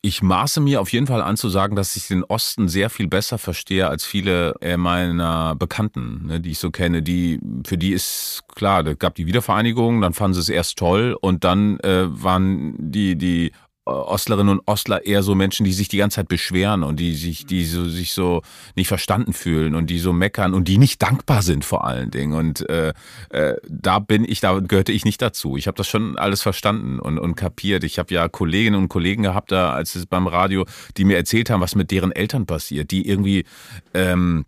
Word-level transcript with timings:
Ich 0.00 0.22
maße 0.22 0.60
mir 0.60 0.80
auf 0.80 0.92
jeden 0.92 1.08
Fall 1.08 1.22
an 1.22 1.36
zu 1.36 1.48
sagen, 1.48 1.74
dass 1.74 1.96
ich 1.96 2.06
den 2.06 2.22
Osten 2.22 2.68
sehr 2.68 2.88
viel 2.88 3.08
besser 3.08 3.36
verstehe 3.36 3.88
als 3.88 4.04
viele 4.04 4.54
meiner 4.76 5.56
Bekannten, 5.56 6.26
ne, 6.26 6.40
die 6.40 6.52
ich 6.52 6.60
so 6.60 6.70
kenne. 6.70 7.02
Die 7.02 7.40
für 7.66 7.76
die 7.76 7.92
ist 7.92 8.42
klar, 8.54 8.84
da 8.84 8.94
gab 8.94 9.16
die 9.16 9.26
Wiedervereinigung, 9.26 10.00
dann 10.00 10.14
fanden 10.14 10.34
sie 10.34 10.40
es 10.40 10.48
erst 10.48 10.78
toll 10.78 11.16
und 11.20 11.42
dann 11.42 11.80
äh, 11.80 12.04
waren 12.06 12.76
die 12.78 13.16
die 13.16 13.50
Ostlerinnen 13.88 14.58
und 14.58 14.68
Ostler 14.68 15.04
eher 15.06 15.22
so 15.22 15.34
Menschen, 15.34 15.64
die 15.64 15.72
sich 15.72 15.88
die 15.88 15.98
ganze 15.98 16.16
Zeit 16.16 16.28
beschweren 16.28 16.82
und 16.82 17.00
die 17.00 17.14
sich, 17.14 17.46
die 17.46 17.64
so, 17.64 17.88
sich 17.88 18.12
so 18.12 18.42
nicht 18.76 18.88
verstanden 18.88 19.32
fühlen 19.32 19.74
und 19.74 19.88
die 19.88 19.98
so 19.98 20.12
meckern 20.12 20.54
und 20.54 20.68
die 20.68 20.78
nicht 20.78 21.02
dankbar 21.02 21.42
sind 21.42 21.64
vor 21.64 21.86
allen 21.86 22.10
Dingen. 22.10 22.34
Und 22.34 22.68
äh, 22.68 22.92
äh, 23.30 23.56
da 23.68 23.98
bin 23.98 24.24
ich, 24.24 24.40
da 24.40 24.58
gehörte 24.60 24.92
ich 24.92 25.04
nicht 25.04 25.22
dazu. 25.22 25.56
Ich 25.56 25.66
habe 25.66 25.76
das 25.76 25.88
schon 25.88 26.18
alles 26.18 26.42
verstanden 26.42 26.98
und, 26.98 27.18
und 27.18 27.34
kapiert. 27.34 27.84
Ich 27.84 27.98
habe 27.98 28.12
ja 28.14 28.28
Kolleginnen 28.28 28.80
und 28.80 28.88
Kollegen 28.88 29.22
gehabt, 29.22 29.52
da 29.52 29.72
als 29.72 29.94
es 29.94 30.06
beim 30.06 30.26
Radio, 30.26 30.66
die 30.96 31.04
mir 31.04 31.16
erzählt 31.16 31.50
haben, 31.50 31.60
was 31.60 31.74
mit 31.74 31.90
deren 31.90 32.12
Eltern 32.12 32.46
passiert, 32.46 32.90
die 32.90 33.08
irgendwie 33.08 33.44
ähm, 33.94 34.44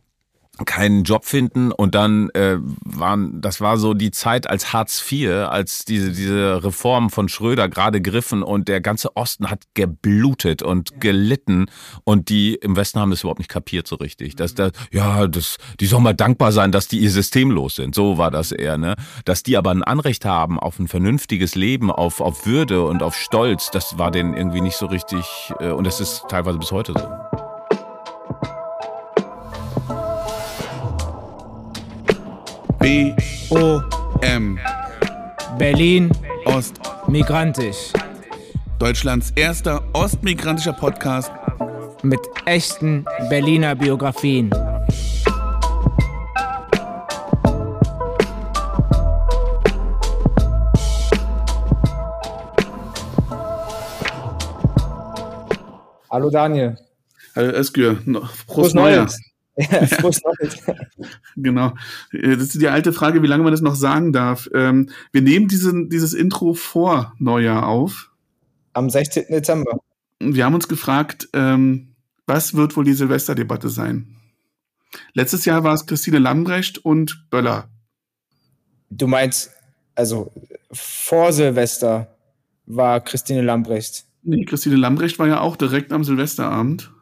keinen 0.66 1.04
Job 1.04 1.24
finden 1.24 1.72
und 1.72 1.94
dann 1.94 2.30
äh, 2.30 2.58
waren 2.84 3.40
das 3.40 3.60
war 3.60 3.78
so 3.78 3.94
die 3.94 4.10
Zeit 4.10 4.48
als 4.48 4.72
Hartz 4.72 5.04
IV, 5.10 5.30
als 5.48 5.84
diese 5.84 6.12
diese 6.12 6.62
Reform 6.64 7.10
von 7.10 7.28
Schröder 7.28 7.68
gerade 7.68 8.00
griffen 8.00 8.42
und 8.42 8.68
der 8.68 8.80
ganze 8.80 9.16
Osten 9.16 9.50
hat 9.50 9.64
geblutet 9.74 10.62
und 10.62 11.00
gelitten 11.00 11.66
und 12.04 12.28
die 12.28 12.54
im 12.54 12.76
Westen 12.76 13.00
haben 13.00 13.10
das 13.10 13.20
überhaupt 13.20 13.40
nicht 13.40 13.50
kapiert 13.50 13.86
so 13.86 13.96
richtig, 13.96 14.36
dass 14.36 14.54
da 14.54 14.70
ja, 14.90 15.26
das 15.26 15.56
die 15.80 15.86
sollen 15.86 16.02
mal 16.02 16.14
dankbar 16.14 16.52
sein, 16.52 16.72
dass 16.72 16.88
die 16.88 16.98
ihr 16.98 17.10
System 17.10 17.50
los 17.50 17.76
sind. 17.76 17.94
So 17.94 18.18
war 18.18 18.30
das 18.30 18.52
eher, 18.52 18.78
ne? 18.78 18.96
Dass 19.24 19.42
die 19.42 19.56
aber 19.56 19.70
ein 19.70 19.82
Anrecht 19.82 20.24
haben 20.24 20.58
auf 20.58 20.78
ein 20.78 20.88
vernünftiges 20.88 21.54
Leben, 21.54 21.90
auf 21.90 22.20
auf 22.20 22.46
Würde 22.46 22.84
und 22.84 23.02
auf 23.02 23.16
Stolz, 23.16 23.70
das 23.70 23.98
war 23.98 24.10
denen 24.10 24.34
irgendwie 24.34 24.60
nicht 24.60 24.76
so 24.76 24.86
richtig 24.86 25.52
äh, 25.60 25.70
und 25.70 25.86
das 25.86 26.00
ist 26.00 26.24
teilweise 26.28 26.58
bis 26.58 26.72
heute 26.72 26.92
so. 26.92 27.49
B 32.80 33.14
O 33.50 33.82
M. 34.22 34.58
Berlin. 35.58 36.10
Ost. 36.46 36.80
Migrantisch. 37.08 37.92
Deutschlands 38.78 39.32
erster 39.36 39.82
ostmigrantischer 39.92 40.72
Podcast. 40.72 41.30
Mit 42.02 42.20
echten 42.46 43.04
Berliner 43.28 43.74
Biografien. 43.74 44.50
Hallo 56.10 56.30
Daniel. 56.30 56.78
Hallo 57.36 57.50
Özgür, 57.52 57.98
Prost, 58.06 58.46
Prost 58.46 58.74
Neujahr. 58.74 59.08
Ja, 59.56 59.80
Neues. 59.80 60.62
Genau. 61.36 61.74
Äh, 62.12 62.36
Das 62.36 62.44
ist 62.54 62.60
die 62.60 62.68
alte 62.68 62.92
Frage, 62.92 63.22
wie 63.22 63.26
lange 63.26 63.42
man 63.42 63.52
das 63.52 63.60
noch 63.60 63.74
sagen 63.74 64.12
darf. 64.12 64.48
Ähm, 64.54 64.90
Wir 65.12 65.22
nehmen 65.22 65.48
diesen, 65.48 65.88
dieses 65.90 66.14
Intro 66.14 66.54
vor 66.54 67.14
Neujahr 67.18 67.66
auf. 67.66 68.10
Am 68.72 68.88
16. 68.88 69.24
Dezember. 69.28 69.78
Wir 70.20 70.44
haben 70.44 70.54
uns 70.54 70.68
gefragt, 70.68 71.28
ähm, 71.32 71.94
was 72.26 72.54
wird 72.54 72.76
wohl 72.76 72.84
die 72.84 72.92
Silvesterdebatte 72.92 73.68
sein? 73.68 74.16
Letztes 75.14 75.44
Jahr 75.44 75.64
war 75.64 75.74
es 75.74 75.86
Christine 75.86 76.18
Lambrecht 76.18 76.78
und 76.78 77.26
Böller. 77.30 77.68
Du 78.90 79.06
meinst, 79.06 79.50
also 79.94 80.32
vor 80.72 81.32
Silvester 81.32 82.16
war 82.66 83.00
Christine 83.00 83.42
Lambrecht. 83.42 84.04
Nee, 84.22 84.44
Christine 84.44 84.76
Lambrecht 84.76 85.18
war 85.18 85.26
ja 85.28 85.40
auch 85.40 85.56
direkt 85.56 85.92
am 85.92 86.04
Silvesterabend. 86.04 86.92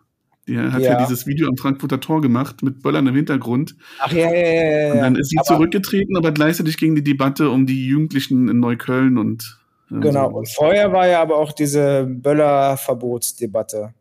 Die 0.49 0.59
hat 0.59 0.81
ja, 0.83 0.93
Ja. 0.93 0.99
dieses 1.07 1.27
Video 1.27 1.47
am 1.49 1.57
Frankfurter 1.57 2.01
Tor 2.01 2.21
gemacht 2.23 2.63
mit 2.63 2.83
Böllern 2.83 3.07
im 3.07 3.15
Hintergrund. 3.15 3.77
Ach 4.01 4.11
ja, 4.13 4.33
ja, 4.33 4.49
ja, 4.49 4.87
ja. 4.89 4.93
Und 4.95 4.99
dann 5.01 5.17
ist 5.17 5.29
sie 5.31 5.39
Aber- 5.39 5.45
zurückgetreten, 5.47 6.17
aber 6.17 6.33
gleichzeitig 6.33 6.77
ging 6.79 6.95
die 6.95 7.05
Debatte 7.05 7.51
um 7.51 7.67
die 7.67 7.87
Jugendlichen 7.87 8.49
in 8.49 8.59
Neukölln 8.59 9.19
und 9.19 9.59
äh, 9.91 10.01
Genau. 10.01 10.31
so. 10.31 10.37
Und 10.39 10.49
vorher 10.51 10.93
war 10.93 11.07
ja 11.07 11.21
aber 11.23 11.37
auch 11.37 11.53
diese 11.53 12.07
Böller-Verbotsdebatte. 12.09 13.93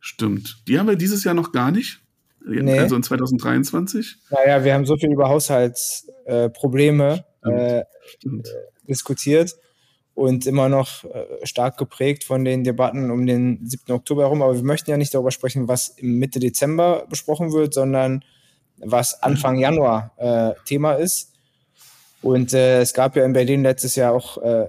Stimmt. 0.00 0.62
Die 0.68 0.78
haben 0.78 0.88
wir 0.88 0.96
dieses 0.96 1.24
Jahr 1.24 1.34
noch 1.34 1.52
gar 1.52 1.70
nicht. 1.70 2.00
Nee. 2.44 2.78
Also 2.78 2.94
in 2.96 3.02
2023. 3.02 4.16
Naja, 4.30 4.62
wir 4.64 4.74
haben 4.74 4.86
so 4.86 4.96
viel 4.96 5.10
über 5.12 5.28
Haushaltsprobleme 5.28 7.24
äh, 7.44 7.78
äh, 7.80 7.84
diskutiert 8.88 9.52
und 10.16 10.46
immer 10.46 10.68
noch 10.68 11.04
äh, 11.04 11.46
stark 11.46 11.76
geprägt 11.76 12.24
von 12.24 12.44
den 12.44 12.64
Debatten 12.64 13.12
um 13.12 13.24
den 13.24 13.60
7. 13.64 13.92
Oktober 13.94 14.22
herum. 14.22 14.42
Aber 14.42 14.56
wir 14.56 14.64
möchten 14.64 14.90
ja 14.90 14.96
nicht 14.96 15.14
darüber 15.14 15.30
sprechen, 15.30 15.68
was 15.68 15.94
Mitte 16.00 16.40
Dezember 16.40 17.06
besprochen 17.08 17.52
wird, 17.52 17.72
sondern 17.72 18.24
was 18.78 19.22
Anfang 19.22 19.58
Januar 19.58 20.10
äh, 20.16 20.52
Thema 20.64 20.94
ist. 20.94 21.34
Und 22.22 22.52
äh, 22.52 22.80
es 22.80 22.92
gab 22.94 23.14
ja 23.14 23.24
in 23.24 23.32
Berlin 23.32 23.62
letztes 23.62 23.94
Jahr 23.94 24.12
auch, 24.12 24.38
äh, 24.42 24.66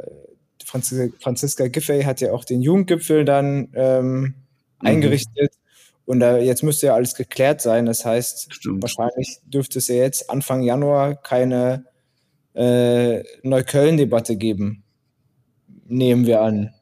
Franzis 0.63 1.11
Franziska 1.19 1.67
Giffey 1.69 2.03
hat 2.03 2.21
ja 2.21 2.31
auch 2.33 2.43
den 2.45 2.61
Jugendgipfel 2.61 3.25
dann 3.25 3.69
ähm, 3.73 4.35
Mhm. 4.81 4.87
eingerichtet. 4.87 5.53
Und 6.05 6.21
äh, 6.21 6.39
jetzt 6.39 6.63
müsste 6.63 6.87
ja 6.87 6.95
alles 6.95 7.15
geklärt 7.15 7.61
sein. 7.61 7.85
Das 7.85 8.05
heißt, 8.05 8.53
Stimmt. 8.53 8.81
wahrscheinlich 8.81 9.39
dürfte 9.45 9.79
es 9.79 9.87
ja 9.87 9.95
jetzt 9.95 10.29
Anfang 10.29 10.61
Januar 10.61 11.15
keine 11.15 11.85
äh, 12.53 13.23
Neukölln-Debatte 13.43 14.37
geben. 14.37 14.83
Nehmen 15.87 16.25
wir 16.25 16.41
an. 16.41 16.73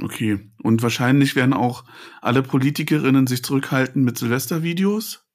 Okay. 0.00 0.40
Und 0.62 0.82
wahrscheinlich 0.82 1.36
werden 1.36 1.52
auch 1.52 1.84
alle 2.20 2.42
Politikerinnen 2.42 3.26
sich 3.26 3.42
zurückhalten 3.44 4.04
mit 4.04 4.18
Silvestervideos, 4.18 5.26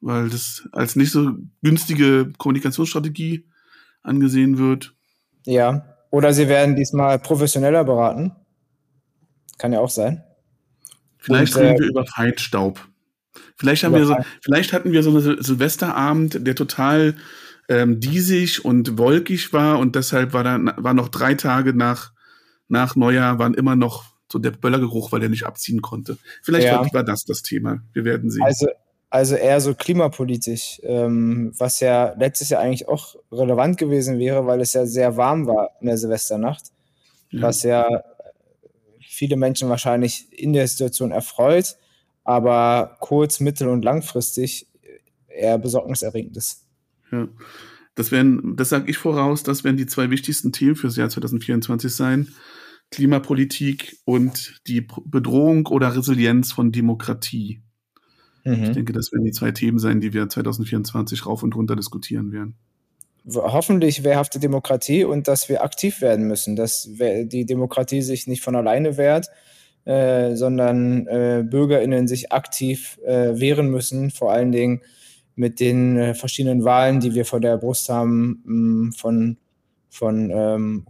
weil 0.00 0.28
das 0.28 0.68
als 0.72 0.96
nicht 0.96 1.12
so 1.12 1.34
günstige 1.62 2.32
Kommunikationsstrategie 2.38 3.46
angesehen 4.02 4.58
wird. 4.58 4.94
Ja. 5.46 5.96
Oder 6.10 6.32
sie 6.32 6.48
werden 6.48 6.74
diesmal 6.74 7.18
professioneller 7.18 7.84
beraten. 7.84 8.32
Kann 9.58 9.72
ja 9.72 9.80
auch 9.80 9.90
sein. 9.90 10.24
Vielleicht 11.18 11.54
Und, 11.54 11.62
reden 11.62 11.76
äh, 11.76 11.80
wir 11.80 11.88
über 11.88 12.06
Feinstaub. 12.06 12.88
Vielleicht 13.56 13.84
haben 13.84 13.94
wir 13.94 14.06
so, 14.06 14.16
vielleicht 14.42 14.72
hatten 14.72 14.90
wir 14.92 15.02
so 15.02 15.10
einen 15.10 15.20
Sil- 15.20 15.42
Silvesterabend, 15.42 16.46
der 16.46 16.54
total 16.54 17.14
ähm, 17.70 18.00
diesig 18.00 18.64
und 18.64 18.98
wolkig 18.98 19.52
war 19.54 19.78
und 19.78 19.94
deshalb 19.96 20.34
war 20.34 20.44
dann 20.44 20.72
war 20.76 20.92
noch 20.92 21.08
drei 21.08 21.34
Tage 21.34 21.72
nach 21.72 22.12
nach 22.68 22.96
Neujahr 22.96 23.38
waren 23.38 23.54
immer 23.54 23.76
noch 23.76 24.04
so 24.30 24.38
der 24.38 24.50
Böllergeruch, 24.50 25.10
weil 25.12 25.22
er 25.22 25.28
nicht 25.28 25.44
abziehen 25.46 25.80
konnte. 25.80 26.18
Vielleicht 26.42 26.66
Ja. 26.66 26.80
war, 26.80 26.92
war 26.92 27.04
das 27.04 27.24
das 27.24 27.42
Thema. 27.42 27.82
Wir 27.92 28.04
werden 28.04 28.30
sehen. 28.30 28.42
Also, 28.44 28.68
also 29.08 29.34
eher 29.34 29.60
so 29.60 29.74
klimapolitisch, 29.74 30.80
ähm, 30.84 31.52
was 31.58 31.80
ja 31.80 32.14
letztes 32.16 32.48
Jahr 32.50 32.60
eigentlich 32.60 32.86
auch 32.88 33.16
relevant 33.32 33.76
gewesen 33.78 34.18
wäre, 34.20 34.46
weil 34.46 34.60
es 34.60 34.72
ja 34.72 34.86
sehr 34.86 35.16
warm 35.16 35.46
war 35.48 35.70
in 35.80 35.86
der 35.88 35.96
Silvesternacht, 35.98 36.64
Ja. 37.30 37.42
was 37.42 37.62
ja 37.64 37.88
viele 39.00 39.36
Menschen 39.36 39.68
wahrscheinlich 39.68 40.26
in 40.32 40.52
der 40.52 40.66
Situation 40.68 41.10
erfreut, 41.10 41.76
aber 42.22 42.96
kurz-, 43.00 43.40
mittel- 43.40 43.68
und 43.68 43.84
langfristig 43.84 44.68
eher 45.28 45.58
besorgniserregend 45.58 46.36
ist. 46.36 46.66
Ja. 47.12 47.28
Das 47.94 48.12
werden, 48.12 48.56
das 48.56 48.68
sage 48.68 48.90
ich 48.90 48.98
voraus, 48.98 49.42
das 49.42 49.64
werden 49.64 49.76
die 49.76 49.86
zwei 49.86 50.10
wichtigsten 50.10 50.52
Themen 50.52 50.76
fürs 50.76 50.96
Jahr 50.96 51.10
2024 51.10 51.92
sein. 51.92 52.28
Klimapolitik 52.90 53.98
und 54.04 54.60
die 54.66 54.86
Bedrohung 55.04 55.66
oder 55.66 55.94
Resilienz 55.96 56.52
von 56.52 56.72
Demokratie. 56.72 57.62
Ich 58.44 58.58
Mhm. 58.58 58.72
denke, 58.72 58.92
das 58.92 59.12
werden 59.12 59.24
die 59.24 59.32
zwei 59.32 59.52
Themen 59.52 59.78
sein, 59.78 60.00
die 60.00 60.12
wir 60.12 60.28
2024 60.28 61.26
rauf 61.26 61.42
und 61.42 61.54
runter 61.54 61.76
diskutieren 61.76 62.32
werden. 62.32 62.56
Hoffentlich 63.28 64.02
wehrhafte 64.02 64.40
Demokratie 64.40 65.04
und 65.04 65.28
dass 65.28 65.48
wir 65.48 65.62
aktiv 65.62 66.00
werden 66.00 66.26
müssen, 66.26 66.56
dass 66.56 66.88
die 66.90 67.44
Demokratie 67.44 68.00
sich 68.00 68.26
nicht 68.26 68.42
von 68.42 68.56
alleine 68.56 68.96
wehrt, 68.96 69.28
äh, 69.84 70.34
sondern 70.36 71.06
äh, 71.06 71.44
BürgerInnen 71.46 72.08
sich 72.08 72.32
aktiv 72.32 72.98
äh, 73.04 73.38
wehren 73.38 73.68
müssen, 73.68 74.10
vor 74.10 74.32
allen 74.32 74.52
Dingen 74.52 74.80
mit 75.36 75.60
den 75.60 75.96
äh, 75.96 76.14
verschiedenen 76.14 76.64
Wahlen, 76.64 77.00
die 77.00 77.14
wir 77.14 77.24
vor 77.24 77.40
der 77.40 77.56
Brust 77.56 77.88
haben, 77.88 78.42
mh, 78.44 78.92
von, 78.96 79.36
von, 79.88 80.30
ähm, 80.30 80.86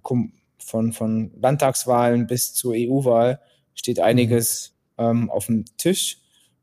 von, 0.59 0.93
von 0.93 1.31
Landtagswahlen 1.41 2.27
bis 2.27 2.53
zur 2.55 2.75
EU-Wahl, 2.75 3.41
steht 3.75 4.01
einiges 4.01 4.75
ähm, 4.99 5.31
auf 5.31 5.47
dem 5.47 5.65
Tisch 5.77 6.19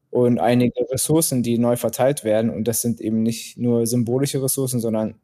und 0.10 0.40
einige 0.40 0.90
Ressourcen, 0.92 1.44
die 1.44 1.58
neu 1.58 1.76
verteilt 1.76 2.24
werden. 2.24 2.50
Und 2.50 2.68
das 2.68 2.82
sind 2.82 3.02
eben 3.02 3.24
nicht 3.24 3.58
nur 3.58 3.86
symbolische 3.88 4.42
Ressourcen, 4.42 4.80
sondern 4.80 5.16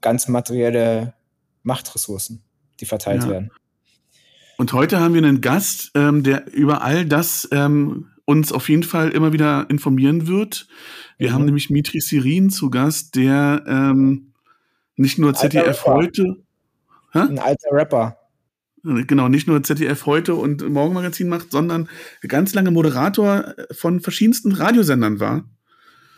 ganz 0.00 0.28
materielle 0.28 1.14
Machtressourcen, 1.62 2.42
die 2.80 2.86
verteilt 2.86 3.24
Ja. 3.24 3.30
werden. 3.30 3.50
Und 4.56 4.72
heute 4.72 5.00
haben 5.00 5.14
wir 5.14 5.22
einen 5.22 5.40
Gast, 5.40 5.90
ähm, 5.94 6.22
der 6.22 6.52
über 6.52 6.82
all 6.82 7.06
das 7.06 7.48
ähm, 7.50 8.06
uns 8.26 8.52
auf 8.52 8.68
jeden 8.68 8.82
Fall 8.82 9.10
immer 9.10 9.32
wieder 9.32 9.66
informieren 9.68 10.26
wird. 10.26 10.66
Wir 11.18 11.30
Mhm. 11.30 11.34
haben 11.34 11.44
nämlich 11.46 11.70
Mitri 11.70 12.00
Sirin 12.00 12.50
zu 12.50 12.70
Gast, 12.70 13.16
der 13.16 13.64
ähm, 13.66 14.32
nicht 14.96 15.18
nur 15.18 15.34
ZDF 15.34 15.84
heute, 15.86 16.36
Ein 17.12 17.38
alter 17.38 17.68
Rapper. 17.70 18.16
genau, 18.82 19.28
nicht 19.28 19.46
nur 19.46 19.62
ZDF 19.62 20.06
heute 20.06 20.34
und 20.34 20.68
Morgenmagazin 20.68 21.28
macht, 21.28 21.50
sondern 21.52 21.88
ganz 22.26 22.54
lange 22.54 22.70
Moderator 22.70 23.54
von 23.72 24.00
verschiedensten 24.00 24.52
Radiosendern 24.52 25.20
war. 25.20 25.44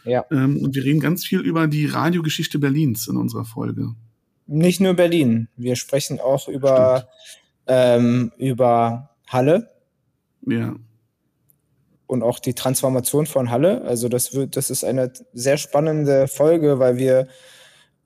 Ja. 0.05 0.25
Ähm, 0.31 0.59
und 0.63 0.75
wir 0.75 0.85
reden 0.85 1.01
ganz 1.01 1.25
viel 1.25 1.41
über 1.41 1.67
die 1.67 1.87
Radiogeschichte 1.87 2.59
Berlins 2.59 3.09
in 3.09 3.17
unserer 3.17 3.45
Folge. 3.45 3.95
Nicht 4.47 4.81
nur 4.81 4.95
Berlin. 4.95 5.49
Wir 5.57 5.75
sprechen 5.75 6.21
auch 6.21 6.47
über, 6.49 7.09
ähm, 7.67 8.31
über 8.39 9.11
Halle. 9.27 9.71
Ja. 10.47 10.77
Und 12.07 12.23
auch 12.23 12.39
die 12.39 12.55
Transformation 12.55 13.27
von 13.27 13.51
Halle. 13.51 13.83
Also 13.83 14.09
das 14.09 14.35
wird, 14.35 14.57
das 14.57 14.71
ist 14.71 14.85
eine 14.85 15.13
sehr 15.33 15.57
spannende 15.57 16.29
Folge, 16.29 16.79
weil 16.79 16.99
wir 16.99 17.27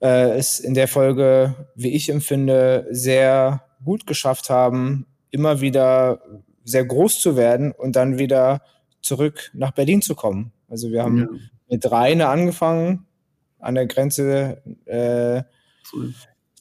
äh, 0.01 0.31
es 0.37 0.59
in 0.59 0.73
der 0.73 0.87
Folge, 0.87 1.55
wie 1.75 1.89
ich 1.89 2.09
empfinde, 2.09 2.87
sehr 2.89 3.63
gut 3.83 4.07
geschafft 4.07 4.49
haben, 4.49 5.05
immer 5.29 5.61
wieder 5.61 6.21
sehr 6.63 6.85
groß 6.85 7.19
zu 7.19 7.37
werden 7.37 7.71
und 7.71 7.95
dann 7.95 8.17
wieder 8.17 8.61
zurück 9.01 9.51
nach 9.53 9.71
Berlin 9.71 10.01
zu 10.01 10.15
kommen. 10.15 10.51
Also 10.69 10.91
wir 10.91 11.03
haben 11.03 11.17
ja. 11.17 11.27
mit 11.69 11.91
Rheine 11.91 12.27
angefangen, 12.27 13.05
an 13.59 13.75
der 13.75 13.87
Grenze 13.87 14.61
äh, 14.85 15.43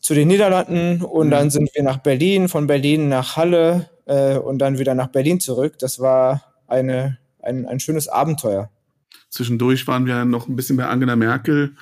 zu 0.00 0.14
den 0.14 0.28
Niederlanden 0.28 1.02
und 1.02 1.30
ja. 1.30 1.38
dann 1.38 1.50
sind 1.50 1.70
wir 1.74 1.82
nach 1.82 1.98
Berlin, 1.98 2.48
von 2.48 2.66
Berlin 2.66 3.08
nach 3.08 3.36
Halle 3.36 3.90
äh, 4.06 4.36
und 4.36 4.58
dann 4.58 4.78
wieder 4.78 4.94
nach 4.94 5.08
Berlin 5.08 5.40
zurück. 5.40 5.78
Das 5.78 6.00
war 6.00 6.42
eine, 6.66 7.18
ein, 7.42 7.66
ein 7.66 7.80
schönes 7.80 8.08
Abenteuer. 8.08 8.70
Zwischendurch 9.28 9.86
waren 9.86 10.06
wir 10.06 10.24
noch 10.24 10.48
ein 10.48 10.56
bisschen 10.56 10.76
bei 10.76 10.86
Angela 10.86 11.16
Merkel 11.16 11.74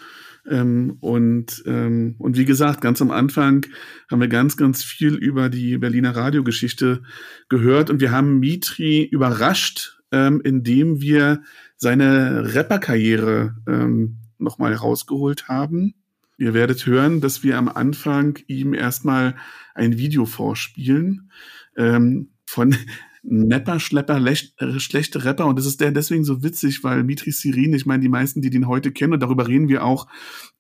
ähm, 0.51 0.97
und, 1.01 1.63
ähm, 1.67 2.15
und 2.19 2.37
wie 2.37 2.45
gesagt, 2.45 2.81
ganz 2.81 3.03
am 3.03 3.11
Anfang 3.11 3.67
haben 4.11 4.21
wir 4.21 4.29
ganz, 4.29 4.57
ganz 4.57 4.83
viel 4.83 5.15
über 5.15 5.49
die 5.49 5.79
Berliner 5.79 6.17
Radiogeschichte 6.17 7.03
gehört 7.49 7.91
und 7.91 8.01
wir 8.01 8.13
haben 8.13 8.39
Mitri 8.39 9.05
überrascht, 9.05 9.99
ähm, 10.13 10.41
indem 10.43 11.01
wir 11.01 11.43
seine 11.77 12.55
Rapperkarriere 12.55 13.57
ähm, 13.67 14.19
nochmal 14.39 14.75
rausgeholt 14.75 15.49
haben. 15.49 15.95
Ihr 16.39 16.55
werdet 16.55 16.87
hören, 16.87 17.21
dass 17.21 17.43
wir 17.43 17.59
am 17.59 17.69
Anfang 17.69 18.39
ihm 18.47 18.73
erstmal 18.73 19.35
ein 19.75 19.99
Video 19.99 20.25
vorspielen 20.25 21.31
ähm, 21.77 22.31
von 22.47 22.77
Nepper, 23.23 23.81
Schlepper, 23.81 24.21
lech, 24.21 24.55
äh, 24.59 24.79
schlechte 24.79 25.25
Rapper. 25.25 25.47
Und 25.47 25.59
das 25.59 25.67
ist 25.67 25.81
der 25.81 25.91
deswegen 25.91 26.25
so 26.25 26.43
witzig, 26.43 26.85
weil 26.85 27.05
Mitri 27.05 27.31
Sirin, 27.31 27.75
ich 27.75 27.87
meine, 27.87 28.03
die 28.03 28.09
meisten, 28.09 28.43
die 28.43 28.51
den 28.51 28.69
heute 28.69 28.93
kennen, 28.93 29.15
und 29.15 29.21
darüber 29.21 29.49
reden 29.49 29.69
wir 29.69 29.85
auch, 29.85 30.07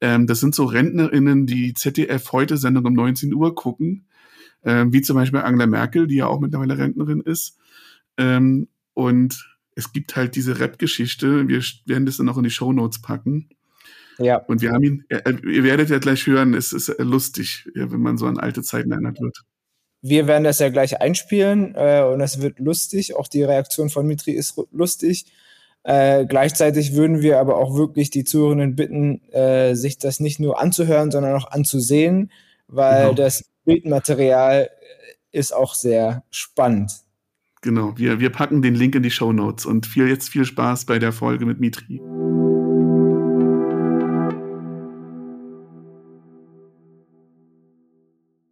ähm, 0.00 0.26
das 0.26 0.40
sind 0.40 0.54
so 0.54 0.64
RentnerInnen, 0.64 1.46
die 1.46 1.74
ZDF 1.74 2.32
heute 2.32 2.56
Sendung 2.56 2.84
um 2.84 2.94
19 2.94 3.32
Uhr 3.34 3.54
gucken, 3.54 4.06
ähm, 4.64 4.92
wie 4.92 5.02
zum 5.02 5.16
Beispiel 5.16 5.40
Angela 5.40 5.66
Merkel, 5.66 6.06
die 6.06 6.16
ja 6.16 6.26
auch 6.26 6.40
mittlerweile 6.40 6.78
Rentnerin 6.78 7.20
ist. 7.20 7.58
Ähm, 8.16 8.68
und 8.94 9.58
es 9.74 9.92
gibt 9.92 10.16
halt 10.16 10.34
diese 10.34 10.58
Rap-Geschichte. 10.58 11.46
Wir 11.46 11.62
werden 11.86 12.06
das 12.06 12.16
dann 12.16 12.28
auch 12.28 12.36
in 12.36 12.42
die 12.42 12.50
Show 12.50 12.72
Notes 12.72 13.00
packen. 13.00 13.48
Ja. 14.18 14.38
Und 14.38 14.60
wir 14.60 14.72
haben 14.72 14.82
ihn, 14.82 15.04
ihr 15.08 15.62
werdet 15.62 15.90
ja 15.90 15.98
gleich 15.98 16.26
hören, 16.26 16.54
es 16.54 16.72
ist 16.72 16.92
lustig, 16.98 17.68
wenn 17.74 18.00
man 18.00 18.18
so 18.18 18.26
an 18.26 18.38
alte 18.38 18.62
Zeiten 18.62 18.90
erinnert 18.90 19.20
wird. 19.20 19.44
Wir 20.00 20.26
werden 20.26 20.44
das 20.44 20.58
ja 20.58 20.68
gleich 20.68 21.00
einspielen 21.00 21.74
äh, 21.74 22.02
und 22.02 22.20
es 22.20 22.40
wird 22.40 22.58
lustig. 22.58 23.16
Auch 23.16 23.28
die 23.28 23.42
Reaktion 23.42 23.90
von 23.90 24.06
Mitri 24.06 24.32
ist 24.32 24.60
lustig. 24.70 25.26
Äh, 25.82 26.26
gleichzeitig 26.26 26.94
würden 26.94 27.22
wir 27.22 27.38
aber 27.38 27.56
auch 27.56 27.76
wirklich 27.76 28.10
die 28.10 28.24
Zuhörenden 28.24 28.76
bitten, 28.76 29.22
äh, 29.32 29.74
sich 29.74 29.98
das 29.98 30.20
nicht 30.20 30.38
nur 30.40 30.60
anzuhören, 30.60 31.10
sondern 31.10 31.34
auch 31.34 31.50
anzusehen, 31.50 32.30
weil 32.66 33.04
genau. 33.04 33.14
das 33.14 33.44
Bildmaterial 33.64 34.70
ist 35.32 35.54
auch 35.54 35.74
sehr 35.74 36.24
spannend. 36.30 36.92
Genau, 37.62 37.96
wir, 37.96 38.20
wir 38.20 38.30
packen 38.30 38.62
den 38.62 38.74
Link 38.74 38.94
in 38.94 39.02
die 39.02 39.10
Show 39.10 39.32
Notes 39.32 39.66
und 39.66 39.86
viel, 39.86 40.08
jetzt 40.08 40.28
viel 40.28 40.44
Spaß 40.44 40.84
bei 40.84 40.98
der 40.98 41.12
Folge 41.12 41.44
mit 41.44 41.58
Mitri. 41.58 42.00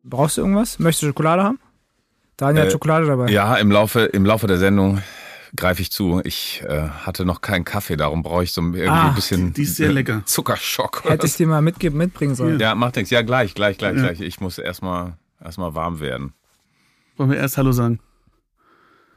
Brauchst 0.09 0.37
du 0.37 0.43
irgendwas? 0.43 0.79
Möchtest 0.79 1.03
du 1.03 1.07
Schokolade 1.09 1.43
haben? 1.43 1.59
Daniel 2.37 2.63
äh, 2.63 2.67
hat 2.67 2.73
Schokolade 2.73 3.07
dabei. 3.07 3.29
Ja, 3.29 3.57
im 3.57 3.71
Laufe, 3.71 4.01
im 4.01 4.25
Laufe 4.25 4.47
der 4.47 4.59
Sendung 4.59 5.03
greife 5.57 5.83
ich 5.83 5.91
zu. 5.91 6.21
Ich 6.25 6.63
äh, 6.67 6.89
hatte 6.89 7.25
noch 7.25 7.41
keinen 7.41 7.65
Kaffee, 7.65 7.97
darum 7.97 8.23
brauche 8.23 8.45
ich 8.45 8.53
so 8.53 8.61
irgendwie 8.61 8.87
ah, 8.89 9.09
ein 9.09 9.15
bisschen 9.15 9.53
die 9.53 9.63
ist 9.63 9.77
sehr 9.77 9.93
lecker. 9.93 10.23
Zuckerschock. 10.25 11.05
Hätte 11.05 11.27
ich 11.27 11.35
dir 11.35 11.47
mal 11.47 11.63
mitgeben, 11.63 11.99
mitbringen 11.99 12.35
sollen. 12.35 12.61
Ja, 12.61 12.75
mach 12.75 12.95
nichts. 12.95 13.11
Ja, 13.11 13.23
gleich, 13.23 13.55
gleich, 13.55 13.79
gleich, 13.79 13.97
ja. 13.97 14.03
gleich. 14.03 14.21
Ich 14.21 14.41
muss 14.41 14.59
erstmal 14.59 15.15
erstmal 15.43 15.75
warm 15.75 16.01
werden. 16.01 16.35
Wollen 17.17 17.31
wir 17.31 17.39
erst 17.39 17.57
Hallo 17.57 17.73
sagen? 17.73 17.99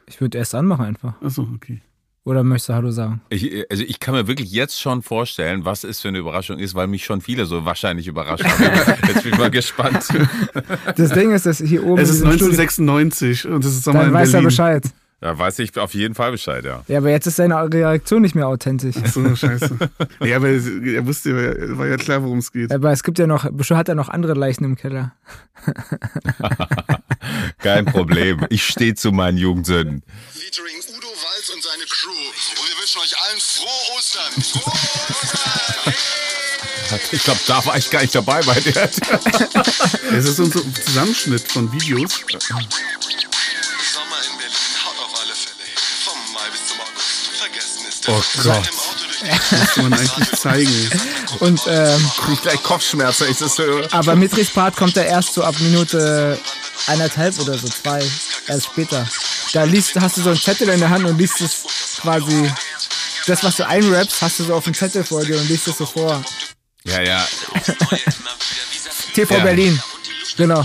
Ich 0.08 0.20
würde 0.22 0.38
erst 0.38 0.56
anmachen 0.56 0.86
einfach. 0.86 1.22
Achso, 1.22 1.48
okay. 1.54 1.82
Oder 2.26 2.44
möchtest 2.44 2.70
du 2.70 2.74
Hallo 2.74 2.92
sagen? 2.92 3.22
Ich, 3.30 3.66
also 3.72 3.84
ich 3.84 4.00
kann 4.00 4.14
mir 4.14 4.28
wirklich 4.28 4.52
jetzt 4.52 4.80
schon 4.80 5.02
vorstellen, 5.02 5.66
was 5.66 5.84
es 5.84 6.02
für 6.02 6.10
eine 6.10 6.20
Überraschung 6.20 6.60
ist, 6.60 6.76
weil 6.76 6.88
mich 6.88 7.06
schon 7.06 7.22
viele 7.22 7.46
so 7.46 7.66
wahrscheinlich 7.66 8.08
überrascht 8.08 8.44
haben. 8.44 8.98
jetzt 9.08 9.24
bin 9.24 9.34
ich 9.34 9.40
mal 9.40 9.50
gespannt. 9.50 10.06
Das 10.96 11.12
Ding 11.12 11.32
ist, 11.32 11.46
dass 11.46 11.58
hier 11.60 11.84
oben. 11.86 12.02
Es 12.02 12.10
ist 12.10 12.24
1996 12.24 13.48
und 13.48 13.64
es 13.64 13.72
ist 13.72 13.84
Sommer 13.84 14.00
Dann 14.00 14.10
in 14.10 14.14
weiß 14.14 14.32
Berlin. 14.32 14.46
er 14.46 14.48
Bescheid. 14.48 14.84
Ja, 15.22 15.38
weiß 15.38 15.60
ich 15.60 15.78
auf 15.78 15.94
jeden 15.94 16.16
Fall 16.16 16.32
Bescheid, 16.32 16.64
ja. 16.64 16.82
Ja, 16.88 17.00
aber 17.00 17.10
jetzt 17.10 17.28
ist 17.28 17.36
seine 17.36 17.56
Reaktion 17.74 18.22
nicht 18.22 18.36
mehr 18.36 18.48
authentisch. 18.48 18.96
Ach 19.04 19.08
so, 19.08 19.36
scheiße. 19.36 19.78
ja, 20.22 20.38
aber 20.38 20.48
er 20.48 21.06
wusste, 21.06 21.78
war 21.78 21.88
ja 21.88 21.98
klar, 21.98 22.24
worum 22.24 22.38
es 22.38 22.54
geht. 22.54 22.72
Aber 22.72 22.92
es 22.92 23.04
gibt 23.04 23.20
ja 23.20 23.28
noch, 23.28 23.50
bestimmt 23.52 23.80
hat 23.80 23.90
er 23.90 23.96
noch 23.96 24.08
andere 24.08 24.34
Leichen 24.34 24.64
im 24.64 24.78
Keller. 24.78 25.14
Kein 27.58 27.84
Problem. 27.84 28.46
Ich 28.50 28.64
stehe 28.64 28.96
zu 28.96 29.12
meinen 29.12 29.38
Jugendsünden. 29.38 30.04
Featuring 30.32 30.80
Und 31.54 31.64
seine 31.64 31.86
Crew. 31.86 32.12
Und 32.12 32.70
wir 32.70 32.78
wünschen 32.78 33.02
euch 33.02 33.18
allen 33.24 33.40
frohe 33.40 33.98
Ostern. 33.98 34.32
Frohe 34.44 34.74
Ostern! 35.24 35.94
Ich 37.12 37.24
glaube, 37.24 37.40
da 37.48 37.66
war 37.66 37.78
ich 37.78 37.90
gar 37.90 38.02
nicht 38.02 38.14
dabei 38.14 38.42
bei 38.44 38.60
dir. 38.60 38.90
Es 40.12 40.26
ist 40.26 40.40
unser 40.40 40.62
Zusammenschnitt 40.86 41.52
von 41.52 41.72
Videos. 41.72 42.12
Sommer 42.12 42.50
in 44.26 44.38
Berlin 44.38 44.76
haut 44.86 45.00
auf 45.00 45.22
alle 45.22 45.34
Fälle 45.34 45.64
hin. 45.64 45.74
Vom 46.04 46.34
Mai 46.34 46.50
bis 46.52 46.68
zum 46.68 46.80
August. 46.82 47.30
Vergessen 47.38 47.88
ist 47.88 48.08
Oh 48.10 48.24
Gott. 48.44 48.70
Das 49.50 49.78
muss 49.78 49.78
man 49.78 49.94
eigentlich 49.94 50.32
zeigen. 50.40 51.02
Und, 51.40 51.62
ähm, 51.68 52.12
ich 52.34 52.42
gleich 52.42 52.62
Kopfschmerzen, 52.64 53.26
wenn 53.26 53.32
ich 53.32 53.40
das 53.40 53.58
höre. 53.58 53.92
aber 53.94 54.16
Mitris 54.16 54.52
Part 54.52 54.76
kommt 54.76 54.96
ja 54.96 55.04
erst 55.04 55.34
so 55.34 55.44
ab 55.44 55.56
Minute 55.60 56.40
eineinhalb 56.88 57.40
oder 57.40 57.58
so, 57.58 57.68
zwei, 57.68 58.04
erst 58.48 58.68
später. 58.68 59.08
Da 59.54 59.64
liest, 59.64 59.96
hast 60.00 60.18
du 60.18 60.22
so 60.22 60.30
einen 60.30 60.40
Zettel 60.40 60.70
in 60.70 60.80
der 60.80 60.90
Hand 60.90 61.06
und 61.06 61.18
liest 61.18 61.42
es 61.42 61.64
quasi, 62.02 62.52
das, 63.26 63.44
was 63.44 63.56
du 63.56 63.68
einrappst, 63.68 64.22
hast 64.22 64.40
du 64.40 64.44
so 64.44 64.54
auf 64.56 64.64
dem 64.64 64.74
Zettel 64.74 65.04
vor 65.04 65.24
dir 65.26 65.38
und 65.38 65.48
liest 65.50 65.68
es 65.68 65.78
so 65.78 65.86
vor. 65.86 66.24
Ja, 66.84 67.02
ja. 67.02 67.28
TV 69.14 69.36
Ja. 69.36 69.44
Berlin. 69.44 69.82
Genau. 70.38 70.64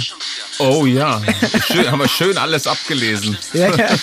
Oh 0.58 0.86
ja. 0.86 1.20
Schön, 1.66 1.90
haben 1.90 1.98
wir 1.98 2.08
schön 2.08 2.38
alles 2.38 2.66
abgelesen. 2.66 3.36
Ja, 3.52 3.74
ja. 3.74 3.88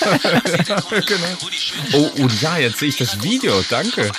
Oh, 1.94 2.12
und 2.18 2.42
ja, 2.42 2.58
jetzt 2.58 2.80
sehe 2.80 2.90
ich 2.90 2.98
das 2.98 3.22
Video. 3.22 3.64
Danke. 3.70 4.12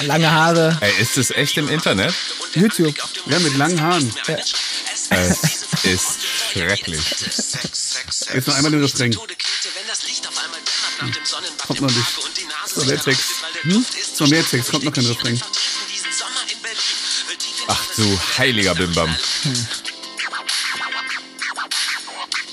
Lange 0.00 0.30
Haare, 0.30 0.76
Ey, 0.80 0.92
ist 1.00 1.16
das 1.16 1.30
echt 1.30 1.56
im 1.56 1.68
Internet? 1.68 2.14
YouTube. 2.54 2.94
Ja, 3.26 3.38
mit 3.40 3.56
langen 3.56 3.80
Haaren. 3.80 4.12
Es 5.10 5.84
ist 5.84 6.18
schrecklich. 6.52 7.00
Jetzt 8.34 8.46
noch 8.46 8.54
einmal 8.54 8.70
den 8.70 8.82
Refrain. 8.82 9.16
Kommt 11.66 11.80
noch 11.80 11.90
nicht. 11.90 12.06
So, 12.66 12.82
der 12.82 13.00
Text. 13.00 13.24
Hm? 13.62 13.86
So, 14.14 14.26
mehr 14.26 14.46
Text, 14.46 14.70
kommt 14.70 14.84
noch 14.84 14.92
kein 14.92 15.06
Refrain. 15.06 15.40
Ach 17.68 17.84
du 17.96 18.20
heiliger 18.38 18.74
Bimbam. 18.74 19.14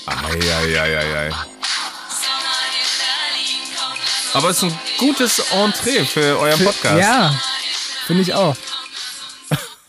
Eieieiei. 0.06 1.30
Aber 4.32 4.50
es 4.50 4.58
ist 4.58 4.64
ein 4.64 4.78
gutes 4.98 5.38
Entree 5.50 6.04
für 6.04 6.38
euren 6.38 6.62
Podcast. 6.64 7.00
Ja, 7.00 7.42
finde 8.06 8.22
ich 8.22 8.34
auch. 8.34 8.56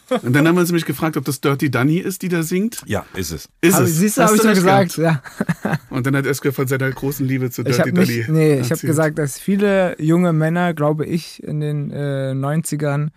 Und 0.10 0.34
dann 0.34 0.48
haben 0.48 0.56
wir 0.56 0.62
uns 0.62 0.70
nämlich 0.70 0.86
gefragt, 0.86 1.18
ob 1.18 1.26
das 1.26 1.42
Dirty 1.42 1.70
Dunny 1.70 1.98
ist, 1.98 2.22
die 2.22 2.30
da 2.30 2.44
singt. 2.44 2.82
Ja, 2.86 3.06
ist 3.14 3.32
es. 3.32 3.50
Ist 3.62 3.76
Aber 3.76 3.86
es. 3.86 3.98
siehst 3.98 4.18
du, 4.18 4.24
Hast 4.24 4.30
habe 4.32 4.38
ich 4.38 4.46
recht 4.46 4.56
gesagt. 4.56 4.96
gehabt. 4.96 5.26
Ja. 5.64 5.80
Und 5.90 6.06
dann 6.08 6.16
hat 6.16 6.26
Esker 6.26 6.54
von 6.54 6.68
seiner 6.68 6.90
großen 6.90 7.28
Liebe 7.28 7.52
zu 7.52 7.64
Dirty 7.64 7.92
Dunny. 7.92 8.00
mich, 8.00 8.28
nee, 8.30 8.60
ich 8.60 8.72
habe 8.72 8.82
gesagt, 8.82 9.18
dass 9.18 9.40
viele 9.40 10.02
junge 10.02 10.34
Männer, 10.34 10.74
glaube 10.74 11.06
ich, 11.06 11.44
in 11.44 11.60
den 11.60 11.92
äh, 11.92 12.32
90ern, 12.36 13.10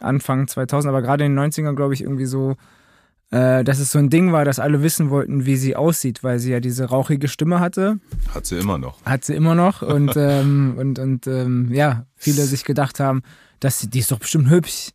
Anfang 0.00 0.46
2000, 0.48 0.88
aber 0.88 1.02
gerade 1.02 1.24
in 1.24 1.34
den 1.34 1.52
90ern, 1.52 1.74
glaube 1.74 1.94
ich, 1.94 2.02
irgendwie 2.02 2.26
so, 2.26 2.56
äh, 3.30 3.64
dass 3.64 3.78
es 3.78 3.92
so 3.92 3.98
ein 3.98 4.10
Ding 4.10 4.32
war, 4.32 4.44
dass 4.44 4.58
alle 4.58 4.82
wissen 4.82 5.10
wollten, 5.10 5.44
wie 5.44 5.56
sie 5.56 5.76
aussieht, 5.76 6.24
weil 6.24 6.38
sie 6.38 6.50
ja 6.50 6.60
diese 6.60 6.84
rauchige 6.86 7.28
Stimme 7.28 7.60
hatte. 7.60 7.98
Hat 8.34 8.46
sie 8.46 8.56
immer 8.56 8.78
noch. 8.78 9.04
Hat 9.04 9.24
sie 9.24 9.34
immer 9.34 9.54
noch. 9.54 9.82
Und, 9.82 10.12
ähm, 10.16 10.74
und, 10.78 10.98
und 10.98 11.26
ähm, 11.26 11.72
ja, 11.72 12.06
viele 12.16 12.44
sich 12.44 12.64
gedacht 12.64 13.00
haben, 13.00 13.22
dass 13.60 13.80
sie, 13.80 13.88
die 13.88 13.98
ist 13.98 14.10
doch 14.12 14.20
bestimmt 14.20 14.50
hübsch. 14.50 14.90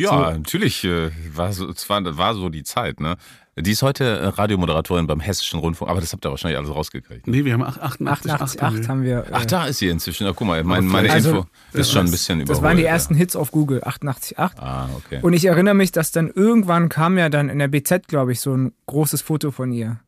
Ja, 0.00 0.08
So. 0.08 0.16
natürlich 0.38 0.84
äh, 0.84 1.10
war 1.34 1.52
so, 1.52 1.68
war, 1.88 2.16
war 2.18 2.34
so 2.34 2.48
die 2.48 2.62
Zeit, 2.62 3.00
ne? 3.00 3.16
Die 3.56 3.72
ist 3.72 3.82
heute 3.82 4.04
äh, 4.04 4.26
Radiomoderatorin 4.28 5.06
beim 5.06 5.20
Hessischen 5.20 5.58
Rundfunk, 5.60 5.90
aber 5.90 6.00
das 6.00 6.12
habt 6.12 6.24
ihr 6.24 6.30
wahrscheinlich 6.30 6.56
alles 6.58 6.70
rausgekriegt. 6.74 7.26
Nee, 7.26 7.44
wir 7.44 7.52
haben 7.52 7.62
88, 7.62 8.32
88,8 8.32 8.88
haben 8.88 9.02
wir. 9.02 9.18
äh, 9.26 9.30
Ach, 9.32 9.44
da 9.44 9.66
ist 9.66 9.78
sie 9.80 9.88
inzwischen. 9.88 10.26
Ach, 10.26 10.32
guck 10.34 10.46
mal, 10.46 10.62
mein, 10.64 10.86
meine 10.86 11.08
vielleicht- 11.08 11.26
Info 11.26 11.38
Also, 11.38 11.78
ist 11.78 11.90
schon 11.92 12.06
ein 12.06 12.10
bisschen 12.10 12.40
überholt. 12.40 12.56
Das 12.56 12.62
waren 12.62 12.76
die 12.78 12.84
ja. 12.84 12.88
ersten 12.90 13.14
Hits 13.14 13.36
auf 13.36 13.50
Google, 13.50 13.82
88,8. 13.84 14.52
Ah, 14.58 14.88
okay. 14.96 15.18
Und 15.20 15.34
ich 15.34 15.44
erinnere 15.44 15.74
mich, 15.74 15.92
dass 15.92 16.10
dann 16.12 16.28
irgendwann 16.30 16.88
kam 16.88 17.18
ja 17.18 17.28
dann 17.28 17.50
in 17.50 17.58
der 17.58 17.68
BZ, 17.68 18.08
glaube 18.08 18.32
ich, 18.32 18.40
so 18.40 18.54
ein 18.56 18.72
großes 18.86 19.20
Foto 19.20 19.50
von 19.50 19.72
ihr. 19.72 20.00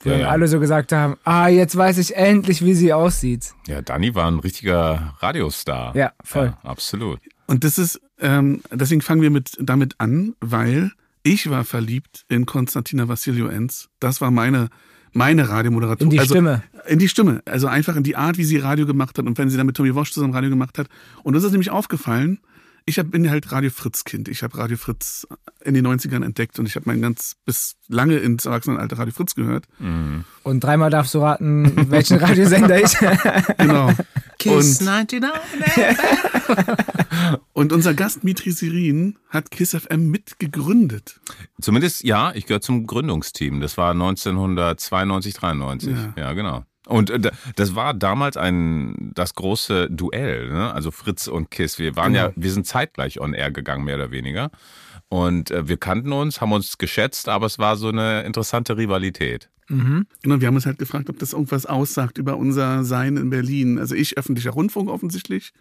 Wo 0.00 0.08
Ja, 0.10 0.14
dann 0.16 0.20
ja. 0.22 0.28
alle 0.30 0.48
so 0.48 0.58
gesagt 0.58 0.90
haben, 0.92 1.16
ah, 1.24 1.46
jetzt 1.48 1.76
weiß 1.76 1.98
ich 1.98 2.16
endlich, 2.16 2.64
wie 2.64 2.74
sie 2.74 2.92
aussieht. 2.92 3.52
Ja, 3.68 3.82
Dani 3.82 4.14
war 4.16 4.26
ein 4.26 4.40
richtiger 4.40 5.14
Radiostar. 5.20 5.94
Ja, 5.94 6.12
voll. 6.24 6.46
Ja, 6.46 6.58
absolut. 6.70 7.20
Und 7.46 7.62
das 7.62 7.78
ist, 7.78 8.00
ähm, 8.20 8.62
deswegen 8.70 9.00
fangen 9.00 9.22
wir 9.22 9.30
mit, 9.30 9.56
damit 9.60 9.94
an, 9.98 10.34
weil 10.40 10.92
ich 11.22 11.50
war 11.50 11.64
verliebt 11.64 12.24
in 12.28 12.46
Konstantina 12.46 13.08
Vassilio-Enz. 13.08 13.88
Das 14.00 14.20
war 14.20 14.30
meine, 14.30 14.68
meine 15.12 15.48
Radiomoderatorin. 15.48 16.06
In 16.06 16.10
die 16.10 16.20
also, 16.20 16.34
Stimme. 16.34 16.62
In 16.86 16.98
die 16.98 17.08
Stimme. 17.08 17.42
Also 17.44 17.66
einfach 17.66 17.96
in 17.96 18.04
die 18.04 18.16
Art, 18.16 18.38
wie 18.38 18.44
sie 18.44 18.58
Radio 18.58 18.86
gemacht 18.86 19.18
hat 19.18 19.26
und 19.26 19.36
wenn 19.36 19.50
sie 19.50 19.56
dann 19.56 19.66
mit 19.66 19.76
Tommy 19.76 19.94
Walsh 19.94 20.12
zusammen 20.12 20.34
Radio 20.34 20.50
gemacht 20.50 20.78
hat. 20.78 20.88
Und 21.24 21.34
das 21.34 21.42
ist 21.42 21.50
nämlich 21.50 21.70
aufgefallen. 21.70 22.38
Ich 22.88 23.00
hab, 23.00 23.10
bin 23.10 23.28
halt 23.28 23.50
Radio 23.50 23.70
Fritz 23.70 24.04
Kind. 24.04 24.28
Ich 24.28 24.44
habe 24.44 24.56
Radio 24.58 24.76
Fritz 24.76 25.26
in 25.64 25.74
den 25.74 25.84
90ern 25.84 26.24
entdeckt 26.24 26.58
und 26.60 26.66
ich 26.66 26.76
habe 26.76 26.84
mein 26.86 27.02
ganz 27.02 27.34
bis 27.44 27.74
lange 27.88 28.16
ins 28.18 28.46
Erwachsenenalter 28.46 28.96
Radio 28.98 29.12
Fritz 29.12 29.34
gehört. 29.34 29.64
Und 30.44 30.60
dreimal 30.60 30.88
darfst 30.90 31.12
du 31.14 31.18
raten, 31.18 31.72
welchen 31.90 32.18
Radiosender 32.18 32.80
ich. 32.80 32.96
Genau. 33.58 33.90
Kiss 34.38 34.80
und, 34.80 34.86
99. 34.86 35.32
und 37.54 37.72
unser 37.72 37.94
Gast 37.94 38.22
Mitri 38.22 38.52
Sirin 38.52 39.16
hat 39.30 39.50
Kiss 39.50 39.74
FM 39.74 40.10
mitgegründet. 40.10 41.20
Zumindest, 41.60 42.04
ja, 42.04 42.32
ich 42.34 42.46
gehöre 42.46 42.60
zum 42.60 42.86
Gründungsteam. 42.86 43.60
Das 43.60 43.76
war 43.76 43.90
1992, 43.92 45.34
93. 45.34 45.96
Ja, 45.96 46.12
Ja. 46.16 46.32
genau. 46.34 46.64
Und 46.86 47.10
äh, 47.10 47.18
da- 47.20 47.30
das 47.56 47.74
war 47.74 47.92
damals 47.94 48.36
ein 48.36 49.10
das 49.14 49.34
große 49.34 49.88
Duell, 49.90 50.48
ne? 50.50 50.72
also 50.72 50.90
Fritz 50.90 51.26
und 51.26 51.50
Kiss. 51.50 51.78
Wir 51.78 51.94
waren 51.96 52.14
ja, 52.14 52.28
Genau. 52.28 52.42
wir 52.42 52.50
sind 52.52 52.66
zeitgleich 52.66 53.20
on 53.20 53.34
air 53.34 53.50
gegangen, 53.50 53.84
mehr 53.84 53.96
oder 53.96 54.10
weniger. 54.10 54.50
Und 55.08 55.50
äh, 55.50 55.68
wir 55.68 55.76
kannten 55.76 56.12
uns, 56.12 56.40
haben 56.40 56.52
uns 56.52 56.78
geschätzt, 56.78 57.28
aber 57.28 57.46
es 57.46 57.58
war 57.58 57.76
so 57.76 57.88
eine 57.88 58.22
interessante 58.22 58.76
Rivalität. 58.76 59.50
Genau, 59.68 60.40
wir 60.40 60.46
haben 60.46 60.54
uns 60.54 60.64
halt 60.66 60.78
gefragt, 60.78 61.10
ob 61.10 61.18
das 61.18 61.32
irgendwas 61.32 61.66
aussagt 61.66 62.18
über 62.18 62.36
unser 62.36 62.84
Sein 62.84 63.16
in 63.16 63.30
Berlin. 63.30 63.80
Also 63.80 63.96
ich 63.96 64.16
öffentlicher 64.16 64.50
Rundfunk 64.52 64.88
offensichtlich, 64.88 65.52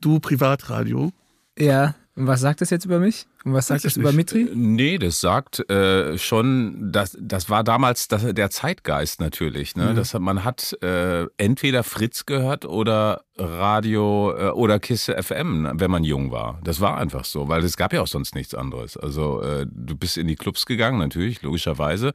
du 0.00 0.18
Privatradio. 0.18 1.12
ja. 1.58 1.94
Und 2.16 2.28
was 2.28 2.40
sagt 2.40 2.60
das 2.60 2.70
jetzt 2.70 2.84
über 2.84 3.00
mich? 3.00 3.26
Und 3.44 3.54
was 3.54 3.66
sagt 3.66 3.78
ich 3.78 3.94
das 3.94 3.96
über. 3.96 4.12
Mitri? 4.12 4.48
Nee, 4.54 4.98
das 4.98 5.20
sagt 5.20 5.68
äh, 5.68 6.16
schon, 6.16 6.92
das, 6.92 7.16
das 7.20 7.50
war 7.50 7.64
damals 7.64 8.06
das, 8.06 8.32
der 8.32 8.50
Zeitgeist 8.50 9.20
natürlich. 9.20 9.74
Ne? 9.74 9.86
Ja. 9.86 9.92
Das 9.94 10.14
man 10.14 10.44
hat 10.44 10.80
äh, 10.80 11.26
entweder 11.38 11.82
Fritz 11.82 12.24
gehört 12.24 12.66
oder 12.66 13.24
Radio 13.36 14.32
äh, 14.36 14.50
oder 14.50 14.78
Kisse 14.78 15.20
FM, 15.20 15.72
wenn 15.74 15.90
man 15.90 16.04
jung 16.04 16.30
war. 16.30 16.60
Das 16.62 16.80
war 16.80 16.98
einfach 16.98 17.24
so, 17.24 17.48
weil 17.48 17.64
es 17.64 17.76
gab 17.76 17.92
ja 17.92 18.00
auch 18.00 18.06
sonst 18.06 18.36
nichts 18.36 18.54
anderes. 18.54 18.96
Also 18.96 19.42
äh, 19.42 19.66
du 19.68 19.96
bist 19.96 20.16
in 20.16 20.28
die 20.28 20.36
Clubs 20.36 20.66
gegangen, 20.66 21.00
natürlich, 21.00 21.42
logischerweise. 21.42 22.12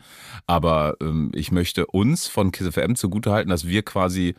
Aber 0.48 0.96
ähm, 1.01 1.32
ich 1.36 1.51
möchte 1.51 1.86
uns 1.88 2.27
von 2.27 2.53
Kisse 2.53 2.72
FM 2.72 2.96
zugutehalten, 2.96 3.50
dass 3.50 3.68
wir 3.68 3.84
quasi 3.84 4.36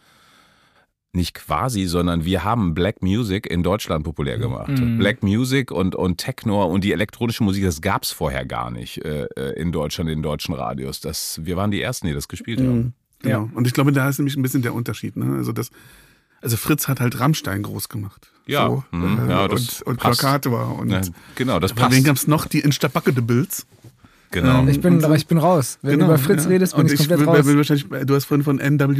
nicht 1.12 1.34
quasi, 1.34 1.86
sondern 1.86 2.24
wir 2.24 2.44
haben 2.44 2.72
Black 2.74 3.02
Music 3.02 3.46
in 3.50 3.62
Deutschland 3.62 4.04
populär 4.04 4.38
gemacht. 4.38 4.68
Mhm. 4.68 4.98
Black 4.98 5.22
Music 5.22 5.70
und, 5.70 5.94
und 5.94 6.18
Techno 6.18 6.64
und 6.64 6.84
die 6.84 6.92
elektronische 6.92 7.42
Musik, 7.42 7.64
das 7.64 7.80
gab's 7.80 8.12
vorher 8.12 8.44
gar 8.46 8.70
nicht 8.70 9.04
äh, 9.04 9.24
äh, 9.36 9.60
in 9.60 9.72
Deutschland, 9.72 10.08
in 10.10 10.22
deutschen 10.22 10.54
Radios. 10.54 11.00
Das, 11.00 11.40
wir 11.42 11.56
waren 11.56 11.70
die 11.70 11.82
Ersten, 11.82 12.06
die 12.06 12.12
das 12.14 12.28
gespielt 12.28 12.60
haben. 12.60 12.94
Genau. 13.22 13.50
Und 13.54 13.66
ich 13.66 13.72
glaube, 13.74 13.92
da 13.92 14.08
ist 14.08 14.18
nämlich 14.18 14.36
ein 14.36 14.42
bisschen 14.42 14.62
der 14.62 14.72
Unterschied. 14.72 15.16
Ne? 15.16 15.36
Also 15.36 15.52
das, 15.52 15.70
also 16.40 16.56
Fritz 16.56 16.88
hat 16.88 17.00
halt 17.00 17.18
Rammstein 17.18 17.62
groß 17.62 17.88
gemacht. 17.88 18.30
Ja, 18.46 18.66
So, 18.66 18.84
mhm, 18.92 19.28
äh, 19.28 19.30
ja, 19.30 19.48
das 19.48 19.82
und, 19.82 19.88
und 19.88 20.00
passt. 20.00 20.20
Plakator 20.20 20.78
und 20.78 20.90
Ja, 20.90 21.00
genau, 21.34 21.58
das 21.58 21.72
aber 21.72 21.82
wen 21.82 21.88
passt. 21.90 22.04
gab's 22.04 22.26
noch? 22.28 22.46
Die 22.46 22.60
Instabacke 22.60 23.12
de 23.12 23.22
Bills. 23.22 23.66
Genau. 24.32 24.64
Ich 24.68 24.80
bin, 24.80 25.00
so- 25.00 25.06
aber 25.06 25.16
ich 25.16 25.26
bin 25.26 25.38
raus. 25.38 25.78
Wenn 25.82 25.98
du 25.98 26.04
über 26.04 26.16
Fritz 26.18 26.44
ja. 26.44 26.50
redest, 26.50 26.76
bin 26.76 26.84
Und 26.86 26.92
ich 26.92 26.98
komplett 27.08 27.26
raus. 27.26 27.46
wahrscheinlich, 27.46 27.86
du 28.06 28.14
hast 28.14 28.26
vorhin 28.26 28.44
von 28.44 28.56
NWMA 28.58 28.92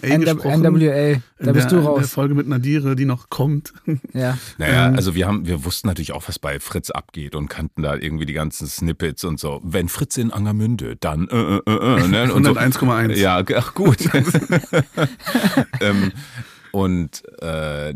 gesprochen. 0.00 0.62
NWA, 0.62 1.20
da 1.38 1.46
In 1.46 1.52
bist 1.52 1.70
der, 1.70 1.70
du 1.70 1.76
In 1.76 1.82
der 1.82 1.82
raus. 1.84 2.10
Folge 2.12 2.34
mit 2.34 2.48
Nadire, 2.48 2.96
die 2.96 3.04
noch 3.04 3.28
kommt. 3.30 3.72
Ja. 4.12 4.36
Naja, 4.58 4.88
Ähm. 4.88 4.96
also 4.96 5.14
wir 5.14 5.26
haben, 5.26 5.46
wir 5.46 5.64
wussten 5.64 5.86
natürlich 5.88 6.12
auch, 6.12 6.26
was 6.28 6.38
bei 6.38 6.58
Fritz 6.60 6.90
abgeht 6.90 7.34
und 7.34 7.48
kannten 7.48 7.82
da 7.82 7.94
irgendwie 7.96 8.26
die 8.26 8.32
ganzen 8.32 8.66
Snippets 8.66 9.24
und 9.24 9.38
so. 9.40 9.60
Wenn 9.64 9.88
Fritz 9.88 10.16
in 10.16 10.30
Angermünde, 10.32 10.96
dann 10.96 11.28
äh, 11.28 11.36
äh, 11.36 11.60
äh, 11.66 12.04
äh, 12.04 12.08
ne? 12.08 12.32
und 12.32 12.44
so. 12.44 12.52
101,1. 12.52 13.14
Ja, 13.16 13.42
ach 13.56 13.74
gut. 13.74 13.98
ähm, 15.80 16.12
und 16.72 17.22
äh, 17.42 17.94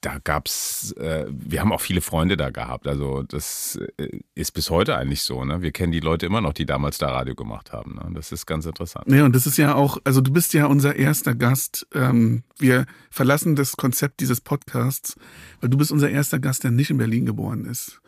da 0.00 0.18
gab's, 0.22 0.92
äh, 0.92 1.26
wir 1.28 1.60
haben 1.60 1.72
auch 1.72 1.80
viele 1.80 2.00
Freunde 2.00 2.36
da 2.36 2.50
gehabt. 2.50 2.86
Also 2.86 3.24
das 3.24 3.78
äh, 3.96 4.20
ist 4.34 4.52
bis 4.52 4.70
heute 4.70 4.96
eigentlich 4.96 5.22
so. 5.22 5.44
Ne? 5.44 5.60
Wir 5.60 5.72
kennen 5.72 5.90
die 5.90 6.00
Leute 6.00 6.26
immer 6.26 6.40
noch, 6.40 6.52
die 6.52 6.66
damals 6.66 6.98
da 6.98 7.08
Radio 7.08 7.34
gemacht 7.34 7.72
haben. 7.72 7.96
Ne? 7.96 8.14
Das 8.14 8.30
ist 8.30 8.46
ganz 8.46 8.64
interessant. 8.64 9.10
Ja, 9.10 9.24
und 9.24 9.34
das 9.34 9.46
ist 9.46 9.56
ja 9.56 9.74
auch, 9.74 9.98
also 10.04 10.20
du 10.20 10.32
bist 10.32 10.54
ja 10.54 10.66
unser 10.66 10.94
erster 10.94 11.34
Gast. 11.34 11.86
Ähm, 11.94 12.44
wir 12.58 12.86
verlassen 13.10 13.56
das 13.56 13.76
Konzept 13.76 14.20
dieses 14.20 14.40
Podcasts, 14.40 15.16
weil 15.60 15.70
du 15.70 15.76
bist 15.76 15.90
unser 15.90 16.10
erster 16.10 16.38
Gast, 16.38 16.62
der 16.62 16.70
nicht 16.70 16.90
in 16.90 16.98
Berlin 16.98 17.26
geboren 17.26 17.64
ist. 17.64 18.00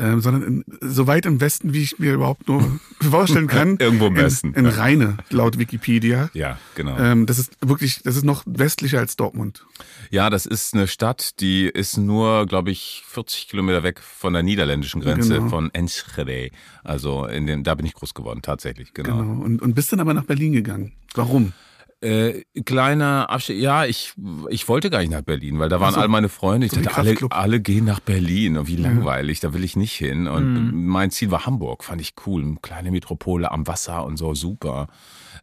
Ähm, 0.00 0.20
sondern 0.20 0.42
in, 0.44 0.64
so 0.80 1.08
weit 1.08 1.26
im 1.26 1.40
Westen, 1.40 1.74
wie 1.74 1.82
ich 1.82 1.98
mir 1.98 2.14
überhaupt 2.14 2.46
nur 2.46 2.62
vorstellen 3.00 3.48
kann. 3.48 3.76
Irgendwo 3.78 4.06
im 4.06 4.14
Westen, 4.16 4.48
In, 4.54 4.64
in 4.64 4.64
ja. 4.66 4.70
Rheine, 4.70 5.16
laut 5.30 5.58
Wikipedia. 5.58 6.30
Ja, 6.34 6.56
genau. 6.76 6.96
Ähm, 6.98 7.26
das 7.26 7.40
ist 7.40 7.52
wirklich, 7.60 8.02
das 8.04 8.14
ist 8.14 8.24
noch 8.24 8.44
westlicher 8.46 9.00
als 9.00 9.16
Dortmund. 9.16 9.66
Ja, 10.10 10.30
das 10.30 10.46
ist 10.46 10.72
eine 10.74 10.86
Stadt, 10.86 11.40
die 11.40 11.66
ist 11.66 11.96
nur, 11.96 12.46
glaube 12.46 12.70
ich, 12.70 13.02
40 13.08 13.48
Kilometer 13.48 13.82
weg 13.82 14.00
von 14.00 14.32
der 14.32 14.44
niederländischen 14.44 15.00
Grenze, 15.00 15.34
Genau. 15.34 15.48
von 15.48 15.74
Enschede. 15.74 16.50
Also 16.84 17.26
in 17.26 17.46
dem, 17.48 17.64
da 17.64 17.74
bin 17.74 17.84
ich 17.84 17.94
groß 17.94 18.14
geworden, 18.14 18.40
tatsächlich, 18.40 18.94
genau. 18.94 19.18
Genau. 19.18 19.42
Und, 19.42 19.60
und 19.60 19.74
bist 19.74 19.92
dann 19.92 19.98
aber 20.00 20.14
nach 20.14 20.24
Berlin 20.24 20.52
gegangen. 20.52 20.92
Warum? 21.14 21.52
Äh, 22.00 22.42
kleiner 22.64 23.28
Abschied. 23.28 23.58
Ja, 23.60 23.84
ich, 23.84 24.14
ich 24.50 24.68
wollte 24.68 24.88
gar 24.88 25.00
nicht 25.00 25.10
nach 25.10 25.22
Berlin, 25.22 25.58
weil 25.58 25.68
da 25.68 25.80
waren 25.80 25.90
Ach 25.90 25.94
so. 25.96 26.00
all 26.00 26.08
meine 26.08 26.28
Freunde. 26.28 26.66
Ich 26.66 26.72
So 26.72 26.80
dachte, 26.80 26.96
alle, 26.98 27.16
alle 27.30 27.60
gehen 27.60 27.84
nach 27.84 27.98
Berlin. 28.00 28.56
Und 28.56 28.68
wie 28.68 28.76
langweilig, 28.76 29.40
da 29.40 29.52
will 29.52 29.64
ich 29.64 29.74
nicht 29.74 29.94
hin. 29.94 30.28
Und 30.28 30.86
mein 30.86 31.10
Ziel 31.10 31.32
war 31.32 31.44
Hamburg, 31.44 31.82
fand 31.82 32.00
ich 32.00 32.14
cool. 32.26 32.42
Eine 32.44 32.56
kleine 32.62 32.90
Metropole 32.92 33.50
am 33.50 33.66
Wasser 33.66 34.04
und 34.04 34.16
so, 34.16 34.34
super. 34.34 34.86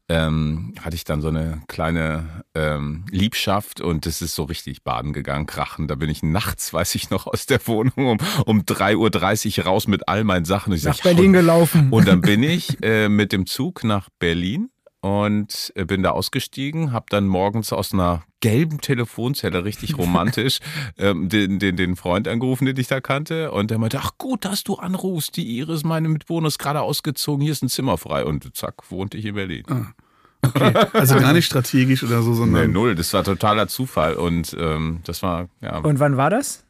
Ähm, 0.08 0.76
hatte 0.82 0.96
ich 0.96 1.04
dann 1.04 1.20
so 1.22 1.30
eine 1.30 1.62
kleine 1.68 2.44
ähm, 2.54 3.06
Liebschaft 3.10 3.82
und 3.82 4.06
das 4.06 4.22
ist 4.22 4.36
so 4.36 4.44
richtig 4.44 4.84
baden 4.84 5.14
gegangen, 5.14 5.48
krachen. 5.48 5.88
Da 5.88 5.96
bin 5.96 6.10
ich 6.10 6.22
nachts, 6.24 6.72
weiß 6.74 6.96
ich 6.96 7.10
noch, 7.10 7.28
aus 7.28 7.48
der 7.48 7.66
Wohnung 7.68 7.94
um, 8.12 8.18
um 8.46 8.62
3.30 8.62 9.60
Uhr 9.60 9.66
raus 9.66 9.88
mit 9.88 10.08
all 10.08 10.24
meinen 10.24 10.46
Sachen. 10.46 10.72
Und 10.72 10.78
ich 10.78 10.84
Nach 10.84 10.96
sag, 10.96 11.04
Berlin 11.04 11.34
gelaufen. 11.34 11.90
und 11.92 12.08
dann 12.08 12.22
bin 12.22 12.44
ich 12.44 12.82
äh, 12.84 13.10
mit 13.10 13.32
dem 13.34 13.46
Zug 13.46 13.84
nach 13.84 14.10
Berlin 14.20 14.70
und 15.06 15.72
äh, 15.76 15.86
bin 15.86 16.02
da 16.02 16.10
ausgestiegen, 16.10 16.92
habe 16.92 17.06
dann 17.10 17.28
morgens 17.28 17.72
aus 17.72 17.94
einer 17.94 18.24
gelben 18.42 18.82
Telefonzelle, 18.82 19.64
richtig 19.64 19.98
romantisch, 20.00 20.62
ähm, 20.98 21.30
den, 21.30 21.60
den, 21.60 21.76
den 21.76 21.96
Freund 21.96 22.28
angerufen, 22.28 22.66
den 22.66 22.76
ich 22.78 22.88
da 22.88 23.02
kannte. 23.02 23.52
Und 23.52 23.70
der 23.70 23.78
meinte, 23.78 24.00
ach 24.00 24.14
gut, 24.18 24.46
dass 24.46 24.64
du 24.64 24.78
anrufst, 24.78 25.38
die 25.38 25.60
Iris, 25.60 25.84
meine 25.84 26.10
Mitbewohner, 26.10 26.48
ist 26.48 26.58
gerade 26.58 26.82
ausgezogen, 26.82 27.44
hier 27.44 27.52
ist 27.52 27.62
ein 27.62 27.70
Zimmer 27.70 28.00
frei. 28.00 28.26
Und 28.26 28.56
zack, 28.56 28.90
wohnte 28.90 29.20
ich 29.20 29.26
in 29.26 29.36
Berlin. 29.36 29.64
Also 30.94 31.20
gar 31.20 31.34
nicht 31.34 31.46
strategisch 31.46 32.04
oder 32.04 32.24
so, 32.24 32.32
Nee, 32.32 32.38
sondern 32.38 32.72
null, 32.72 32.96
das 32.96 33.14
war 33.14 33.24
totaler 33.24 33.68
Zufall. 33.68 34.16
Und 34.16 34.56
ähm, 34.60 35.02
das 35.06 35.22
war, 35.22 35.50
ja, 35.62 35.78
Und 35.78 36.00
wann 36.00 36.18
war 36.18 36.32
das? 36.32 36.66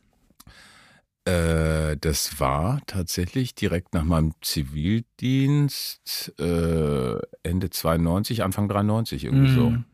Äh, 1.25 1.97
das 1.99 2.39
war 2.39 2.81
tatsächlich 2.85 3.55
direkt 3.55 3.93
nach 3.93 4.03
meinem 4.03 4.33
Zivildienst 4.41 6.33
äh, 6.39 7.17
Ende 7.43 7.69
92, 7.69 8.43
Anfang 8.43 8.67
93 8.69 9.25
irgendwie 9.25 9.53
so. 9.53 9.69
Mhm. 9.71 9.85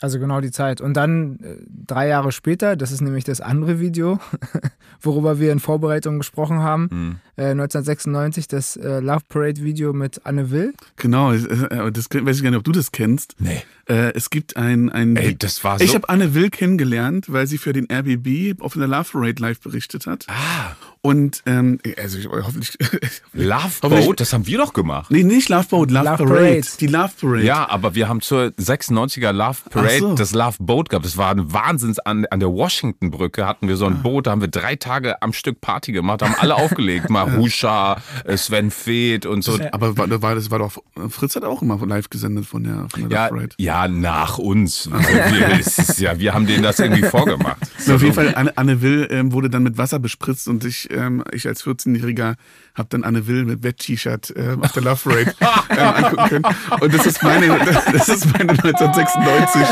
Also 0.00 0.20
genau 0.20 0.40
die 0.40 0.52
Zeit. 0.52 0.80
Und 0.80 0.94
dann 0.96 1.40
äh, 1.40 1.56
drei 1.68 2.06
Jahre 2.06 2.30
später, 2.30 2.76
das 2.76 2.92
ist 2.92 3.00
nämlich 3.00 3.24
das 3.24 3.40
andere 3.40 3.80
Video, 3.80 4.20
worüber 5.00 5.40
wir 5.40 5.50
in 5.50 5.58
Vorbereitung 5.58 6.18
gesprochen 6.18 6.58
haben, 6.60 6.82
Mhm. 6.92 7.16
äh, 7.36 7.46
1996, 7.50 8.46
das 8.46 8.76
äh, 8.76 9.00
Love 9.00 9.24
Parade 9.28 9.60
Video 9.64 9.92
mit 9.92 10.24
Anne 10.24 10.52
Will. 10.52 10.72
genau, 10.94 11.32
äh, 11.32 11.38
äh, 11.38 11.90
das 11.90 12.06
weiß 12.12 12.36
ich 12.36 12.42
gar 12.44 12.50
nicht, 12.50 12.58
ob 12.58 12.64
du 12.64 12.70
das 12.70 12.92
kennst. 12.92 13.34
Nee. 13.40 13.60
Äh, 13.88 14.12
es 14.14 14.30
gibt 14.30 14.56
ein, 14.56 14.90
ein 14.90 15.16
Ey, 15.16 15.36
das 15.36 15.64
war 15.64 15.80
Ich 15.80 15.88
so. 15.90 15.94
habe 15.96 16.08
Anne 16.08 16.34
Will 16.34 16.50
kennengelernt, 16.50 17.32
weil 17.32 17.46
sie 17.46 17.58
für 17.58 17.72
den 17.72 17.86
RBB 17.90 18.60
auf 18.62 18.76
einer 18.76 18.86
Love 18.86 19.08
Parade 19.12 19.40
live 19.42 19.60
berichtet 19.60 20.06
hat. 20.06 20.26
ah, 20.28 20.76
Und 21.00 21.42
ähm, 21.46 21.78
also 21.96 22.18
ich, 22.18 22.28
hoffentlich. 22.28 22.76
Love 23.32 23.62
Hoffentlich- 23.82 24.06
Boat, 24.06 24.20
das 24.20 24.32
haben 24.32 24.46
wir 24.46 24.58
doch 24.58 24.72
gemacht. 24.72 25.10
nee, 25.10 25.22
nicht 25.22 25.48
Love 25.48 25.66
Boat, 25.70 25.90
Love, 25.90 26.04
Love 26.04 26.16
Parade. 26.24 26.34
Parade. 26.34 26.66
Die 26.80 26.86
Love 26.86 27.12
Parade. 27.20 27.44
Ja, 27.44 27.68
aber 27.70 27.94
wir 27.94 28.08
haben 28.08 28.20
zur 28.20 28.46
96er 28.58 29.32
Love 29.32 29.58
Parade 29.70 29.98
so. 30.00 30.14
das 30.14 30.32
Love 30.32 30.56
Boat 30.60 30.88
gehabt. 30.90 31.06
Das 31.06 31.16
war 31.16 31.30
ein 31.30 31.52
Wahnsinns 31.52 31.98
an, 32.00 32.26
an 32.30 32.40
der 32.40 32.50
Washington-Brücke 32.50 33.46
hatten 33.46 33.68
wir 33.68 33.76
so 33.76 33.86
Ah. 33.86 33.90
ein 33.90 34.02
Boot, 34.02 34.26
da 34.26 34.32
haben 34.32 34.40
wir 34.40 34.48
drei 34.48 34.76
Tage 34.76 35.22
am 35.22 35.32
Stück 35.32 35.60
Party 35.60 35.92
gemacht, 35.92 36.20
haben 36.22 36.34
alle 36.38 36.56
aufgelegt. 36.56 37.08
Marusha, 37.10 37.96
äh, 38.24 38.36
Sven 38.36 38.70
Feth 38.70 39.24
und 39.24 39.42
so. 39.42 39.58
Aber 39.72 39.96
war, 39.96 40.20
war, 40.22 40.34
das 40.34 40.50
war 40.50 40.58
doch, 40.58 40.78
Fritz 41.08 41.36
hat 41.36 41.44
auch 41.44 41.62
immer 41.62 41.78
live 41.86 42.10
gesendet 42.10 42.44
von 42.44 42.64
der, 42.64 42.86
von 42.90 43.08
der 43.08 43.10
Ja, 43.10 43.24
Love 43.28 43.34
Parade. 43.36 43.54
ja, 43.58 43.77
nach 43.86 44.38
uns. 44.38 44.90
Wir, 44.90 45.58
ist 45.60 46.00
ja, 46.00 46.18
wir 46.18 46.34
haben 46.34 46.46
denen 46.46 46.62
das 46.62 46.80
irgendwie 46.80 47.02
vorgemacht. 47.04 47.58
Na, 47.86 47.94
auf 47.94 48.02
jeden 48.02 48.14
Fall, 48.14 48.34
Anne, 48.34 48.56
Anne 48.56 48.82
Will 48.82 49.06
ähm, 49.10 49.32
wurde 49.32 49.50
dann 49.50 49.62
mit 49.62 49.78
Wasser 49.78 49.98
bespritzt 49.98 50.48
und 50.48 50.64
ich, 50.64 50.90
ähm, 50.90 51.22
ich 51.30 51.46
als 51.46 51.64
14-Jähriger 51.64 52.34
habe 52.74 52.88
dann 52.88 53.04
Anne 53.04 53.26
Will 53.26 53.44
mit 53.44 53.62
Wett-T-Shirt 53.62 54.34
ähm, 54.36 54.64
auf 54.64 54.72
der 54.72 54.82
Love 54.82 55.00
Parade 55.04 55.34
ähm, 55.70 56.04
angucken 56.04 56.28
können. 56.28 56.44
Und 56.80 56.94
das 56.94 57.06
ist 57.06 57.22
meine, 57.22 57.46
das 57.92 58.08
ist 58.08 58.26
meine 58.32 58.50
1996 58.50 59.62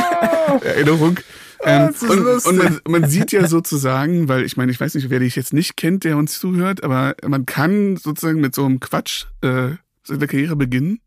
Erinnerung. 0.62 1.18
Ähm, 1.64 1.88
das 1.88 2.02
ist 2.02 2.46
und 2.46 2.46
und 2.46 2.56
man, 2.58 2.80
man 2.86 3.10
sieht 3.10 3.32
ja 3.32 3.48
sozusagen, 3.48 4.28
weil 4.28 4.44
ich 4.44 4.56
meine, 4.56 4.70
ich 4.70 4.80
weiß 4.80 4.94
nicht, 4.94 5.10
wer 5.10 5.20
dich 5.20 5.36
jetzt 5.36 5.52
nicht 5.52 5.76
kennt, 5.76 6.04
der 6.04 6.16
uns 6.16 6.38
zuhört, 6.38 6.84
aber 6.84 7.14
man 7.26 7.46
kann 7.46 7.96
sozusagen 7.96 8.40
mit 8.40 8.54
so 8.54 8.64
einem 8.64 8.80
Quatsch 8.80 9.24
äh, 9.42 9.70
seine 10.02 10.26
Karriere 10.26 10.56
beginnen, 10.56 11.00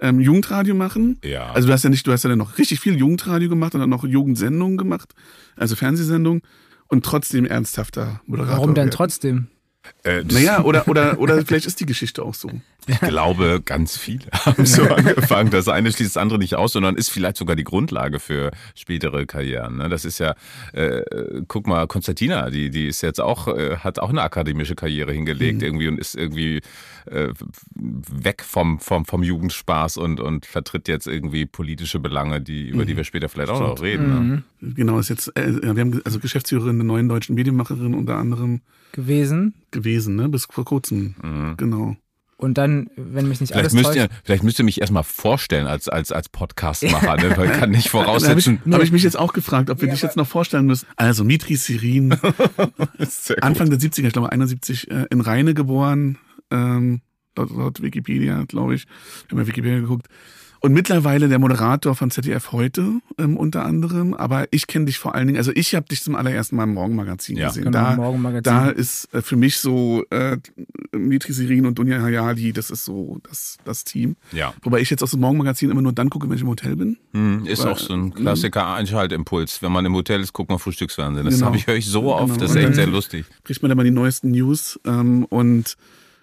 ähm, 0.00 0.20
Jugendradio 0.20 0.74
machen. 0.74 1.18
Ja. 1.24 1.52
Also 1.52 1.68
du 1.68 1.72
hast 1.72 1.84
ja 1.84 1.90
nicht, 1.90 2.06
du 2.06 2.12
hast 2.12 2.24
ja 2.24 2.30
dann 2.30 2.38
noch 2.38 2.58
richtig 2.58 2.80
viel 2.80 2.96
Jugendradio 2.96 3.48
gemacht 3.48 3.74
und 3.74 3.80
dann 3.80 3.90
noch 3.90 4.04
Jugendsendungen 4.04 4.76
gemacht, 4.76 5.14
also 5.56 5.76
Fernsehsendungen 5.76 6.42
und 6.88 7.04
trotzdem 7.04 7.46
ernsthafter 7.46 8.20
Moderator. 8.26 8.56
Warum 8.56 8.74
denn 8.74 8.84
werden. 8.84 8.90
trotzdem? 8.90 9.48
Äh, 10.04 10.24
Naja, 10.24 10.62
oder, 10.62 10.86
oder, 10.88 11.18
oder 11.18 11.44
vielleicht 11.44 11.66
ist 11.66 11.80
die 11.80 11.86
Geschichte 11.86 12.22
auch 12.22 12.34
so. 12.34 12.50
Ich 12.88 12.98
glaube, 13.00 13.62
ganz 13.64 13.96
viele 13.96 14.24
haben 14.32 14.66
so 14.66 14.82
angefangen. 14.82 15.50
Das 15.50 15.68
eine 15.68 15.92
schließt 15.92 16.16
das 16.16 16.20
andere 16.20 16.38
nicht 16.38 16.56
aus, 16.56 16.72
sondern 16.72 16.96
ist 16.96 17.10
vielleicht 17.10 17.36
sogar 17.36 17.54
die 17.54 17.64
Grundlage 17.64 18.18
für 18.18 18.50
spätere 18.74 19.24
Karrieren. 19.26 19.78
ne? 19.78 19.88
Das 19.88 20.04
ist 20.04 20.18
ja, 20.18 20.34
äh, 20.72 21.02
guck 21.46 21.66
mal, 21.66 21.86
Konstantina, 21.86 22.50
die, 22.50 22.70
die 22.70 22.88
ist 22.88 23.00
jetzt 23.02 23.20
auch, 23.20 23.48
äh, 23.48 23.76
hat 23.78 23.98
auch 24.00 24.10
eine 24.10 24.22
akademische 24.22 24.74
Karriere 24.74 25.12
hingelegt 25.12 25.62
irgendwie 25.62 25.88
und 25.88 25.98
ist 25.98 26.16
irgendwie 26.16 26.60
äh, 27.06 27.28
weg 27.74 28.42
vom, 28.44 28.80
vom, 28.80 29.04
vom 29.04 29.22
Jugendspaß 29.22 29.96
und, 29.96 30.20
und 30.20 30.46
vertritt 30.46 30.88
jetzt 30.88 31.06
irgendwie 31.06 31.46
politische 31.46 32.00
Belange, 32.00 32.40
die, 32.40 32.68
über 32.68 32.84
die 32.84 32.96
wir 32.96 33.04
später 33.04 33.28
vielleicht 33.28 33.50
auch 33.50 33.60
noch 33.60 33.80
reden. 33.82 34.42
Ne? 34.60 34.74
Genau, 34.74 34.98
ist 34.98 35.08
jetzt, 35.08 35.36
äh, 35.36 35.62
wir 35.62 35.80
haben 35.80 36.00
also 36.04 36.18
Geschäftsführerin 36.18 36.78
der 36.78 36.86
neuen 36.86 37.08
deutschen 37.08 37.34
Medienmacherin 37.36 37.94
unter 37.94 38.16
anderem 38.16 38.60
Gewesen. 38.92 39.54
gewesen, 39.70 40.16
ne? 40.16 40.28
Bis 40.28 40.46
vor 40.46 40.64
kurzem. 40.64 41.54
Genau. 41.56 41.96
Und 42.42 42.58
dann, 42.58 42.90
wenn 42.96 43.28
mich 43.28 43.40
nicht 43.40 43.52
Vielleicht 43.52 43.66
alles 43.66 43.72
müsst, 43.72 43.84
täuscht, 43.94 43.98
ihr, 43.98 44.08
vielleicht 44.24 44.42
müsst 44.42 44.58
ihr 44.58 44.64
mich 44.64 44.80
erstmal 44.80 45.04
vorstellen 45.04 45.68
als, 45.68 45.88
als, 45.88 46.10
als 46.10 46.28
Podcastmacher, 46.28 47.16
ne? 47.16 47.32
weil 47.36 47.52
ich 47.52 47.56
kann 47.56 47.70
nicht 47.70 47.86
Da 47.94 47.98
habe 47.98 48.08
ich, 48.08 48.20
voraussetzen. 48.24 48.60
hab 48.68 48.82
ich 48.82 48.90
mich 48.90 49.04
jetzt 49.04 49.16
auch 49.16 49.32
gefragt, 49.32 49.70
ob 49.70 49.80
wir 49.80 49.88
dich 49.88 50.02
jetzt 50.02 50.16
noch 50.16 50.26
vorstellen 50.26 50.66
müssen. 50.66 50.86
Also 50.96 51.22
Mitri 51.22 51.54
Sirin. 51.54 52.12
Anfang 53.40 53.70
der 53.70 53.78
70er, 53.78 54.06
ich 54.06 54.12
glaube 54.12 54.32
71, 54.32 54.90
äh, 54.90 55.06
in 55.10 55.20
Rheine 55.20 55.54
geboren, 55.54 56.18
ähm, 56.50 57.02
laut, 57.36 57.50
laut 57.50 57.80
Wikipedia, 57.80 58.42
glaube 58.48 58.74
ich. 58.74 58.86
Wir 59.28 59.36
haben 59.38 59.44
ja 59.44 59.46
Wikipedia 59.46 59.78
geguckt. 59.78 60.08
Und 60.64 60.72
mittlerweile 60.74 61.28
der 61.28 61.40
Moderator 61.40 61.96
von 61.96 62.12
ZDF 62.12 62.52
heute 62.52 63.00
ähm, 63.18 63.36
unter 63.36 63.64
anderem. 63.64 64.14
Aber 64.14 64.46
ich 64.52 64.68
kenne 64.68 64.84
dich 64.84 64.96
vor 64.96 65.12
allen 65.16 65.26
Dingen, 65.26 65.36
also 65.36 65.50
ich 65.56 65.74
habe 65.74 65.88
dich 65.88 66.02
zum 66.02 66.14
allerersten 66.14 66.54
Mal 66.54 66.62
im 66.64 66.74
Morgenmagazin 66.74 67.36
Ja. 67.36 67.48
gesehen. 67.48 67.64
Genau, 67.64 67.78
da, 67.80 67.96
Morgenmagazin. 67.96 68.42
da 68.44 68.68
ist 68.68 69.12
äh, 69.12 69.22
für 69.22 69.34
mich 69.34 69.58
so 69.58 70.04
äh, 70.10 70.36
Mitri 70.96 71.32
Sirin 71.32 71.66
und 71.66 71.80
Dunja 71.80 72.00
Hayali, 72.00 72.52
das 72.52 72.70
ist 72.70 72.84
so 72.84 73.18
das, 73.28 73.56
das 73.64 73.82
Team. 73.82 74.14
Ja. 74.30 74.54
Wobei 74.62 74.80
ich 74.80 74.88
jetzt 74.88 75.02
aus 75.02 75.10
dem 75.10 75.20
Morgenmagazin 75.20 75.68
immer 75.68 75.82
nur 75.82 75.92
dann 75.92 76.10
gucke, 76.10 76.28
wenn 76.28 76.36
ich 76.36 76.42
im 76.42 76.48
Hotel 76.48 76.76
bin. 76.76 76.96
Hm, 77.12 77.44
Ist 77.44 77.64
Weil- 77.64 77.72
auch 77.72 77.78
so 77.78 77.92
ein 77.94 78.14
Klassiker 78.14 78.72
Einschaltimpuls. 78.74 79.62
Wenn 79.62 79.72
man 79.72 79.84
im 79.84 79.94
Hotel 79.94 80.20
ist, 80.20 80.32
guckt 80.32 80.48
man 80.48 80.60
Frühstücksfernsehen. 80.60 81.24
Das 81.26 81.34
Genau. 81.34 81.46
habe 81.46 81.56
ich 81.56 81.66
höre 81.66 81.74
ich 81.74 81.86
so 81.86 82.04
oft, 82.14 82.34
Genau. 82.34 82.40
das 82.40 82.50
ist 82.52 82.56
echt 82.56 82.74
sehr 82.76 82.86
lustig. 82.86 83.26
kriegt 83.42 83.62
man 83.62 83.68
dann 83.68 83.76
mal 83.78 83.82
die 83.84 83.90
neuesten 83.90 84.30
News. 84.30 84.78
Ähm, 84.86 85.24
und 85.24 85.76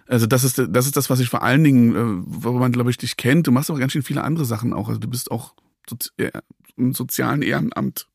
also 0.10 0.26
das 0.26 0.44
ist, 0.44 0.62
das 0.70 0.88
ist 0.88 0.98
das, 0.98 1.10
was 1.10 1.20
ich 1.20 1.30
vor 1.30 1.44
allen 1.44 1.64
Dingen, 1.64 1.96
äh, 1.96 2.24
wo 2.26 2.54
man, 2.54 2.72
glaube 2.72 2.90
ich, 2.90 2.98
dich 2.98 3.16
kennt. 3.16 3.46
Du 3.46 3.52
machst 3.52 3.70
aber 3.70 3.80
ganz 3.80 3.92
schön 3.92 4.02
viele 4.02 4.24
andere 4.24 4.44
Sachen 4.44 4.74
auch. 4.74 4.88
Also 4.88 5.00
du 5.00 5.08
bist 5.08 5.30
auch 5.30 5.54
äh, 6.18 6.32
im 6.76 6.94
sozialen 6.94 7.44
Ehrenamt 7.44 8.08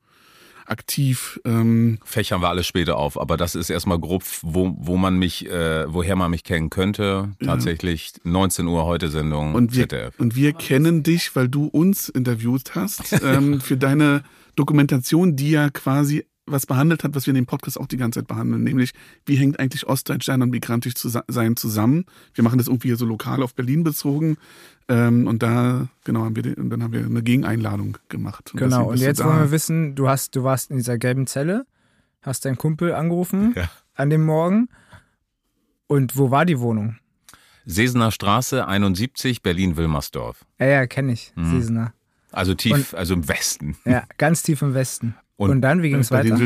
aktiv. 0.67 1.41
Ähm, 1.45 1.99
Fächern 2.05 2.41
wir 2.41 2.49
alles 2.49 2.67
später 2.67 2.97
auf, 2.97 3.21
aber 3.21 3.37
das 3.37 3.55
ist 3.55 3.71
erstmal 3.71 4.01
grob, 4.01 4.25
wo, 4.43 4.75
wo 4.77 4.97
man 4.97 5.19
mich, 5.19 5.49
äh, 5.49 5.85
woher 5.93 6.17
man 6.17 6.33
mich 6.33 6.43
kennen 6.43 6.69
könnte. 6.69 7.33
Tatsächlich 7.45 8.15
19 8.25 8.67
Uhr 8.67 8.85
heute 8.85 9.09
Sendung 9.11 9.55
und, 9.55 9.75
wir, 9.75 9.89
ZDF. 9.89 10.19
und 10.19 10.35
wir 10.35 10.53
kennen 10.53 11.05
dich, 11.05 11.37
weil 11.37 11.49
du 11.49 11.67
uns 11.67 12.09
interviewt 12.09 12.75
hast, 12.75 13.13
ähm, 13.23 13.61
für 13.61 13.77
deine 13.77 14.25
Dokumentation, 14.57 15.37
die 15.37 15.51
ja 15.51 15.71
quasi 15.71 16.27
was 16.47 16.67
behandelt 16.67 17.05
hat, 17.05 17.15
was 17.15 17.27
wir 17.27 17.31
in 17.31 17.37
dem 17.37 17.47
Podcast 17.47 17.81
auch 17.81 17.87
die 17.87 17.97
ganze 17.97 18.21
Zeit 18.21 18.27
behandeln, 18.29 18.63
nämlich 18.65 18.93
wie 19.25 19.37
hängt 19.37 19.59
eigentlich 19.59 19.87
Ostdeutschland 19.87 20.43
und 20.43 20.51
migrantisch 20.51 20.95
zu 20.95 21.09
sein 21.09 21.57
zusammen. 21.57 22.05
Wir 22.35 22.45
machen 22.45 22.59
das 22.59 22.67
irgendwie 22.69 22.93
so 22.95 23.07
lokal 23.07 23.43
auf 23.43 23.55
Berlin 23.55 23.83
bezogen 23.83 24.37
ähm, 24.89 25.27
und 25.27 25.43
da 25.43 25.89
genau 26.05 26.25
haben 26.25 26.37
wir 26.37 26.43
den, 26.43 26.55
und 26.55 26.71
dann 26.71 26.83
haben 26.83 26.93
wir 26.93 27.05
eine 27.05 27.23
Gegeneinladung 27.23 27.97
gemacht. 28.09 28.51
Und 28.53 28.61
Genau, 28.61 28.91
und 28.91 28.99
jetzt 28.99 29.25
wollen 29.25 29.39
wir 29.39 29.51
wissen, 29.51 29.95
du 29.95 30.09
hast, 30.09 30.37
du 30.37 30.45
warst 30.45 30.71
in 30.71 30.77
dieser 30.77 30.99
gelben 30.99 31.27
Zelle, 31.27 31.65
hast 32.21 32.45
deinen 32.45 32.59
Kumpel 32.59 32.93
angerufen 32.95 33.55
Ja. 33.57 33.71
an 33.95 34.11
dem 34.11 34.25
Morgen. 34.27 34.69
Und 35.87 36.17
wo 36.17 36.31
war 36.31 36.45
die 36.45 36.61
Wohnung? 36.61 36.97
Sesener 37.67 38.11
Straße 38.11 38.67
71, 38.67 39.43
Berlin-Wilmersdorf. 39.43 40.45
Ja, 40.59 40.67
ja, 40.67 40.87
kenne 40.87 41.13
ich, 41.13 41.33
Mhm. 41.37 41.51
Siesener. 41.51 41.95
Also 42.33 42.55
tief, 42.55 42.93
also 42.95 43.15
im 43.15 43.29
Westen. 43.29 43.77
Ja, 43.85 44.03
ganz 44.19 44.43
tief 44.43 44.61
im 44.61 44.75
Westen. 44.75 45.15
Und- 45.37 45.51
Und, 45.51 45.61
dann, 45.63 45.83
wie 45.83 45.89
ging 45.91 45.99
es 45.99 46.11
weiter? 46.11 46.37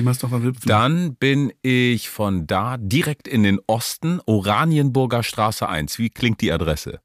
Dann 0.70 1.14
bin 1.16 1.52
ich 1.62 2.08
von 2.08 2.46
da 2.46 2.76
direkt 2.78 3.28
in 3.28 3.42
den 3.42 3.60
Osten, 3.66 4.20
Oranienburger 4.26 5.22
Straße 5.22 5.68
1. 5.68 5.98
Wie 5.98 6.08
klingt 6.10 6.40
die 6.40 6.50
Adresse? 6.52 7.00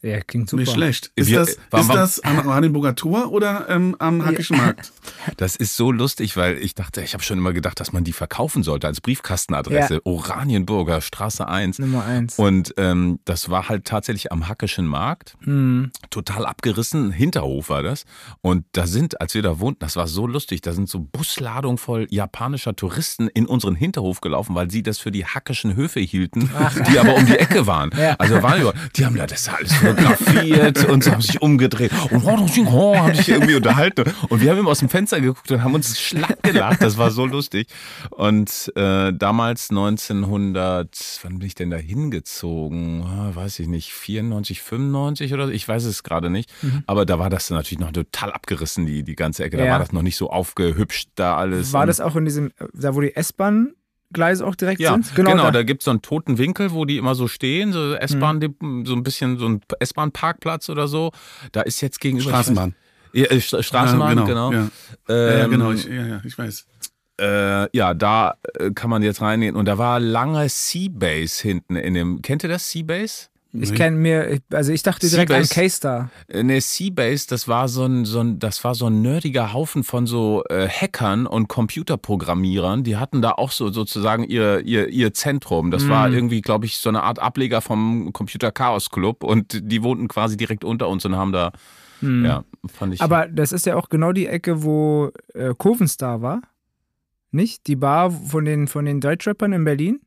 Ja, 0.00 0.20
klingt 0.20 0.48
super. 0.48 0.60
Nicht 0.62 0.72
schlecht. 0.72 1.10
Ist, 1.16 1.28
Wir- 1.28 1.40
das, 1.40 1.56
war- 1.70 1.80
ist 1.80 1.88
das 1.92 2.20
am 2.20 2.38
Oranienburger 2.46 2.94
Tor 2.94 3.32
oder 3.32 3.66
ähm, 3.68 3.96
am 3.98 4.24
Hackischen 4.24 4.56
Markt? 4.56 4.92
Das 5.36 5.56
ist 5.56 5.76
so 5.76 5.90
lustig, 5.90 6.36
weil 6.36 6.58
ich 6.58 6.74
dachte, 6.74 7.02
ich 7.02 7.12
habe 7.14 7.22
schon 7.22 7.38
immer 7.38 7.52
gedacht, 7.52 7.80
dass 7.80 7.92
man 7.92 8.04
die 8.04 8.12
verkaufen 8.12 8.62
sollte 8.62 8.86
als 8.86 9.00
Briefkastenadresse. 9.00 9.94
Ja. 9.94 10.00
Oranienburger 10.04 11.00
Straße 11.00 11.46
1. 11.48 11.78
Nummer 11.80 12.04
eins. 12.04 12.38
Und 12.38 12.72
ähm, 12.76 13.18
das 13.24 13.50
war 13.50 13.68
halt 13.68 13.84
tatsächlich 13.84 14.30
am 14.32 14.48
Hackischen 14.48 14.86
Markt. 14.86 15.36
Hm. 15.42 15.90
total 16.10 16.46
abgerissen. 16.46 17.10
Hinterhof 17.10 17.68
war 17.68 17.82
das. 17.82 18.04
Und 18.42 18.64
da 18.72 18.86
sind, 18.86 19.20
als 19.20 19.34
wir 19.34 19.42
da 19.42 19.58
wohnten, 19.60 19.80
das 19.80 19.96
war 19.96 20.06
so 20.06 20.26
lustig, 20.26 20.60
da 20.60 20.72
sind 20.72 20.88
so 20.88 21.00
Busladungen 21.00 21.78
voll 21.78 22.06
japanischer 22.10 22.74
Touristen 22.76 23.28
in 23.28 23.46
unseren 23.46 23.74
Hinterhof 23.74 24.20
gelaufen, 24.20 24.54
weil 24.54 24.70
sie 24.70 24.82
das 24.82 24.98
für 24.98 25.10
die 25.10 25.24
hackischen 25.26 25.74
Höfe 25.74 26.00
hielten, 26.00 26.50
die 26.90 26.98
aber 26.98 27.14
um 27.16 27.26
die 27.26 27.36
Ecke 27.38 27.66
waren. 27.66 27.90
Ja. 27.98 28.14
Also 28.18 28.42
waren 28.42 28.60
über, 28.60 28.74
die 28.94 29.04
haben 29.04 29.16
da 29.16 29.26
das 29.26 29.48
alles 29.48 29.82
fotografiert 29.96 30.88
und 30.88 31.04
so 31.04 31.12
haben 31.12 31.20
sich 31.22 31.40
umgedreht 31.42 31.90
und 32.10 32.24
haben 32.24 33.14
sich 33.14 33.28
irgendwie 33.28 33.54
unterhalten. 33.54 34.04
Und 34.28 34.40
wir 34.40 34.50
haben 34.50 34.58
immer 34.58 34.70
aus 34.70 34.80
dem 34.80 34.88
Fenster 34.88 35.20
geguckt 35.20 35.50
und 35.50 35.62
haben 35.62 35.74
uns 35.74 35.98
schlapp 36.00 36.42
gelacht. 36.42 36.82
Das 36.82 36.98
war 36.98 37.10
so 37.10 37.26
lustig. 37.26 37.68
Und 38.10 38.72
äh, 38.76 39.12
damals 39.12 39.70
1900, 39.70 41.20
wann 41.22 41.38
bin 41.38 41.46
ich 41.46 41.54
denn 41.54 41.70
da 41.70 41.76
hingezogen? 41.76 43.02
Ah, 43.04 43.30
weiß 43.34 43.58
ich 43.60 43.68
nicht, 43.68 43.92
94, 43.92 44.62
95 44.62 45.34
oder 45.34 45.46
so? 45.46 45.52
Ich 45.52 45.66
weiß 45.66 45.84
es 45.84 46.02
gerade 46.02 46.30
nicht. 46.30 46.52
Aber 46.86 47.06
da 47.06 47.18
war 47.18 47.30
das 47.30 47.50
natürlich 47.50 47.78
noch 47.80 47.92
total 47.92 48.32
abgerissen, 48.32 48.86
die, 48.86 49.02
die 49.02 49.16
ganze 49.16 49.44
Ecke. 49.44 49.56
Da 49.56 49.64
Ja. 49.64 49.72
war 49.72 49.78
das 49.80 49.92
noch 49.92 50.02
nicht 50.02 50.16
so 50.16 50.30
aufgehübscht, 50.30 51.10
da 51.14 51.36
alles. 51.36 51.72
War 51.72 51.86
das 51.86 52.00
auch 52.00 52.16
in 52.16 52.24
diesem, 52.24 52.52
da 52.74 52.94
wo 52.94 53.00
die 53.00 53.14
S-Bahn-Gleise 54.10 54.46
auch 54.46 54.54
direkt 54.54 54.80
ja, 54.80 54.92
sind? 54.94 55.14
genau, 55.14 55.36
da. 55.36 55.50
da 55.50 55.62
gibt's 55.62 55.84
so 55.84 55.90
einen 55.90 56.02
toten 56.02 56.38
Winkel, 56.38 56.72
wo 56.72 56.84
die 56.84 56.96
immer 56.96 57.14
so 57.14 57.28
stehen, 57.28 57.72
so 57.72 57.94
S-Bahn, 57.94 58.40
so 58.84 58.94
ein 58.94 59.02
bisschen 59.02 59.38
so 59.38 59.48
ein 59.48 59.60
S-Bahn-Parkplatz 59.78 60.68
oder 60.68 60.88
so. 60.88 61.12
Da 61.52 61.62
ist 61.62 61.80
jetzt 61.80 62.00
gegenüber 62.00 62.30
Straßenbahn. 62.30 62.74
Ja, 63.12 63.26
äh, 63.26 63.36
Stra- 63.40 63.62
Straßenbahn, 63.62 64.18
Ja, 64.18 64.24
genau. 64.24 64.52
Ja, 64.52 64.68
Ähm, 65.08 65.38
ja, 65.38 65.46
genau. 65.46 65.72
Ich, 65.72 65.84
ja, 65.84 66.06
ja, 66.06 66.20
ich 66.24 66.36
weiß. 66.38 66.66
Äh, 67.20 67.76
ja, 67.76 67.94
da 67.94 68.34
äh, 68.58 68.70
kann 68.70 68.90
man 68.90 69.02
jetzt 69.02 69.20
reingehen. 69.20 69.56
Und 69.56 69.64
da 69.64 69.76
war 69.78 69.98
lange 69.98 70.48
Seabase 70.48 71.42
hinten 71.42 71.76
in 71.76 71.94
dem. 71.94 72.22
Kennt 72.22 72.42
ihr 72.44 72.48
das 72.48 72.70
Seabase? 72.70 73.28
Ich 73.52 73.74
kenne 73.74 73.96
mir, 73.96 74.40
also 74.52 74.72
ich 74.72 74.82
dachte 74.82 75.08
direkt 75.08 75.32
an. 75.32 75.42
K-Star. 75.42 76.10
Ne, 76.30 76.60
Seabase, 76.60 77.26
das 77.28 77.48
war 77.48 77.68
so 77.68 77.84
ein, 77.86 78.04
so 78.04 78.20
ein, 78.20 78.38
das 78.38 78.62
war 78.62 78.74
so 78.74 78.86
ein 78.88 79.00
nerdiger 79.00 79.54
Haufen 79.54 79.84
von 79.84 80.06
so 80.06 80.44
äh, 80.50 80.68
Hackern 80.68 81.26
und 81.26 81.48
Computerprogrammierern. 81.48 82.84
Die 82.84 82.96
hatten 82.98 83.22
da 83.22 83.32
auch 83.32 83.50
so 83.50 83.70
sozusagen 83.72 84.24
ihr, 84.24 84.60
ihr, 84.60 84.88
ihr 84.88 85.14
Zentrum. 85.14 85.70
Das 85.70 85.84
Mhm. 85.84 85.88
war 85.88 86.10
irgendwie, 86.10 86.42
glaube 86.42 86.66
ich, 86.66 86.76
so 86.78 86.90
eine 86.90 87.02
Art 87.02 87.18
Ableger 87.20 87.60
vom 87.62 88.12
Computer 88.12 88.52
Chaos 88.52 88.90
Club 88.90 89.24
und 89.24 89.58
die 89.72 89.82
wohnten 89.82 90.08
quasi 90.08 90.36
direkt 90.36 90.62
unter 90.64 90.88
uns 90.88 91.04
und 91.06 91.16
haben 91.16 91.32
da, 91.32 91.52
ja, 92.02 92.44
fand 92.72 92.94
ich. 92.94 93.00
Aber 93.00 93.26
das 93.28 93.52
ist 93.52 93.66
ja 93.66 93.76
auch 93.76 93.88
genau 93.88 94.12
die 94.12 94.26
Ecke, 94.26 94.62
wo 94.62 95.10
äh, 95.34 95.54
Kurvenstar 95.56 96.20
war. 96.22 96.42
Nicht? 97.30 97.66
Die 97.66 97.76
Bar 97.76 98.10
von 98.10 98.44
den, 98.44 98.68
von 98.68 98.84
den 98.84 99.00
Deutschrappern 99.00 99.52
in 99.52 99.64
Berlin? 99.64 100.00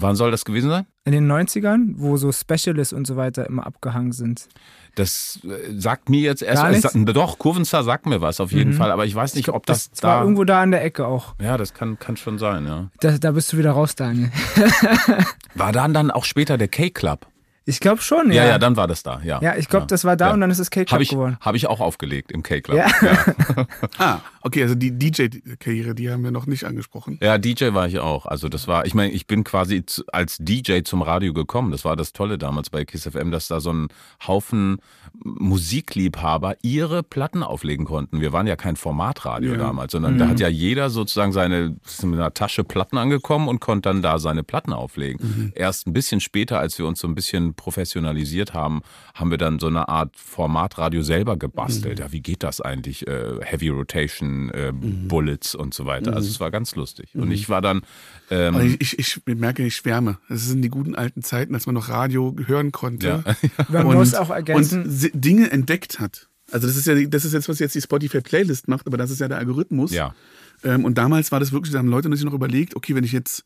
Wann 0.00 0.14
soll 0.16 0.30
das 0.30 0.44
gewesen 0.44 0.70
sein? 0.70 0.86
In 1.04 1.12
den 1.12 1.30
90ern, 1.30 1.94
wo 1.96 2.16
so 2.16 2.30
Specialists 2.30 2.92
und 2.92 3.06
so 3.06 3.16
weiter 3.16 3.46
immer 3.46 3.66
abgehangen 3.66 4.12
sind. 4.12 4.46
Das 4.94 5.40
äh, 5.44 5.72
sagt 5.78 6.08
mir 6.08 6.20
jetzt 6.20 6.42
erst. 6.42 6.82
Sa- 6.82 6.90
doch, 7.12 7.38
Kurvenstar 7.38 7.82
sagt 7.84 8.06
mir 8.06 8.20
was 8.20 8.40
auf 8.40 8.52
jeden 8.52 8.70
Mhm. 8.72 8.76
Fall, 8.76 8.90
aber 8.92 9.06
ich 9.06 9.14
weiß 9.14 9.34
nicht, 9.34 9.48
ob 9.48 9.66
das, 9.66 9.90
Das 9.90 10.02
war 10.02 10.16
da. 10.16 10.22
irgendwo 10.22 10.44
da 10.44 10.62
an 10.62 10.70
der 10.70 10.84
Ecke 10.84 11.06
auch. 11.06 11.34
ja, 11.40 11.56
das 11.56 11.74
kann, 11.74 11.98
kann 11.98 12.16
schon 12.16 12.38
sein, 12.38 12.66
ja. 12.66 12.90
Da, 13.00 13.18
da 13.18 13.32
bist 13.32 13.52
du 13.52 13.58
wieder 13.58 13.72
raus, 13.72 13.94
Daniel. 13.96 14.30
War 15.54 15.72
dann 15.72 15.94
dann 15.94 16.10
auch 16.10 16.24
später 16.24 16.58
der 16.58 16.68
K-Club? 16.68 17.26
Ich 17.64 17.80
glaube 17.80 18.00
schon, 18.00 18.28
Ja, 18.32 18.44
ja. 18.44 18.48
ja, 18.52 18.58
dann 18.58 18.76
war 18.76 18.86
das 18.86 19.02
da, 19.02 19.20
ja. 19.22 19.40
Ja, 19.42 19.54
ich 19.56 19.68
glaube, 19.68 19.86
das 19.86 20.02
war 20.04 20.16
da 20.16 20.28
Ja. 20.28 20.32
und 20.32 20.40
dann 20.40 20.50
ist 20.50 20.58
es 20.58 20.70
K-Club 20.70 20.90
Habe 20.92 21.02
ich, 21.02 21.10
geworden. 21.10 21.36
hab 21.40 21.54
ich 21.54 21.66
auch 21.66 21.80
aufgelegt 21.80 22.32
im 22.32 22.42
K-Club. 22.42 22.78
Ja. 22.78 22.86
Ah, 23.98 24.20
okay, 24.42 24.62
also 24.62 24.74
die 24.74 24.92
DJ-Karriere, 24.98 25.94
die 25.94 26.10
haben 26.10 26.22
wir 26.24 26.30
noch 26.30 26.46
nicht 26.46 26.64
angesprochen. 26.64 27.18
Ja, 27.22 27.38
DJ 27.38 27.72
war 27.72 27.86
ich 27.86 27.98
auch. 27.98 28.26
Also 28.26 28.48
das 28.48 28.68
war, 28.68 28.86
ich 28.86 28.94
meine, 28.94 29.12
ich 29.12 29.26
bin 29.26 29.44
quasi 29.44 29.82
als 30.12 30.36
DJ 30.40 30.80
zum 30.82 31.02
Radio 31.02 31.32
gekommen. 31.32 31.70
Das 31.70 31.84
war 31.84 31.96
das 31.96 32.12
Tolle 32.12 32.38
damals 32.38 32.70
bei 32.70 32.84
Kiss 32.84 33.04
FM, 33.08 33.30
dass 33.30 33.48
da 33.48 33.60
so 33.60 33.72
ein 33.72 33.88
Haufen 34.26 34.78
Musikliebhaber 35.24 36.56
ihre 36.62 37.02
Platten 37.02 37.42
auflegen 37.42 37.84
konnten. 37.86 38.20
Wir 38.20 38.32
waren 38.32 38.46
ja 38.46 38.56
kein 38.56 38.76
Formatradio 38.76 39.52
Ja. 39.52 39.58
damals, 39.58 39.92
sondern 39.92 40.18
da 40.18 40.28
hat 40.28 40.40
ja 40.40 40.48
jeder 40.48 40.90
sozusagen 40.90 41.32
seine 41.32 41.76
mit 42.02 42.14
einer 42.14 42.32
Tasche 42.34 42.64
Platten 42.64 42.98
angekommen 42.98 43.48
und 43.48 43.60
konnte 43.60 43.88
dann 43.88 44.02
da 44.02 44.18
seine 44.18 44.42
Platten 44.42 44.72
auflegen. 44.72 45.52
Erst 45.54 45.86
ein 45.86 45.92
bisschen 45.92 46.20
später, 46.20 46.58
als 46.58 46.78
wir 46.78 46.86
uns 46.86 47.00
so 47.00 47.08
ein 47.08 47.14
bisschen 47.14 47.54
professionalisiert 47.54 48.54
haben, 48.54 48.82
haben 49.14 49.30
wir 49.30 49.38
dann 49.38 49.58
so 49.58 49.66
eine 49.66 49.88
Art 49.88 50.16
Formatradio 50.16 51.02
selber 51.02 51.36
gebastelt. 51.36 51.98
Ja, 51.98 52.12
wie 52.12 52.20
geht 52.20 52.42
das 52.42 52.60
eigentlich? 52.60 53.06
Äh, 53.06 53.38
Heavy 53.42 53.68
Rotation, 53.68 54.27
äh, 54.52 54.72
Bullets 54.72 55.54
und 55.54 55.74
so 55.74 55.86
weiter. 55.86 56.14
Also 56.14 56.28
es 56.28 56.40
war 56.40 56.50
ganz 56.50 56.74
lustig. 56.74 57.10
Und 57.14 57.30
ich 57.30 57.48
war 57.48 57.60
dann 57.60 57.82
ähm, 58.30 58.76
ich, 58.78 58.98
ich, 58.98 59.20
ich 59.24 59.36
merke, 59.36 59.64
ich 59.64 59.76
schwärme. 59.76 60.18
Das 60.28 60.46
sind 60.46 60.62
die 60.62 60.68
guten 60.68 60.94
alten 60.94 61.22
Zeiten, 61.22 61.54
als 61.54 61.66
man 61.66 61.74
noch 61.74 61.88
Radio 61.88 62.34
hören 62.46 62.72
konnte. 62.72 63.24
Ja. 63.26 63.36
Man 63.84 63.96
muss 63.96 64.14
auch 64.14 64.30
ergänzen, 64.30 64.84
und 64.84 65.10
Dinge 65.14 65.50
entdeckt 65.50 65.98
hat. 65.98 66.28
Also 66.50 66.66
das 66.66 66.76
ist 66.76 66.86
ja, 66.86 66.94
das 67.06 67.24
ist 67.24 67.32
jetzt, 67.32 67.48
was 67.48 67.58
jetzt 67.58 67.74
die 67.74 67.80
Spotify-Playlist 67.80 68.68
macht, 68.68 68.86
aber 68.86 68.96
das 68.96 69.10
ist 69.10 69.20
ja 69.20 69.28
der 69.28 69.38
Algorithmus. 69.38 69.92
ja. 69.92 70.14
Ähm, 70.64 70.84
und 70.84 70.98
damals 70.98 71.30
war 71.30 71.38
das 71.38 71.52
wirklich, 71.52 71.72
da 71.72 71.78
haben 71.78 71.88
Leute 71.88 72.14
sich 72.16 72.24
noch 72.24 72.32
überlegt, 72.32 72.74
okay, 72.74 72.94
wenn 72.96 73.04
ich 73.04 73.12
jetzt 73.12 73.44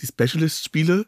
die 0.00 0.06
Specialist 0.06 0.64
spiele, 0.64 1.06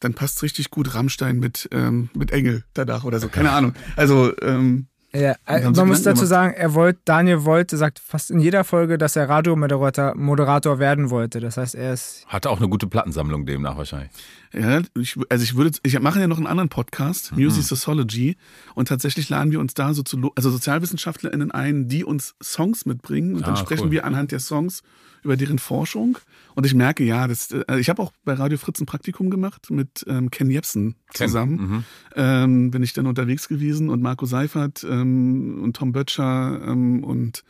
dann 0.00 0.14
passt 0.14 0.42
richtig 0.42 0.70
gut 0.70 0.94
Rammstein 0.94 1.38
mit, 1.38 1.68
ähm, 1.72 2.10
mit 2.14 2.30
Engel 2.30 2.64
danach 2.74 3.04
oder 3.04 3.20
so. 3.20 3.28
Keine 3.28 3.50
Ahnung. 3.52 3.74
Also, 3.96 4.32
ähm, 4.42 4.88
Ja, 5.14 5.34
äh, 5.46 5.68
man 5.70 5.88
muss 5.88 6.02
dazu 6.02 6.20
gemacht. 6.22 6.28
sagen, 6.28 6.54
er 6.54 6.72
wollte, 6.72 7.00
Daniel 7.04 7.44
wollte, 7.44 7.76
sagt 7.76 7.98
fast 7.98 8.30
in 8.30 8.40
jeder 8.40 8.64
Folge, 8.64 8.96
dass 8.96 9.14
er 9.14 9.28
Radiomoderator 9.28 10.14
Moderator 10.16 10.78
werden 10.78 11.10
wollte. 11.10 11.38
Das 11.40 11.58
heißt, 11.58 11.74
er 11.74 11.92
ist. 11.92 12.24
Hatte 12.28 12.48
auch 12.48 12.58
eine 12.58 12.68
gute 12.70 12.86
Plattensammlung 12.86 13.44
demnach 13.44 13.76
wahrscheinlich. 13.76 14.10
ja, 14.54 14.80
ich, 14.98 15.18
also 15.28 15.44
ich 15.44 15.54
würde, 15.54 15.70
ich 15.82 16.00
mache 16.00 16.18
ja 16.18 16.26
noch 16.26 16.38
einen 16.38 16.46
anderen 16.46 16.70
Podcast, 16.70 17.32
Mhm. 17.32 17.42
Music 17.44 17.64
Sociology, 17.64 18.36
und 18.74 18.88
tatsächlich 18.88 19.28
laden 19.28 19.52
wir 19.52 19.60
uns 19.60 19.74
da 19.74 19.92
so 19.92 20.02
zu, 20.02 20.32
also 20.34 20.50
SozialwissenschaftlerInnen 20.50 21.50
ein, 21.50 21.88
die 21.88 22.04
uns 22.04 22.34
Songs 22.42 22.86
mitbringen 22.86 23.34
und 23.34 23.42
dann 23.46 23.54
Ah, 23.54 23.56
sprechen 23.58 23.84
cool. 23.86 23.90
wir 23.90 24.04
anhand 24.06 24.32
der 24.32 24.40
Songs 24.40 24.82
über 25.22 25.36
deren 25.36 25.58
Forschung. 25.58 26.18
Und 26.54 26.66
ich 26.66 26.74
merke, 26.74 27.04
ja, 27.04 27.26
das, 27.28 27.50
äh, 27.50 27.78
ich 27.78 27.88
habe 27.88 28.02
auch 28.02 28.12
bei 28.24 28.34
Radio 28.34 28.58
Fritz 28.58 28.80
ein 28.80 28.86
Praktikum 28.86 29.30
gemacht 29.30 29.70
mit 29.70 30.04
ähm, 30.08 30.30
Ken 30.30 30.50
Jebsen 30.50 30.96
Ken, 31.14 31.28
zusammen. 31.28 31.54
mhm. 31.54 31.84
ähm, 32.16 32.70
bin 32.70 32.82
ich 32.82 32.92
dann 32.92 33.06
unterwegs 33.06 33.48
gewesen 33.48 33.88
und 33.88 34.02
Marco 34.02 34.26
Seifert 34.26 34.84
ähm, 34.88 35.60
und 35.62 35.76
Tom 35.76 35.92
Böttcher 35.92 36.60
ähm, 36.66 37.04
und 37.04 37.44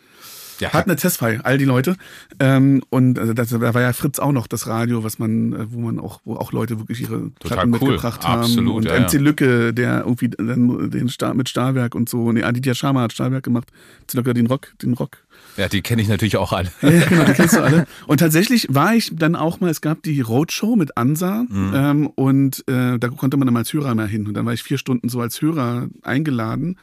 Ja, 0.61 0.73
hat 0.73 0.87
eine 0.87 0.97
Testfile, 0.97 1.45
all 1.45 1.59
die 1.59 1.65
Leute. 1.65 1.97
Ähm, 2.39 2.83
und 2.91 3.19
also 3.19 3.33
das, 3.33 3.49
da 3.49 3.75
war 3.75 3.81
ja 3.81 3.93
Fritz 3.93 4.19
auch 4.19 4.33
noch 4.33 4.47
das 4.47 4.67
Radio, 4.67 5.03
was 5.03 5.19
man, 5.19 5.53
äh, 5.53 5.73
wo 5.73 5.81
man 5.81 5.99
auch, 5.99 6.21
wo 6.25 6.37
auch 6.37 6.53
Leute 6.53 6.79
wirklich 6.79 7.01
ihre 7.01 7.31
Platten 7.41 7.75
cool. 7.75 7.81
mitgebracht 7.81 8.27
haben. 8.27 8.43
Absolut, 8.43 8.77
und 8.77 8.85
ja, 8.85 9.01
MC. 9.01 9.15
Lücke, 9.15 9.75
der 9.75 10.01
irgendwie 10.01 10.29
den 10.29 11.09
Star, 11.09 11.35
mit 11.35 11.49
Stahlwerk 11.49 11.95
und 11.95 12.09
so. 12.09 12.31
Nee, 12.31 12.43
Aditya 12.43 12.75
Sharma 12.75 13.03
hat 13.03 13.13
Stahlwerk 13.13 13.45
gemacht. 13.45 13.73
MC 14.03 14.15
Lücke 14.15 14.35
den 14.35 14.47
Rock, 14.47 14.75
den 14.83 14.93
Rock. 14.95 15.19
Ja, 15.57 15.69
die 15.69 15.83
kenne 15.83 16.03
ich 16.03 16.09
natürlich 16.09 16.37
auch 16.37 16.53
alle. 16.53 16.71
Ja, 16.83 16.91
genau, 17.09 17.25
die 17.25 17.33
kennst 17.33 17.55
du 17.57 17.63
alle. 17.63 17.87
Und 18.07 18.19
tatsächlich 18.21 18.67
war 18.71 18.95
ich 18.95 19.11
dann 19.15 19.37
auch 19.37 19.61
mal, 19.61 19.71
es 19.71 19.81
gab 19.81 20.03
die 20.03 20.21
Roadshow 20.21 20.77
mit 20.77 20.97
Ansa 20.97 21.45
Mhm. 21.49 21.73
ähm, 21.75 22.07
und 22.09 22.65
äh, 22.69 22.99
da 22.99 23.09
konnte 23.09 23.37
man 23.37 23.47
dann 23.47 23.53
mal 23.55 23.61
als 23.61 23.73
Hörer 23.73 23.95
mal 23.95 24.09
hin. 24.09 24.27
Und 24.27 24.35
dann 24.35 24.47
war 24.47 24.53
ich 24.53 24.63
vier 24.63 24.79
Stunden 24.79 25.09
so 25.09 25.21
als 25.21 25.41
Hörer 25.43 25.89
eingeladen. 26.03 26.77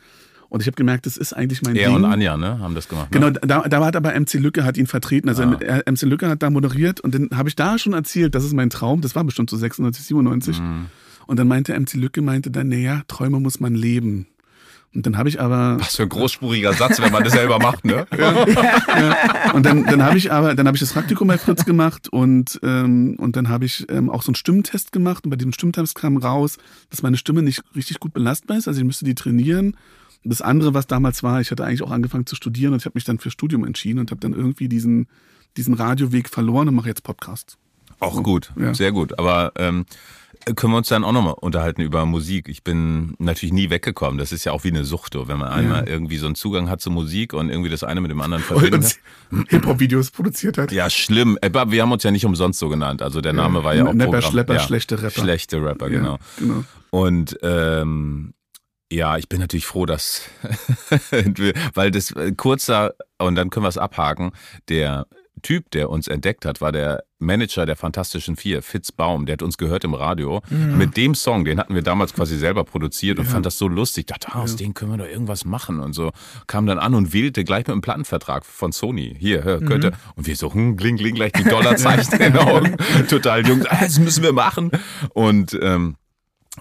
Und 0.49 0.61
ich 0.61 0.67
habe 0.67 0.75
gemerkt, 0.75 1.05
das 1.05 1.15
ist 1.15 1.33
eigentlich 1.33 1.61
mein 1.61 1.75
Er 1.75 1.89
Ding. 1.89 1.97
und 1.97 2.05
Anja, 2.05 2.35
ne, 2.35 2.57
haben 2.59 2.73
das 2.73 2.87
gemacht. 2.89 3.11
Genau, 3.11 3.27
Ne? 3.27 3.39
da, 3.41 3.61
da 3.67 3.85
hat 3.85 3.95
aber 3.95 4.13
MC 4.19 4.33
Lücke 4.39 4.63
hat 4.63 4.77
ihn 4.77 4.87
vertreten. 4.87 5.29
Also 5.29 5.43
Ah. 5.43 5.53
äh, 5.61 5.83
MC 5.85 6.01
Lücke 6.07 6.27
hat 6.27 6.41
da 6.41 6.49
moderiert 6.49 6.99
und 7.01 7.13
dann 7.13 7.29
habe 7.35 7.49
ich 7.49 7.55
da 7.55 7.77
schon 7.77 7.93
erzählt, 7.93 8.33
das 8.33 8.43
ist 8.43 8.53
mein 8.53 8.71
Traum. 8.71 9.01
Das 9.01 9.15
war 9.15 9.23
bestimmt 9.23 9.49
so 9.51 9.57
96, 9.57 10.03
97. 10.05 10.59
Mhm. 10.59 10.87
Und 11.27 11.37
dann 11.37 11.47
meinte 11.47 11.73
MC 11.79 11.93
Lücke, 11.97 12.23
meinte 12.23 12.49
dann, 12.49 12.69
naja, 12.69 13.03
Träume 13.07 13.39
muss 13.39 13.59
man 13.59 13.75
leben. 13.75 14.25
Und 14.93 15.05
dann 15.05 15.17
habe 15.17 15.29
ich 15.29 15.39
aber 15.39 15.77
Was 15.79 15.97
für 15.97 16.03
ein 16.03 16.09
großspuriger 16.09 16.73
Satz, 16.73 16.99
wenn 16.99 17.11
man 17.11 17.23
das 17.23 17.33
selber 17.33 17.59
macht, 17.59 17.85
ne? 17.85 18.07
und 19.53 19.63
dann, 19.65 19.85
dann 19.85 20.03
habe 20.03 20.17
ich 20.17 20.31
aber 20.31 20.55
dann 20.55 20.65
habe 20.67 20.75
ich 20.75 20.81
das 20.81 20.93
Praktikum 20.93 21.27
bei 21.27 21.37
Fritz 21.37 21.63
gemacht 21.65 22.09
und 22.09 22.59
ähm, 22.63 23.15
und 23.19 23.35
dann 23.35 23.49
habe 23.49 23.65
ich 23.65 23.85
ähm, 23.89 24.09
auch 24.09 24.23
so 24.23 24.29
einen 24.29 24.35
Stimmentest 24.35 24.91
gemacht 24.91 25.25
und 25.25 25.29
bei 25.29 25.35
diesem 25.35 25.53
Stimmentest 25.53 25.95
kam 25.95 26.17
raus, 26.17 26.57
dass 26.89 27.03
meine 27.03 27.17
Stimme 27.17 27.43
nicht 27.43 27.61
richtig 27.75 27.99
gut 27.99 28.13
belastbar 28.13 28.57
ist, 28.57 28.67
also 28.67 28.79
ich 28.79 28.85
müsste 28.85 29.05
die 29.05 29.15
trainieren. 29.15 29.75
Und 30.23 30.31
das 30.33 30.41
andere, 30.41 30.73
was 30.73 30.85
damals 30.87 31.23
war, 31.23 31.39
ich 31.39 31.49
hatte 31.51 31.63
eigentlich 31.63 31.83
auch 31.83 31.91
angefangen 31.91 32.25
zu 32.25 32.35
studieren 32.35 32.73
und 32.73 32.79
ich 32.79 32.85
habe 32.85 32.95
mich 32.95 33.05
dann 33.05 33.19
für 33.19 33.31
Studium 33.31 33.63
entschieden 33.65 33.99
und 33.99 34.11
habe 34.11 34.19
dann 34.19 34.33
irgendwie 34.33 34.67
diesen 34.67 35.07
diesen 35.55 35.73
Radioweg 35.75 36.29
verloren 36.29 36.67
und 36.67 36.75
mache 36.75 36.87
jetzt 36.89 37.03
Podcast. 37.03 37.57
Auch 37.99 38.21
gut, 38.23 38.51
Ja. 38.59 38.73
sehr 38.73 38.91
gut. 38.91 39.17
Aber 39.19 39.51
ähm, 39.57 39.85
können 40.55 40.73
wir 40.73 40.77
uns 40.77 40.87
dann 40.87 41.03
auch 41.03 41.11
nochmal 41.11 41.35
unterhalten 41.39 41.81
über 41.81 42.05
Musik? 42.05 42.47
Ich 42.49 42.63
bin 42.63 43.15
natürlich 43.19 43.53
nie 43.53 43.69
weggekommen. 43.69 44.17
Das 44.17 44.31
ist 44.31 44.45
ja 44.45 44.51
auch 44.51 44.63
wie 44.63 44.69
eine 44.69 44.85
Sucht, 44.85 45.15
wenn 45.15 45.37
man 45.37 45.49
einmal 45.49 45.87
irgendwie 45.87 46.17
so 46.17 46.25
einen 46.25 46.35
Zugang 46.35 46.69
hat 46.69 46.81
zur 46.81 46.93
Musik 46.93 47.33
und 47.33 47.49
irgendwie 47.49 47.69
das 47.69 47.83
eine 47.83 48.01
mit 48.01 48.11
dem 48.11 48.21
anderen 48.21 48.43
verbindet. 48.43 48.99
Und 49.31 49.49
Hip-Hop-Videos 49.49 50.11
produziert 50.11 50.57
hat. 50.57 50.71
Ja, 50.71 50.89
schlimm. 50.89 51.37
Äh, 51.41 51.51
Wir 51.67 51.81
haben 51.81 51.91
uns 51.91 52.03
ja 52.03 52.11
nicht 52.11 52.25
umsonst 52.25 52.59
so 52.59 52.69
genannt. 52.69 53.01
Also 53.01 53.21
der 53.21 53.33
Name 53.33 53.63
war 53.63 53.75
ja 53.75 53.85
auch 53.85 53.93
Nepper, 53.93 54.11
Programm. 54.11 54.31
Schlepper, 54.31 54.53
ja, 54.55 54.59
schlechte 54.59 54.97
Rapper. 54.97 55.21
Schlechte 55.21 55.63
Rapper, 55.63 55.89
genau. 55.89 56.13
Ja, 56.13 56.19
genau. 56.39 56.63
Und 56.91 57.37
ähm, 57.43 58.33
ja, 58.91 59.17
ich 59.17 59.29
bin 59.29 59.39
natürlich 59.39 59.67
froh, 59.67 59.85
dass, 59.85 60.23
weil 61.73 61.91
das 61.91 62.11
äh, 62.11 62.31
kurzer, 62.31 62.95
und 63.19 63.35
dann 63.35 63.49
können 63.51 63.63
wir 63.63 63.69
es 63.69 63.77
abhaken, 63.77 64.31
der 64.67 65.05
Typ, 65.41 65.71
der 65.71 65.89
uns 65.89 66.07
entdeckt 66.07 66.45
hat, 66.45 66.61
war 66.61 66.71
der 66.71 67.03
Manager 67.19 67.65
der 67.65 67.75
Fantastischen 67.75 68.37
Vier, 68.37 68.61
Fitz 68.61 68.91
Baum, 68.91 69.25
der 69.25 69.33
hat 69.33 69.41
uns 69.41 69.57
gehört 69.57 69.83
im 69.83 69.93
Radio. 69.93 70.41
Mit 70.49 70.95
dem 70.95 71.15
Song, 71.15 71.43
den 71.43 71.59
hatten 71.59 71.75
wir 71.75 71.81
damals 71.81 72.13
quasi 72.13 72.37
selber 72.37 72.63
produziert 72.63 73.19
und 73.19 73.25
fand 73.25 73.45
das 73.45 73.57
so 73.57 73.67
lustig. 73.67 74.07
Dachte, 74.07 74.29
ah, 74.31 74.41
aus 74.41 74.55
dem 74.55 74.73
können 74.73 74.91
wir 74.91 74.97
doch 74.97 75.11
irgendwas 75.11 75.43
machen 75.43 75.81
und 75.81 75.93
so. 75.93 76.11
Kam 76.47 76.65
dann 76.65 76.79
an 76.79 76.93
und 76.93 77.11
wählte 77.11 77.43
gleich 77.43 77.67
mit 77.67 77.71
einem 77.71 77.81
Plattenvertrag 77.81 78.45
von 78.45 78.71
Sony. 78.71 79.15
Hier, 79.19 79.43
hör, 79.43 79.59
könnte. 79.59 79.91
Und 80.15 80.27
wir 80.27 80.35
so, 80.35 80.53
hm, 80.53 80.77
kling, 80.77 80.97
kling, 80.97 81.15
gleich 81.15 81.33
die 81.33 81.43
Dollarzeichen 81.43 82.13
in 82.13 82.33
den 82.33 82.37
Augen. 82.37 82.77
Total 83.09 83.45
jung. 83.45 83.63
Ah, 83.67 83.79
das 83.81 83.99
müssen 83.99 84.23
wir 84.23 84.33
machen. 84.33 84.71
Und 85.13 85.57
ähm, 85.61 85.95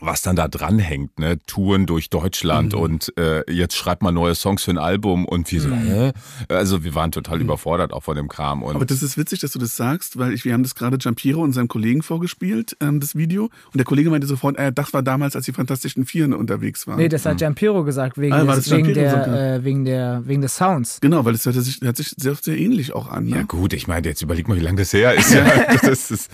was 0.01 0.23
dann 0.23 0.37
da 0.37 0.49
dranhängt, 0.49 1.19
ne? 1.19 1.39
Touren 1.47 1.87
durch 1.87 2.11
Deutschland 2.11 2.73
Mhm. 2.75 2.79
und 2.81 3.13
äh, 3.19 3.51
jetzt 3.51 3.77
schreibt 3.77 4.03
man 4.03 4.15
neue 4.15 4.35
Songs 4.35 4.63
für 4.65 4.71
ein 4.71 4.79
Album 4.79 5.25
und 5.25 5.51
wir 5.53 5.61
so, 5.61 5.71
hä? 5.71 6.13
Also 6.49 6.85
wir 6.85 6.95
waren 6.95 7.13
total 7.13 7.41
überfordert 7.41 7.93
auch 7.93 8.03
von 8.03 8.17
dem 8.17 8.29
Kram. 8.29 8.63
Und 8.63 8.71
Mhm. 8.71 8.77
Aber 8.77 8.87
das 8.87 9.03
ist 9.03 9.17
witzig, 9.19 9.41
dass 9.41 9.53
du 9.53 9.59
das 9.59 9.77
sagst, 9.77 10.19
weil 10.19 10.33
ich, 10.33 10.45
wir 10.45 10.53
haben 10.53 10.63
das 10.63 10.75
gerade 10.75 10.99
Giampiero 10.99 11.41
und 11.43 11.53
seinem 11.53 11.69
Kollegen 11.69 12.03
vorgespielt, 12.03 12.77
ähm, 12.81 13.01
das 13.01 13.15
Video. 13.17 13.45
Und 13.45 13.77
der 13.77 13.85
Kollege 13.85 14.11
meinte 14.11 14.27
sofort, 14.27 14.57
äh, 14.59 14.73
das 14.73 14.93
war 14.93 15.03
damals, 15.03 15.37
als 15.37 15.45
die 15.47 15.53
Fantastischen 15.53 16.05
Vieren 16.07 16.33
unterwegs 16.35 16.87
waren. 16.87 16.97
Nee, 16.99 17.09
das 17.09 17.25
hat 17.27 17.39
Giampiro 17.39 17.85
gesagt, 17.85 18.19
wegen, 18.19 18.33
Ah, 18.35 18.45
des, 18.45 18.71
wegen, 18.71 18.95
der, 18.95 19.55
äh, 19.57 19.65
wegen, 19.65 19.85
der, 19.85 20.23
wegen 20.27 20.43
des 20.43 20.57
Sounds. 20.57 20.99
Genau, 21.01 21.25
weil 21.25 21.33
das 21.33 21.45
hört 21.47 21.57
sich, 21.57 21.81
hört 21.81 21.97
sich 21.97 22.15
sehr, 22.17 22.35
sehr 22.35 22.57
ähnlich 22.59 22.93
auch 22.95 23.09
an. 23.11 23.27
Ne? 23.27 23.37
ja 23.37 23.43
gut, 23.43 23.73
ich 23.73 23.87
meine, 23.89 24.07
jetzt 24.09 24.23
überleg 24.23 24.49
mal, 24.49 24.57
wie 24.57 24.61
lange 24.63 24.79
das 24.79 24.93
her 24.93 25.15
ist. 25.15 25.33
Ja, 25.33 25.45
das 25.83 26.11
ist 26.11 26.31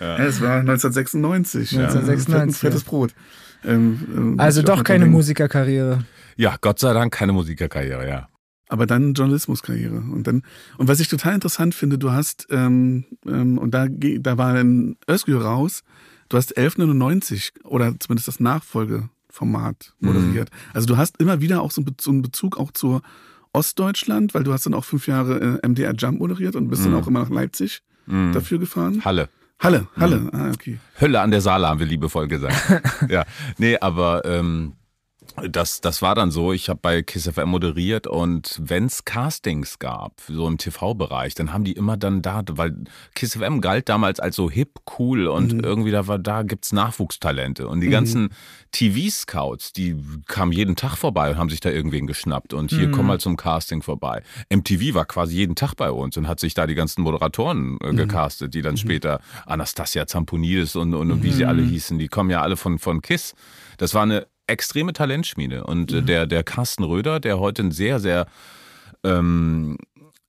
Ja, 0.00 0.16
es 0.18 0.40
war 0.40 0.58
1996. 0.60 1.72
1996, 1.78 2.28
Ja, 2.32 2.38
fettes, 2.40 2.58
fettes 2.58 2.84
Brot. 2.84 3.14
Ähm, 3.64 4.00
ähm, 4.14 4.40
Also 4.40 4.62
doch 4.62 4.84
keine. 4.84 5.06
Musikerkarriere. 5.06 6.04
ja, 6.36 6.56
Gott 6.60 6.78
sei 6.78 6.92
Dank 6.92 7.12
keine 7.14 7.32
Musikerkarriere, 7.32 8.08
ja. 8.08 8.28
Aber 8.68 8.86
dann 8.86 9.14
Journalismuskarriere. 9.14 9.96
Und 9.96 10.26
dann, 10.26 10.42
und 10.78 10.88
was 10.88 10.98
ich 11.00 11.08
total 11.08 11.34
interessant 11.34 11.74
finde, 11.74 11.98
du 11.98 12.10
hast, 12.12 12.46
ähm, 12.50 13.04
ähm, 13.26 13.58
und 13.58 13.72
da, 13.72 13.86
da 13.88 14.38
war 14.38 14.54
ein 14.54 14.96
Özgür 15.08 15.42
raus, 15.42 15.82
du 16.30 16.36
hast 16.36 16.56
1199 16.56 17.52
oder 17.64 17.94
zumindest 18.00 18.26
das 18.26 18.40
Nachfolgeformat 18.40 19.94
moderiert. 20.00 20.50
Also 20.72 20.86
du 20.86 20.96
hast 20.96 21.20
immer 21.20 21.40
wieder 21.40 21.60
auch 21.62 21.70
so 21.70 21.82
einen 21.82 22.22
Bezug 22.22 22.58
auch 22.58 22.72
zur 22.72 23.02
Ostdeutschland, 23.52 24.34
weil 24.34 24.42
du 24.44 24.52
hast 24.52 24.66
dann 24.66 24.74
auch 24.74 24.84
fünf 24.84 25.06
Jahre 25.06 25.60
äh, 25.62 25.68
MDR 25.68 25.94
Jump 25.94 26.18
moderiert 26.18 26.56
und 26.56 26.68
bist 26.68 26.84
dann 26.84 26.94
auch 26.94 27.06
immer 27.06 27.20
nach 27.20 27.30
Leipzig 27.30 27.82
dafür 28.06 28.58
gefahren. 28.58 29.02
Halle. 29.04 29.28
Halle, 29.60 29.86
Halle, 29.96 30.28
ah, 30.32 30.50
okay. 30.50 30.78
Hölle 31.00 31.20
an 31.20 31.30
der 31.30 31.40
Saale, 31.40 31.68
haben 31.68 31.78
wir 31.80 31.86
liebevoll 31.86 32.28
gesagt. 32.28 32.56
ja, 33.08 33.24
nee, 33.58 33.78
aber 33.78 34.24
ähm, 34.24 34.74
das, 35.50 35.80
das 35.80 36.00
war 36.00 36.14
dann 36.14 36.30
so, 36.30 36.52
ich 36.52 36.68
habe 36.68 36.78
bei 36.80 37.02
Kiss 37.02 37.28
FM 37.28 37.48
moderiert 37.48 38.06
und 38.06 38.60
wenn 38.62 38.86
es 38.86 39.04
Castings 39.04 39.78
gab, 39.78 40.20
so 40.28 40.46
im 40.46 40.58
TV-Bereich, 40.58 41.34
dann 41.34 41.52
haben 41.52 41.64
die 41.64 41.72
immer 41.72 41.96
dann 41.96 42.22
da, 42.22 42.42
weil 42.52 42.76
Kiss 43.14 43.34
FM 43.36 43.60
galt 43.60 43.88
damals 43.88 44.20
als 44.20 44.36
so 44.36 44.50
hip, 44.50 44.80
cool 44.98 45.26
und 45.26 45.54
Mhm. 45.54 45.60
irgendwie 45.60 45.90
da 45.90 46.06
war, 46.06 46.18
da 46.18 46.42
gibt's 46.42 46.72
Nachwuchstalente. 46.72 47.66
Und 47.68 47.80
die 47.80 47.88
ganzen 47.88 48.30
TV-Scouts, 48.72 49.72
die 49.72 49.96
kamen 50.26 50.52
jeden 50.52 50.76
Tag 50.76 50.96
vorbei 50.96 51.30
und 51.30 51.36
haben 51.38 51.50
sich 51.50 51.60
da 51.60 51.70
irgendwen 51.70 52.06
geschnappt 52.06 52.52
und 52.54 52.70
hier 52.70 52.90
komm 52.90 53.06
mal 53.06 53.18
zum 53.20 53.36
Casting 53.36 53.82
vorbei. 53.82 54.22
MTV 54.50 54.94
war 54.94 55.04
quasi 55.04 55.36
jeden 55.36 55.54
Tag 55.56 55.74
bei 55.74 55.90
uns 55.90 56.16
und 56.16 56.28
hat 56.28 56.40
sich 56.40 56.54
da 56.54 56.66
die 56.66 56.74
ganzen 56.74 57.02
Moderatoren 57.02 57.78
äh, 57.82 57.92
gecastet, 57.92 58.54
die 58.54 58.62
dann 58.62 58.76
später 58.76 59.20
Anastasia 59.46 60.06
Zamponidis 60.06 60.76
und, 60.76 60.94
und, 60.94 61.10
und 61.10 61.22
wie 61.22 61.32
sie 61.32 61.44
alle 61.44 61.62
hießen, 61.62 61.98
die 61.98 62.08
kommen 62.08 62.30
ja 62.30 62.42
alle 62.42 62.56
von, 62.56 62.78
von 62.78 63.02
Kiss. 63.02 63.34
Das 63.78 63.94
war 63.94 64.02
eine 64.02 64.26
extreme 64.46 64.92
Talentschmiede. 64.92 65.64
Und 65.64 65.92
äh, 65.92 66.02
der, 66.02 66.26
der 66.26 66.42
Carsten 66.44 66.84
Röder, 66.84 67.20
der 67.20 67.38
heute 67.38 67.62
ein 67.62 67.70
sehr, 67.70 68.00
sehr 68.00 68.26
ähm, 69.02 69.78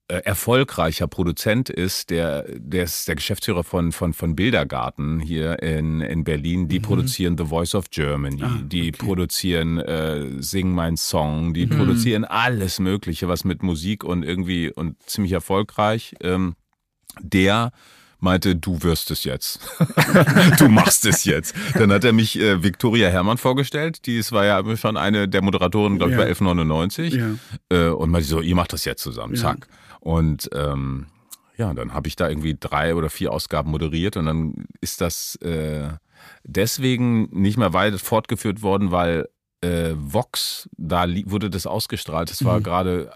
äh, 0.07 0.17
erfolgreicher 0.17 1.07
Produzent 1.07 1.71
ist, 1.71 2.11
der, 2.11 2.45
der 2.57 2.83
ist 2.83 3.07
der 3.07 3.15
Geschäftsführer 3.15 3.63
von, 3.63 3.91
von, 3.91 4.13
von 4.13 4.35
Bildergarten 4.35 5.19
hier 5.19 5.63
in, 5.63 6.01
in 6.01 6.23
Berlin. 6.23 6.67
Die 6.67 6.79
produzieren 6.79 7.37
The 7.39 7.45
Voice 7.45 7.73
of 7.73 7.89
Germany, 7.89 8.43
Ah, 8.43 8.59
die 8.61 8.89
okay. 8.89 8.91
produzieren 8.91 9.79
äh, 9.79 10.43
Sing 10.43 10.71
Mein 10.71 10.95
Song, 10.95 11.55
die 11.55 11.65
produzieren 11.65 12.23
alles 12.23 12.79
Mögliche, 12.79 13.27
was 13.27 13.45
mit 13.45 13.63
Musik 13.63 14.03
und 14.03 14.21
irgendwie 14.21 14.71
und 14.71 15.01
ziemlich 15.09 15.31
erfolgreich. 15.31 16.13
Ähm, 16.21 16.55
der 17.21 17.71
meinte, 18.19 18.55
du 18.55 18.81
wirst 18.83 19.11
es 19.11 19.23
jetzt. 19.23 19.59
du 20.59 20.67
machst 20.69 21.05
es 21.05 21.25
jetzt. 21.25 21.55
Dann 21.75 21.91
hat 21.91 22.03
er 22.03 22.13
mich 22.13 22.39
äh, 22.39 22.63
Victoria 22.63 23.09
Herrmann 23.09 23.37
vorgestellt. 23.37 24.05
Die 24.05 24.19
war 24.31 24.45
ja 24.45 24.77
schon 24.77 24.97
eine 24.97 25.27
der 25.27 25.41
Moderatoren, 25.41 25.97
glaube 25.97 26.11
ich, 26.11 26.17
Ja. 26.17 26.23
bei 26.23 26.29
1199. 26.29 27.13
Ja. 27.13 27.35
Äh, 27.69 27.89
und 27.89 28.09
meinte 28.09 28.27
so, 28.27 28.41
ihr 28.41 28.55
macht 28.55 28.73
das 28.73 28.85
jetzt 28.85 29.01
zusammen. 29.03 29.35
Zack. 29.35 29.67
Und 29.99 30.49
ähm, 30.53 31.07
ja, 31.57 31.73
dann 31.73 31.93
habe 31.93 32.07
ich 32.07 32.15
da 32.15 32.27
irgendwie 32.29 32.55
drei 32.59 32.95
oder 32.95 33.09
vier 33.09 33.31
Ausgaben 33.31 33.71
moderiert 33.71 34.17
und 34.17 34.25
dann 34.25 34.65
ist 34.81 35.01
das 35.01 35.35
äh, 35.37 35.89
deswegen 36.43 37.29
nicht 37.31 37.57
mehr 37.57 37.73
weit 37.73 37.99
fortgeführt 37.99 38.61
worden, 38.61 38.91
weil 38.91 39.27
äh, 39.61 39.93
Vox, 39.95 40.69
da 40.77 41.05
wurde 41.25 41.49
das 41.49 41.65
ausgestrahlt. 41.65 42.29
Das 42.29 42.43
war 42.43 42.59
Mhm. 42.59 42.63
gerade, 42.63 43.13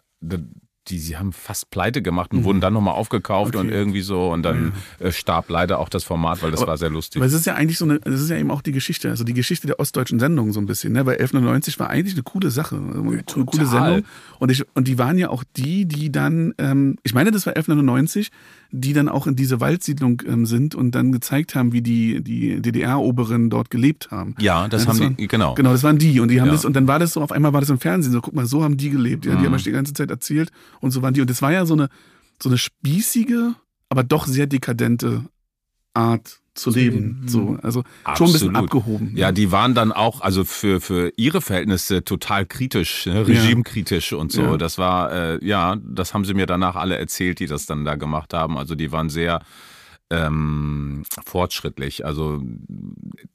die, 0.90 1.00
sie 1.00 1.18
haben 1.18 1.32
fast 1.34 1.70
pleite 1.70 2.02
gemacht 2.02 2.32
und 2.34 2.44
wurden 2.44 2.62
dann 2.62 2.74
nochmal 2.74 2.96
aufgekauft 2.96 3.56
Okay. 3.56 3.66
und 3.66 3.72
irgendwie 3.72 4.02
so 4.02 4.32
und 4.32 4.44
dann 4.44 4.74
äh, 5.00 5.12
starb 5.12 5.50
leider 5.50 5.80
auch 5.80 5.90
das 5.90 6.04
Format, 6.04 6.42
weil 6.44 6.52
das 6.52 6.62
Aber- 6.62 6.72
war 6.72 6.78
sehr 6.78 6.90
lustig. 6.90 7.20
Aber 7.22 7.28
es 7.28 7.34
ist 7.34 7.46
ja 7.46 7.56
eigentlich 7.56 7.78
so 7.78 7.86
eine, 7.86 8.00
es 8.06 8.22
ist 8.22 8.30
ja 8.30 8.38
eben 8.38 8.52
auch 8.52 8.62
die 8.62 8.72
Geschichte, 8.72 9.10
also 9.10 9.24
die 9.24 9.34
Geschichte 9.34 9.68
der 9.68 9.80
ostdeutschen 9.80 10.20
Sendung 10.20 10.52
so 10.54 10.60
ein 10.60 10.66
bisschen, 10.66 10.94
ne? 10.94 11.06
Weil 11.06 11.16
1190 11.18 11.80
war 11.80 11.90
eigentlich 11.90 12.14
eine 12.16 12.24
coole 12.24 12.50
Sache, 12.52 12.76
eine 12.78 12.94
coole 13.02 13.24
total. 13.26 13.66
Sendung. 13.68 14.04
Und, 14.40 14.52
ich, 14.52 14.64
und 14.76 14.88
die 14.88 14.98
waren 14.98 15.18
ja 15.18 15.30
auch 15.30 15.44
die, 15.58 15.86
die 15.86 16.12
dann, 16.12 16.54
ähm, 16.58 16.98
ich 17.04 17.14
meine, 17.14 17.32
das 17.32 17.46
war 17.46 17.54
1199, 17.56 18.30
die 18.72 18.94
dann 18.94 19.10
auch 19.10 19.26
in 19.26 19.36
diese 19.36 19.60
Waldsiedlung 19.60 20.22
ähm, 20.28 20.46
sind 20.46 20.76
und 20.76 20.92
dann 20.94 21.12
gezeigt 21.12 21.56
haben, 21.56 21.72
wie 21.74 21.82
die, 21.82 22.22
die 22.24 22.62
DDR-Oberen 22.62 23.50
dort 23.50 23.70
gelebt 23.72 24.12
haben. 24.12 24.36
Ja, 24.40 24.68
das 24.68 24.84
Ja, 24.84 24.90
haben 24.90 25.00
waren, 25.00 25.18
die, 25.18 25.28
genau. 25.28 25.56
Genau, 25.56 25.72
das 25.72 25.82
waren 25.84 25.98
die. 25.98 26.20
Und 26.20 26.30
die 26.30 26.40
haben 26.40 26.48
Ja. 26.50 26.54
das, 26.54 26.66
und 26.66 26.76
dann 26.76 26.88
war 26.88 27.00
das 27.00 27.14
so, 27.14 27.22
auf 27.22 27.32
einmal 27.32 27.52
war 27.54 27.62
das 27.62 27.70
im 27.72 27.80
Fernsehen, 27.80 28.12
so, 28.14 28.22
guck 28.22 28.36
mal, 28.36 28.46
so 28.46 28.64
haben 28.64 28.78
die 28.78 28.90
gelebt. 28.92 29.26
Ja, 29.26 29.32
Die 29.34 29.42
Mhm. 29.42 29.46
haben 29.48 29.54
euch 29.56 29.64
die 29.64 29.72
ganze 29.72 29.94
Zeit 29.94 30.12
erzählt 30.12 30.52
und 30.82 30.92
so 30.92 31.02
waren 31.02 31.14
die. 31.16 31.22
Und 31.22 31.30
das 31.30 31.42
war 31.42 31.52
ja 31.52 31.66
so 31.66 31.74
eine, 31.74 31.90
so 32.42 32.50
eine 32.50 32.58
spießige, 32.60 33.56
aber 33.90 34.04
doch 34.04 34.28
sehr 34.28 34.46
dekadente 34.48 35.24
Art 35.94 36.40
zu, 36.62 36.72
leben. 36.72 37.24
So, 37.26 37.58
also 37.62 37.84
schon 38.16 38.28
ein 38.28 38.34
bisschen 38.34 38.50
Absolut. 38.50 38.56
abgehoben. 38.56 39.14
Ja, 39.16 39.32
die 39.32 39.52
waren 39.52 39.74
dann 39.74 39.92
auch, 39.92 40.22
also 40.22 40.44
für, 40.44 40.82
für 40.82 41.12
ihre 41.16 41.42
Verhältnisse 41.42 42.04
total 42.04 42.46
kritisch, 42.46 43.06
ne? 43.06 43.28
regimekritisch 43.28 44.14
und 44.14 44.32
so. 44.32 44.42
Ja. 44.42 44.58
Das 44.58 44.78
war, 44.78 45.12
äh, 45.12 45.46
ja, 45.46 45.78
das 45.84 46.14
haben 46.14 46.26
sie 46.26 46.34
mir 46.34 46.46
danach 46.46 46.76
alle 46.76 46.98
erzählt, 46.98 47.40
die 47.40 47.48
das 47.48 47.66
dann 47.66 47.86
da 47.86 47.96
gemacht 47.96 48.34
haben. 48.34 48.58
Also 48.58 48.76
die 48.76 48.92
waren 48.92 49.10
sehr 49.10 49.42
ähm, 50.12 51.04
fortschrittlich, 51.26 52.06
also 52.06 52.42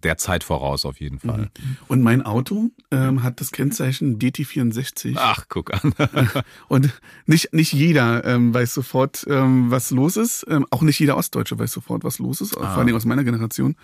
der 0.02 0.16
Zeit 0.18 0.44
voraus 0.44 0.84
auf 0.84 1.00
jeden 1.00 1.18
Fall. 1.20 1.50
Und 1.88 2.02
mein 2.02 2.22
Auto 2.22 2.70
ähm, 2.90 3.22
hat 3.22 3.40
das 3.40 3.52
Kennzeichen 3.52 4.18
DT64. 4.18 5.14
Ach, 5.16 5.46
guck 5.48 5.72
an. 5.72 5.92
Und 6.68 6.90
nicht, 7.26 7.52
nicht 7.52 7.72
jeder 7.72 8.24
ähm, 8.24 8.52
weiß 8.52 8.74
sofort, 8.74 9.24
ähm, 9.28 9.70
was 9.70 9.90
los 9.90 10.16
ist. 10.16 10.44
Ähm, 10.48 10.66
auch 10.70 10.82
nicht 10.82 10.98
jeder 10.98 11.16
Ostdeutsche 11.16 11.58
weiß 11.58 11.72
sofort, 11.72 12.04
was 12.04 12.18
los 12.18 12.40
ist, 12.40 12.54
vor 12.54 12.64
allem 12.66 12.94
aus 12.96 13.04
meiner 13.04 13.24
Generation. 13.24 13.76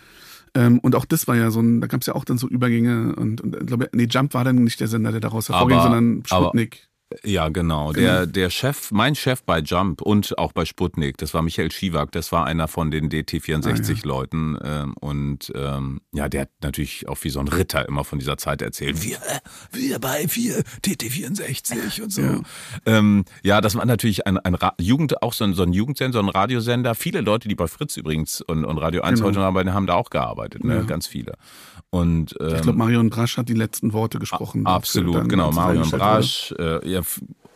Ähm, 0.55 0.81
und 0.81 0.97
auch 0.97 1.05
das 1.05 1.29
war 1.29 1.37
ja 1.37 1.51
so 1.53 1.61
ein, 1.61 1.81
da 1.81 1.87
gab 1.87 2.01
es 2.01 2.09
ja 2.09 2.15
auch 2.17 2.25
dann 2.25 2.39
so 2.39 2.49
Übergänge 2.49 3.15
und, 3.15 3.41
und 3.41 3.55
ich 3.57 3.67
glaube, 3.67 3.89
nee, 3.93 4.09
Jump 4.11 4.35
war 4.35 4.43
dann 4.43 4.57
nicht 4.57 4.81
der 4.81 4.89
Sender, 4.89 5.13
der 5.13 5.21
daraus 5.21 5.49
hervorging, 5.49 5.77
Aber- 5.79 5.85
sondern 5.85 6.23
aber- 6.31 6.47
Sputnik. 6.47 6.89
Ja, 7.25 7.49
genau. 7.49 7.93
Der, 7.93 8.27
der 8.27 8.51
Chef, 8.51 8.91
mein 8.93 9.15
Chef 9.15 9.43
bei 9.43 9.59
Jump 9.59 10.01
und 10.01 10.39
auch 10.39 10.53
bei 10.53 10.65
Sputnik, 10.65 11.17
das 11.19 11.35
war 11.35 11.43
Michael 11.43 11.73
Schiewak, 11.73 12.13
das 12.13 12.31
war 12.31 12.47
einer 12.47 12.69
von 12.69 12.91
den 12.91 13.11
DT64-Leuten. 13.11 14.59
Ähm, 14.63 14.95
und 15.01 15.53
ähm, 15.55 16.01
ja, 16.13 16.29
der 16.29 16.43
hat 16.43 16.51
natürlich 16.63 17.09
auch 17.09 17.19
wie 17.23 17.31
so 17.31 17.41
ein 17.41 17.49
Ritter 17.49 17.87
immer 17.89 18.05
von 18.05 18.19
dieser 18.19 18.37
Zeit 18.37 18.63
erzählt. 18.63 19.03
Wir, 19.03 19.19
wir 19.73 19.99
bei 19.99 20.29
vier 20.29 20.63
DT64 20.85 22.03
und 22.03 22.13
so. 22.13 22.23
Ja, 22.23 22.41
ähm, 22.87 23.25
ja 23.43 23.61
das 23.61 23.75
war 23.75 23.85
natürlich 23.85 24.27
ein, 24.27 24.39
ein 24.39 24.55
Ra 24.55 24.75
Jugend, 24.79 25.23
auch 25.23 25.33
so 25.33 25.45
ein, 25.45 25.55
so 25.55 25.63
ein 25.63 25.73
Jugendsender, 25.73 26.19
so 26.19 26.25
ein 26.25 26.29
Radiosender. 26.29 26.95
Viele 26.95 27.21
Leute, 27.23 27.49
die 27.49 27.55
bei 27.57 27.67
Fritz 27.67 27.97
übrigens 27.97 28.41
und, 28.41 28.65
und 28.65 28.79
Radio 28.79 29.03
1 29.03 29.19
Genau. 29.19 29.29
heute 29.29 29.39
noch 29.41 29.47
arbeiten, 29.47 29.75
haben 29.75 29.87
da 29.87 29.95
auch 29.95 30.11
gearbeitet, 30.11 30.65
ne? 30.65 30.77
Ja. 30.77 30.83
ganz 30.83 31.07
viele. 31.07 31.35
Und, 31.91 32.37
ähm, 32.41 32.55
Ich 32.57 32.63
glaube, 32.63 32.79
Marion 32.79 33.11
Brasch 33.11 33.37
hat 33.37 33.49
die 33.49 33.55
letzten 33.55 33.93
Worte 33.93 34.19
gesprochen. 34.19 34.65
Absolut, 34.67 35.29
genau. 35.29 35.51
Marion 35.51 35.79
eingestellt 35.83 36.03
Brasch. 36.03 36.55
Äh, 36.59 36.89
ja, 36.89 37.01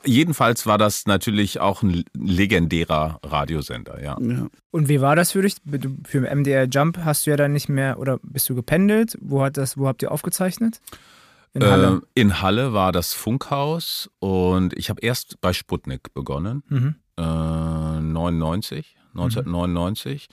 jedenfalls 0.05 0.67
war 0.67 0.77
das 0.77 1.07
natürlich 1.07 1.61
auch 1.61 1.83
ein 1.83 2.05
legendärer 2.15 3.21
Radiosender, 3.23 4.03
ja. 4.03 4.17
Ja. 4.21 4.47
Und 4.73 4.89
wie 4.89 5.01
war 5.01 5.15
das 5.15 5.33
für 5.33 5.43
dich? 5.43 5.57
Für 6.05 6.21
MDR 6.35 6.65
Jump 6.69 6.99
hast 7.05 7.27
du 7.27 7.31
ja 7.31 7.37
dann 7.37 7.53
nicht 7.53 7.69
mehr, 7.69 7.99
oder 8.01 8.19
bist 8.23 8.49
du 8.49 8.55
gependelt? 8.57 9.17
Wo, 9.21 9.43
hat 9.43 9.57
das, 9.57 9.79
wo 9.79 9.87
habt 9.87 10.03
ihr 10.03 10.11
aufgezeichnet? 10.11 10.81
In 11.53 11.65
Halle. 11.65 12.03
Äh, 12.17 12.21
in 12.21 12.43
Halle 12.43 12.73
war 12.73 12.91
das 12.91 13.13
Funkhaus 13.13 14.11
und 14.19 14.77
ich 14.77 14.91
habe 14.91 15.01
erst 15.01 15.41
bei 15.41 15.53
Sputnik 15.53 16.13
begonnen, 16.13 16.65
Mhm. 16.69 16.97
äh, 17.17 17.23
99, 18.01 18.97
1999. 19.15 20.27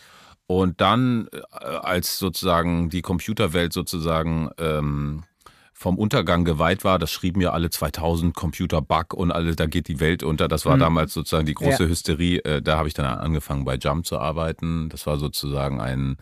Und 0.47 0.81
dann, 0.81 1.27
äh, 1.31 1.65
als 1.65 2.19
sozusagen 2.19 2.89
die 2.89 3.01
Computerwelt 3.01 3.71
sozusagen 3.73 4.49
ähm, 4.57 5.23
vom 5.73 5.97
Untergang 5.97 6.43
geweiht 6.45 6.83
war, 6.83 6.99
das 6.99 7.11
schrieben 7.11 7.41
ja 7.41 7.51
alle 7.53 7.69
2000 7.69 8.35
Computer-Bug 8.35 9.13
und 9.13 9.31
alle, 9.31 9.55
da 9.55 9.65
geht 9.65 9.87
die 9.87 9.99
Welt 9.99 10.21
unter. 10.23 10.47
Das 10.47 10.65
war 10.65 10.75
Mhm. 10.75 10.81
damals 10.81 11.13
sozusagen 11.13 11.45
die 11.45 11.53
große 11.55 11.83
Ja. 11.83 11.89
Hysterie. 11.89 12.37
Äh, 12.43 12.61
da 12.61 12.77
habe 12.77 12.87
ich 12.87 12.93
dann 12.93 13.05
angefangen 13.05 13.65
bei 13.65 13.75
Jump 13.77 14.05
zu 14.05 14.19
arbeiten. 14.19 14.89
Das 14.89 15.07
war 15.07 15.17
sozusagen 15.17 15.81
ein 15.81 16.17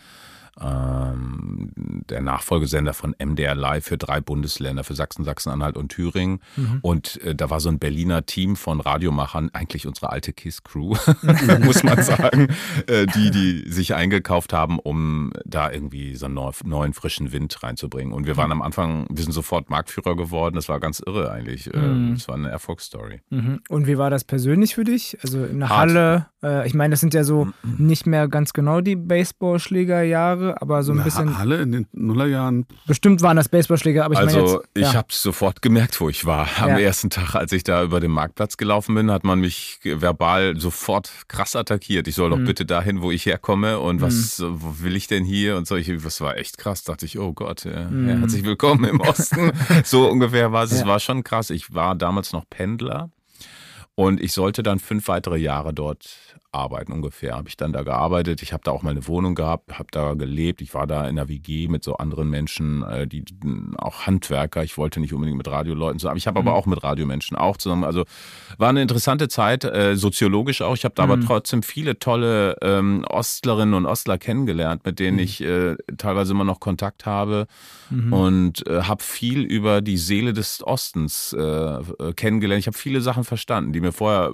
der 0.62 2.22
Nachfolgesender 2.22 2.94
von 2.94 3.16
MDR 3.18 3.56
Live 3.56 3.86
für 3.86 3.98
drei 3.98 4.22
Bundesländer, 4.22 4.84
für 4.84 4.96
Sachsen, 4.96 5.24
Sachsen-Anhalt 5.24 5.78
und 5.78 5.90
Thüringen. 5.90 6.40
Und 6.82 7.22
äh, 7.24 7.36
da 7.36 7.50
war 7.50 7.60
so 7.60 7.70
ein 7.70 7.80
Berliner 7.80 8.26
Team 8.26 8.56
von 8.56 8.82
Radiomachern, 8.82 9.50
eigentlich 9.54 9.88
unsere 9.88 10.10
alte 10.12 10.34
KISS-Crew, 10.34 10.96
muss 11.64 11.84
man 11.84 12.02
sagen, 12.02 12.48
äh, 12.88 13.06
die, 13.08 13.32
die 13.32 13.72
sich 13.72 13.94
eingekauft 13.96 14.54
haben, 14.54 14.80
um 14.80 15.32
da 15.46 15.72
irgendwie 15.72 16.16
so 16.16 16.26
einen 16.26 16.36
neu- 16.36 16.52
neuen, 16.66 16.94
frischen 16.94 17.32
Wind 17.32 17.62
reinzubringen. 17.64 18.14
Und 18.14 18.26
wir 18.28 18.38
waren 18.38 18.52
am 18.52 18.62
Anfang, 18.62 19.08
wir 19.10 19.24
sind 19.24 19.32
sofort 19.32 19.70
Marktführer 19.70 20.16
geworden. 20.16 20.56
Das 20.56 20.70
war 20.70 20.80
ganz 20.80 21.02
irre 21.06 21.32
eigentlich. 21.32 21.72
Mhm. 21.74 22.14
Es 22.14 22.28
war 22.28 22.36
eine 22.36 22.50
Erfolgsstory. 22.50 23.22
Mhm. 23.30 23.62
Und 23.70 23.88
wie 23.88 23.98
war 23.98 24.10
das 24.10 24.24
persönlich 24.24 24.76
für 24.76 24.84
dich? 24.84 25.18
Also 25.24 25.46
in 25.46 25.60
der. 25.60 25.70
Halle, 25.70 26.26
äh, 26.44 26.68
ich 26.68 26.74
meine, 26.74 26.92
das 26.94 27.00
sind 27.00 27.14
ja 27.14 27.24
so 27.24 27.50
nicht 27.64 28.06
mehr 28.06 28.28
ganz 28.28 28.54
genau 28.54 28.82
die 28.82 28.96
Baseballschlägerjahre, 28.96 30.49
aber 30.62 30.84
so 30.84 30.92
ein 30.92 30.98
Na, 30.98 31.04
bisschen, 31.04 31.38
Halle 31.38 31.62
in 31.62 31.72
den 31.72 31.88
Nullerjahren. 31.92 32.66
bestimmt 32.88 33.22
waren 33.22 33.38
das 33.38 33.50
Baseballschläger, 33.50 34.06
aber 34.06 34.14
ich 34.16 34.20
meine 34.20 34.34
also 34.34 34.62
ich 34.74 34.84
ja. 34.84 34.94
habe 34.94 35.08
sofort 35.12 35.62
gemerkt, 35.62 36.00
wo 36.02 36.10
ich 36.10 36.26
war. 36.26 36.48
Am 36.60 36.70
Ja. 36.70 36.80
ersten 36.80 37.10
Tag, 37.10 37.36
als 37.36 37.52
ich 37.52 37.64
da 37.64 37.84
über 37.84 38.00
den 38.00 38.12
Marktplatz 38.12 38.58
gelaufen 38.58 38.96
bin, 38.96 39.12
hat 39.12 39.24
man 39.24 39.40
mich 39.40 39.80
verbal 39.84 40.60
sofort 40.60 41.12
krass 41.28 41.56
attackiert. 41.56 42.08
Ich 42.08 42.16
soll 42.16 42.30
doch 42.30 42.38
Mhm. 42.38 42.46
bitte 42.46 42.66
dahin, 42.66 43.02
wo 43.02 43.12
ich 43.12 43.26
herkomme 43.26 43.80
und 43.80 44.02
was 44.02 44.42
wo 44.42 44.76
will 44.84 44.96
ich 44.96 45.08
denn 45.08 45.24
hier 45.26 45.58
und 45.58 45.68
so. 45.68 45.76
Ich, 45.76 45.92
das 46.04 46.22
war 46.22 46.38
echt 46.38 46.58
krass. 46.58 46.84
Dachte 46.84 47.06
ich, 47.06 47.20
oh 47.20 47.34
Gott, 47.34 47.66
ja, 47.66 47.90
Mhm. 47.90 48.20
herzlich 48.20 48.44
willkommen 48.44 48.86
im 48.86 49.00
Osten. 49.02 49.52
so 49.84 50.10
ungefähr 50.10 50.52
war 50.52 50.64
es. 50.64 50.72
Es 50.72 50.86
war 50.86 51.00
schon 51.00 51.24
krass. 51.24 51.50
Ich 51.50 51.74
war 51.74 51.96
damals 51.96 52.34
noch 52.34 52.50
Pendler 52.50 53.10
und 53.96 54.22
ich 54.22 54.32
sollte 54.34 54.64
dann 54.64 54.80
fünf 54.80 55.08
weitere 55.08 55.38
Jahre 55.38 55.74
dort 55.74 56.08
arbeiten 56.52 56.92
ungefähr. 56.92 57.36
Habe 57.36 57.48
ich 57.48 57.58
dann 57.58 57.74
da 57.74 57.84
gearbeitet. 57.84 58.42
Ich 58.42 58.54
habe 58.54 58.64
da 58.64 58.72
auch 58.72 58.82
mal 58.82 58.92
eine 58.92 59.08
Wohnung 59.08 59.36
gehabt, 59.36 59.78
habe 59.78 59.90
da 59.92 60.14
gelebt. 60.16 60.62
Ich 60.62 60.74
war 60.74 60.88
da 60.88 61.08
in 61.08 61.16
der 61.16 61.30
WG 61.30 61.68
mit 61.68 61.84
so 61.84 61.98
anderen 61.98 62.30
Menschen, 62.30 62.84
äh, 62.84 63.08
die 63.08 63.24
auch 63.78 64.08
Handwerker. 64.08 64.64
Ich 64.64 64.78
wollte 64.78 65.00
nicht 65.00 65.14
unbedingt 65.14 65.38
mit 65.38 65.48
Radioleuten 65.48 66.00
zusammen. 66.00 66.18
Ich 66.18 66.28
habe 66.28 66.40
aber 66.40 66.52
mhm. 66.52 66.58
auch 66.58 66.66
mit 66.66 66.84
Radiomenschen 66.84 67.38
auch 67.38 67.58
zusammen. 67.58 67.84
Also 67.84 68.04
war 68.58 68.70
eine 68.70 68.82
interessante 68.82 69.28
Zeit, 69.28 69.64
äh, 69.64 69.96
soziologisch 69.96 70.62
auch. 70.62 70.76
Ich 70.76 70.86
habe 70.86 70.96
da 70.96 71.06
mhm. 71.06 71.12
aber 71.12 71.22
trotzdem 71.22 71.62
viele 71.62 72.00
tolle 72.00 72.56
ähm, 72.62 73.06
Ostlerinnen 73.08 73.76
und 73.76 73.86
Ostler 73.86 74.18
kennengelernt, 74.18 74.86
mit 74.86 75.00
denen 75.00 75.18
mhm. 75.18 75.24
ich 75.24 75.42
äh, 75.42 75.76
teilweise 75.98 76.34
immer 76.34 76.46
noch 76.46 76.60
Kontakt 76.60 77.06
habe 77.06 77.46
mhm. 77.92 78.14
und 78.14 78.68
äh, 78.68 78.84
habe 78.84 79.04
viel 79.04 79.42
über 79.42 79.82
die 79.82 79.98
Seele 79.98 80.34
des 80.34 80.64
Ostens 80.66 81.36
kennengelernt. 82.16 82.60
Ich 82.60 82.68
habe 82.68 82.78
viele 82.78 83.02
Sachen 83.02 83.24
verstanden, 83.24 83.74
die 83.74 83.82
mir 83.82 83.92
vorher 83.92 84.34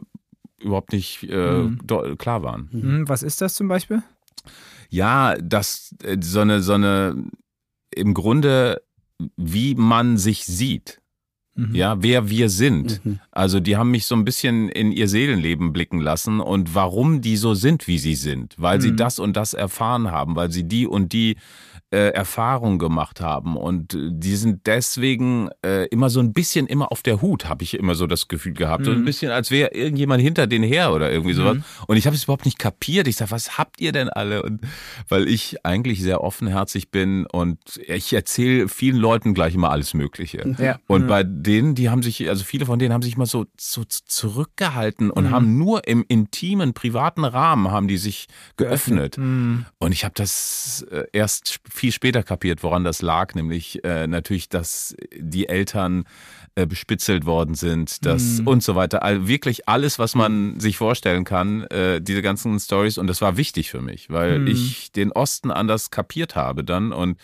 überhaupt 0.65 0.91
nicht 0.91 1.23
äh, 1.23 1.63
mhm. 1.63 1.79
klar 2.17 2.43
waren. 2.43 2.69
Mhm. 2.71 3.07
Was 3.07 3.23
ist 3.23 3.41
das 3.41 3.53
zum 3.53 3.67
Beispiel? 3.67 4.03
Ja, 4.89 5.35
das 5.41 5.95
äh, 6.03 6.17
so 6.21 6.41
eine 6.41 6.61
so 6.61 6.73
eine 6.73 7.23
im 7.95 8.13
Grunde 8.13 8.81
wie 9.37 9.75
man 9.75 10.17
sich 10.17 10.45
sieht. 10.45 11.01
Mhm. 11.55 11.73
Ja, 11.73 12.03
wer 12.03 12.29
wir 12.29 12.49
sind. 12.49 13.05
Mhm. 13.05 13.19
Also 13.31 13.59
die 13.59 13.77
haben 13.77 13.91
mich 13.91 14.05
so 14.05 14.15
ein 14.15 14.25
bisschen 14.25 14.67
in 14.69 14.91
ihr 14.91 15.07
Seelenleben 15.07 15.71
blicken 15.71 16.01
lassen 16.01 16.41
und 16.41 16.75
warum 16.75 17.21
die 17.21 17.37
so 17.37 17.53
sind, 17.53 17.87
wie 17.87 17.97
sie 17.97 18.15
sind. 18.15 18.55
Weil 18.57 18.81
sie 18.81 18.91
mhm. 18.91 18.97
das 18.97 19.19
und 19.19 19.37
das 19.37 19.53
erfahren 19.53 20.11
haben, 20.11 20.35
weil 20.35 20.51
sie 20.51 20.67
die 20.67 20.85
und 20.85 21.13
die 21.13 21.37
äh, 21.95 22.09
Erfahrung 22.09 22.77
gemacht 22.77 23.21
haben. 23.21 23.55
Und 23.55 23.93
äh, 23.93 24.09
die 24.11 24.35
sind 24.35 24.67
deswegen 24.67 25.47
äh, 25.65 25.85
immer 25.85 26.09
so 26.09 26.19
ein 26.19 26.33
bisschen 26.33 26.67
immer 26.67 26.91
auf 26.91 27.01
der 27.01 27.21
Hut, 27.21 27.47
habe 27.47 27.63
ich 27.63 27.75
immer 27.75 27.95
so 27.95 28.05
das 28.05 28.27
Gefühl 28.27 28.51
gehabt. 28.51 28.81
Mhm. 28.81 28.85
So 28.85 28.91
ein 28.91 28.99
mhm. 28.99 29.05
bisschen, 29.05 29.31
als 29.31 29.49
wäre 29.49 29.73
irgendjemand 29.73 30.21
hinter 30.21 30.45
denen 30.45 30.65
her 30.65 30.91
oder 30.91 31.09
irgendwie 31.09 31.33
sowas. 31.33 31.55
Mhm. 31.55 31.63
Und 31.87 31.95
ich 31.95 32.05
habe 32.05 32.13
es 32.13 32.25
überhaupt 32.25 32.43
nicht 32.43 32.59
kapiert. 32.59 33.07
Ich 33.07 33.15
sage, 33.15 33.31
was 33.31 33.57
habt 33.57 33.79
ihr 33.79 33.93
denn 33.93 34.09
alle? 34.09 34.43
Und 34.43 34.59
weil 35.07 35.29
ich 35.29 35.65
eigentlich 35.65 36.01
sehr 36.01 36.21
offenherzig 36.21 36.91
bin 36.91 37.25
und 37.27 37.59
ich 37.87 38.11
erzähle 38.11 38.67
vielen 38.67 38.97
Leuten 38.97 39.33
gleich 39.33 39.55
immer 39.55 39.71
alles 39.71 39.93
Mögliche. 39.93 40.55
Ja. 40.65 40.79
Und 40.87 41.03
mhm. 41.03 41.07
bei 41.07 41.23
denen, 41.23 41.75
die 41.75 41.89
haben 41.89 42.01
sich, 42.01 42.27
also 42.27 42.43
viele 42.43 42.65
von 42.65 42.79
denen 42.79 42.91
haben 42.93 43.03
sich 43.03 43.17
mal 43.17 43.27
so, 43.27 43.45
so 43.59 43.83
zurückgehalten 43.83 45.11
und 45.11 45.25
mhm. 45.25 45.29
haben 45.29 45.57
nur 45.57 45.87
im 45.87 46.03
intimen, 46.07 46.73
privaten 46.73 47.23
Rahmen 47.23 47.69
haben 47.69 47.87
die 47.87 47.97
sich 47.97 48.27
geöffnet. 48.57 49.17
Mhm. 49.17 49.65
Und 49.77 49.91
ich 49.91 50.03
habe 50.05 50.13
das 50.15 50.85
äh, 50.89 51.03
erst 51.11 51.59
viel 51.69 51.84
später 51.91 52.23
kapiert, 52.23 52.63
woran 52.63 52.83
das 52.83 53.01
lag, 53.01 53.35
nämlich 53.35 53.83
äh, 53.83 54.07
natürlich, 54.07 54.49
dass 54.49 54.95
die 55.15 55.47
Eltern 55.47 56.05
äh, 56.55 56.65
bespitzelt 56.65 57.25
worden 57.25 57.55
sind, 57.55 58.05
dass 58.05 58.39
mhm. 58.39 58.47
und 58.47 58.63
so 58.63 58.75
weiter. 58.75 59.03
All, 59.03 59.27
wirklich 59.27 59.67
alles, 59.67 59.99
was 59.99 60.15
man 60.15 60.59
sich 60.59 60.77
vorstellen 60.77 61.23
kann, 61.23 61.63
äh, 61.63 62.01
diese 62.01 62.21
ganzen 62.21 62.59
Stories. 62.59 62.97
Und 62.97 63.07
das 63.07 63.21
war 63.21 63.37
wichtig 63.37 63.71
für 63.71 63.81
mich, 63.81 64.09
weil 64.09 64.39
mhm. 64.39 64.47
ich 64.47 64.91
den 64.91 65.11
Osten 65.11 65.51
anders 65.51 65.91
kapiert 65.91 66.35
habe 66.35 66.63
dann 66.63 66.93
und 66.93 67.17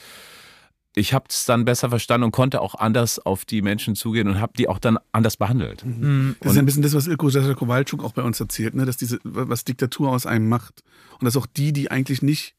ich 0.95 1.13
habe 1.13 1.25
es 1.29 1.45
dann 1.45 1.63
besser 1.63 1.89
verstanden 1.89 2.25
und 2.25 2.31
konnte 2.31 2.59
auch 2.59 2.75
anders 2.75 3.19
auf 3.19 3.45
die 3.45 3.61
Menschen 3.61 3.95
zugehen 3.95 4.27
und 4.27 4.41
habe 4.41 4.53
die 4.57 4.67
auch 4.67 4.79
dann 4.79 4.97
anders 5.11 5.37
behandelt. 5.37 5.85
Mhm. 5.85 5.93
mhm. 6.01 6.35
Das 6.41 6.53
ist 6.53 6.57
ein 6.57 6.65
bisschen 6.65 6.83
das, 6.83 6.93
was 6.93 7.07
Ilko 7.07 7.29
Kowalczuk 7.55 8.03
auch 8.03 8.13
bei 8.13 8.23
uns 8.23 8.39
erzählt, 8.39 8.75
ne? 8.75 8.85
dass 8.85 8.97
diese, 8.97 9.19
was 9.23 9.63
Diktatur 9.63 10.09
aus 10.09 10.25
einem 10.25 10.49
macht. 10.49 10.83
Und 11.19 11.25
dass 11.25 11.37
auch 11.37 11.45
die, 11.45 11.71
die 11.71 11.89
eigentlich 11.89 12.21
nicht 12.21 12.55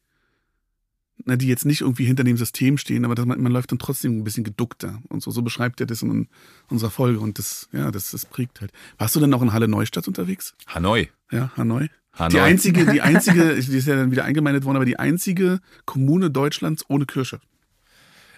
na, 1.24 1.36
die 1.36 1.46
jetzt 1.46 1.64
nicht 1.64 1.80
irgendwie 1.80 2.04
hinter 2.04 2.24
dem 2.24 2.36
System 2.36 2.78
stehen, 2.78 3.04
aber 3.04 3.24
man, 3.24 3.40
man, 3.40 3.52
läuft 3.52 3.70
dann 3.70 3.78
trotzdem 3.78 4.18
ein 4.18 4.24
bisschen 4.24 4.44
geduckter 4.44 5.02
und 5.08 5.22
so. 5.22 5.30
So 5.30 5.42
beschreibt 5.42 5.80
er 5.80 5.86
das 5.86 6.02
in 6.02 6.28
unserer 6.68 6.90
Folge 6.90 7.20
und 7.20 7.38
das, 7.38 7.68
ja, 7.72 7.90
das, 7.90 8.10
das 8.10 8.26
prägt 8.26 8.60
halt. 8.60 8.72
Warst 8.98 9.14
du 9.16 9.20
denn 9.20 9.30
noch 9.30 9.42
in 9.42 9.52
Halle 9.52 9.68
Neustadt 9.68 10.08
unterwegs? 10.08 10.54
Hanoi. 10.66 11.08
Ja, 11.30 11.50
Hanoi. 11.56 11.88
Hanoi. 12.14 12.30
Die 12.30 12.40
einzige, 12.40 12.86
die 12.86 13.00
einzige, 13.02 13.54
die 13.54 13.76
ist 13.76 13.86
ja 13.86 13.96
dann 13.96 14.10
wieder 14.10 14.24
eingemeindet 14.24 14.64
worden, 14.64 14.76
aber 14.76 14.84
die 14.84 14.98
einzige 14.98 15.60
Kommune 15.84 16.30
Deutschlands 16.30 16.84
ohne 16.88 17.06
Kirche. 17.06 17.40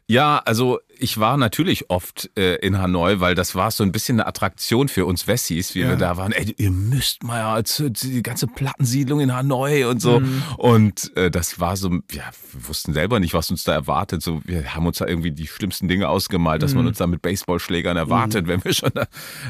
Ja, 0.07 0.43
also 0.45 0.81
ich 0.99 1.19
war 1.19 1.37
natürlich 1.37 1.91
oft 1.91 2.31
äh, 2.37 2.57
in 2.57 2.79
Hanoi, 2.79 3.21
weil 3.21 3.35
das 3.35 3.55
war 3.55 3.71
so 3.71 3.83
ein 3.83 3.91
bisschen 3.91 4.21
eine 4.21 4.27
Attraktion 4.27 4.89
für 4.89 5.07
uns 5.07 5.27
Wessis, 5.27 5.75
wie 5.75 5.81
ja. 5.81 5.89
wir 5.89 5.97
da 5.97 6.17
waren. 6.17 6.33
Ey, 6.33 6.55
ihr 6.59 6.71
müsst 6.71 7.23
mal 7.23 7.39
ja 7.39 7.63
die 7.63 8.23
ganze 8.23 8.47
Plattensiedlung 8.47 9.21
in 9.21 9.35
Hanoi 9.35 9.85
und 9.85 10.01
so. 10.01 10.21
Mhm. 10.21 10.43
Und 10.59 11.17
äh, 11.17 11.31
das 11.31 11.59
war 11.59 11.77
so, 11.77 11.91
ja, 12.13 12.25
wir 12.53 12.69
wussten 12.69 12.93
selber 12.93 13.19
nicht, 13.19 13.35
was 13.35 13.51
uns 13.51 13.65
da 13.65 13.73
erwartet. 13.73 14.23
So, 14.23 14.43
wir 14.45 14.75
haben 14.75 14.87
uns 14.87 14.99
da 14.99 15.07
irgendwie 15.07 15.31
die 15.31 15.47
schlimmsten 15.47 15.89
Dinge 15.89 16.09
ausgemalt, 16.09 16.63
dass 16.63 16.73
mhm. 16.73 16.79
man 16.79 16.87
uns 16.89 16.99
da 16.99 17.07
mit 17.07 17.23
Baseballschlägern 17.23 17.97
erwartet, 17.97 18.45
mhm. 18.45 18.49
wenn 18.49 18.65
wir 18.65 18.75
schon 18.75 18.91
da. 18.95 19.07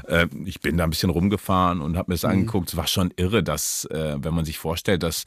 Äh, 0.07 0.29
ich 0.45 0.61
bin 0.61 0.77
da 0.77 0.85
ein 0.85 0.91
bisschen 0.91 1.11
rumgefahren 1.11 1.81
und 1.81 1.97
habe 1.97 2.11
mir 2.11 2.15
das 2.15 2.23
mhm. 2.23 2.31
angeguckt. 2.31 2.69
Es 2.71 2.77
war 2.77 2.87
schon 2.87 3.13
irre, 3.17 3.43
dass, 3.43 3.87
äh, 3.87 4.17
wenn 4.19 4.35
man 4.35 4.45
sich 4.45 4.59
vorstellt, 4.59 5.03
dass 5.03 5.25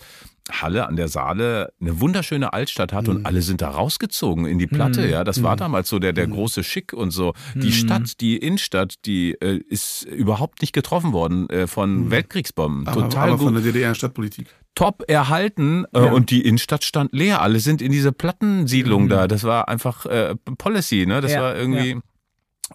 Halle 0.49 0.87
an 0.87 0.95
der 0.95 1.07
Saale 1.07 1.73
eine 1.79 1.99
wunderschöne 1.99 2.53
Altstadt 2.53 2.93
hat 2.93 3.07
und 3.07 3.19
mhm. 3.19 3.25
alle 3.25 3.41
sind 3.41 3.61
da 3.61 3.69
rausgezogen 3.69 4.45
in 4.45 4.59
die 4.59 4.67
Platte. 4.67 5.01
Mhm. 5.01 5.09
Ja, 5.09 5.23
das 5.23 5.43
war 5.43 5.55
damals 5.55 5.89
so 5.89 5.99
der, 5.99 6.13
der 6.13 6.27
große 6.27 6.63
Schick 6.63 6.93
und 6.93 7.11
so. 7.11 7.33
Die 7.55 7.71
Stadt, 7.71 8.19
die 8.21 8.37
Innenstadt, 8.37 9.05
die 9.05 9.33
äh, 9.33 9.57
ist 9.57 10.03
überhaupt 10.03 10.61
nicht 10.61 10.73
getroffen 10.73 11.13
worden 11.13 11.49
äh, 11.49 11.67
von 11.67 12.11
Weltkriegsbomben. 12.11 12.87
Aber, 12.87 13.01
Total 13.01 13.29
aber 13.29 13.39
von 13.39 13.53
der 13.53 13.63
DDR-Stadtpolitik 13.63 14.47
top 14.75 15.03
erhalten 15.07 15.85
äh, 15.91 16.05
ja. 16.05 16.11
und 16.11 16.29
die 16.29 16.45
Innenstadt 16.45 16.83
stand 16.83 17.11
leer. 17.11 17.41
Alle 17.41 17.59
sind 17.59 17.81
in 17.81 17.91
diese 17.91 18.11
Plattensiedlung 18.11 19.05
mhm. 19.05 19.09
da. 19.09 19.27
Das 19.27 19.43
war 19.43 19.67
einfach 19.69 20.05
äh, 20.05 20.35
Policy, 20.59 21.07
ne? 21.07 21.19
Das 21.19 21.31
ja, 21.31 21.41
war 21.41 21.55
irgendwie. 21.55 21.93
Ja. 21.93 21.99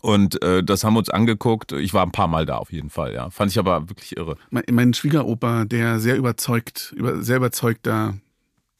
Und 0.00 0.42
äh, 0.42 0.62
das 0.62 0.84
haben 0.84 0.94
wir 0.94 1.00
uns 1.00 1.10
angeguckt. 1.10 1.72
Ich 1.72 1.92
war 1.92 2.04
ein 2.04 2.12
paar 2.12 2.28
Mal 2.28 2.46
da 2.46 2.56
auf 2.56 2.72
jeden 2.72 2.90
Fall, 2.90 3.12
ja. 3.12 3.30
Fand 3.30 3.50
ich 3.50 3.58
aber 3.58 3.88
wirklich 3.88 4.16
irre. 4.16 4.36
Mein, 4.50 4.64
mein 4.70 4.94
Schwiegeropa, 4.94 5.64
der 5.64 6.00
sehr 6.00 6.16
überzeugt, 6.16 6.94
über, 6.96 7.22
sehr 7.22 7.36
überzeugter 7.36 8.16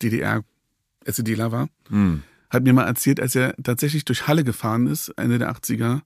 DDR-SEDler 0.02 1.52
war, 1.52 1.68
mhm. 1.90 2.22
hat 2.50 2.64
mir 2.64 2.72
mal 2.72 2.86
erzählt, 2.86 3.20
als 3.20 3.34
er 3.34 3.54
tatsächlich 3.62 4.04
durch 4.04 4.26
Halle 4.26 4.42
gefahren 4.42 4.86
ist, 4.86 5.10
Ende 5.10 5.38
der 5.38 5.52
80er, 5.52 6.00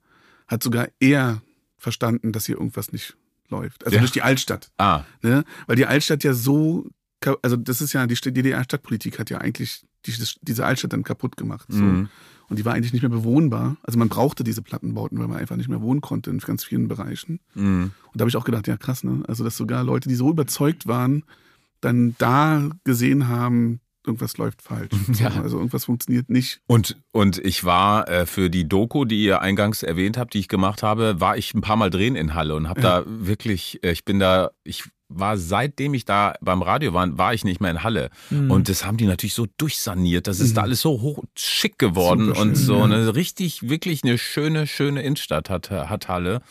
hat 0.48 0.62
sogar 0.62 0.88
er 1.00 1.40
verstanden, 1.78 2.32
dass 2.32 2.46
hier 2.46 2.56
irgendwas 2.56 2.92
nicht 2.92 3.16
läuft. 3.48 3.84
Also 3.84 3.96
ja. 3.96 4.00
durch 4.00 4.12
die 4.12 4.22
Altstadt. 4.22 4.70
Ah. 4.76 5.04
Ne? 5.22 5.44
Weil 5.66 5.76
die 5.76 5.86
Altstadt 5.86 6.24
ja 6.24 6.32
so, 6.32 6.86
also 7.42 7.56
das 7.56 7.80
ist 7.80 7.92
ja, 7.92 8.06
die 8.06 8.14
DDR-Stadtpolitik 8.14 9.18
hat 9.18 9.30
ja 9.30 9.38
eigentlich 9.38 9.84
die, 10.04 10.14
diese 10.42 10.64
Altstadt 10.64 10.92
dann 10.92 11.04
kaputt 11.04 11.36
gemacht. 11.36 11.66
So. 11.68 11.82
Mhm. 11.82 12.08
Und 12.48 12.58
die 12.58 12.64
war 12.64 12.74
eigentlich 12.74 12.92
nicht 12.92 13.02
mehr 13.02 13.10
bewohnbar. 13.10 13.76
Also 13.82 13.98
man 13.98 14.08
brauchte 14.08 14.44
diese 14.44 14.62
Plattenbauten, 14.62 15.18
weil 15.18 15.28
man 15.28 15.38
einfach 15.38 15.56
nicht 15.56 15.68
mehr 15.68 15.80
wohnen 15.80 16.00
konnte 16.00 16.30
in 16.30 16.38
ganz 16.38 16.64
vielen 16.64 16.88
Bereichen. 16.88 17.40
Mhm. 17.54 17.92
Und 18.12 18.12
da 18.14 18.22
habe 18.22 18.28
ich 18.28 18.36
auch 18.36 18.44
gedacht, 18.44 18.68
ja 18.68 18.76
krass, 18.76 19.04
ne? 19.04 19.22
Also 19.26 19.42
dass 19.44 19.56
sogar 19.56 19.82
Leute, 19.82 20.08
die 20.08 20.14
so 20.14 20.30
überzeugt 20.30 20.86
waren, 20.86 21.24
dann 21.80 22.14
da 22.18 22.70
gesehen 22.84 23.28
haben, 23.28 23.80
irgendwas 24.06 24.36
läuft 24.36 24.62
falsch. 24.62 24.92
Ja. 25.18 25.30
Also 25.42 25.58
irgendwas 25.58 25.86
funktioniert 25.86 26.30
nicht. 26.30 26.60
Und, 26.66 27.00
und 27.10 27.38
ich 27.38 27.64
war 27.64 28.08
äh, 28.08 28.26
für 28.26 28.50
die 28.50 28.68
Doku, 28.68 29.04
die 29.04 29.24
ihr 29.24 29.40
eingangs 29.40 29.82
erwähnt 29.82 30.16
habt, 30.16 30.34
die 30.34 30.38
ich 30.38 30.48
gemacht 30.48 30.82
habe, 30.82 31.20
war 31.20 31.36
ich 31.36 31.54
ein 31.54 31.60
paar 31.60 31.76
Mal 31.76 31.90
drehen 31.90 32.16
in 32.16 32.34
Halle 32.34 32.54
und 32.54 32.68
habe 32.68 32.80
ja. 32.80 33.00
da 33.00 33.04
wirklich, 33.06 33.82
äh, 33.82 33.92
ich 33.92 34.04
bin 34.04 34.18
da, 34.18 34.50
ich 34.62 34.84
war 35.08 35.38
seitdem 35.38 35.94
ich 35.94 36.04
da 36.04 36.34
beim 36.40 36.62
Radio 36.62 36.92
war, 36.92 37.16
war 37.16 37.32
ich 37.32 37.44
nicht 37.44 37.60
mehr 37.60 37.70
in 37.70 37.82
Halle. 37.82 38.10
Mhm. 38.30 38.50
Und 38.50 38.68
das 38.68 38.84
haben 38.84 38.96
die 38.96 39.06
natürlich 39.06 39.34
so 39.34 39.46
durchsaniert. 39.56 40.26
Das 40.26 40.40
ist 40.40 40.50
mhm. 40.50 40.54
da 40.54 40.62
alles 40.62 40.80
so 40.80 41.00
hoch 41.00 41.22
schick 41.36 41.78
geworden 41.78 42.32
und 42.32 42.56
so 42.56 42.78
ja. 42.78 42.84
eine 42.84 43.14
richtig, 43.14 43.68
wirklich 43.68 44.02
eine 44.02 44.18
schöne, 44.18 44.66
schöne 44.66 45.02
Innenstadt 45.02 45.50
hat, 45.50 45.70
hat 45.70 46.08
Halle. 46.08 46.42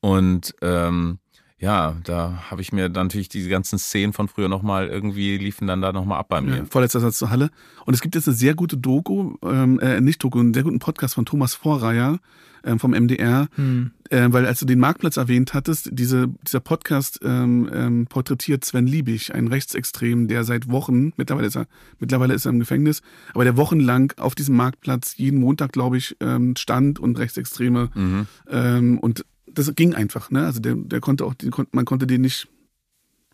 Und 0.00 0.54
ähm, 0.62 1.18
ja, 1.64 1.96
da 2.04 2.44
habe 2.50 2.60
ich 2.60 2.72
mir 2.72 2.90
dann 2.90 3.06
natürlich 3.06 3.30
diese 3.30 3.48
ganzen 3.48 3.78
Szenen 3.78 4.12
von 4.12 4.28
früher 4.28 4.48
nochmal 4.48 4.88
irgendwie 4.88 5.38
liefen 5.38 5.66
dann 5.66 5.80
da 5.80 5.92
nochmal 5.92 6.18
ab 6.18 6.28
bei 6.28 6.42
mir. 6.42 6.58
Ja, 6.58 6.64
vorletzter 6.68 7.00
Satz 7.00 7.16
zur 7.16 7.30
Halle. 7.30 7.50
Und 7.86 7.94
es 7.94 8.02
gibt 8.02 8.14
jetzt 8.14 8.28
eine 8.28 8.36
sehr 8.36 8.54
gute 8.54 8.76
Doku, 8.76 9.36
ähm, 9.42 9.80
äh, 9.80 10.02
nicht 10.02 10.22
Doku, 10.22 10.40
einen 10.40 10.52
sehr 10.52 10.62
guten 10.62 10.78
Podcast 10.78 11.14
von 11.14 11.24
Thomas 11.24 11.54
Vorreier 11.54 12.18
ähm, 12.64 12.78
vom 12.78 12.90
MDR, 12.90 13.48
hm. 13.54 13.92
äh, 14.10 14.26
weil 14.28 14.44
als 14.44 14.60
du 14.60 14.66
den 14.66 14.78
Marktplatz 14.78 15.16
erwähnt 15.16 15.54
hattest, 15.54 15.88
diese, 15.92 16.28
dieser 16.46 16.60
Podcast 16.60 17.20
ähm, 17.24 17.70
ähm, 17.72 18.06
porträtiert 18.08 18.62
Sven 18.62 18.86
Liebig, 18.86 19.34
einen 19.34 19.48
Rechtsextrem, 19.48 20.28
der 20.28 20.44
seit 20.44 20.70
Wochen, 20.70 21.14
mittlerweile 21.16 21.46
ist 21.46 21.56
er, 21.56 21.66
mittlerweile 21.98 22.34
ist 22.34 22.44
er 22.44 22.50
im 22.50 22.58
Gefängnis, 22.58 23.00
aber 23.32 23.44
der 23.44 23.56
wochenlang 23.56 24.12
auf 24.18 24.34
diesem 24.34 24.56
Marktplatz 24.56 25.16
jeden 25.16 25.40
Montag, 25.40 25.72
glaube 25.72 25.96
ich, 25.96 26.14
ähm, 26.20 26.56
stand 26.56 26.98
und 26.98 27.18
Rechtsextreme 27.18 27.90
mhm. 27.94 28.26
ähm, 28.50 28.98
und 28.98 29.24
das 29.54 29.74
ging 29.74 29.94
einfach, 29.94 30.30
ne? 30.30 30.44
Also 30.44 30.60
der, 30.60 30.74
der 30.74 31.00
konnte 31.00 31.24
auch, 31.24 31.34
man 31.72 31.84
konnte 31.84 32.06
den 32.06 32.22
nicht 32.22 32.48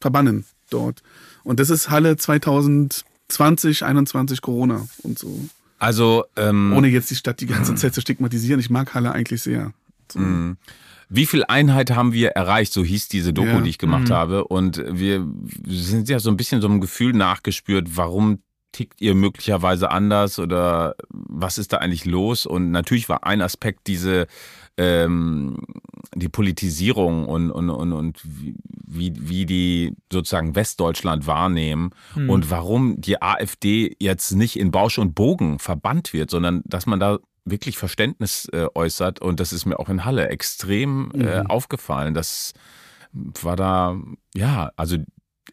verbannen 0.00 0.44
dort. 0.70 1.02
Und 1.42 1.60
das 1.60 1.70
ist 1.70 1.90
Halle 1.90 2.16
2020, 2.16 3.84
21 3.84 4.40
Corona 4.40 4.86
und 5.02 5.18
so. 5.18 5.48
Also 5.78 6.24
ähm, 6.36 6.72
ohne 6.74 6.88
jetzt 6.88 7.10
die 7.10 7.16
Stadt 7.16 7.40
die 7.40 7.46
ganze 7.46 7.74
Zeit 7.74 7.94
zu 7.94 8.00
stigmatisieren, 8.00 8.60
ich 8.60 8.70
mag 8.70 8.94
Halle 8.94 9.12
eigentlich 9.12 9.42
sehr. 9.42 9.72
So. 10.12 10.18
Mhm. 10.18 10.56
Wie 11.08 11.26
viel 11.26 11.42
Einheit 11.44 11.90
haben 11.90 12.12
wir 12.12 12.30
erreicht? 12.30 12.72
So 12.72 12.84
hieß 12.84 13.08
diese 13.08 13.32
Doku, 13.32 13.48
ja. 13.48 13.60
die 13.60 13.70
ich 13.70 13.78
gemacht 13.78 14.08
mhm. 14.08 14.14
habe. 14.14 14.44
Und 14.44 14.82
wir 14.86 15.26
sind 15.66 16.08
ja 16.08 16.20
so 16.20 16.30
ein 16.30 16.36
bisschen 16.36 16.60
so 16.60 16.68
einem 16.68 16.80
Gefühl 16.80 17.14
nachgespürt, 17.14 17.96
warum 17.96 18.38
tickt 18.72 19.00
ihr 19.00 19.14
möglicherweise 19.14 19.90
anders 19.90 20.38
oder 20.38 20.94
was 21.10 21.58
ist 21.58 21.72
da 21.72 21.78
eigentlich 21.78 22.04
los? 22.04 22.46
Und 22.46 22.70
natürlich 22.70 23.08
war 23.08 23.24
ein 23.24 23.42
Aspekt 23.42 23.86
diese 23.86 24.26
ähm, 24.76 25.58
die 26.14 26.28
Politisierung 26.28 27.26
und, 27.26 27.50
und, 27.50 27.70
und, 27.70 27.92
und 27.92 28.20
wie, 28.24 29.12
wie 29.16 29.46
die 29.46 29.94
sozusagen 30.12 30.56
Westdeutschland 30.56 31.26
wahrnehmen 31.26 31.90
Hm. 32.14 32.30
und 32.30 32.50
warum 32.50 33.00
die 33.00 33.22
AfD 33.22 33.94
jetzt 34.00 34.32
nicht 34.32 34.58
in 34.58 34.70
Bausch 34.70 34.98
und 34.98 35.14
Bogen 35.14 35.58
verbannt 35.58 36.12
wird, 36.12 36.30
sondern 36.30 36.62
dass 36.64 36.86
man 36.86 36.98
da 36.98 37.18
wirklich 37.44 37.78
Verständnis 37.78 38.48
äh, 38.52 38.66
äußert. 38.74 39.20
Und 39.20 39.40
das 39.40 39.52
ist 39.52 39.66
mir 39.66 39.78
auch 39.78 39.88
in 39.88 40.04
Halle 40.04 40.28
extrem 40.28 41.10
äh, 41.14 41.42
aufgefallen. 41.46 42.14
Das 42.14 42.52
war 43.12 43.56
da, 43.56 43.96
ja, 44.34 44.70
also 44.76 44.96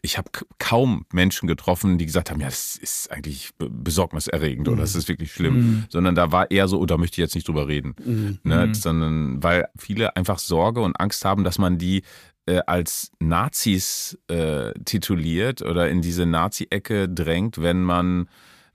ich 0.02 0.16
habe 0.18 0.30
kaum 0.58 1.04
Menschen 1.12 1.48
getroffen, 1.48 1.98
die 1.98 2.06
gesagt 2.06 2.30
haben, 2.30 2.40
ja, 2.40 2.46
das 2.46 2.76
ist 2.76 3.10
eigentlich 3.10 3.50
be- 3.58 3.68
besorgniserregend 3.70 4.68
oder 4.68 4.82
das 4.82 4.94
ist 4.94 5.08
wirklich 5.08 5.32
schlimm, 5.32 5.54
Mhm. 5.56 5.84
sondern 5.88 6.14
da 6.14 6.30
war 6.30 6.50
eher 6.50 6.68
so, 6.68 6.78
oh, 6.78 6.86
da 6.86 6.96
möchte 6.98 7.14
ich 7.14 7.18
jetzt 7.24 7.34
nicht 7.34 7.48
drüber 7.48 7.66
reden, 7.68 7.94
Mhm. 8.04 8.38
ne? 8.44 8.66
Mhm. 8.68 8.74
sondern 8.74 9.42
weil 9.42 9.66
viele 9.76 10.14
einfach 10.16 10.38
Sorge 10.38 10.80
und 10.82 10.98
Angst 11.00 11.24
haben, 11.24 11.42
dass 11.44 11.58
man 11.58 11.78
die 11.78 12.02
äh, 12.46 12.60
als 12.66 13.10
Nazis 13.18 14.16
äh, 14.28 14.72
tituliert 14.84 15.60
oder 15.62 15.90
in 15.90 16.00
diese 16.00 16.24
Nazi-Ecke 16.26 17.08
drängt, 17.08 17.60
wenn 17.60 17.82
man 17.82 18.28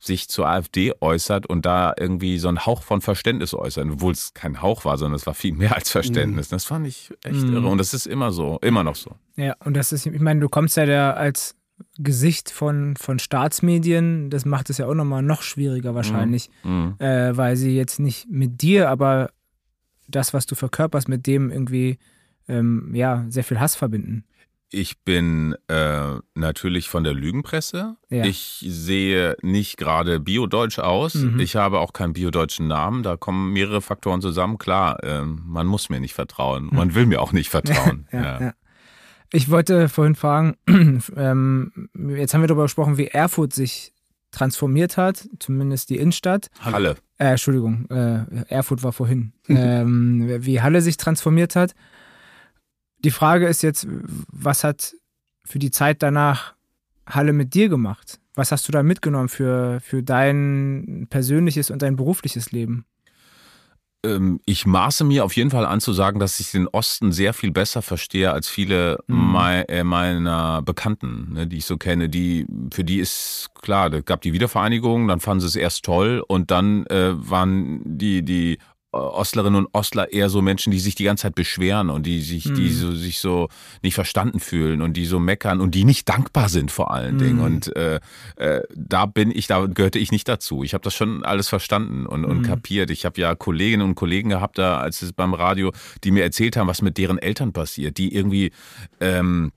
sich 0.03 0.27
zur 0.27 0.47
AfD 0.47 0.91
äußert 0.99 1.45
und 1.45 1.65
da 1.65 1.93
irgendwie 1.97 2.37
so 2.37 2.47
einen 2.49 2.65
Hauch 2.65 2.83
von 2.83 2.99
Verständnis 3.01 3.53
äußert, 3.53 3.87
obwohl 3.89 4.11
es 4.11 4.33
kein 4.33 4.61
Hauch 4.61 4.83
war, 4.85 4.97
sondern 4.97 5.15
es 5.15 5.25
war 5.25 5.33
viel 5.33 5.53
mehr 5.53 5.75
als 5.75 5.89
Verständnis. 5.89 6.49
Das 6.49 6.65
fand 6.65 6.85
ich 6.87 7.11
echt 7.23 7.41
Mhm. 7.47 7.53
irre 7.53 7.67
und 7.67 7.77
das 7.77 7.93
ist 7.93 8.05
immer 8.05 8.31
so, 8.31 8.59
immer 8.61 8.83
noch 8.83 8.95
so. 8.95 9.11
Ja, 9.37 9.55
und 9.63 9.75
das 9.75 9.91
ist, 9.91 10.05
ich 10.05 10.19
meine, 10.19 10.39
du 10.41 10.49
kommst 10.49 10.75
ja 10.77 10.85
da 10.85 11.11
als 11.11 11.55
Gesicht 11.97 12.49
von, 12.51 12.95
von 12.97 13.17
Staatsmedien, 13.19 14.29
das 14.29 14.45
macht 14.45 14.69
es 14.69 14.77
ja 14.77 14.87
auch 14.87 14.93
nochmal 14.93 15.21
noch 15.23 15.41
schwieriger 15.41 15.95
wahrscheinlich, 15.95 16.49
Mhm. 16.63 16.95
äh, 16.99 17.35
weil 17.35 17.55
sie 17.55 17.75
jetzt 17.75 17.99
nicht 17.99 18.29
mit 18.29 18.61
dir, 18.61 18.89
aber 18.89 19.29
das, 20.07 20.33
was 20.33 20.45
du 20.45 20.55
verkörperst, 20.55 21.07
mit 21.07 21.27
dem 21.27 21.49
irgendwie 21.49 21.97
ähm, 22.49 22.91
ja, 22.93 23.25
sehr 23.29 23.43
viel 23.45 23.59
Hass 23.59 23.75
verbinden. 23.75 24.25
Ich 24.73 25.03
bin 25.03 25.55
äh, 25.67 26.15
natürlich 26.33 26.89
von 26.89 27.03
der 27.03 27.13
Lügenpresse. 27.13 27.95
Ja. 28.09 28.25
Ich 28.25 28.65
sehe 28.67 29.37
nicht 29.43 29.77
gerade 29.77 30.19
biodeutsch 30.19 30.79
aus. 30.79 31.13
Mhm. 31.13 31.39
Ich 31.39 31.55
habe 31.55 31.79
auch 31.79 31.93
keinen 31.93 32.13
biodeutschen 32.13 32.67
Namen. 32.67 33.03
Da 33.03 33.15
kommen 33.15 33.53
mehrere 33.53 33.81
Faktoren 33.81 34.19
zusammen. 34.19 34.57
Klar, 34.57 34.97
ähm, 35.03 35.43
man 35.45 35.67
muss 35.67 35.89
mir 35.89 35.99
nicht 35.99 36.15
vertrauen. 36.15 36.69
Man 36.71 36.95
will 36.95 37.05
mir 37.05 37.21
auch 37.21 37.33
nicht 37.33 37.49
vertrauen. 37.49 38.07
Ja, 38.13 38.39
ja. 38.41 38.53
Ich 39.31 39.49
wollte 39.49 39.89
vorhin 39.89 40.15
fragen, 40.15 40.55
ähm, 41.15 41.89
jetzt 42.15 42.33
haben 42.33 42.41
wir 42.41 42.47
darüber 42.47 42.63
gesprochen, 42.63 42.97
wie 42.97 43.07
Erfurt 43.07 43.53
sich 43.53 43.93
transformiert 44.31 44.97
hat, 44.97 45.27
zumindest 45.39 45.89
die 45.89 45.97
Innenstadt. 45.97 46.47
Halle. 46.59 46.97
Äh, 47.17 47.31
Entschuldigung, 47.31 47.87
äh, 47.89 48.25
Erfurt 48.47 48.83
war 48.83 48.91
vorhin. 48.91 49.33
ähm, 49.47 50.27
wie 50.39 50.61
Halle 50.61 50.81
sich 50.81 50.97
transformiert 50.97 51.55
hat. 51.55 51.73
Die 53.03 53.11
Frage 53.11 53.47
ist 53.47 53.63
jetzt, 53.63 53.87
was 54.31 54.63
hat 54.63 54.93
für 55.45 55.59
die 55.59 55.71
Zeit 55.71 56.01
danach 56.03 56.53
Halle 57.05 57.33
mit 57.33 57.53
dir 57.53 57.69
gemacht? 57.69 58.19
Was 58.35 58.51
hast 58.51 58.67
du 58.67 58.71
da 58.71 58.81
mitgenommen 58.81 59.29
für, 59.29 59.79
für 59.81 60.01
dein 60.03 61.07
persönliches 61.09 61.69
und 61.69 61.81
dein 61.81 61.95
berufliches 61.95 62.51
Leben? 62.51 62.85
Ähm, 64.05 64.39
ich 64.45 64.65
maße 64.65 65.03
mir 65.03 65.23
auf 65.23 65.35
jeden 65.35 65.51
Fall 65.51 65.65
an 65.65 65.79
zu 65.81 65.93
sagen, 65.93 66.19
dass 66.19 66.39
ich 66.39 66.51
den 66.51 66.67
Osten 66.67 67.11
sehr 67.11 67.33
viel 67.33 67.51
besser 67.51 67.81
verstehe 67.81 68.31
als 68.31 68.47
viele 68.49 68.99
Mhm. 69.07 69.31
mei- 69.31 69.61
äh, 69.67 69.83
meiner 69.83 70.61
Bekannten, 70.61 71.33
ne, 71.33 71.47
die 71.47 71.57
ich 71.57 71.65
so 71.65 71.77
kenne. 71.77 72.09
Die, 72.09 72.45
für 72.73 72.83
die 72.83 72.99
ist 72.99 73.49
klar, 73.61 73.89
da 73.89 74.01
gab 74.01 74.21
die 74.21 74.33
Wiedervereinigung, 74.33 75.07
dann 75.07 75.19
fanden 75.19 75.41
sie 75.41 75.47
es 75.47 75.55
erst 75.55 75.85
toll 75.85 76.23
und 76.27 76.51
dann 76.51 76.85
äh, 76.87 77.11
waren 77.15 77.81
die, 77.85 78.23
die 78.23 78.57
Ostlerinnen 78.93 79.65
und 79.65 79.73
Ostler 79.73 80.13
eher 80.13 80.29
so 80.29 80.41
Menschen, 80.41 80.71
die 80.71 80.79
sich 80.79 80.95
die 80.95 81.03
ganze 81.03 81.23
Zeit 81.23 81.35
beschweren 81.35 81.89
und 81.89 82.05
die 82.05 82.21
sich, 82.21 82.43
die 82.43 82.69
Mhm. 82.69 82.73
so, 82.73 82.91
sich 82.93 83.19
so 83.19 83.49
nicht 83.81 83.95
verstanden 83.95 84.39
fühlen 84.39 84.81
und 84.81 84.93
die 84.93 85.05
so 85.05 85.19
meckern 85.19 85.59
und 85.61 85.73
die 85.75 85.83
nicht 85.83 86.07
dankbar 86.07 86.47
sind 86.47 86.71
vor 86.71 86.91
allen 86.91 87.15
Mhm. 87.15 87.19
Dingen. 87.19 87.39
Und 87.39 87.75
äh, 87.75 87.99
äh, 88.37 88.61
da 88.75 89.05
bin 89.07 89.31
ich, 89.31 89.47
da 89.47 89.65
gehörte 89.65 89.99
ich 89.99 90.11
nicht 90.11 90.27
dazu. 90.27 90.63
Ich 90.63 90.73
habe 90.73 90.83
das 90.83 90.93
schon 90.93 91.25
alles 91.25 91.49
verstanden 91.49 92.05
und, 92.05 92.23
und 92.23 92.37
Mhm. 92.39 92.43
kapiert. 92.43 92.91
Ich 92.91 93.03
habe 93.05 93.19
ja 93.19 93.35
Kolleginnen 93.35 93.87
und 93.87 93.95
Kollegen 93.95 94.29
gehabt, 94.29 94.57
da 94.57 94.77
als 94.77 95.01
es 95.01 95.11
beim 95.11 95.33
Radio, 95.33 95.71
die 96.03 96.11
mir 96.11 96.23
erzählt 96.23 96.55
haben, 96.55 96.67
was 96.67 96.81
mit 96.81 96.97
deren 96.97 97.17
Eltern 97.17 97.51
passiert, 97.53 97.97
die 97.97 98.13
irgendwie 98.15 98.51
ähm, 98.99 99.51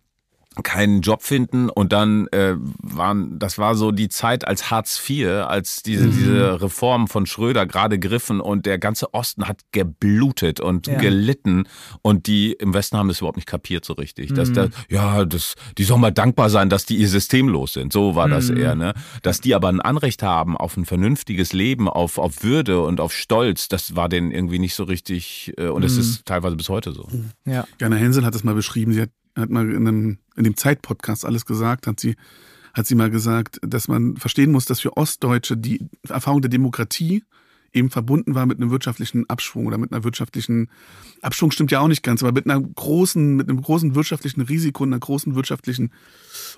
keinen 0.62 1.00
Job 1.02 1.22
finden 1.22 1.68
und 1.68 1.92
dann 1.92 2.26
äh, 2.28 2.54
waren, 2.82 3.38
das 3.38 3.58
war 3.58 3.74
so 3.74 3.90
die 3.92 4.08
Zeit 4.08 4.46
als 4.46 4.70
Hartz 4.70 5.02
IV, 5.08 5.26
als 5.46 5.82
diese, 5.82 6.08
diese 6.08 6.60
Reform 6.62 7.08
von 7.08 7.26
Schröder 7.26 7.66
gerade 7.66 7.98
griffen 7.98 8.40
und 8.40 8.66
der 8.66 8.78
ganze 8.78 9.12
Osten 9.14 9.46
hat 9.48 9.60
geblutet 9.72 10.60
und 10.60 10.86
Ja. 10.86 10.98
gelitten 10.98 11.64
und 12.02 12.26
die 12.26 12.52
im 12.52 12.74
Westen 12.74 12.96
haben 12.96 13.08
das 13.08 13.18
überhaupt 13.18 13.36
nicht 13.36 13.48
kapiert 13.48 13.84
so 13.84 13.92
richtig. 13.94 14.32
Dass 14.34 14.50
Mhm. 14.50 14.54
da, 14.54 14.68
ja, 14.88 15.24
das, 15.24 15.54
die 15.78 15.84
sollen 15.84 16.00
mal 16.00 16.10
dankbar 16.12 16.50
sein, 16.50 16.68
dass 16.68 16.86
die 16.86 16.96
ihr 16.96 17.08
systemlos 17.08 17.72
sind. 17.74 17.92
So 17.92 18.14
war 18.14 18.28
das 18.28 18.50
Mhm. 18.50 18.56
eher, 18.56 18.74
ne? 18.74 18.94
Dass 19.22 19.40
die 19.40 19.54
aber 19.54 19.68
ein 19.68 19.80
Anrecht 19.80 20.22
haben 20.22 20.56
auf 20.56 20.76
ein 20.76 20.84
vernünftiges 20.84 21.52
Leben, 21.52 21.88
auf, 21.88 22.18
auf 22.18 22.42
Würde 22.42 22.80
und 22.82 23.00
auf 23.00 23.12
Stolz, 23.12 23.68
das 23.68 23.96
war 23.96 24.08
denen 24.08 24.30
irgendwie 24.30 24.58
nicht 24.58 24.74
so 24.74 24.84
richtig 24.84 25.52
äh, 25.58 25.68
und 25.68 25.82
es 25.84 25.94
Mhm. 25.94 26.00
ist 26.00 26.26
teilweise 26.26 26.56
bis 26.56 26.68
heute 26.68 26.92
so. 26.92 27.08
Ja. 27.44 27.64
Jana 27.80 27.96
Hensel 27.96 28.24
hat 28.24 28.34
es 28.34 28.44
mal 28.44 28.54
beschrieben, 28.54 28.92
sie 28.92 29.02
hat, 29.02 29.10
hat 29.36 29.50
mal 29.50 29.70
in, 29.70 29.86
einem, 29.86 30.18
in 30.36 30.44
dem 30.44 30.56
Zeit-Podcast 30.56 31.24
alles 31.24 31.46
gesagt, 31.46 31.86
hat 31.86 32.00
sie, 32.00 32.16
hat 32.74 32.86
sie 32.86 32.94
mal 32.94 33.10
gesagt, 33.10 33.58
dass 33.62 33.88
man 33.88 34.16
verstehen 34.16 34.50
muss, 34.52 34.64
dass 34.64 34.80
für 34.80 34.96
Ostdeutsche 34.96 35.56
die 35.56 35.86
Erfahrung 36.08 36.40
der 36.42 36.50
Demokratie 36.50 37.22
eben 37.72 37.90
verbunden 37.90 38.34
war 38.34 38.46
mit 38.46 38.58
einem 38.58 38.70
wirtschaftlichen 38.70 39.28
Abschwung 39.28 39.66
oder 39.66 39.76
mit 39.76 39.92
einer 39.92 40.02
wirtschaftlichen 40.02 40.70
Abschwung 41.20 41.50
stimmt 41.50 41.70
ja 41.70 41.80
auch 41.80 41.88
nicht 41.88 42.02
ganz, 42.02 42.22
aber 42.22 42.32
mit 42.32 42.48
einer 42.48 42.58
großen, 42.60 43.36
mit 43.36 43.50
einem 43.50 43.60
großen 43.60 43.94
wirtschaftlichen 43.94 44.40
Risiko 44.40 44.84
und 44.84 44.90
einer 44.94 45.00
großen 45.00 45.34
wirtschaftlichen 45.34 45.90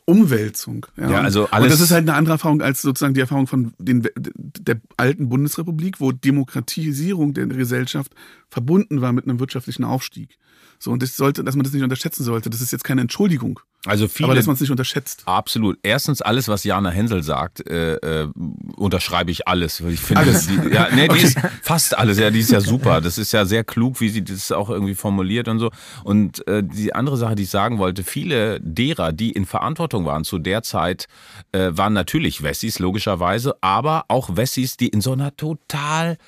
Umwälzung. 0.05 0.87
Ja, 0.97 1.21
also 1.23 1.45
und 1.45 1.53
alles- 1.53 1.73
das 1.73 1.81
ist 1.81 1.91
halt 1.91 2.03
eine 2.09 2.15
andere 2.15 2.35
Erfahrung 2.35 2.63
als 2.63 2.83
sozusagen 2.83 3.15
die 3.15 3.21
Erfahrung 3.21 3.47
von 3.47 3.73
den, 3.79 4.07
der 4.17 4.81
alten 4.97 5.29
Bundesrepublik, 5.29 6.01
wo 6.01 6.13
Demokratisierung 6.13 7.35
der 7.35 7.47
Gesellschaft 7.47 8.15
verbunden 8.49 9.01
war 9.01 9.13
mit 9.13 9.25
einem 9.25 9.41
wirtschaftlichen 9.41 9.85
Aufstieg. 9.85 10.39
So, 10.79 10.93
und 10.93 11.03
das 11.03 11.17
sollte, 11.17 11.45
dass 11.45 11.57
man 11.57 11.65
das 11.65 11.73
nicht 11.73 11.83
unterschätzen 11.83 12.25
sollte. 12.25 12.51
Das 12.51 12.61
ist 12.61 12.71
jetzt 12.71 12.85
keine 12.85 13.01
Entschuldigung, 13.01 13.61
Also 13.89 14.09
viele 14.09 14.29
aber 14.29 14.35
dass 14.35 14.47
man 14.47 14.55
es 14.55 14.61
nicht 14.61 14.71
unterschätzt. 14.71 15.23
Absolut. 15.27 15.79
Erstens, 15.83 16.23
alles, 16.23 16.49
was 16.49 16.65
Jana 16.65 16.91
Hensel 16.91 17.23
sagt, 17.23 17.67
äh, 17.69 17.95
äh, 17.95 18.29
unterschreibe 18.77 19.31
ich 19.31 19.49
alles. 19.49 19.81
Ich 19.81 20.01
finde, 20.01 20.23
Alles? 20.23 20.47
Die, 20.47 20.75
ja, 20.75 20.89
nee, 20.95 21.09
die 21.09 21.19
ist 21.19 21.39
fast 21.63 21.97
alles. 21.97 22.19
Ja, 22.19 22.31
die 22.31 22.41
ist 22.41 22.51
ja 22.51 22.61
super. 22.61 23.01
Das 23.01 23.19
ist 23.19 23.33
ja 23.33 23.45
sehr 23.45 23.65
klug, 23.65 24.01
wie 24.01 24.09
sie 24.09 24.25
das 24.25 24.53
auch 24.53 24.71
irgendwie 24.71 24.95
formuliert 24.95 25.49
und 25.49 25.59
so. 25.59 25.71
Und 26.05 26.47
äh, 26.47 26.63
die 26.63 26.95
andere 26.95 27.17
Sache, 27.17 27.35
die 27.35 27.45
ich 27.45 27.51
sagen 27.51 27.79
wollte, 27.79 28.05
viele 28.05 28.61
derer, 28.61 29.13
die 29.13 29.33
in 29.33 29.47
Verantwortung 29.47 30.05
waren 30.05 30.25
zu 30.25 30.39
der 30.39 30.63
Zeit, 30.63 31.07
äh, 31.53 31.71
waren 31.73 31.93
natürlich 31.93 32.43
Wessis, 32.43 32.79
logischerweise, 32.79 33.57
aber 33.61 34.05
auch 34.09 34.37
Wessis, 34.37 34.77
die 34.77 34.89
in 34.89 35.01
so 35.01 35.13
einer 35.13 35.37
total 35.37 36.19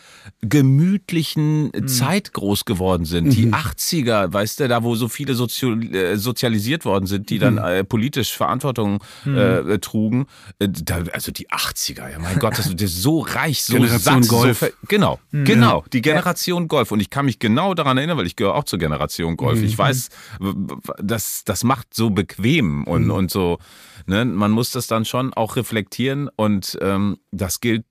gemütlichen 0.43 1.71
Zeit 1.87 2.33
groß 2.33 2.65
geworden 2.65 3.05
sind. 3.05 3.31
Die 3.31 3.53
80er, 3.53 4.33
weißt 4.33 4.61
du, 4.61 4.69
da 4.69 4.83
wo 4.83 4.95
so 4.95 5.09
viele 5.09 5.35
sozio 5.35 5.75
äh, 5.75 6.17
sozialisiert 6.17 6.85
worden 6.85 7.07
sind, 7.07 7.31
die 7.31 7.39
dann 7.57 7.65
äh, 7.65 7.85
politisch 7.85 8.33
Verantwortung 8.37 9.03
äh, 9.27 9.79
trugen. 9.79 10.27
Äh, 10.59 10.69
da, 10.71 11.03
also 11.13 11.33
die 11.33 11.49
80er, 11.49 12.11
ja 12.11 12.19
mein 12.19 12.39
Gott, 12.39 12.59
das, 12.59 12.71
das 12.75 12.83
ist 12.91 13.03
so 13.03 13.21
reich, 13.21 13.63
so 13.63 13.75
Generation 13.75 14.23
satt, 14.23 14.31
Golf. 14.31 14.59
So 14.61 14.67
genau, 14.89 15.19
genau, 15.33 15.85
die 15.93 16.03
Generation 16.03 16.69
Golf. 16.69 16.93
Und 16.93 17.01
ich 17.01 17.11
kann 17.11 17.25
mich 17.27 17.39
genau 17.39 17.75
daran 17.75 17.97
erinnern, 17.99 18.17
weil 18.19 18.27
ich 18.27 18.37
gehöre 18.37 18.55
auch 18.55 18.65
zur 18.65 18.79
Generation 18.79 19.37
Golf. 19.37 19.63
Ich 19.63 19.77
weiß, 19.79 20.09
w- 20.41 20.53
w- 20.55 20.93
das, 21.03 21.45
das 21.45 21.65
macht 21.65 21.95
so 21.95 22.11
bequem 22.11 22.85
und, 22.85 23.11
und 23.11 23.31
so, 23.31 23.59
ne, 24.07 24.25
man 24.25 24.51
muss 24.51 24.71
das 24.73 24.87
dann 24.87 25.05
schon 25.05 25.33
auch 25.35 25.57
reflektieren 25.57 26.29
und 26.37 26.79
ähm, 26.81 27.19
das 27.31 27.61
gilt 27.61 27.85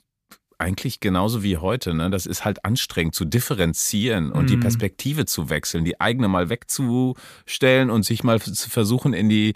eigentlich 0.59 0.99
genauso 0.99 1.41
wie 1.41 1.57
heute. 1.57 1.93
Ne? 1.93 2.09
Das 2.09 2.25
ist 2.25 2.45
halt 2.45 2.65
anstrengend 2.65 3.15
zu 3.15 3.25
differenzieren 3.25 4.31
und 4.31 4.49
die 4.49 4.57
Mhm. 4.57 4.61
Perspektive 4.61 5.25
zu 5.25 5.49
wechseln, 5.49 5.85
die 5.85 5.99
eigene 6.01 6.27
mal 6.27 6.49
wegzustellen 6.49 7.89
und 7.89 8.03
sich 8.03 8.23
mal 8.23 8.39
zu 8.41 8.69
versuchen 8.69 9.13
in 9.13 9.29
die 9.29 9.53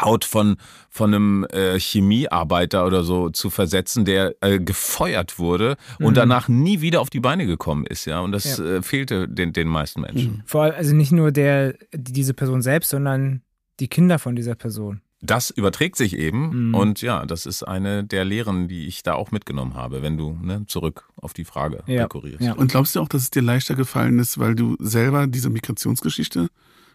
Haut 0.00 0.24
von, 0.24 0.56
von 0.88 1.12
einem 1.12 1.46
äh, 1.50 1.76
Chemiearbeiter 1.80 2.86
oder 2.86 3.02
so 3.02 3.30
zu 3.30 3.50
versetzen, 3.50 4.04
der 4.04 4.36
äh, 4.40 4.60
gefeuert 4.60 5.40
wurde 5.40 5.76
und 5.98 6.10
Mhm. 6.10 6.14
danach 6.14 6.48
nie 6.48 6.80
wieder 6.80 7.00
auf 7.00 7.10
die 7.10 7.18
Beine 7.18 7.44
gekommen 7.44 7.86
ist, 7.86 8.04
ja. 8.04 8.20
Und 8.20 8.30
das 8.30 8.58
Ja. 8.58 8.64
äh, 8.76 8.82
fehlte 8.82 9.26
den, 9.28 9.52
den 9.52 9.66
meisten 9.66 10.02
Menschen. 10.02 10.44
Vor 10.46 10.62
allem, 10.62 10.74
also 10.76 10.94
nicht 10.94 11.10
nur 11.10 11.32
der, 11.32 11.72
die- 11.92 12.12
diese 12.12 12.34
Person 12.34 12.62
selbst, 12.62 12.90
sondern 12.90 13.42
die 13.80 13.88
Kinder 13.88 14.20
von 14.20 14.36
dieser 14.36 14.54
Person. 14.54 15.00
Das 15.22 15.50
überträgt 15.50 15.96
sich 15.96 16.16
eben 16.16 16.68
Mhm. 16.68 16.74
und 16.74 17.02
ja, 17.02 17.26
das 17.26 17.44
ist 17.44 17.62
eine 17.62 18.04
der 18.04 18.24
Lehren, 18.24 18.68
die 18.68 18.86
ich 18.86 19.02
da 19.02 19.14
auch 19.14 19.30
mitgenommen 19.32 19.74
habe, 19.74 20.00
wenn 20.00 20.16
du 20.16 20.38
ne, 20.40 20.64
zurück 20.66 21.08
auf 21.16 21.34
die 21.34 21.44
Frage 21.44 21.82
Ja. 21.86 22.04
rekurrierst. 22.04 22.40
Ja. 22.40 22.54
Und 22.54 22.70
glaubst 22.70 22.96
du 22.96 23.00
auch, 23.00 23.08
dass 23.08 23.22
es 23.22 23.30
dir 23.30 23.42
leichter 23.42 23.74
gefallen 23.74 24.18
ist, 24.18 24.38
weil 24.38 24.54
du 24.54 24.76
selber 24.80 25.26
diese 25.26 25.50
Migrationsgeschichte 25.50 26.48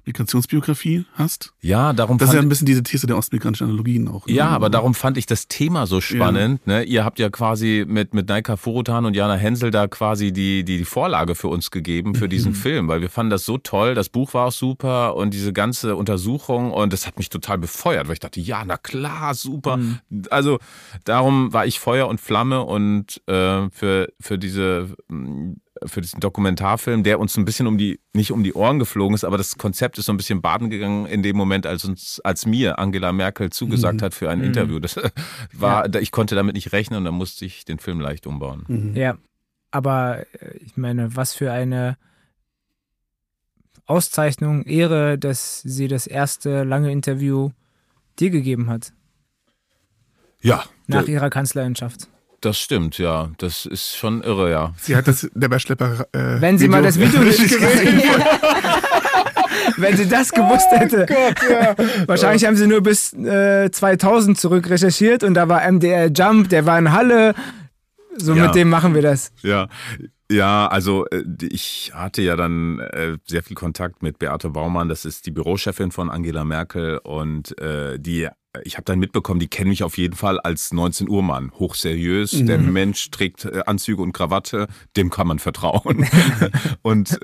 Migrationsbiografie 0.06 1.06
hast. 1.14 1.54
Ja, 1.62 1.94
darum 1.94 2.18
Das 2.18 2.30
ist 2.30 2.36
ja 2.36 2.42
ein 2.42 2.50
bisschen 2.50 2.66
diese 2.68 2.84
These 2.84 3.08
der 3.08 3.18
ostmigrantischen 3.18 3.68
Analogien 3.68 4.08
auch. 4.08 4.26
ne? 4.28 4.34
Ja, 4.34 4.48
aber 4.50 4.70
darum 4.70 4.94
fand 4.94 5.18
ich 5.18 5.26
das 5.26 5.48
Thema 5.48 5.88
so 5.88 6.02
spannend. 6.02 6.66
Ne? 6.68 6.84
Ihr 6.84 7.04
habt 7.04 7.20
ja 7.20 7.30
quasi 7.30 7.86
mit, 7.88 8.14
mit 8.14 8.28
Naika 8.30 8.58
Furutan 8.58 9.06
und 9.06 9.16
Jana 9.16 9.36
Hensel 9.36 9.72
da 9.72 9.88
quasi 9.88 10.32
die, 10.32 10.64
die, 10.64 10.78
die 10.78 10.86
Vorlage 10.86 11.36
für 11.36 11.48
uns 11.48 11.72
gegeben 11.72 12.16
für 12.16 12.30
diesen 12.30 12.52
Mhm. 12.52 12.56
Film, 12.66 12.88
weil 12.88 13.02
wir 13.02 13.10
fanden 13.10 13.30
das 13.32 13.46
so 13.46 13.58
toll. 13.58 13.96
Das 13.96 14.10
Buch 14.10 14.34
war 14.34 14.48
auch 14.48 14.52
super 14.52 15.16
und 15.16 15.34
diese 15.34 15.54
ganze 15.54 15.96
Untersuchung 15.96 16.72
und 16.72 16.94
das 16.94 17.08
hat 17.08 17.18
mich 17.18 17.30
total 17.30 17.58
befeuert, 17.58 18.08
weil 18.08 18.14
ich 18.14 18.20
dachte, 18.20 18.40
ja, 18.40 18.64
na 18.66 18.78
klar, 18.78 19.34
super. 19.34 19.78
Mhm. 19.78 20.00
Also 20.30 20.60
darum 21.04 21.54
war 21.54 21.66
ich 21.66 21.80
Feuer 21.80 22.08
und 22.08 22.20
Flamme 22.22 22.62
und 22.64 23.22
äh, 23.28 23.70
für, 23.72 24.10
für 24.20 24.38
diese 24.38 24.90
für 25.86 26.02
diesen 26.02 26.20
Dokumentarfilm, 26.20 27.04
der 27.04 27.20
uns 27.20 27.38
ein 27.38 27.46
bisschen 27.46 27.68
um 27.68 27.78
die, 27.78 28.00
nicht 28.14 28.32
um 28.32 28.44
die 28.44 28.54
Ohren 28.54 28.80
geflogen 28.80 29.14
ist, 29.16 29.24
aber 29.24 29.38
das 29.38 29.58
Konzept 29.58 29.98
ist 29.98 30.06
so 30.06 30.14
ein 30.14 30.18
bisschen 30.18 30.42
baden 30.42 30.70
gegangen 30.70 31.06
in 31.06 31.22
dem 31.22 31.36
Moment, 31.36 31.66
als 31.68 31.86
uns, 31.86 32.22
als 32.24 32.46
mir 32.46 32.80
Angela 32.80 33.12
Merkel 33.12 33.50
zugesagt 33.50 34.02
hat 34.02 34.14
für 34.14 34.30
ein 34.30 34.42
Interview. 34.42 34.80
Das 34.80 34.98
war, 35.54 35.94
ich 35.96 36.12
konnte 36.12 36.36
damit 36.36 36.56
nicht 36.56 36.72
rechnen 36.72 37.00
und 37.00 37.06
dann 37.06 37.16
musste 37.16 37.46
ich 37.46 37.66
den 37.66 37.80
Film 37.80 38.00
leicht 38.00 38.26
umbauen. 38.28 38.64
Mhm. 38.68 38.96
Ja, 38.96 39.18
aber 39.72 40.26
äh, 40.40 40.58
ich 40.58 40.78
meine, 40.78 41.16
was 41.16 41.34
für 41.34 41.52
eine 41.52 41.98
Auszeichnung, 43.86 44.64
Ehre, 44.64 45.18
dass 45.18 45.62
sie 45.62 45.88
das 45.88 46.08
erste 46.08 46.64
lange 46.64 46.92
Interview 46.92 47.52
dir 48.20 48.30
gegeben 48.30 48.70
hat, 48.70 48.94
Ja, 50.42 50.64
nach 50.88 51.08
ihrer 51.08 51.30
Kanzlerinschaft. 51.30 52.08
Das 52.46 52.60
stimmt, 52.60 52.98
ja. 52.98 53.30
Das 53.38 53.66
ist 53.66 53.96
schon 53.98 54.22
irre, 54.24 54.52
ja. 54.52 54.74
Sie 54.80 54.96
hat 54.96 55.08
das 55.08 55.28
der 55.34 55.60
Schlepper. 55.60 56.06
Äh, 56.14 56.40
Wenn 56.42 56.58
sie 56.58 56.68
mal 56.68 56.84
das 56.84 57.00
Video 57.00 57.22
nicht 57.22 57.40
gesehen 57.42 58.02
Wenn 59.78 59.98
sie 59.98 60.08
das 60.08 60.32
gewusst 60.32 60.68
hätte. 60.72 61.06
Wahrscheinlich 62.08 62.46
haben 62.46 62.56
sie 62.56 62.68
nur 62.68 62.82
bis 62.82 63.14
äh, 63.14 63.70
2000 63.72 64.40
zurück 64.40 64.70
recherchiert 64.70 65.24
und 65.24 65.34
da 65.34 65.50
war 65.50 65.70
MDR 65.70 66.08
Jump, 66.12 66.50
der 66.50 66.66
war 66.66 66.78
in 66.78 66.92
Halle. 66.92 67.34
So 68.18 68.34
Ja. 68.34 68.46
mit 68.46 68.56
dem 68.56 68.70
machen 68.70 68.94
wir 68.96 69.02
das. 69.02 69.32
Ja, 69.42 69.68
ja, 70.32 70.68
also 70.68 71.06
äh, 71.08 71.24
ich 71.42 71.92
hatte 71.94 72.22
ja 72.22 72.36
dann 72.36 72.80
äh, 72.80 73.18
sehr 73.26 73.44
viel 73.44 73.56
Kontakt 73.56 74.02
mit 74.02 74.18
Beate 74.18 74.50
Baumann, 74.50 74.90
das 74.90 75.06
ist 75.06 75.26
die 75.26 75.32
Bürochefin 75.32 75.92
von 75.92 76.10
Angela 76.10 76.44
Merkel 76.44 76.98
und 77.00 77.58
äh, 77.60 78.00
die 78.00 78.28
ich 78.64 78.76
habe 78.76 78.86
dann 78.86 79.00
mitbekommen, 79.00 79.42
die 79.42 79.50
kennen 79.50 79.70
mich 79.70 79.84
auf 79.84 79.98
jeden 79.98 80.16
Fall 80.16 80.40
als 80.40 80.72
19 80.72 81.10
Uhr 81.10 81.22
Mann, 81.22 81.52
hochseriös, 81.52 82.32
der 82.32 82.58
Mensch 82.58 83.12
trägt 83.12 83.44
äh, 83.44 83.64
Anzüge 83.66 84.02
und 84.02 84.14
Krawatte, 84.14 84.68
dem 84.96 85.10
kann 85.10 85.28
man 85.28 85.40
vertrauen. 85.40 86.08
und 86.82 87.20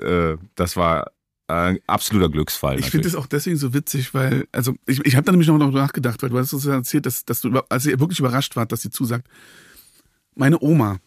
das 0.56 0.76
war 0.76 1.10
ein 1.46 1.78
absoluter 1.86 2.28
Glücksfall. 2.28 2.78
Ich 2.78 2.90
finde 2.90 3.08
es 3.08 3.14
auch 3.14 3.26
deswegen 3.26 3.56
so 3.56 3.72
witzig, 3.72 4.12
weil, 4.12 4.46
also 4.52 4.74
ich, 4.86 5.00
ich 5.06 5.16
habe 5.16 5.24
da 5.24 5.32
nämlich 5.32 5.48
noch 5.48 5.58
darüber 5.58 5.80
nachgedacht, 5.80 6.22
weil 6.22 6.28
du 6.28 6.38
hast 6.38 6.52
uns 6.52 6.66
erzählt, 6.66 7.06
dass, 7.06 7.24
dass 7.24 7.40
du, 7.40 7.50
als 7.70 7.86
ihr 7.86 7.98
wirklich 7.98 8.18
überrascht 8.18 8.54
wart, 8.56 8.72
dass 8.72 8.82
sie 8.82 8.90
zusagt. 8.90 9.26
Meine 10.34 10.62
Oma, 10.62 10.98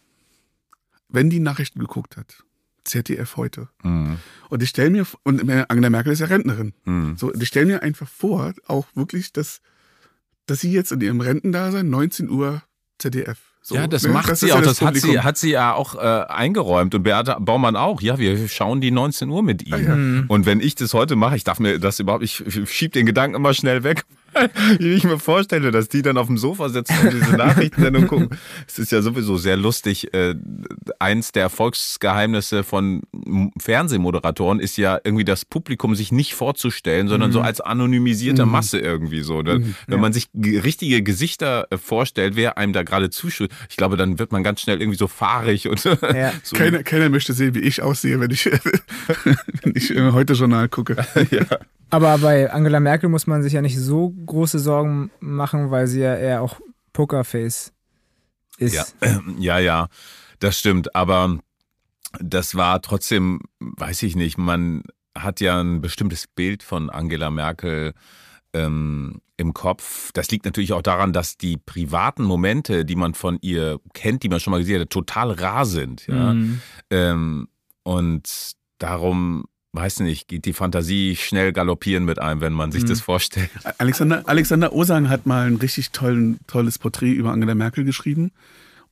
wenn 1.08 1.30
die 1.30 1.40
Nachrichten 1.40 1.78
geguckt 1.80 2.16
hat, 2.16 2.42
ZDF 2.84 3.36
heute, 3.36 3.68
Mhm. 3.82 4.18
und 4.48 4.62
ich 4.62 4.68
stelle 4.70 4.90
mir, 4.90 5.06
und 5.24 5.40
Angela 5.68 5.90
Merkel 5.90 6.12
ist 6.12 6.20
ja 6.20 6.26
Rentnerin, 6.26 6.72
Mhm. 6.84 7.16
so, 7.16 7.32
ich 7.34 7.48
stelle 7.48 7.66
mir 7.66 7.82
einfach 7.82 8.08
vor, 8.08 8.52
auch 8.66 8.86
wirklich, 8.94 9.32
dass, 9.32 9.60
dass 10.46 10.60
sie 10.60 10.70
jetzt 10.72 10.92
in 10.92 11.00
ihrem 11.00 11.20
Rentendasein 11.20 11.88
19 11.90 12.30
Uhr 12.30 12.62
ZDF. 12.98 13.38
So, 13.62 13.74
ja, 13.74 13.88
das 13.88 14.04
ne? 14.04 14.10
macht 14.10 14.36
sie 14.36 14.46
ja 14.46 14.54
auch. 14.54 14.62
Das 14.62 14.80
hat 14.80 14.94
sie, 14.96 15.18
hat 15.18 15.36
sie 15.36 15.50
ja 15.50 15.74
auch 15.74 15.96
äh, 15.96 15.98
eingeräumt. 16.28 16.94
Und 16.94 17.02
Beate 17.02 17.36
Baumann 17.40 17.74
auch. 17.74 18.00
Ja, 18.00 18.16
wir 18.16 18.46
schauen 18.48 18.80
die 18.80 18.92
19 18.92 19.28
Uhr 19.28 19.42
mit. 19.42 19.64
Ah, 19.72 19.76
ja. 19.76 19.94
Und 20.28 20.46
wenn 20.46 20.60
ich 20.60 20.76
das 20.76 20.94
heute 20.94 21.16
mache, 21.16 21.34
ich 21.34 21.42
darf 21.42 21.58
mir 21.58 21.80
das 21.80 21.98
überhaupt, 21.98 22.22
ich 22.22 22.44
schieb 22.66 22.92
den 22.92 23.06
Gedanken 23.06 23.34
immer 23.34 23.54
schnell 23.54 23.82
weg. 23.82 24.04
Wie 24.78 24.92
ich 24.92 25.04
mir 25.04 25.18
vorstelle, 25.18 25.70
dass 25.70 25.88
die 25.88 26.02
dann 26.02 26.18
auf 26.18 26.26
dem 26.26 26.38
Sofa 26.38 26.68
sitzen 26.68 26.94
und 27.02 27.12
diese 27.12 27.36
Nachrichtensendung 27.36 28.06
gucken. 28.08 28.28
Es 28.66 28.78
ist 28.78 28.92
ja 28.92 29.02
sowieso 29.02 29.36
sehr 29.36 29.56
lustig. 29.56 30.12
Äh, 30.14 30.34
eins 30.98 31.32
der 31.32 31.42
Erfolgsgeheimnisse 31.44 32.62
von 32.64 33.02
Fernsehmoderatoren 33.58 34.60
ist 34.60 34.76
ja 34.76 34.98
irgendwie 35.04 35.24
das 35.24 35.44
Publikum 35.44 35.94
sich 35.94 36.12
nicht 36.12 36.34
vorzustellen, 36.34 37.08
sondern 37.08 37.32
so 37.32 37.40
als 37.40 37.60
anonymisierte 37.60 38.46
Masse 38.46 38.78
irgendwie 38.78 39.20
so. 39.22 39.42
Ne? 39.42 39.74
Wenn 39.86 40.00
man 40.00 40.12
sich 40.12 40.28
ge- 40.34 40.58
richtige 40.60 41.02
Gesichter 41.02 41.66
äh, 41.70 41.78
vorstellt, 41.78 42.36
wer 42.36 42.58
einem 42.58 42.72
da 42.72 42.82
gerade 42.82 43.10
zuschaut, 43.10 43.50
ich 43.70 43.76
glaube, 43.76 43.96
dann 43.96 44.18
wird 44.18 44.32
man 44.32 44.42
ganz 44.42 44.60
schnell 44.60 44.80
irgendwie 44.80 44.98
so 44.98 45.06
fahrig 45.08 45.68
und 45.68 45.82
Ja. 46.14 46.32
so. 46.42 46.56
Keiner, 46.56 46.82
keiner 46.82 47.08
möchte 47.08 47.32
sehen, 47.32 47.54
wie 47.54 47.60
ich 47.60 47.82
aussehe, 47.82 48.20
wenn 48.20 48.30
ich, 48.30 48.46
wenn 48.46 49.72
ich 49.74 49.94
äh, 49.94 50.12
heute 50.12 50.34
Journal 50.34 50.68
gucke. 50.68 50.96
Aber 51.90 52.18
bei 52.18 52.50
Angela 52.50 52.80
Merkel 52.80 53.08
muss 53.08 53.26
man 53.26 53.42
sich 53.42 53.52
ja 53.52 53.62
nicht 53.62 53.78
so 53.78 54.10
große 54.10 54.58
Sorgen 54.58 55.10
machen, 55.20 55.70
weil 55.70 55.86
sie 55.86 56.00
ja 56.00 56.16
eher 56.16 56.42
auch 56.42 56.60
Pokerface 56.92 57.72
ist. 58.58 58.94
Ja, 59.00 59.20
ja, 59.38 59.58
ja, 59.58 59.88
das 60.38 60.58
stimmt. 60.58 60.94
Aber 60.94 61.38
das 62.20 62.54
war 62.54 62.82
trotzdem, 62.82 63.40
weiß 63.60 64.02
ich 64.02 64.16
nicht, 64.16 64.38
man 64.38 64.82
hat 65.16 65.40
ja 65.40 65.60
ein 65.60 65.80
bestimmtes 65.80 66.26
Bild 66.26 66.62
von 66.62 66.90
Angela 66.90 67.30
Merkel 67.30 67.94
ähm, 68.52 69.20
im 69.36 69.54
Kopf. 69.54 70.12
Das 70.12 70.30
liegt 70.30 70.44
natürlich 70.44 70.72
auch 70.72 70.82
daran, 70.82 71.12
dass 71.12 71.36
die 71.36 71.56
privaten 71.56 72.24
Momente, 72.24 72.84
die 72.84 72.96
man 72.96 73.14
von 73.14 73.38
ihr 73.40 73.78
kennt, 73.94 74.22
die 74.22 74.28
man 74.28 74.40
schon 74.40 74.50
mal 74.50 74.60
gesehen 74.60 74.80
hat, 74.80 74.90
total 74.90 75.32
rar 75.32 75.66
sind. 75.66 76.06
Ja? 76.06 76.32
Mhm. 76.32 76.60
Ähm, 76.90 77.48
und 77.82 78.52
darum, 78.78 79.44
weiß 79.76 80.00
nicht, 80.00 80.26
geht 80.28 80.44
die 80.46 80.52
Fantasie 80.52 81.14
schnell 81.16 81.52
galoppieren 81.52 82.04
mit 82.04 82.18
einem, 82.18 82.40
wenn 82.40 82.52
man 82.52 82.72
sich 82.72 82.82
Mhm. 82.84 82.88
das 82.88 83.00
vorstellt. 83.00 83.50
Alexander, 83.78 84.22
Alexander 84.28 84.72
Osang 84.72 85.08
hat 85.08 85.26
mal 85.26 85.46
ein 85.46 85.56
richtig 85.56 85.90
tollen, 85.90 86.38
tolles 86.46 86.78
Porträt 86.78 87.12
über 87.12 87.30
Angela 87.32 87.54
Merkel 87.54 87.84
geschrieben. 87.84 88.32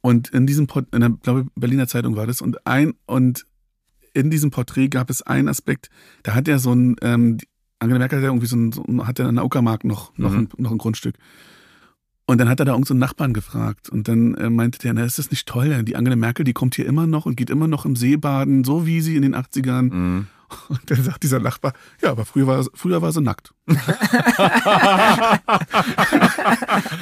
Und 0.01 0.28
in 0.28 0.47
diesem 0.47 0.66
Port 0.66 0.87
in 0.95 1.01
der 1.01 1.11
glaube, 1.11 1.47
Berliner 1.57 1.89
Zeitung 1.89 2.14
war 2.16 2.26
das. 2.26 2.41
Und 2.43 2.66
ein, 2.66 2.95
und 3.07 3.47
in 4.12 4.30
diesem 4.30 4.51
Porträt 4.51 4.89
gab 4.89 5.11
es 5.11 5.22
einen 5.22 5.49
Aspekt, 5.49 5.89
da 6.22 6.35
hat 6.35 6.47
er 6.47 6.59
so 6.59 6.72
ein, 6.72 6.97
ähm, 7.03 7.39
Angela 7.80 7.99
Merkel 7.99 8.18
hat 8.18 8.22
ja 8.22 8.28
irgendwie 8.28 8.47
so 8.47 8.57
ein, 8.57 9.07
hat 9.07 9.18
ja 9.18 9.28
in 9.28 9.35
der 9.35 9.45
Uckermark 9.45 9.82
noch, 9.85 10.16
noch, 10.18 10.30
Mhm. 10.32 10.39
ein, 10.39 10.49
noch 10.59 10.70
ein 10.72 10.78
Grundstück. 10.78 11.16
Und 12.26 12.39
dann 12.39 12.49
hat 12.49 12.59
er 12.59 12.64
da 12.64 12.72
irgendeinen 12.72 12.87
so 12.87 12.95
einen 12.95 13.01
Nachbarn 13.01 13.35
gefragt. 13.35 13.91
Und 13.91 14.09
dann 14.09 14.35
äh, 14.37 14.49
meinte 14.49 14.78
der, 14.78 14.95
na, 14.95 15.05
ist 15.05 15.18
das 15.18 15.30
nicht 15.30 15.47
toll? 15.47 15.82
Die 15.85 15.95
Angela 15.97 16.16
Merkel, 16.16 16.45
die 16.45 16.55
kommt 16.55 16.74
hier 16.74 16.87
immer 16.87 17.07
noch 17.07 17.26
und 17.26 17.37
geht 17.37 17.51
immer 17.51 17.66
noch 17.68 17.85
im 17.85 17.97
See 17.97 18.16
baden, 18.16 18.64
so 18.64 18.87
wie 18.87 19.01
sie 19.03 19.16
in 19.16 19.22
den 19.22 19.35
80ern. 19.35 19.93
Mhm. 19.93 20.26
Und 20.68 20.80
dann 20.90 21.03
sagt 21.03 21.22
dieser 21.22 21.40
Nachbar, 21.40 21.72
ja, 22.03 22.11
aber 22.11 22.24
früher 22.24 22.47
war, 22.47 22.64
früher 22.74 23.01
war 23.03 23.12
sie 23.12 23.20
nackt. 23.20 23.53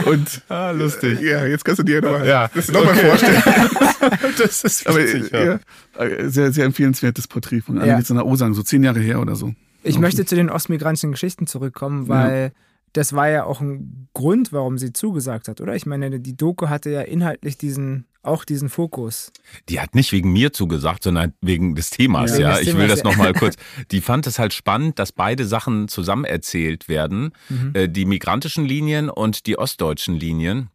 Und 0.07 0.43
Ah, 0.49 0.71
lustig. 0.71 1.21
ja, 1.21 1.45
jetzt 1.47 1.65
kannst 1.65 1.81
du 1.81 1.83
dir 1.85 2.01
nochmal 2.03 2.27
Ja, 2.27 2.49
das 2.55 2.71
noch 2.71 2.85
mal 2.85 2.95
vorstellen. 2.95 3.43
das 4.39 4.65
ist 4.65 4.87
Aber 4.87 4.99
witzig, 4.99 5.31
ja. 5.33 5.45
ja, 5.45 5.59
äh, 6.05 6.29
sehr, 6.29 6.53
sehr 6.53 6.65
empfehlenswertes 6.67 7.29
Porträt 7.29 7.61
von 7.61 7.77
Ja. 7.77 7.95
Alexander 7.95 8.27
Osang, 8.27 8.55
so 8.55 8.63
zehn 8.63 8.83
Jahre 8.85 9.01
her 9.01 9.21
oder 9.21 9.35
so. 9.37 9.55
Ich 9.83 9.99
möchte 9.99 10.25
zu 10.25 10.35
den 10.37 10.49
ostmigrantischen 10.51 11.11
Geschichten 11.13 11.47
zurückkommen, 11.47 12.09
weil 12.09 12.53
das 12.93 13.15
war 13.15 13.29
ja 13.29 13.45
auch 13.45 13.61
ein 13.61 14.09
Grund, 14.15 14.53
warum 14.53 14.79
sie 14.79 14.93
zugesagt 14.93 15.49
hat, 15.49 15.61
oder? 15.61 15.75
Ich 15.75 15.87
meine, 15.87 16.21
die 16.21 16.37
Doku 16.37 16.69
hatte 16.69 16.91
ja 16.91 17.01
inhaltlich 17.01 17.59
diesen, 17.59 18.07
auch 18.23 18.45
diesen 18.45 18.69
Fokus. 18.69 19.33
Die 19.69 19.81
hat 19.81 19.95
nicht 19.95 20.13
wegen 20.13 20.33
mir 20.33 20.53
zugesagt, 20.53 21.03
sondern 21.03 21.35
wegen 21.41 21.75
des 21.75 21.91
Themas, 21.91 22.39
Ja. 22.39 22.51
ja. 22.51 22.59
Des 22.59 22.61
Ich 22.63 22.67
will 22.69 22.87
Themas, 22.87 23.01
das 23.01 23.05
nochmal 23.05 23.33
kurz. 23.35 23.57
Die 23.91 24.01
fand 24.01 24.27
es 24.27 24.39
halt 24.39 24.53
spannend, 24.55 24.99
dass 24.99 25.13
beide 25.13 25.45
Sachen 25.47 25.89
zusammen 25.89 26.25
erzählt 26.25 26.89
werden. 26.89 27.33
Mhm. 27.49 27.71
Äh, 27.75 27.89
die 27.89 28.05
migrantischen 28.05 28.65
Linien 28.65 29.11
und 29.11 29.47
die 29.47 29.59
ostdeutschen 29.59 30.15
Linien, 30.19 30.71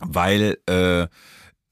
weil 0.00 0.58
äh, 0.66 1.06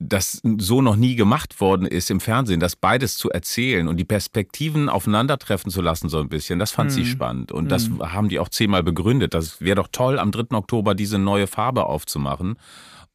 das 0.04 0.40
so 0.58 0.82
noch 0.82 0.96
nie 0.96 1.14
gemacht 1.14 1.60
worden 1.60 1.86
ist 1.86 2.10
im 2.10 2.18
Fernsehen, 2.18 2.58
das 2.58 2.74
beides 2.74 3.16
zu 3.16 3.30
erzählen 3.30 3.86
und 3.86 3.98
die 3.98 4.04
Perspektiven 4.04 4.88
aufeinandertreffen 4.88 5.70
zu 5.70 5.80
lassen, 5.80 6.08
so 6.08 6.18
ein 6.18 6.28
bisschen. 6.28 6.58
Das 6.58 6.72
fand 6.72 6.90
sie 6.90 7.02
Mhm. 7.02 7.06
spannend. 7.06 7.52
Und 7.52 7.68
das 7.68 7.88
Mhm. 7.88 8.12
haben 8.12 8.28
die 8.28 8.40
auch 8.40 8.48
zehnmal 8.48 8.82
begründet. 8.82 9.32
Das 9.32 9.60
wäre 9.60 9.76
doch 9.76 9.88
toll, 9.92 10.18
am 10.18 10.32
3. 10.32 10.56
Oktober 10.56 10.96
diese 10.96 11.18
neue 11.18 11.46
Farbe 11.46 11.84
aufzumachen. 11.86 12.56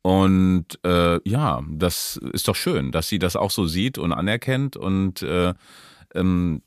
Und 0.02 0.66
äh, 0.86 1.20
ja, 1.30 1.62
das 1.70 2.18
ist 2.34 2.48
doch 2.48 2.56
schön, 2.56 2.92
dass 2.92 3.08
sie 3.10 3.20
das 3.20 3.36
auch 3.36 3.52
so 3.52 3.68
sieht 3.68 3.98
und 3.98 4.14
anerkennt. 4.14 4.78
Und 4.78 5.22
äh, 5.22 5.54
ähm, 6.16 6.62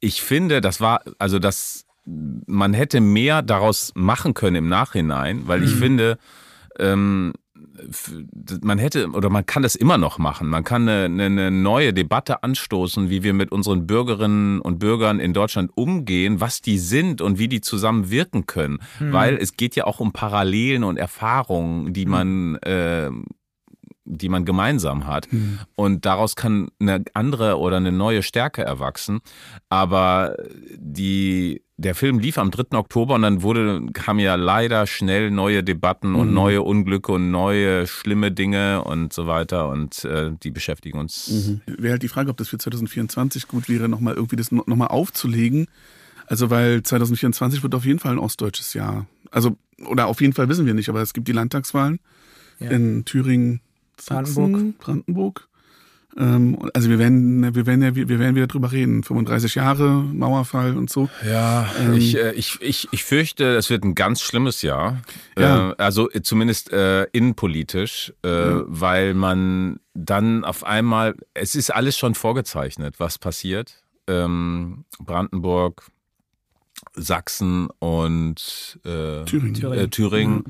ich 0.00 0.22
finde, 0.22 0.60
das 0.60 0.80
war, 0.80 1.02
also 1.18 1.38
das, 1.38 1.86
man 2.04 2.74
hätte 2.74 3.00
mehr 3.00 3.42
daraus 3.42 3.92
machen 3.94 4.34
können 4.34 4.56
im 4.56 4.68
Nachhinein, 4.68 5.46
weil 5.46 5.62
ich 5.62 5.74
Mhm. 5.74 5.78
finde, 5.78 6.18
ähm, 6.78 7.32
man 8.62 8.78
hätte 8.78 9.10
oder 9.10 9.30
man 9.30 9.46
kann 9.46 9.62
das 9.62 9.74
immer 9.74 9.98
noch 9.98 10.18
machen. 10.18 10.48
Man 10.48 10.62
kann 10.62 10.88
eine, 10.88 11.24
eine, 11.24 11.50
neue 11.50 11.92
Debatte 11.92 12.42
anstoßen, 12.42 13.10
wie 13.10 13.22
wir 13.22 13.32
mit 13.32 13.50
unseren 13.50 13.86
Bürgerinnen 13.86 14.60
und 14.60 14.78
Bürgern 14.78 15.18
in 15.18 15.32
Deutschland 15.32 15.72
umgehen, 15.74 16.40
was 16.40 16.60
die 16.60 16.78
sind 16.78 17.20
und 17.20 17.38
wie 17.38 17.48
die 17.48 17.60
zusammen 17.60 18.10
wirken 18.10 18.46
können. 18.46 18.78
Weil 19.00 19.36
es 19.36 19.56
geht 19.56 19.74
ja 19.76 19.84
auch 19.84 20.00
um 20.00 20.12
Parallelen 20.12 20.84
und 20.84 20.96
Erfahrungen, 20.98 21.92
die 21.92 22.06
man, 22.06 22.56
äh, 22.56 23.10
die 24.04 24.28
man 24.28 24.44
gemeinsam 24.44 25.06
hat. 25.06 25.26
Und 25.74 26.04
daraus 26.04 26.36
kann 26.36 26.68
eine 26.78 27.04
andere 27.14 27.58
oder 27.58 27.78
eine 27.78 27.92
neue 27.92 28.22
Stärke 28.22 28.62
erwachsen. 28.62 29.20
Aber 29.68 30.36
die 30.76 31.63
der 31.76 31.94
Film 31.96 32.18
lief 32.20 32.38
am 32.38 32.50
3. 32.52 32.78
Oktober 32.78 33.14
und 33.16 33.22
dann 33.22 33.42
wurde, 33.42 33.84
kamen 33.92 34.20
ja 34.20 34.36
leider 34.36 34.86
schnell 34.86 35.30
neue 35.30 35.64
Debatten 35.64 36.14
und 36.14 36.32
neue 36.32 36.62
Unglücke 36.62 37.10
und 37.12 37.30
neue 37.32 37.86
schlimme 37.88 38.30
Dinge 38.30 38.84
und 38.84 39.12
so 39.12 39.26
weiter 39.26 39.68
und 39.68 40.04
äh, 40.04 40.30
die 40.42 40.50
beschäftigen 40.52 40.98
uns. 40.98 41.58
Wäre 41.66 41.92
halt 41.92 42.02
die 42.04 42.08
Frage, 42.08 42.30
ob 42.30 42.36
das 42.36 42.48
für 42.48 42.58
2024 42.58 43.48
gut 43.48 43.68
wäre, 43.68 43.88
nochmal 43.88 44.14
irgendwie 44.14 44.36
das 44.36 44.52
no- 44.52 44.62
nochmal 44.66 44.88
aufzulegen. 44.88 45.66
Also, 46.26 46.48
weil 46.48 46.82
2024 46.82 47.62
wird 47.62 47.74
auf 47.74 47.84
jeden 47.84 47.98
Fall 47.98 48.12
ein 48.12 48.18
ostdeutsches 48.18 48.72
Jahr. 48.72 49.06
Also, 49.30 49.56
oder 49.86 50.06
auf 50.06 50.20
jeden 50.20 50.32
Fall 50.32 50.48
wissen 50.48 50.64
wir 50.66 50.74
nicht, 50.74 50.88
aber 50.88 51.02
es 51.02 51.12
gibt 51.12 51.26
die 51.28 51.32
Landtagswahlen 51.32 51.98
Ja. 52.60 52.70
in 52.70 53.04
Thüringen, 53.04 53.60
Sachsen, 54.00 54.34
Brandenburg. 54.52 54.78
Brandenburg. 54.78 55.48
Ähm, 56.16 56.70
also 56.74 56.88
wir 56.88 56.98
werden, 56.98 57.54
wir 57.54 57.66
werden 57.66 57.82
ja, 57.82 57.94
wir 57.94 58.18
werden 58.18 58.36
wieder 58.36 58.46
drüber 58.46 58.72
reden. 58.72 59.02
35 59.02 59.54
Jahre, 59.56 59.88
Mauerfall 59.88 60.76
und 60.76 60.90
so. 60.90 61.08
Ja, 61.26 61.68
Ähm, 61.80 61.94
ich, 61.94 62.16
äh, 62.16 62.32
ich, 62.32 62.60
ich, 62.60 62.88
ich 62.92 63.04
fürchte, 63.04 63.56
es 63.56 63.70
wird 63.70 63.84
ein 63.84 63.94
ganz 63.94 64.20
schlimmes 64.20 64.62
Jahr. 64.62 65.02
Ja. 65.38 65.70
Äh, 65.70 65.74
also 65.78 66.10
äh, 66.10 66.22
zumindest 66.22 66.72
äh, 66.72 67.04
innenpolitisch, 67.12 68.12
äh, 68.22 68.28
weil 68.28 69.14
man 69.14 69.80
dann 69.94 70.44
auf 70.44 70.64
einmal, 70.64 71.14
es 71.34 71.54
ist 71.54 71.70
alles 71.70 71.98
schon 71.98 72.14
vorgezeichnet, 72.14 72.96
was 72.98 73.18
passiert. 73.18 73.82
Ähm, 74.06 74.84
Brandenburg, 75.00 75.86
Sachsen 76.94 77.68
und 77.78 78.78
Thüringen. 78.82 79.54
Thüringen. 79.54 79.90
Thüringen. 79.90 80.44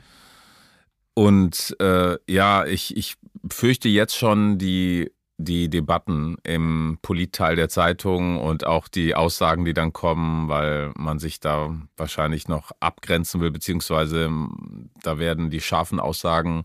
Und 1.15 1.77
äh, 1.81 2.17
ja, 2.27 2.67
ich, 2.67 2.97
ich 2.97 3.15
fürchte 3.49 3.89
jetzt 3.89 4.17
schon 4.17 4.59
die, 4.59 5.13
die 5.37 5.69
Debatten 5.69 6.37
im 6.45 6.99
Politteil 7.03 7.57
der 7.57 7.69
Zeitung 7.69 8.39
und 8.41 8.67
auch 8.67 8.87
die 8.89 9.15
Aussagen, 9.17 9.65
die 9.65 9.75
dann 9.75 9.93
kommen, 9.93 10.49
weil 10.49 10.93
man 10.97 11.19
sich 11.19 11.41
da 11.41 11.75
wahrscheinlich 11.97 12.47
noch 12.47 12.71
abgrenzen 12.81 13.41
will, 13.41 13.51
beziehungsweise 13.51 14.25
ähm, 14.27 14.91
da 15.03 15.19
werden 15.19 15.51
die 15.51 15.61
scharfen 15.61 15.99
Aussagen 16.01 16.65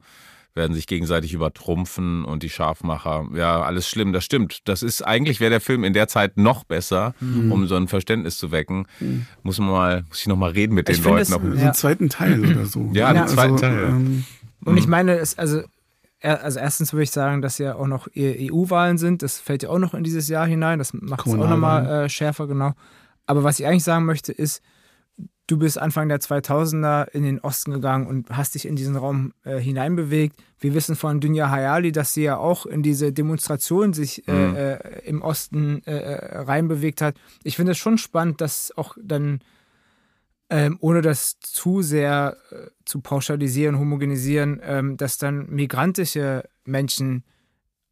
werden 0.56 0.74
sich 0.74 0.88
gegenseitig 0.88 1.32
übertrumpfen 1.34 2.26
und 2.26 2.42
die 2.44 2.50
Scharfmacher, 2.50 3.30
ja, 3.36 3.62
alles 3.62 3.88
schlimm, 3.88 4.12
das 4.14 4.26
stimmt. 4.26 4.68
Das 4.68 4.82
ist, 4.84 5.04
eigentlich 5.06 5.40
wäre 5.40 5.52
der 5.52 5.62
Film 5.62 5.84
in 5.84 5.94
der 5.94 6.08
Zeit 6.08 6.38
noch 6.38 6.64
besser, 6.66 7.14
um 7.22 7.68
so 7.68 7.76
ein 7.76 7.88
Verständnis 7.88 8.38
zu 8.40 8.52
wecken. 8.52 8.86
Muss 9.44 9.60
man 9.60 9.70
mal, 9.70 10.04
muss 10.10 10.20
ich 10.22 10.28
noch 10.28 10.36
mal 10.36 10.50
reden 10.52 10.74
mit 10.74 10.90
Ich 10.90 11.02
den 11.02 11.06
Leuten. 11.06 11.22
es- 11.22 11.30
Ja. 11.60 11.66
einen 11.66 11.74
zweiten 11.76 12.10
Teil 12.10 12.40
oder 12.44 12.66
so. 12.66 12.90
Ja, 12.94 13.08
einen 13.10 13.28
zweiten 13.28 13.58
Teil, 13.58 13.74
ja. 13.80 13.88
Ähm, 13.90 14.26
Und 14.66 14.78
ich 14.78 14.88
meine, 14.88 15.18
es, 15.20 15.38
also, 15.38 15.62
also 16.22 16.60
erstens 16.60 16.94
würde 16.94 17.04
ich 17.04 17.12
sagen, 17.12 17.42
dass 17.42 17.58
ja 17.58 17.76
auch 17.76 17.88
noch 17.88 18.08
EU-Wahlen 18.16 18.98
sind. 18.98 19.22
Das 19.24 19.40
fällt 19.40 19.64
ja 19.64 19.70
auch 19.70 19.80
noch 19.80 19.94
in 19.94 20.04
dieses 20.04 20.28
Jahr 20.28 20.46
hinein. 20.46 20.80
Das 20.80 20.94
macht 20.94 21.26
es 21.26 21.34
auch 21.34 21.50
nochmal 21.50 22.06
äh, 22.06 22.10
schärfer, 22.10 22.48
genau. 22.48 22.74
Aber 23.26 23.44
was 23.44 23.60
ich 23.60 23.66
eigentlich 23.66 23.84
sagen 23.84 24.06
möchte, 24.06 24.32
ist, 24.32 24.62
du 25.48 25.58
bist 25.58 25.78
Anfang 25.78 26.10
der 26.10 26.20
2000er 26.20 27.10
in 27.10 27.24
den 27.24 27.40
Osten 27.40 27.72
gegangen 27.72 28.08
und 28.08 28.30
hast 28.30 28.56
dich 28.56 28.68
in 28.68 28.76
diesen 28.76 28.96
Raum 28.96 29.34
äh, 29.44 29.58
hineinbewegt. 29.58 30.36
Wir 30.60 30.74
wissen 30.74 30.96
von 30.96 31.20
Dunja 31.20 31.50
Hayali, 31.50 31.92
dass 31.92 32.14
sie 32.14 32.24
ja 32.24 32.38
auch 32.38 32.66
in 32.66 32.84
diese 32.84 33.12
Demonstration 33.12 33.94
sich 33.94 34.28
äh, 34.28 34.74
äh, 34.74 35.06
im 35.06 35.22
Osten 35.22 35.82
äh, 35.86 35.92
äh, 35.92 36.38
reinbewegt 36.40 37.02
hat. 37.02 37.16
Ich 37.44 37.56
finde 37.56 37.72
es 37.72 37.78
schon 37.78 37.98
spannend, 37.98 38.42
dass 38.42 38.72
auch 38.76 38.96
dann 39.02 39.40
ähm, 40.50 40.78
ohne 40.82 41.02
das 41.02 41.40
zu 41.40 41.82
sehr 41.82 42.38
äh, 42.52 42.68
zu 42.86 43.02
pauschalisieren, 43.02 43.78
homogenisieren, 43.80 44.60
ähm, 44.64 44.98
dass 44.98 45.18
dann 45.18 45.48
migrantische 45.50 46.44
Menschen 46.66 47.24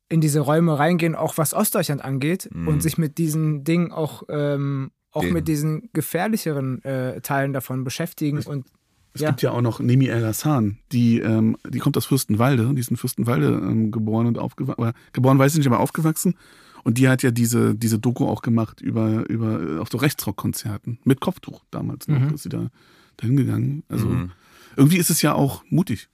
in 0.10 0.22
diese 0.22 0.39
Räume 0.39 0.80
reingehen, 0.80 1.16
auch 1.16 1.38
was 1.38 1.53
Ostdeutschland 1.53 2.03
angeht, 2.03 2.49
Mhm. 2.51 2.68
und 2.68 2.82
sich 2.82 2.97
mit 2.97 3.18
diesen 3.18 3.64
Dingen 3.64 3.91
auch, 3.91 4.24
ähm, 4.30 4.91
auch 5.12 5.22
Den- 5.22 5.34
mit 5.34 5.47
diesen 5.47 5.89
gefährlicheren 5.93 6.82
äh, 6.84 7.22
Teilen 7.22 7.53
davon 7.53 7.84
beschäftigen. 7.84 8.39
Und 8.43 8.66
Es 9.14 9.22
Ja. 9.22 9.30
gibt 9.30 9.41
ja 9.41 9.49
auch 9.51 9.62
noch 9.62 9.80
Nemi 9.80 10.08
El 10.08 10.24
Hassan, 10.26 10.78
die, 10.91 11.20
ähm, 11.20 11.58
die 11.68 11.80
kommt 11.80 11.97
aus 11.97 12.05
Fürstenwalde, 12.05 12.72
die 12.76 12.80
ist 12.80 12.91
in 12.91 12.97
Fürstenwalde 12.97 13.47
ähm, 13.47 13.89
geboren 13.89 14.28
und 14.28 14.38
aufgewachsen, 14.38 14.93
geboren 15.12 15.39
weiß 15.39 15.53
ich 15.53 15.58
nicht, 15.58 15.68
aber 15.68 15.80
aufgewachsen. 15.80 16.36
Und 16.84 16.98
die 16.98 17.08
hat 17.10 17.24
ja 17.24 17.32
diese, 17.32 17.76
diese 17.76 18.00
Doku 18.00 18.26
auch 18.26 18.42
gemacht 18.42 18.82
über, 18.82 19.28
über 19.30 19.62
äh, 19.62 19.80
auf 19.80 19.90
so 19.92 19.98
Rechtsrockkonzerten 19.98 21.00
mit 21.04 21.20
Kopftuch 21.22 21.64
damals 21.72 22.08
noch, 22.08 22.20
Mhm. 22.20 22.34
ist 22.36 22.44
sie 22.44 22.50
da 22.50 22.70
dahin 23.18 23.36
gegangen. 23.38 23.84
Also 23.90 24.08
Mhm. 24.08 24.32
irgendwie 24.76 24.98
ist 24.98 25.10
es 25.10 25.22
ja 25.22 25.34
auch 25.34 25.64
mutig. 25.70 26.08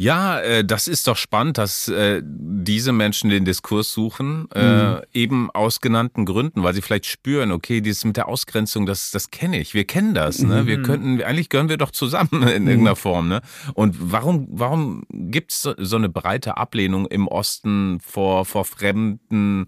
Ja, 0.00 0.38
äh, 0.38 0.64
das 0.64 0.86
ist 0.86 1.08
doch 1.08 1.16
spannend, 1.16 1.58
dass 1.58 1.88
äh, 1.88 2.22
diese 2.24 2.92
Menschen 2.92 3.30
den 3.30 3.44
Diskurs 3.44 3.92
suchen, 3.92 4.48
äh, 4.52 5.02
eben 5.12 5.50
aus 5.50 5.80
genannten 5.80 6.24
Gründen, 6.24 6.62
weil 6.62 6.72
sie 6.72 6.82
vielleicht 6.82 7.06
spüren, 7.06 7.50
okay, 7.50 7.80
dieses 7.80 8.04
mit 8.04 8.16
der 8.16 8.28
Ausgrenzung, 8.28 8.86
das, 8.86 9.10
das 9.10 9.32
kenne 9.32 9.58
ich, 9.58 9.74
wir 9.74 9.84
kennen 9.84 10.14
das, 10.14 10.38
ne? 10.40 10.66
Wir 10.66 10.82
könnten, 10.82 11.20
eigentlich 11.20 11.48
gehören 11.48 11.68
wir 11.68 11.78
doch 11.78 11.90
zusammen 11.90 12.44
in 12.44 12.68
irgendeiner 12.68 12.94
Form, 12.94 13.26
ne? 13.26 13.40
Und 13.74 13.96
warum, 13.98 14.46
warum 14.52 15.02
gibt's 15.10 15.62
so, 15.62 15.74
so 15.76 15.96
eine 15.96 16.08
breite 16.08 16.56
Ablehnung 16.58 17.06
im 17.06 17.26
Osten 17.26 17.98
vor, 17.98 18.44
vor 18.44 18.64
fremden 18.64 19.66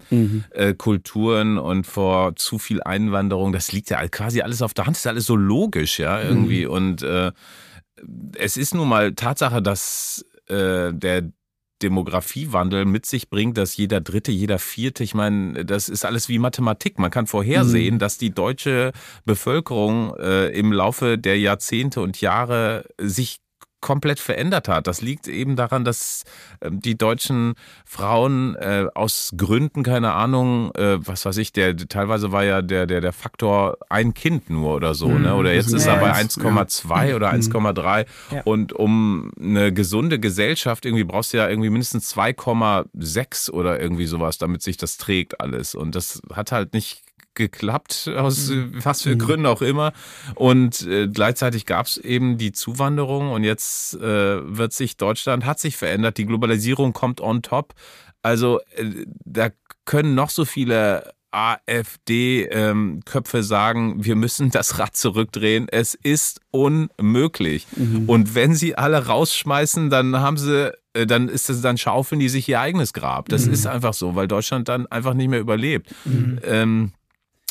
äh, 0.51 0.73
Kulturen 0.73 1.57
und 1.57 1.85
vor 1.85 2.37
zu 2.37 2.57
viel 2.57 2.81
Einwanderung? 2.81 3.51
Das 3.51 3.73
liegt 3.73 3.89
ja 3.89 4.07
quasi 4.07 4.39
alles 4.39 4.61
auf 4.61 4.73
der 4.73 4.85
Hand, 4.85 4.95
das 4.95 5.01
ist 5.01 5.07
alles 5.07 5.25
so 5.25 5.35
logisch, 5.35 5.99
ja, 5.99 6.21
irgendwie. 6.21 6.65
Und 6.65 7.03
äh, 7.03 7.33
es 8.37 8.57
ist 8.57 8.73
nun 8.73 8.87
mal 8.87 9.13
Tatsache, 9.13 9.61
dass 9.61 10.25
äh, 10.47 10.93
der 10.93 11.31
Demografiewandel 11.81 12.85
mit 12.85 13.05
sich 13.05 13.29
bringt, 13.29 13.57
dass 13.57 13.75
jeder 13.75 14.01
Dritte, 14.01 14.31
jeder 14.31 14.59
Vierte, 14.59 15.03
ich 15.03 15.13
meine, 15.13 15.65
das 15.65 15.89
ist 15.89 16.05
alles 16.05 16.29
wie 16.29 16.39
Mathematik. 16.39 16.99
Man 16.99 17.11
kann 17.11 17.27
vorhersehen, 17.27 17.97
dass 17.99 18.17
die 18.17 18.29
deutsche 18.29 18.91
Bevölkerung 19.25 20.15
äh, 20.17 20.47
im 20.49 20.71
Laufe 20.71 21.17
der 21.17 21.39
Jahrzehnte 21.39 22.01
und 22.01 22.21
Jahre 22.21 22.85
sich 22.99 23.39
komplett 23.81 24.19
verändert 24.19 24.67
hat. 24.67 24.87
Das 24.87 25.01
liegt 25.01 25.27
eben 25.27 25.55
daran, 25.55 25.83
dass 25.83 26.23
ähm, 26.61 26.79
die 26.79 26.97
deutschen 26.97 27.55
Frauen 27.85 28.55
äh, 28.55 28.85
aus 28.93 29.31
Gründen, 29.35 29.83
keine 29.83 30.13
Ahnung, 30.13 30.73
äh, 30.75 30.97
was 31.05 31.25
weiß 31.25 31.37
ich, 31.37 31.51
der 31.51 31.75
teilweise 31.75 32.31
war 32.31 32.43
ja 32.43 32.61
der 32.61 32.85
der 32.85 33.01
der 33.01 33.11
Faktor 33.13 33.77
ein 33.89 34.13
Kind 34.13 34.49
nur 34.49 34.75
oder 34.75 34.93
so, 34.93 35.09
ne? 35.09 35.35
Oder 35.35 35.53
jetzt 35.53 35.73
ist 35.73 35.87
er 35.87 35.97
bei 35.97 36.13
eins, 36.13 36.37
1,2 36.39 37.15
oder 37.15 37.31
1,3 37.31 38.05
Ja. 38.31 38.41
und 38.43 38.73
um 38.73 39.31
eine 39.39 39.73
gesunde 39.73 40.19
Gesellschaft 40.19 40.85
irgendwie 40.85 41.03
brauchst 41.03 41.33
du 41.33 41.37
ja 41.37 41.49
irgendwie 41.49 41.69
mindestens 41.69 42.15
2,6 42.15 43.51
oder 43.51 43.79
irgendwie 43.81 44.05
sowas, 44.05 44.37
damit 44.37 44.61
sich 44.61 44.77
das 44.77 44.97
trägt 44.97 45.41
alles 45.41 45.75
und 45.75 45.95
das 45.95 46.21
hat 46.33 46.51
halt 46.51 46.73
nicht 46.73 47.03
geklappt, 47.33 48.09
aus 48.15 48.49
äh, 48.49 48.67
was 48.83 49.03
für 49.03 49.17
Gründen 49.17 49.45
auch 49.45 49.61
immer. 49.61 49.93
Und 50.35 50.81
äh, 50.87 51.07
gleichzeitig 51.07 51.65
gab 51.65 51.85
es 51.85 51.97
eben 51.97 52.37
die 52.37 52.51
Zuwanderung 52.51 53.31
und 53.31 53.43
jetzt 53.43 53.95
äh, 53.95 54.01
wird 54.01 54.73
sich 54.73 54.97
Deutschland, 54.97 55.45
hat 55.45 55.59
sich 55.59 55.77
verändert, 55.77 56.17
die 56.17 56.25
Globalisierung 56.25 56.93
kommt 56.93 57.21
on 57.21 57.41
top. 57.41 57.73
Also 58.21 58.59
äh, 58.75 59.05
da 59.25 59.49
können 59.85 60.15
noch 60.15 60.29
so 60.29 60.45
viele 60.45 61.13
AfD-Köpfe 61.31 61.83
sagen, 63.43 64.03
wir 64.03 64.15
müssen 64.17 64.51
das 64.51 64.79
Rad 64.79 64.95
zurückdrehen. 64.97 65.67
Es 65.69 65.93
ist 65.95 66.41
unmöglich. 66.51 67.67
Und 68.07 68.35
wenn 68.35 68.53
sie 68.53 68.75
alle 68.75 69.05
rausschmeißen, 69.07 69.89
dann 69.89 70.17
haben 70.17 70.35
sie, 70.37 70.73
äh, 70.93 71.07
dann 71.07 71.29
ist 71.29 71.49
es, 71.49 71.61
dann 71.61 71.77
schaufeln 71.77 72.19
die 72.19 72.27
sich 72.27 72.49
ihr 72.49 72.59
eigenes 72.59 72.91
Grab. 72.91 73.29
Das 73.29 73.47
ist 73.47 73.65
einfach 73.65 73.93
so, 73.93 74.15
weil 74.15 74.27
Deutschland 74.27 74.67
dann 74.67 74.87
einfach 74.87 75.13
nicht 75.13 75.29
mehr 75.29 75.39
überlebt. 75.39 75.95
Ähm, 76.43 76.91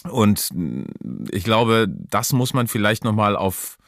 und 0.08 0.50
ich 1.30 1.44
glaube, 1.44 1.86
das 1.88 2.32
muss 2.32 2.54
man 2.54 2.66
vielleicht 2.68 3.04
nochmal 3.04 3.36
auf 3.36 3.78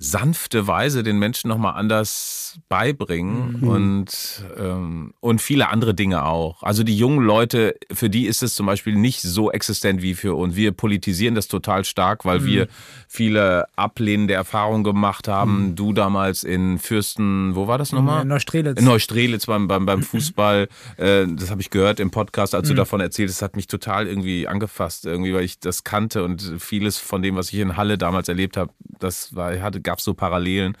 sanfte 0.00 0.68
Weise 0.68 1.02
den 1.02 1.18
Menschen 1.18 1.48
nochmal 1.48 1.74
anders 1.74 2.60
beibringen 2.68 3.62
und, 3.62 4.44
ähm, 4.56 5.12
und 5.20 5.42
viele 5.42 5.68
andere 5.70 5.92
Dinge 5.92 6.24
auch. 6.24 6.62
Also 6.62 6.84
die 6.84 6.96
jungen 6.96 7.24
Leute, 7.24 7.74
für 7.92 8.08
die 8.08 8.26
ist 8.26 8.44
es 8.44 8.54
zum 8.54 8.66
Beispiel 8.66 8.94
nicht 8.94 9.22
so 9.22 9.50
existent 9.50 10.00
wie 10.00 10.14
für 10.14 10.34
uns. 10.34 10.54
Wir 10.54 10.70
politisieren 10.70 11.34
das 11.34 11.48
total 11.48 11.84
stark, 11.84 12.24
weil 12.24 12.44
wir 12.44 12.68
viele 13.08 13.66
ablehnende 13.74 14.34
Erfahrungen 14.34 14.84
gemacht 14.84 15.26
haben. 15.26 15.74
Du 15.74 15.92
damals 15.92 16.44
in 16.44 16.78
Fürsten, 16.78 17.56
wo 17.56 17.66
war 17.66 17.78
das 17.78 17.92
nochmal? 17.92 18.22
in 18.22 18.28
Neustrelitz. 18.28 18.78
In 18.78 18.84
Neustrelitz 18.84 19.46
beim, 19.46 19.66
beim, 19.66 19.84
beim 19.84 20.02
Fußball, 20.02 20.68
äh, 20.96 21.26
das 21.26 21.50
habe 21.50 21.60
ich 21.60 21.70
gehört 21.70 21.98
im 21.98 22.10
Podcast, 22.10 22.54
als 22.54 22.68
du 22.68 22.74
davon 22.74 23.00
erzählt 23.00 23.30
hast, 23.30 23.42
hat 23.42 23.56
mich 23.56 23.66
total 23.66 24.06
irgendwie 24.06 24.46
angefasst, 24.46 25.06
irgendwie, 25.06 25.34
weil 25.34 25.44
ich 25.44 25.58
das 25.58 25.82
kannte 25.82 26.22
und 26.22 26.54
vieles 26.58 26.98
von 26.98 27.22
dem, 27.22 27.34
was 27.34 27.52
ich 27.52 27.58
in 27.58 27.76
Halle 27.76 27.98
damals 27.98 28.28
erlebt 28.28 28.56
habe, 28.56 28.72
das 29.00 29.34
war, 29.34 29.58
hatte, 29.60 29.80
gab 29.88 30.00
so 30.00 30.14
Parallelen. 30.14 30.76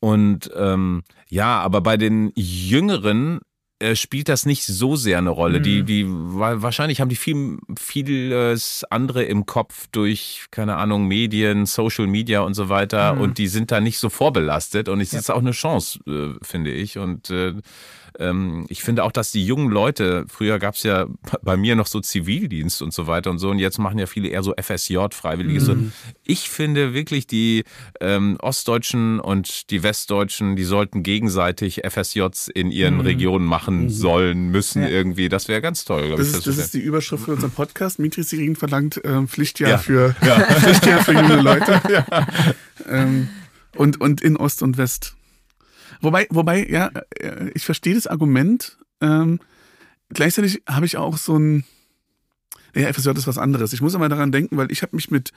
Und 0.00 0.50
ähm, 0.54 1.02
ja, 1.28 1.60
aber 1.60 1.80
bei 1.80 1.96
den 1.96 2.30
Jüngeren 2.36 3.40
spielt 3.94 4.28
das 4.28 4.44
nicht 4.44 4.64
so 4.64 4.96
sehr 4.96 5.18
eine 5.18 5.30
Rolle. 5.30 5.60
Die, 5.60 5.82
die, 5.84 6.04
weil 6.08 6.62
wahrscheinlich 6.62 7.00
haben 7.00 7.08
die 7.08 7.16
viel, 7.16 7.58
vieles 7.78 8.84
andere 8.90 9.24
im 9.24 9.46
Kopf 9.46 9.86
durch, 9.92 10.46
keine 10.50 10.76
Ahnung, 10.76 11.06
Medien, 11.06 11.66
Social 11.66 12.06
Media 12.06 12.40
und 12.40 12.54
so 12.54 12.68
weiter 12.68 13.18
und 13.20 13.38
die 13.38 13.48
sind 13.48 13.70
da 13.70 13.80
nicht 13.80 13.98
so 13.98 14.08
vorbelastet 14.08 14.88
und 14.88 15.00
es 15.00 15.12
ist 15.12 15.30
auch 15.30 15.38
eine 15.38 15.52
Chance, 15.52 16.00
äh, 16.06 16.44
finde 16.44 16.72
ich. 16.72 16.98
Und 16.98 17.30
äh, 17.30 17.54
ähm, 18.18 18.66
ich 18.68 18.82
finde 18.82 19.04
auch, 19.04 19.12
dass 19.12 19.30
die 19.30 19.44
jungen 19.44 19.70
Leute, 19.70 20.24
früher 20.28 20.58
gab 20.58 20.74
es 20.74 20.82
ja 20.82 21.06
bei 21.42 21.56
mir 21.56 21.76
noch 21.76 21.86
so 21.86 22.00
Zivildienst 22.00 22.82
und 22.82 22.92
so 22.92 23.06
weiter 23.06 23.30
und 23.30 23.38
so, 23.38 23.50
und 23.50 23.58
jetzt 23.58 23.78
machen 23.78 23.98
ja 23.98 24.06
viele 24.06 24.28
eher 24.28 24.42
so 24.42 24.54
FSJ, 24.60 24.96
Freiwillige. 25.12 25.60
So. 25.60 25.76
Ich 26.24 26.48
finde 26.48 26.94
wirklich, 26.94 27.26
die 27.26 27.64
ähm, 28.00 28.36
Ostdeutschen 28.40 29.20
und 29.20 29.70
die 29.70 29.82
Westdeutschen, 29.82 30.56
die 30.56 30.64
sollten 30.64 31.02
gegenseitig 31.02 31.82
FSJs 31.88 32.48
in 32.48 32.70
ihren 32.70 33.00
Regionen 33.00 33.46
machen 33.46 33.67
sollen, 33.88 34.50
müssen 34.50 34.82
Ja. 34.82 34.88
irgendwie. 34.88 35.28
Das 35.28 35.48
wäre 35.48 35.60
ganz 35.60 35.84
toll, 35.84 36.06
glaube 36.08 36.22
Das 36.22 36.30
ich. 36.30 36.38
ist, 36.38 36.46
das 36.46 36.58
ist 36.58 36.74
die 36.74 36.80
Überschrift 36.80 37.24
für 37.24 37.32
unseren 37.32 37.50
Podcast. 37.50 37.98
Mitri 37.98 38.22
Sirin 38.22 38.56
verlangt 38.56 39.00
ähm, 39.04 39.28
Pflichtjahr, 39.28 39.70
Ja. 39.70 39.78
Für, 39.78 40.14
Pflichtjahr 40.60 41.04
für 41.04 41.12
junge 41.12 41.40
Leute. 41.40 41.80
ähm, 42.88 43.28
und, 43.76 44.00
und 44.00 44.20
in 44.20 44.36
Ost 44.36 44.62
und 44.62 44.76
West. 44.78 45.14
Wobei, 46.00 46.26
wobei, 46.30 46.66
ja, 46.68 46.90
äh, 47.20 47.50
ich 47.54 47.64
verstehe 47.64 47.94
das 47.94 48.06
Argument. 48.06 48.78
Ähm, 49.00 49.40
gleichzeitig 50.10 50.62
habe 50.68 50.86
ich 50.86 50.96
auch 50.96 51.16
so 51.18 51.36
ein, 51.38 51.64
ja, 52.74 52.92
FSJ 52.92 53.10
ist 53.10 53.26
was 53.26 53.38
anderes. 53.38 53.72
Ich 53.72 53.80
muss 53.80 53.94
aber 53.94 54.08
daran 54.08 54.32
denken, 54.32 54.56
weil 54.56 54.70
ich 54.70 54.82
habe 54.82 54.94
mich 54.96 55.10
mit, 55.10 55.32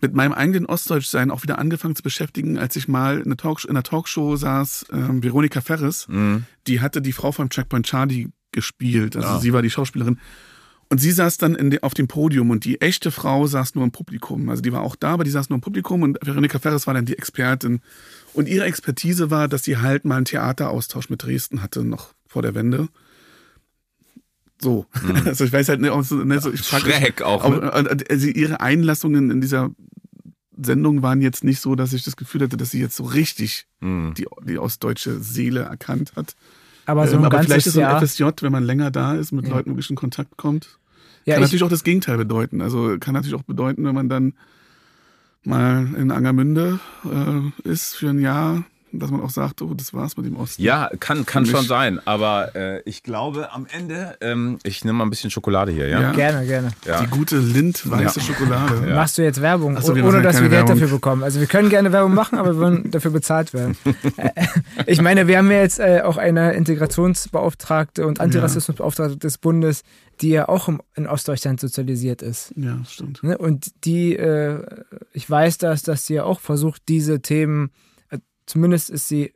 mit 0.00 0.14
meinem 0.14 0.32
eigenen 0.32 0.66
Ostdeutschsein 0.66 1.30
auch 1.30 1.42
wieder 1.42 1.58
angefangen 1.58 1.96
zu 1.96 2.02
beschäftigen, 2.02 2.58
als 2.58 2.76
ich 2.76 2.88
mal 2.88 3.18
in 3.18 3.26
einer, 3.26 3.36
Talk, 3.36 3.64
in 3.64 3.70
einer 3.70 3.82
Talkshow 3.82 4.36
saß, 4.36 4.86
ähm, 4.92 5.22
Veronika 5.22 5.60
Ferris, 5.60 6.06
die 6.66 6.80
hatte 6.80 7.02
die 7.02 7.12
Frau 7.12 7.32
vom 7.32 7.50
Checkpoint 7.50 7.86
Charlie 7.86 8.28
gespielt. 8.52 9.16
Also 9.16 9.40
sie 9.40 9.52
war 9.52 9.62
die 9.62 9.70
Schauspielerin. 9.70 10.18
Und 10.90 10.98
sie 10.98 11.12
saß 11.12 11.36
dann 11.36 11.70
de, 11.70 11.82
auf 11.82 11.92
dem 11.92 12.08
Podium 12.08 12.50
und 12.50 12.64
die 12.64 12.80
echte 12.80 13.10
Frau 13.10 13.46
saß 13.46 13.74
nur 13.74 13.84
im 13.84 13.90
Publikum. 13.90 14.48
Also 14.48 14.62
die 14.62 14.72
war 14.72 14.82
auch 14.82 14.96
da, 14.96 15.10
aber 15.10 15.24
die 15.24 15.30
saß 15.30 15.50
nur 15.50 15.58
im 15.58 15.60
Publikum 15.60 16.02
und 16.02 16.18
Veronika 16.22 16.58
Ferris 16.58 16.86
war 16.86 16.94
dann 16.94 17.04
die 17.04 17.18
Expertin. 17.18 17.80
Und 18.32 18.48
ihre 18.48 18.64
Expertise 18.64 19.30
war, 19.30 19.48
dass 19.48 19.64
sie 19.64 19.76
halt 19.76 20.06
mal 20.06 20.16
einen 20.16 20.24
Theateraustausch 20.24 21.10
mit 21.10 21.22
Dresden 21.22 21.60
hatte, 21.60 21.84
noch 21.84 22.14
vor 22.26 22.40
der 22.40 22.54
Wende. 22.54 22.88
So. 24.60 24.86
Also 25.24 25.44
ich 25.44 25.52
weiß 25.52 25.68
halt 25.68 25.80
nicht, 25.80 25.92
ne, 25.92 26.40
so 26.40 26.52
ich 26.52 26.64
Schräg 26.64 27.22
auch. 27.22 27.44
aber, 27.44 27.82
Ne? 27.82 27.90
äh, 27.90 28.04
also 28.10 28.26
ihre 28.26 28.60
Einlassungen 28.60 29.30
in 29.30 29.40
dieser 29.40 29.70
Sendung 30.60 31.02
waren 31.02 31.20
jetzt 31.20 31.44
nicht 31.44 31.60
so, 31.60 31.76
dass 31.76 31.92
ich 31.92 32.02
das 32.04 32.16
Gefühl 32.16 32.42
hatte, 32.42 32.56
dass 32.56 32.70
sie 32.72 32.80
jetzt 32.80 32.96
so 32.96 33.04
richtig 33.04 33.66
Hm. 33.80 34.14
die, 34.16 34.26
die 34.44 34.58
ostdeutsche 34.58 35.20
Seele 35.20 35.60
erkannt 35.60 36.14
hat. 36.16 36.34
Aber 36.86 37.06
so 37.06 37.12
Ähm, 37.14 37.20
ein 37.20 37.26
aber 37.26 37.42
vielleicht 37.44 37.66
ist 37.66 37.74
so 37.74 37.82
ein. 37.82 38.04
FSJ, 38.04 38.24
wenn 38.40 38.50
man 38.52 38.64
länger 38.64 38.90
da 38.90 39.14
ist, 39.14 39.30
mit 39.30 39.46
Ja. 39.46 39.54
Leuten 39.54 39.70
wirklich 39.70 39.90
in 39.90 39.96
Kontakt 39.96 40.36
kommt. 40.36 40.78
Ja, 41.26 41.34
kann 41.34 41.42
ich, 41.42 41.48
natürlich 41.48 41.62
auch 41.62 41.68
das 41.68 41.84
Gegenteil 41.84 42.16
bedeuten. 42.16 42.60
Also 42.62 42.96
kann 42.98 43.14
natürlich 43.14 43.34
auch 43.38 43.42
bedeuten, 43.42 43.84
wenn 43.84 43.94
man 43.94 44.08
dann 44.08 44.32
mal 45.44 45.86
in 45.96 46.10
Angermünde 46.10 46.80
äh, 47.04 47.68
ist 47.68 47.94
für 47.94 48.08
ein 48.08 48.18
Jahr, 48.18 48.64
dass 48.92 49.10
man 49.10 49.20
auch 49.20 49.30
sagt, 49.30 49.62
oh, 49.62 49.74
das 49.74 49.92
war's 49.94 50.16
mit 50.16 50.26
dem 50.26 50.36
Osten. 50.36 50.62
Ja, 50.62 50.90
kann, 51.00 51.26
kann 51.26 51.46
schon 51.46 51.64
sein. 51.64 52.00
Aber 52.06 52.54
äh, 52.56 52.80
ich 52.84 53.02
glaube 53.02 53.52
am 53.52 53.66
Ende, 53.70 54.16
ähm, 54.20 54.58
ich 54.62 54.84
nehme 54.84 54.98
mal 54.98 55.04
ein 55.04 55.10
bisschen 55.10 55.30
Schokolade 55.30 55.72
hier, 55.72 55.88
ja? 55.88 56.00
Ja. 56.00 56.12
gerne, 56.12 56.46
gerne. 56.46 56.70
Ja. 56.86 57.00
Die 57.00 57.06
gute 57.08 57.38
Lind 57.38 57.88
weiße 57.90 58.20
Ja. 58.20 58.26
Schokolade. 58.26 58.94
Machst 58.94 59.18
du 59.18 59.22
jetzt 59.22 59.40
Werbung, 59.42 59.80
so, 59.80 59.94
wir 59.94 60.04
ohne 60.04 60.22
dass 60.22 60.36
wir 60.36 60.42
Geld 60.42 60.52
Werbung. 60.52 60.78
dafür 60.80 60.88
bekommen? 60.96 61.22
Also 61.22 61.40
wir 61.40 61.46
können 61.46 61.68
gerne 61.68 61.92
Werbung 61.92 62.14
machen, 62.14 62.38
aber 62.38 62.54
wir 62.54 62.60
wollen 62.60 62.90
dafür 62.90 63.10
bezahlt 63.10 63.52
werden. 63.54 63.76
Äh, 64.16 64.30
ich 64.86 65.00
meine, 65.02 65.26
wir 65.28 65.38
haben 65.38 65.50
ja 65.50 65.60
jetzt 65.60 65.78
äh, 65.80 66.02
auch 66.02 66.16
eine 66.16 66.52
Integrationsbeauftragte 66.54 68.06
und 68.06 68.20
Antirassismusbeauftragte 68.20 69.16
des 69.16 69.38
Bundes, 69.38 69.82
die 70.20 70.30
ja 70.30 70.48
auch 70.48 70.68
im, 70.68 70.80
in 70.94 71.06
Ostdeutschland 71.06 71.60
sozialisiert 71.60 72.22
ist. 72.22 72.52
Ja, 72.56 72.78
stimmt. 72.88 73.22
Ne? 73.22 73.38
Und 73.38 73.84
die, 73.84 74.16
äh, 74.16 74.64
ich 75.12 75.28
weiß 75.28 75.58
das, 75.58 75.82
dass 75.82 76.06
sie 76.06 76.14
ja 76.14 76.24
auch 76.24 76.40
versucht, 76.40 76.82
diese 76.88 77.20
Themen, 77.20 77.66
äh, 77.66 77.70
zumindest 78.48 78.90
ist 78.90 79.08
sie 79.08 79.32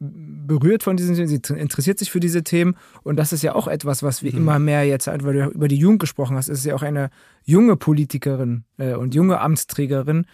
berührt 0.00 0.82
von 0.82 0.96
diesen 0.96 1.14
Themen, 1.14 1.28
sie 1.28 1.40
interessiert 1.54 1.98
sich 1.98 2.10
für 2.10 2.20
diese 2.20 2.42
Themen 2.42 2.74
und 3.02 3.16
das 3.16 3.34
ist 3.34 3.42
ja 3.42 3.54
auch 3.54 3.68
etwas, 3.68 4.02
was 4.02 4.22
wir 4.22 4.32
immer 4.32 4.58
mehr 4.58 4.84
jetzt, 4.84 5.06
weil 5.06 5.34
du 5.34 5.50
über 5.50 5.68
die 5.68 5.76
Jugend 5.76 6.00
gesprochen 6.00 6.36
hast, 6.36 6.48
ist 6.48 6.64
ja 6.64 6.74
auch 6.74 6.82
eine 6.82 7.10
junge 7.44 7.76
Politikerin 7.76 8.64
äh, 8.78 8.94
und 8.94 9.14
junge 9.14 9.40
Amtsträgerin, 9.40 10.24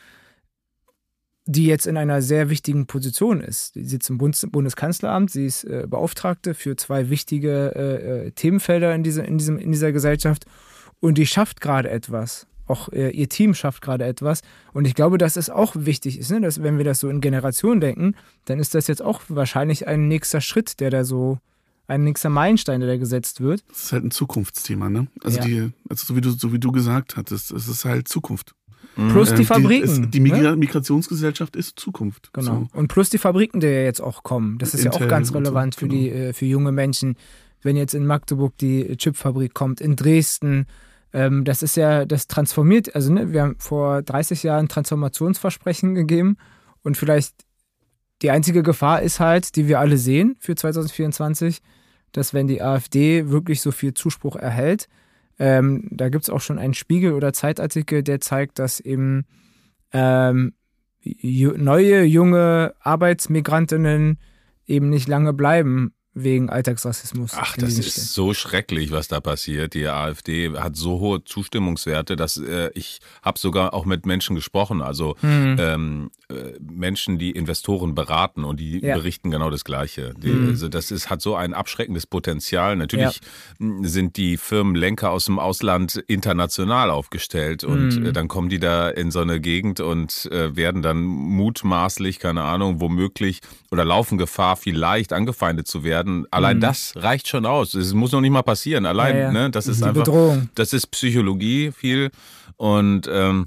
die 1.47 1.67
jetzt 1.67 1.87
in 1.87 1.97
einer 1.97 2.23
sehr 2.23 2.49
wichtigen 2.49 2.87
Position 2.87 3.41
ist. 3.41 3.75
Sie 3.75 3.85
sitzt 3.85 4.09
im 4.09 4.19
Bundes 4.19 4.47
Bundeskanzleramt, 4.49 5.33
sie 5.33 5.47
ist 5.47 5.65
äh, 5.65 5.87
Beauftragte 5.89 6.55
für 6.55 6.77
zwei 6.77 7.11
wichtige 7.11 7.75
äh, 7.75 8.31
Themenfelder 8.33 8.95
in, 8.95 9.03
diese, 9.03 9.23
in, 9.23 9.37
diesem, 9.37 9.59
in 9.59 9.73
dieser 9.73 9.91
Gesellschaft 9.91 10.45
und 11.01 11.19
die 11.19 11.27
schafft 11.27 11.61
gerade 11.61 11.91
etwas. 11.91 12.47
Auch 12.67 12.89
äh, 12.93 13.11
ihr 13.11 13.29
Team 13.29 13.55
schafft 13.55 13.83
gerade 13.83 14.05
etwas. 14.05 14.43
Und 14.73 14.87
ich 14.87 14.95
glaube, 14.95 15.19
dass 15.19 15.37
es 15.37 15.51
auch 15.51 15.75
wichtig 15.77 16.19
ist, 16.19 16.31
ne? 16.31 16.41
dass, 16.41 16.63
wenn 16.63 16.79
wir 16.79 16.85
das 16.85 17.01
so 17.01 17.09
in 17.09 17.21
Generationen 17.21 17.81
denken, 17.81 18.15
dann 18.47 18.59
ist 18.59 18.75
das 18.75 18.87
jetzt 18.89 19.03
auch 19.03 19.21
wahrscheinlich 19.29 19.87
ein 19.87 20.09
nächster 20.09 20.41
Schritt, 20.41 20.81
der 20.81 20.91
da 20.91 21.05
so, 21.05 21.39
ein 21.89 22.03
nächster 22.03 22.31
Meilenstein, 22.31 22.81
der 22.81 22.89
da 22.89 22.97
gesetzt 22.97 23.41
wird. 23.41 23.65
Das 23.69 23.85
ist 23.85 23.93
halt 23.93 24.05
ein 24.05 24.11
Zukunftsthema, 24.11 24.91
ne? 24.91 25.07
Also 25.23 25.39
Ja. 25.39 25.45
die, 25.45 25.73
also 25.89 26.05
so 26.07 26.17
wie 26.17 26.21
du, 26.21 26.31
so 26.31 26.53
wie 26.53 26.59
du 26.59 26.73
gesagt 26.73 27.17
hattest, 27.17 27.53
es 27.53 27.69
ist 27.69 27.85
halt 27.85 28.09
Zukunft. 28.09 28.55
Plus 28.97 29.35
die 29.35 29.43
Ähm, 29.43 29.47
Fabriken. 29.47 30.11
Die, 30.11 30.11
die 30.11 30.21
ne? 30.21 30.37
Migra 30.37 30.57
Migrationsgesellschaft 30.57 31.55
ist 31.55 31.79
Zukunft. 31.79 32.33
Genau. 32.33 32.67
So. 32.73 32.79
Und 32.79 32.89
plus 32.89 33.11
die 33.11 33.19
Fabriken, 33.19 33.61
die 33.61 33.67
ja 33.67 33.83
jetzt 33.83 34.01
auch 34.01 34.23
kommen. 34.23 34.59
Das 34.59 34.75
ist 34.75 34.85
ja 34.85 34.91
auch 34.91 34.97
Intel 34.97 35.09
ganz 35.09 35.29
und 35.29 35.35
so, 35.35 35.39
relevant 35.51 35.75
für, 35.75 35.87
genau. 35.87 36.01
die, 36.01 36.11
äh, 36.11 36.33
für 36.33 36.47
junge 36.47 36.73
Menschen. 36.73 37.17
Wenn 37.63 37.77
jetzt 37.77 37.95
in 37.95 38.07
Magdeburg 38.07 38.57
die 38.59 38.97
Chipfabrik 38.97 39.55
kommt, 39.55 39.81
in 39.81 39.97
Dresden, 39.97 40.67
ähm, 41.17 41.45
das 41.45 41.63
ist 41.63 41.77
ja, 41.79 42.05
das 42.05 42.29
transformiert, 42.29 42.95
also 42.95 43.11
ne, 43.11 43.33
wir 43.33 43.41
haben 43.41 43.57
vor 43.59 44.03
30 44.03 44.43
Jahren 44.43 44.69
Transformationsversprechen 44.69 45.95
gegeben 45.95 46.37
und 46.83 46.99
vielleicht 46.99 47.47
die 48.21 48.31
einzige 48.31 48.63
Gefahr 48.63 49.01
ist 49.01 49.19
halt, 49.19 49.57
die 49.57 49.67
wir 49.67 49.81
alle 49.81 49.97
sehen 49.97 50.37
für 50.41 50.55
2024, 50.55 51.63
dass 52.13 52.35
wenn 52.35 52.49
die 52.49 52.61
AfD 52.61 53.31
wirklich 53.31 53.63
so 53.63 53.73
viel 53.73 53.95
Zuspruch 53.95 54.37
erhält, 54.37 54.89
ähm, 55.39 55.89
da 55.91 56.11
gibt 56.11 56.25
es 56.25 56.31
auch 56.31 56.43
schon 56.43 56.59
einen 56.59 56.75
Spiegel- 56.75 57.15
oder 57.15 57.33
Zeitartikel, 57.33 58.03
der 58.03 58.21
zeigt, 58.21 58.59
dass 58.59 58.79
eben 58.79 59.25
ähm, 59.93 60.53
neue, 61.03 62.03
junge 62.05 62.75
Arbeitsmigrantinnen 62.81 64.19
eben 64.67 64.91
nicht 64.91 65.09
lange 65.09 65.33
bleiben 65.33 65.95
wegen 66.19 66.49
Alltagsrassismus. 66.49 67.33
Ach, 67.37 67.57
das 67.59 67.75
ist 67.79 67.93
Städten. 67.93 68.07
so 68.07 68.33
schrecklich, 68.35 68.91
was 68.91 69.07
da 69.07 69.21
passiert. 69.21 69.75
Die 69.75 69.87
AfD 69.87 70.51
hat 70.57 70.75
so 70.75 70.99
hohe 70.99 71.23
Zustimmungswerte, 71.25 72.17
dass 72.17 72.39
äh, 72.39 72.71
ich 72.75 73.01
habe 73.23 73.39
sogar 73.39 73.75
auch 73.75 73.85
mit 73.85 74.07
Menschen 74.07 74.35
gesprochen, 74.35 74.81
also 74.81 75.15
Hm. 75.21 75.57
ähm, 75.61 76.11
äh, 76.26 76.26
Menschen, 76.61 77.19
die 77.19 77.31
Investoren 77.31 77.95
beraten 77.95 78.43
und 78.45 78.59
die 78.59 78.81
Ja. 78.85 78.97
berichten 78.97 79.31
genau 79.31 79.49
das 79.49 79.63
Gleiche. 79.65 80.13
Die, 80.21 80.31
Hm. 80.31 80.49
Also 80.49 80.69
das 80.69 80.91
ist, 80.91 81.09
hat 81.09 81.23
so 81.23 81.37
ein 81.37 81.55
abschreckendes 81.55 82.07
Potenzial. 82.07 82.75
Natürlich 82.77 83.21
mh, 83.61 83.87
sind 83.87 84.17
die 84.17 84.37
Firmenlenker 84.37 85.11
aus 85.11 85.27
dem 85.27 85.39
Ausland 85.39 85.97
international 86.09 86.91
aufgestellt 86.91 87.63
und 87.63 87.93
Hm. 87.93 88.07
äh, 88.07 88.13
dann 88.13 88.27
kommen 88.27 88.49
die 88.49 88.59
da 88.59 88.89
in 88.89 89.13
so 89.13 89.21
eine 89.21 89.41
Gegend 89.41 89.79
und 89.81 90.29
äh, 90.33 90.57
werden 90.57 90.83
dann 90.83 91.05
mutmaßlich, 91.05 92.19
keine 92.19 92.43
Ahnung, 92.43 92.81
womöglich 92.81 93.41
oder 93.71 93.85
laufen 93.85 94.19
Gefahr, 94.19 94.57
vielleicht 94.57 95.13
angefeindet 95.13 95.69
zu 95.69 95.85
werden. 95.85 96.27
Allein 96.33 96.61
das 96.61 96.93
reicht 96.97 97.29
schon 97.29 97.47
aus. 97.47 97.75
Es 97.75 97.95
muss 97.95 98.11
noch 98.13 98.21
nicht 98.21 98.31
mal 98.33 98.43
passieren. 98.43 98.85
Allein. 98.87 99.17
Ja, 99.17 99.23
ja. 99.25 99.33
ne, 99.33 99.51
das 99.51 99.69
ist 99.69 99.81
Die 99.81 99.85
einfach, 99.85 100.03
Bedrohung. 100.05 100.49
das 100.57 100.73
ist 100.73 100.89
Psychologie 100.89 101.71
viel 101.73 102.11
und 102.57 103.09
ähm, 103.13 103.47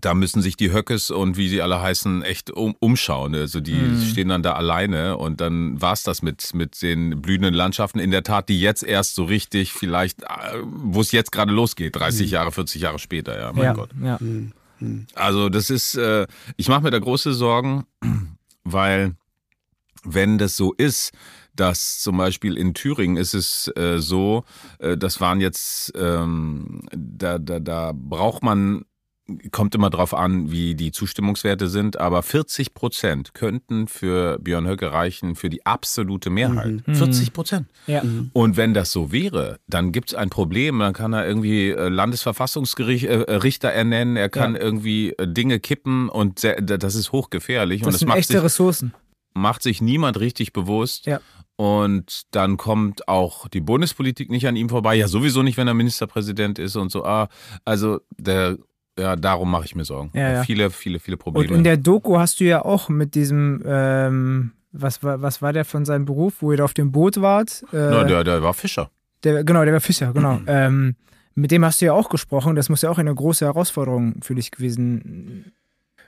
da 0.00 0.14
müssen 0.14 0.40
sich 0.42 0.56
die 0.56 0.72
Höckes 0.72 1.10
und 1.10 1.36
wie 1.36 1.48
sie 1.48 1.60
alle 1.62 1.80
heißen 1.80 2.22
echt 2.22 2.50
um, 2.50 2.74
umschauen. 2.80 3.34
Also 3.34 3.60
die 3.60 3.78
Hm. 3.78 4.00
stehen 4.00 4.28
dann 4.28 4.42
da 4.42 4.54
alleine 4.54 5.16
und 5.18 5.40
dann 5.40 5.80
war's 5.80 6.02
das 6.02 6.22
mit, 6.22 6.54
mit 6.54 6.80
den 6.82 7.20
blühenden 7.20 7.54
Landschaften. 7.54 7.98
In 7.98 8.10
der 8.10 8.22
Tat, 8.22 8.48
die 8.48 8.60
jetzt 8.60 8.82
erst 8.82 9.14
so 9.14 9.24
richtig 9.24 9.72
vielleicht, 9.72 10.22
äh, 10.22 10.26
wo 10.64 11.00
es 11.00 11.12
jetzt 11.12 11.32
gerade 11.32 11.52
losgeht, 11.52 11.96
30 11.96 12.30
Jahre, 12.30 12.50
40 12.50 12.80
Jahre 12.82 12.98
später, 12.98 13.38
ja, 13.38 13.52
mein 13.52 13.56
Hm. 13.56 13.62
ja, 13.64 13.72
Gott. 13.72 13.90
ja. 14.02 14.18
Also 15.14 15.48
das 15.48 15.70
ist, 15.70 15.94
äh, 15.96 16.26
ich 16.56 16.68
mache 16.68 16.82
mir 16.82 16.90
da 16.90 16.98
große 16.98 17.32
Sorgen, 17.34 17.84
weil 18.64 19.14
wenn 20.02 20.38
das 20.38 20.56
so 20.56 20.72
ist, 20.74 21.12
dass 21.56 22.00
zum 22.00 22.16
Beispiel 22.16 22.56
in 22.56 22.74
Thüringen 22.74 23.16
ist 23.16 23.32
es 23.34 23.70
äh, 23.76 23.98
so, 23.98 24.44
äh, 24.80 24.96
das 24.96 25.20
waren 25.20 25.40
jetzt, 25.40 25.92
ähm, 25.94 26.80
da, 26.92 27.38
da, 27.38 27.60
da 27.60 27.92
braucht 27.94 28.42
man, 28.42 28.84
kommt 29.52 29.74
immer 29.74 29.88
drauf 29.88 30.12
an, 30.12 30.50
wie 30.50 30.74
die 30.74 30.92
Zustimmungswerte 30.92 31.68
sind, 31.68 31.98
aber 31.98 32.22
40 32.22 32.74
Prozent 32.74 33.32
könnten 33.32 33.88
für 33.88 34.38
Björn 34.38 34.66
Höcke 34.66 34.92
reichen 34.92 35.34
für 35.34 35.48
die 35.48 35.64
absolute 35.64 36.28
Mehrheit. 36.28 36.82
40 36.86 37.32
Prozent. 37.32 37.66
ja. 37.86 38.02
Und 38.34 38.56
wenn 38.58 38.74
das 38.74 38.92
so 38.92 39.12
wäre, 39.12 39.58
dann 39.66 39.92
gibt 39.92 40.10
es 40.10 40.14
ein 40.14 40.28
Problem. 40.28 40.78
Dann 40.78 40.92
kann 40.92 41.14
er 41.14 41.26
irgendwie 41.26 41.70
äh, 41.70 41.88
Landesverfassungsgericht 41.88 43.04
äh, 43.06 43.22
äh, 43.22 43.34
Richter 43.36 43.70
ernennen, 43.70 44.16
er 44.16 44.28
kann 44.28 44.54
Ja. 44.54 44.60
irgendwie 44.60 45.10
äh, 45.16 45.26
Dinge 45.26 45.58
kippen 45.60 46.08
und 46.10 46.38
sehr, 46.38 46.60
das 46.60 46.94
ist 46.94 47.12
hochgefährlich. 47.12 47.80
und 47.80 47.86
Das 47.86 47.94
das 47.94 48.00
sind 48.00 48.08
macht 48.08 48.18
echte 48.18 48.34
sich, 48.34 48.42
Ressourcen. 48.42 48.92
macht 49.34 49.62
sich 49.62 49.80
niemand 49.80 50.20
richtig 50.20 50.52
bewusst. 50.52 51.06
Ja. 51.06 51.20
Und 51.56 52.22
dann 52.32 52.56
kommt 52.56 53.06
auch 53.08 53.46
die 53.48 53.60
Bundespolitik 53.60 54.28
nicht 54.28 54.46
an 54.48 54.56
ihm 54.56 54.68
vorbei. 54.68 54.96
Ja, 54.96 55.06
sowieso 55.08 55.42
nicht, 55.42 55.56
wenn 55.56 55.68
er 55.68 55.74
Ministerpräsident 55.74 56.58
ist 56.58 56.74
und 56.76 56.90
so. 56.90 57.04
Ah, 57.04 57.28
also 57.64 58.00
der, 58.18 58.58
ja, 58.98 59.16
darum 59.16 59.50
mache 59.50 59.64
ich 59.64 59.74
mir 59.74 59.84
Sorgen. 59.84 60.10
Ja, 60.14 60.32
ja. 60.32 60.42
Viele, 60.44 60.70
viele, 60.70 60.98
viele 61.00 61.16
Und 61.16 61.20
Probleme. 61.22 61.54
in 61.56 61.64
der 61.64 61.76
Doku 61.76 62.18
hast 62.18 62.40
du 62.40 62.44
ja 62.44 62.64
auch 62.64 62.88
mit 62.88 63.14
diesem, 63.14 63.62
ähm, 63.66 64.52
was 64.72 65.02
war, 65.02 65.20
was 65.22 65.42
war 65.42 65.52
der 65.52 65.64
von 65.64 65.84
seinem 65.84 66.04
Beruf, 66.04 66.34
wo 66.40 66.50
ihr 66.52 66.58
da 66.58 66.64
auf 66.64 66.74
dem 66.74 66.92
Boot 66.92 67.20
wart? 67.20 67.62
Äh, 67.72 67.76
Na, 67.76 68.04
der, 68.04 68.24
der 68.24 68.42
war 68.42 68.54
Fischer. 68.54 68.90
der, 69.24 69.44
genau, 69.44 69.64
der 69.64 69.72
war 69.72 69.80
Fischer, 69.80 70.12
genau. 70.12 70.40
ähm, 70.46 70.96
mit 71.34 71.50
dem 71.50 71.64
hast 71.64 71.80
du 71.80 71.86
ja 71.86 71.92
auch 71.92 72.08
gesprochen. 72.10 72.54
Das 72.54 72.68
muss 72.68 72.82
ja 72.82 72.90
auch 72.90 72.98
eine 72.98 73.12
große 73.14 73.44
Herausforderung 73.44 74.16
für 74.22 74.34
dich 74.36 74.50
gewesen. 74.52 75.52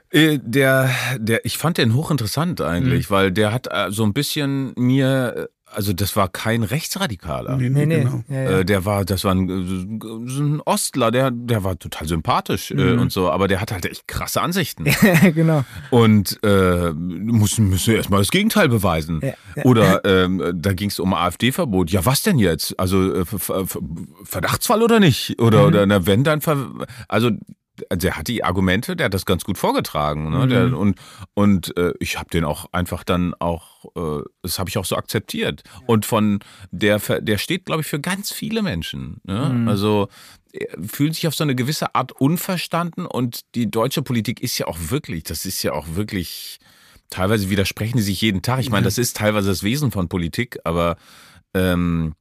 Äh, 0.09 0.39
Der, 0.41 0.89
der, 1.17 1.43
ich 1.45 1.57
fand 1.57 1.77
den 1.77 1.93
hochinteressant 1.93 2.61
eigentlich, 2.61 3.11
weil 3.11 3.31
der 3.33 3.51
hat 3.51 3.67
äh, 3.69 3.91
so 3.91 4.05
ein 4.05 4.13
bisschen 4.13 4.71
mir, 4.77 5.49
also 5.69 5.93
das 5.93 6.15
war 6.15 6.27
kein 6.29 6.63
Rechtsradikaler. 6.63 7.57
Nee, 7.57 7.69
Nee, 7.69 7.85
nee. 7.85 7.99
genau. 7.99 8.23
Ja, 8.29 8.41
ja. 8.41 8.49
Äh, 8.59 8.65
der 8.65 8.85
war, 8.85 9.05
das 9.05 9.23
war 9.23 9.33
ein, 9.35 9.49
äh, 9.49 10.29
so 10.29 10.41
ein 10.43 10.61
Ostler, 10.65 11.11
der, 11.11 11.29
der 11.31 11.63
war 11.63 11.77
total 11.77 12.07
sympathisch 12.07 12.71
äh, 12.71 12.75
Mhm. 12.75 12.99
und 13.01 13.11
so, 13.11 13.29
aber 13.29 13.47
der 13.47 13.61
hat 13.61 13.71
halt 13.71 13.85
echt 13.85 14.07
krasse 14.07 14.41
Ansichten. 14.41 14.85
genau. 15.35 15.63
Und 15.91 16.39
äh, 16.43 16.91
müssen, 16.93 17.69
müssen 17.69 17.93
erstmal 17.95 18.21
das 18.21 18.31
Gegenteil 18.31 18.69
beweisen. 18.69 19.19
Ja, 19.21 19.33
ja. 19.55 19.65
Oder 19.65 20.03
ähm, 20.05 20.41
da 20.55 20.73
ging 20.73 20.89
es 20.89 20.99
um 20.99 21.13
AfD-Verbot. 21.13 21.91
Ja, 21.91 22.05
was 22.05 22.23
denn 22.23 22.39
jetzt? 22.39 22.79
Also 22.79 23.25
Ver- 23.25 23.65
Ver- 23.67 23.79
Verdachtsfall 24.23 24.81
oder 24.81 24.99
nicht? 24.99 25.39
Oder, 25.41 25.61
Mhm. 25.61 25.67
oder 25.67 25.85
na, 25.85 26.05
wenn 26.05 26.23
dann 26.23 26.41
Ver 26.41 26.57
also 27.07 27.31
der 27.91 28.17
hat 28.17 28.27
die 28.27 28.43
Argumente, 28.43 28.95
der 28.95 29.05
hat 29.05 29.13
das 29.13 29.25
ganz 29.25 29.43
gut 29.43 29.57
vorgetragen. 29.57 30.29
Ne? 30.29 30.45
Mhm. 30.45 30.49
Der, 30.49 30.77
und 30.77 30.99
und 31.33 31.77
äh, 31.77 31.93
ich 31.99 32.17
habe 32.17 32.29
den 32.29 32.43
auch 32.43 32.67
einfach 32.71 33.03
dann 33.03 33.33
auch, 33.35 33.85
äh, 33.95 34.23
das 34.41 34.59
habe 34.59 34.69
ich 34.69 34.77
auch 34.77 34.85
so 34.85 34.95
akzeptiert. 34.95 35.63
Und 35.85 36.05
von 36.05 36.39
der, 36.71 36.99
der 36.99 37.37
steht, 37.37 37.65
glaube 37.65 37.81
ich, 37.81 37.87
für 37.87 37.99
ganz 37.99 38.31
viele 38.31 38.61
Menschen. 38.61 39.21
Ne? 39.23 39.49
Mhm. 39.53 39.67
Also 39.67 40.09
er 40.51 40.67
fühlt 40.83 41.15
sich 41.15 41.27
auf 41.27 41.35
so 41.35 41.43
eine 41.43 41.55
gewisse 41.55 41.95
Art 41.95 42.11
unverstanden 42.11 43.05
und 43.05 43.41
die 43.55 43.69
deutsche 43.69 44.01
Politik 44.01 44.41
ist 44.41 44.57
ja 44.57 44.67
auch 44.67 44.77
wirklich, 44.89 45.23
das 45.23 45.45
ist 45.45 45.61
ja 45.63 45.73
auch 45.73 45.85
wirklich, 45.95 46.59
teilweise 47.09 47.49
widersprechen 47.49 47.97
die 47.97 48.03
sich 48.03 48.21
jeden 48.21 48.41
Tag. 48.41 48.59
Ich 48.59 48.69
meine, 48.69 48.85
das 48.85 48.97
ist 48.97 49.17
teilweise 49.17 49.49
das 49.49 49.63
Wesen 49.63 49.91
von 49.91 50.09
Politik, 50.09 50.57
aber 50.63 50.97
ähm, 51.53 52.15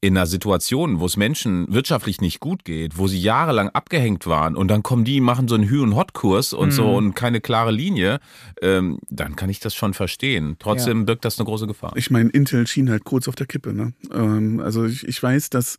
in 0.00 0.16
einer 0.16 0.26
Situation, 0.26 1.00
wo 1.00 1.06
es 1.06 1.16
Menschen 1.16 1.66
wirtschaftlich 1.72 2.20
nicht 2.20 2.38
gut 2.38 2.64
geht, 2.64 2.98
wo 2.98 3.08
sie 3.08 3.20
jahrelang 3.20 3.68
abgehängt 3.70 4.26
waren 4.28 4.54
und 4.54 4.68
dann 4.68 4.84
kommen 4.84 5.04
die, 5.04 5.20
machen 5.20 5.48
so 5.48 5.56
einen 5.56 5.68
Hü- 5.68 5.82
und 5.82 5.96
Hot-Kurs 5.96 6.52
und 6.52 6.70
so 6.70 6.86
Mhm. 6.86 6.94
und 6.94 7.14
keine 7.14 7.40
klare 7.40 7.72
Linie, 7.72 8.20
ähm, 8.62 8.98
dann 9.10 9.34
kann 9.34 9.50
ich 9.50 9.58
das 9.58 9.74
schon 9.74 9.94
verstehen. 9.94 10.54
Trotzdem 10.60 11.04
birgt 11.04 11.24
das 11.24 11.38
eine 11.38 11.46
große 11.46 11.66
Gefahr. 11.66 11.92
Ich 11.96 12.12
meine, 12.12 12.30
Intel 12.30 12.66
schien 12.68 12.88
halt 12.90 13.02
kurz 13.04 13.26
auf 13.26 13.34
der 13.34 13.46
Kippe. 13.46 13.72
Ne? 13.72 13.92
Ähm, 14.12 14.60
also 14.60 14.84
ich, 14.84 15.06
ich 15.08 15.20
weiß, 15.20 15.50
dass 15.50 15.78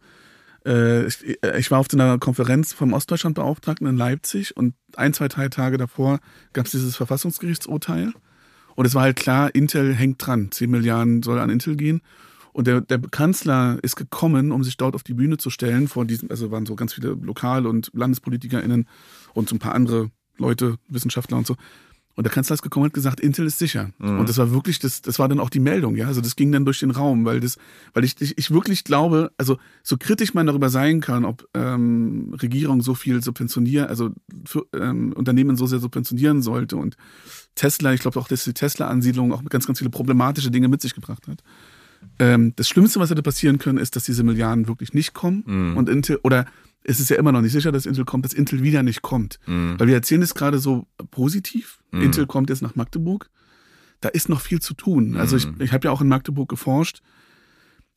äh, 0.65 1.05
ich, 1.05 1.41
äh, 1.41 1.57
ich 1.57 1.71
war 1.71 1.79
auf 1.79 1.87
so 1.89 1.95
einer 1.97 2.17
Konferenz 2.19 2.73
vom 2.73 2.91
Ostdeutschlandbeauftragten 2.91 3.87
in 3.87 3.95
Leipzig 3.95 4.57
und 4.57 4.73
ein, 4.97 5.13
zwei, 5.13 5.29
drei 5.29 5.47
Tage 5.47 5.77
davor 5.77 6.19
gab 6.51 6.65
es 6.65 6.71
dieses 6.73 6.97
Verfassungsgerichtsurteil. 6.97 8.11
Und 8.75 8.85
es 8.85 8.95
war 8.95 9.03
halt 9.03 9.15
klar, 9.15 9.55
Intel 9.55 9.95
hängt 9.95 10.25
dran. 10.25 10.51
10 10.51 10.69
Milliarden 10.69 11.23
soll 11.23 11.39
an 11.39 11.49
Intel 11.49 11.77
gehen. 11.77 12.01
Und 12.59 12.67
der, 12.67 12.81
der 12.81 12.99
Kanzler 12.99 13.79
ist 13.83 13.95
gekommen, 13.95 14.51
um 14.51 14.65
sich 14.65 14.75
dort 14.75 14.93
auf 14.93 15.03
die 15.03 15.13
Bühne 15.13 15.37
zu 15.37 15.49
stellen. 15.49 15.87
Vor 15.87 16.03
diesem, 16.03 16.29
also 16.29 16.51
waren 16.51 16.65
so 16.65 16.75
ganz 16.75 16.93
viele 16.93 17.11
Lokal- 17.11 17.65
und 17.65 17.89
LandespolitikerInnen 17.93 18.85
und 19.33 19.47
so 19.47 19.55
ein 19.55 19.59
paar 19.59 19.73
andere 19.73 20.11
Leute, 20.37 20.75
Wissenschaftler 20.89 21.37
und 21.37 21.47
so. 21.47 21.55
Und 22.15 22.25
der 22.25 22.33
Kanzler 22.33 22.55
ist 22.55 22.61
gekommen 22.61 22.83
und 22.83 22.89
hat 22.89 22.95
gesagt, 22.95 23.21
Intel 23.21 23.45
ist 23.45 23.59
sicher. 23.59 23.91
Und 24.19 24.27
das 24.27 24.37
war 24.37 24.51
wirklich, 24.51 24.77
das, 24.77 25.01
das 25.01 25.19
war 25.19 25.29
dann 25.29 25.39
auch 25.39 25.49
die 25.49 25.61
Meldung, 25.61 25.95
ja. 25.95 26.07
Also 26.07 26.19
das 26.19 26.35
ging 26.35 26.51
dann 26.51 26.65
durch 26.65 26.81
den 26.81 26.91
Raum, 26.91 27.23
weil 27.23 27.39
das, 27.39 27.55
weil 27.93 28.03
ich, 28.03 28.19
ich, 28.19 28.37
ich 28.37 28.51
wirklich 28.51 28.83
glaube, 28.83 29.31
also 29.37 29.57
so 29.81 29.95
kritisch 29.97 30.33
man 30.33 30.45
darüber 30.45 30.67
sein 30.67 30.99
kann, 30.99 31.23
ob 31.23 31.47
ähm, 31.53 32.35
Regierung 32.41 32.81
so 32.81 32.93
viel 32.93 33.23
subventionieren, 33.23 33.87
also 33.87 34.09
für, 34.43 34.65
ähm, 34.73 35.13
Unternehmen 35.13 35.55
so 35.55 35.65
sehr 35.65 35.79
subventionieren 35.79 36.41
sollte 36.41 36.75
und 36.75 36.97
Tesla, 37.55 37.93
ich 37.93 38.01
glaube 38.01 38.19
auch, 38.19 38.27
dass 38.27 38.43
die 38.43 38.53
Tesla-Ansiedlung 38.53 39.31
auch 39.31 39.43
ganz, 39.45 39.65
ganz 39.65 39.79
viele 39.79 39.89
problematische 39.89 40.51
Dinge 40.51 40.67
mit 40.67 40.81
sich 40.81 40.93
gebracht 40.93 41.25
hat. 41.29 41.41
Ähm, 42.19 42.53
das 42.55 42.67
Schlimmste, 42.67 42.99
was 42.99 43.09
hätte 43.09 43.23
passieren 43.23 43.57
können, 43.59 43.77
ist, 43.77 43.95
dass 43.95 44.03
diese 44.03 44.23
Milliarden 44.23 44.67
wirklich 44.67 44.93
nicht 44.93 45.13
kommen 45.13 45.43
Mhm. 45.45 45.77
und 45.77 45.89
Intel, 45.89 46.19
oder 46.23 46.45
es 46.83 46.99
ist 46.99 47.09
ja 47.09 47.17
immer 47.17 47.31
noch 47.31 47.41
nicht 47.41 47.51
sicher, 47.51 47.71
dass 47.71 47.85
Intel 47.85 48.05
kommt, 48.05 48.25
dass 48.25 48.33
Intel 48.33 48.61
wieder 48.63 48.83
nicht 48.83 49.01
kommt. 49.01 49.39
Mhm. 49.45 49.75
Weil 49.77 49.87
wir 49.87 49.95
erzählen 49.95 50.21
es 50.21 50.33
gerade 50.35 50.59
so 50.59 50.87
positiv. 51.11 51.79
Mhm. 51.91 52.01
Intel 52.03 52.25
kommt 52.27 52.49
jetzt 52.49 52.61
nach 52.61 52.75
Magdeburg. 52.75 53.29
Da 54.01 54.09
ist 54.09 54.29
noch 54.29 54.39
viel 54.41 54.61
zu 54.61 54.73
tun. 54.73 55.17
Also 55.17 55.35
ich, 55.37 55.45
Mhm. 55.47 55.55
ich 55.59 55.73
habe 55.73 55.87
ja 55.87 55.91
auch 55.91 56.01
in 56.01 56.07
Magdeburg 56.07 56.47
geforscht. 56.49 57.01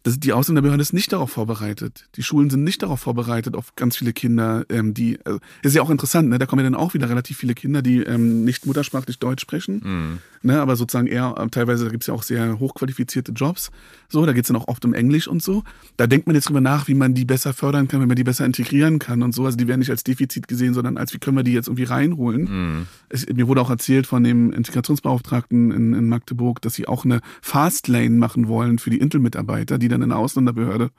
Das, 0.02 0.18
die 0.18 0.32
Ausländerbehörde 0.32 0.82
ist 0.82 0.92
nicht 0.92 1.12
darauf 1.12 1.30
vorbereitet. 1.30 2.08
Die 2.16 2.22
Schulen 2.22 2.50
sind 2.50 2.64
nicht 2.64 2.82
darauf 2.82 3.00
vorbereitet 3.00 3.54
auf 3.54 3.76
ganz 3.76 3.96
viele 3.96 4.12
Kinder, 4.12 4.64
ähm, 4.68 4.94
die. 4.94 5.18
Also, 5.24 5.38
ist 5.62 5.74
ja 5.74 5.82
auch 5.82 5.90
interessant, 5.90 6.28
ne? 6.28 6.38
Da 6.38 6.46
kommen 6.46 6.64
ja 6.64 6.70
dann 6.70 6.78
auch 6.78 6.94
wieder 6.94 7.08
relativ 7.08 7.38
viele 7.38 7.54
Kinder, 7.54 7.82
die 7.82 7.98
ähm, 8.02 8.44
nicht 8.44 8.66
muttersprachlich 8.66 9.18
Deutsch 9.18 9.42
sprechen. 9.42 9.80
Mhm. 9.84 10.18
Ne, 10.44 10.60
aber 10.60 10.74
sozusagen 10.74 11.06
eher, 11.06 11.34
äh, 11.38 11.48
teilweise 11.50 11.88
gibt 11.88 12.02
es 12.02 12.08
ja 12.08 12.14
auch 12.14 12.24
sehr 12.24 12.58
hochqualifizierte 12.58 13.30
Jobs. 13.30 13.70
So, 14.08 14.26
da 14.26 14.32
geht 14.32 14.44
es 14.44 14.48
dann 14.48 14.56
auch 14.56 14.66
oft 14.66 14.84
um 14.84 14.92
Englisch 14.92 15.28
und 15.28 15.40
so. 15.40 15.62
Da 15.96 16.08
denkt 16.08 16.26
man 16.26 16.34
jetzt 16.34 16.48
drüber 16.48 16.60
nach, 16.60 16.88
wie 16.88 16.94
man 16.94 17.14
die 17.14 17.24
besser 17.24 17.52
fördern 17.52 17.86
kann, 17.86 18.00
wie 18.02 18.06
man 18.06 18.16
die 18.16 18.24
besser 18.24 18.44
integrieren 18.44 18.98
kann 18.98 19.22
und 19.22 19.32
so. 19.32 19.44
Also 19.44 19.56
die 19.56 19.68
werden 19.68 19.78
nicht 19.78 19.90
als 19.90 20.02
Defizit 20.02 20.48
gesehen, 20.48 20.74
sondern 20.74 20.96
als 20.96 21.14
wie 21.14 21.18
können 21.18 21.36
wir 21.36 21.44
die 21.44 21.52
jetzt 21.52 21.68
irgendwie 21.68 21.84
reinholen. 21.84 22.42
Mhm. 22.42 22.86
Es, 23.08 23.24
mir 23.28 23.46
wurde 23.46 23.60
auch 23.60 23.70
erzählt 23.70 24.08
von 24.08 24.24
dem 24.24 24.52
Integrationsbeauftragten 24.52 25.70
in, 25.70 25.94
in 25.94 26.08
Magdeburg, 26.08 26.60
dass 26.60 26.74
sie 26.74 26.88
auch 26.88 27.04
eine 27.04 27.20
Fastlane 27.40 28.10
machen 28.10 28.48
wollen 28.48 28.80
für 28.80 28.90
die 28.90 28.98
Intel-Mitarbeiter, 28.98 29.78
die 29.78 29.88
dann 29.92 30.02
in 30.02 30.08
der 30.10 30.18
Ausländerbehörde 30.18 30.90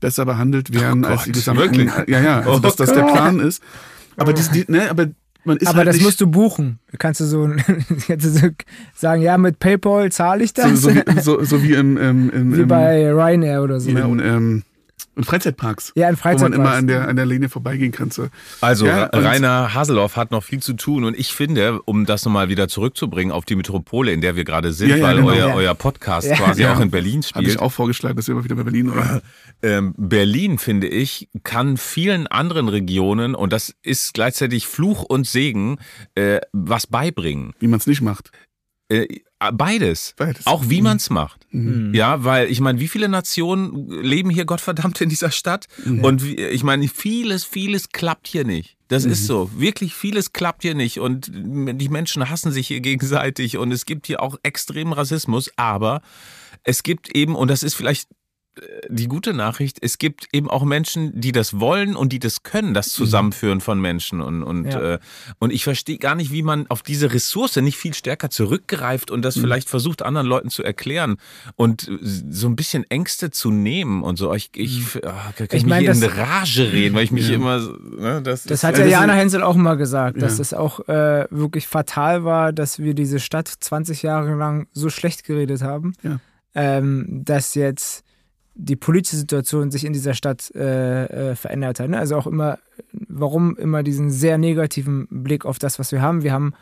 besser 0.00 0.24
behandelt 0.24 0.72
werden 0.72 1.04
Oh 1.04 1.08
als 1.08 1.24
die 1.24 1.32
gesamten. 1.32 1.62
wirklich? 1.62 1.90
Ja, 2.06 2.20
ja, 2.20 2.36
also 2.38 2.52
Oh 2.52 2.58
dass 2.58 2.76
das 2.76 2.92
der. 2.92 3.02
Plan 3.04 3.40
ist. 3.40 3.62
Aber, 4.16 4.32
das, 4.32 4.50
die, 4.50 4.64
ne, 4.68 4.88
aber 4.90 5.08
man 5.44 5.56
ist 5.58 5.66
Aber 5.68 5.78
halt 5.78 5.88
das 5.88 6.00
musst 6.00 6.20
du 6.20 6.26
buchen. 6.26 6.78
Kannst 6.98 7.20
du 7.20 7.24
so, 7.24 7.48
kannst 8.06 8.24
du 8.26 8.30
so 8.30 8.48
sagen, 8.94 9.22
ja, 9.22 9.36
mit 9.38 9.58
PayPal 9.58 10.10
zahle 10.12 10.44
ich 10.44 10.52
so, 10.56 10.62
das? 10.62 10.80
so, 10.82 10.94
wie, 10.94 11.02
so, 11.20 11.42
so 11.44 11.62
wie 11.62 11.74
im, 11.74 11.96
im, 11.96 12.30
im, 12.30 12.56
Wie 12.56 12.60
im 12.62 12.68
bei 12.68 13.10
Ryanair 13.12 13.62
oder 13.62 13.80
so. 13.80 13.90
in, 13.90 14.20
ähm, 14.20 14.62
in 15.16 15.24
Freizeitparks. 15.24 15.92
Ja, 15.94 16.08
in 16.08 16.14
Wo 16.14 16.16
man 16.16 16.16
Freizeitparks. 16.16 16.56
immer 16.56 16.70
an 16.72 16.86
der, 16.86 17.08
an 17.08 17.16
der 17.16 17.26
Linie 17.26 17.48
vorbeigehen 17.48 17.92
kann. 17.92 18.10
So. 18.10 18.28
Also 18.60 18.86
Ja, 18.86 19.04
und- 19.06 19.24
Rainer 19.24 19.74
Haseloff 19.74 20.16
hat 20.16 20.30
noch 20.30 20.42
viel 20.44 20.60
zu 20.60 20.72
tun 20.74 21.04
und 21.04 21.18
ich 21.18 21.32
finde, 21.32 21.80
um 21.82 22.06
das 22.06 22.24
nochmal 22.24 22.48
wieder 22.48 22.68
zurückzubringen 22.68 23.32
auf 23.32 23.44
die 23.44 23.56
Metropole, 23.56 24.12
in 24.12 24.20
der 24.20 24.36
wir 24.36 24.44
gerade 24.44 24.72
sind, 24.72 24.88
Ja, 24.90 24.96
ja, 24.96 25.02
weil 25.06 25.16
genau. 25.16 25.28
euer, 25.28 25.48
Ja. 25.48 25.54
euer 25.54 25.74
Podcast 25.74 26.28
Ja. 26.28 26.36
quasi 26.36 26.62
Ja. 26.62 26.74
auch 26.74 26.80
in 26.80 26.90
Berlin 26.90 27.22
Habe 27.34 27.44
ich 27.44 27.52
spielt. 27.52 27.58
auch 27.60 27.72
vorgeschlagen, 27.72 28.16
dass 28.16 28.26
wir 28.28 28.32
immer 28.34 28.44
wieder 28.44 28.56
bei 28.56 28.64
Berlin 28.64 28.94
waren. 28.94 29.20
Ähm, 29.62 29.94
Berlin, 29.96 30.58
finde 30.58 30.88
ich, 30.88 31.28
kann 31.42 31.78
vielen 31.78 32.26
anderen 32.26 32.68
Regionen, 32.68 33.34
und 33.34 33.50
das 33.52 33.74
ist 33.82 34.12
gleichzeitig 34.12 34.66
Fluch 34.66 35.04
und 35.04 35.26
Segen, 35.26 35.78
äh, 36.16 36.40
was 36.52 36.86
beibringen. 36.86 37.54
Wie 37.60 37.68
man 37.68 37.78
es 37.78 37.86
nicht 37.86 38.02
macht. 38.02 38.30
Äh, 38.88 39.06
beides. 39.52 40.14
Beides. 40.16 40.46
Auch 40.46 40.68
wie 40.68 40.82
man 40.82 40.98
es 40.98 41.10
macht. 41.10 41.46
Mhm. 41.50 41.94
Ja, 41.94 42.24
weil 42.24 42.50
ich 42.50 42.60
meine, 42.60 42.80
wie 42.80 42.88
viele 42.88 43.08
Nationen 43.08 43.88
leben 43.88 44.30
hier 44.30 44.44
Gottverdammt 44.44 45.00
in 45.00 45.08
dieser 45.08 45.30
Stadt? 45.30 45.66
Und 45.84 46.24
wie, 46.24 46.36
ich 46.36 46.62
meine, 46.62 46.86
vieles, 46.88 47.44
vieles 47.44 47.90
klappt 47.90 48.26
hier 48.26 48.44
nicht. 48.44 48.76
Das 48.88 49.04
ist 49.04 49.26
so. 49.26 49.50
Wirklich 49.56 49.94
vieles 49.94 50.32
klappt 50.32 50.62
hier 50.62 50.74
nicht. 50.74 51.00
Und 51.00 51.30
die 51.32 51.88
Menschen 51.88 52.28
hassen 52.28 52.52
sich 52.52 52.68
hier 52.68 52.80
gegenseitig. 52.80 53.56
Und 53.56 53.72
es 53.72 53.86
gibt 53.86 54.06
hier 54.06 54.22
auch 54.22 54.36
extremen 54.42 54.92
Rassismus. 54.92 55.50
Aber 55.56 56.02
es 56.62 56.82
gibt 56.82 57.14
eben, 57.14 57.34
und 57.34 57.48
das 57.48 57.62
ist 57.62 57.74
vielleicht 57.74 58.10
äh, 58.10 58.14
die 58.88 59.08
gute 59.08 59.34
Nachricht, 59.34 59.78
es 59.80 59.98
gibt 59.98 60.28
eben 60.32 60.48
auch 60.48 60.62
Menschen, 60.64 61.18
die 61.20 61.32
das 61.32 61.58
wollen 61.58 61.96
und 61.96 62.12
die 62.12 62.20
das 62.20 62.44
können, 62.44 62.72
das 62.72 62.88
Zusammenführen 62.90 63.60
von 63.60 63.80
Menschen. 63.80 64.20
Und, 64.20 64.42
und, 64.44 64.66
Ja. 64.66 64.94
äh, 64.94 64.98
und 65.40 65.52
ich 65.52 65.64
verstehe 65.64 65.98
gar 65.98 66.14
nicht, 66.14 66.30
wie 66.30 66.42
man 66.42 66.66
auf 66.68 66.82
diese 66.82 67.12
Ressource 67.12 67.56
nicht 67.56 67.76
viel 67.76 67.94
stärker 67.94 68.30
zurückgreift 68.30 69.10
und 69.10 69.22
das 69.22 69.36
vielleicht 69.36 69.68
versucht, 69.68 70.02
anderen 70.02 70.26
Leuten 70.28 70.50
zu 70.50 70.62
erklären 70.62 71.16
und 71.56 71.90
so 72.00 72.46
ein 72.46 72.54
bisschen 72.54 72.84
Ängste 72.90 73.30
zu 73.32 73.50
nehmen 73.50 74.02
und 74.04 74.16
so. 74.16 74.32
Ich, 74.34 74.50
ich, 74.54 75.04
ah, 75.04 75.32
kann 75.36 75.46
Ich 75.50 75.54
ich 75.54 75.66
mein, 75.66 75.84
mich 75.84 75.96
in 76.02 76.04
Rage 76.04 76.72
reden, 76.72 76.94
weil 76.94 77.04
ich 77.04 77.10
mich 77.10 77.28
Ja. 77.28 77.34
immer, 77.34 77.58
ne, 77.58 78.22
das, 78.22 78.44
Das 78.44 78.60
ist- 78.60 78.64
hat 78.64 78.78
Ja, 78.78 78.86
Jana 78.86 79.14
Hensel 79.14 79.42
auch 79.42 79.56
mal 79.56 79.74
gesagt, 79.76 80.22
dass 80.22 80.38
Ja. 80.38 80.42
es 80.42 80.54
auch 80.54 80.86
äh, 80.88 81.26
wirklich 81.30 81.66
fatal 81.66 82.24
war, 82.24 82.52
dass 82.52 82.78
wir 82.78 82.94
diese 82.94 83.18
Stadt 83.18 83.48
20 83.48 84.02
Jahre 84.02 84.34
lang 84.36 84.68
so 84.72 84.90
schlecht 84.90 85.24
geredet 85.24 85.62
haben, 85.62 85.94
ähm, 86.54 87.06
dass 87.24 87.54
jetzt 87.56 88.03
die 88.54 88.76
politische 88.76 89.16
Situation 89.16 89.70
sich 89.70 89.84
in 89.84 89.92
dieser 89.92 90.14
Stadt 90.14 90.54
äh, 90.54 91.30
äh, 91.30 91.34
verändert 91.34 91.80
hat. 91.80 91.90
Ne? 91.90 91.98
Also 91.98 92.16
auch 92.16 92.26
immer, 92.26 92.58
warum 92.92 93.56
immer 93.56 93.82
diesen 93.82 94.10
sehr 94.10 94.38
negativen 94.38 95.06
Blick 95.10 95.44
auf 95.44 95.58
das, 95.58 95.78
was 95.78 95.90
wir 95.90 96.00
haben. 96.00 96.22
Wir 96.22 96.32
haben 96.32 96.54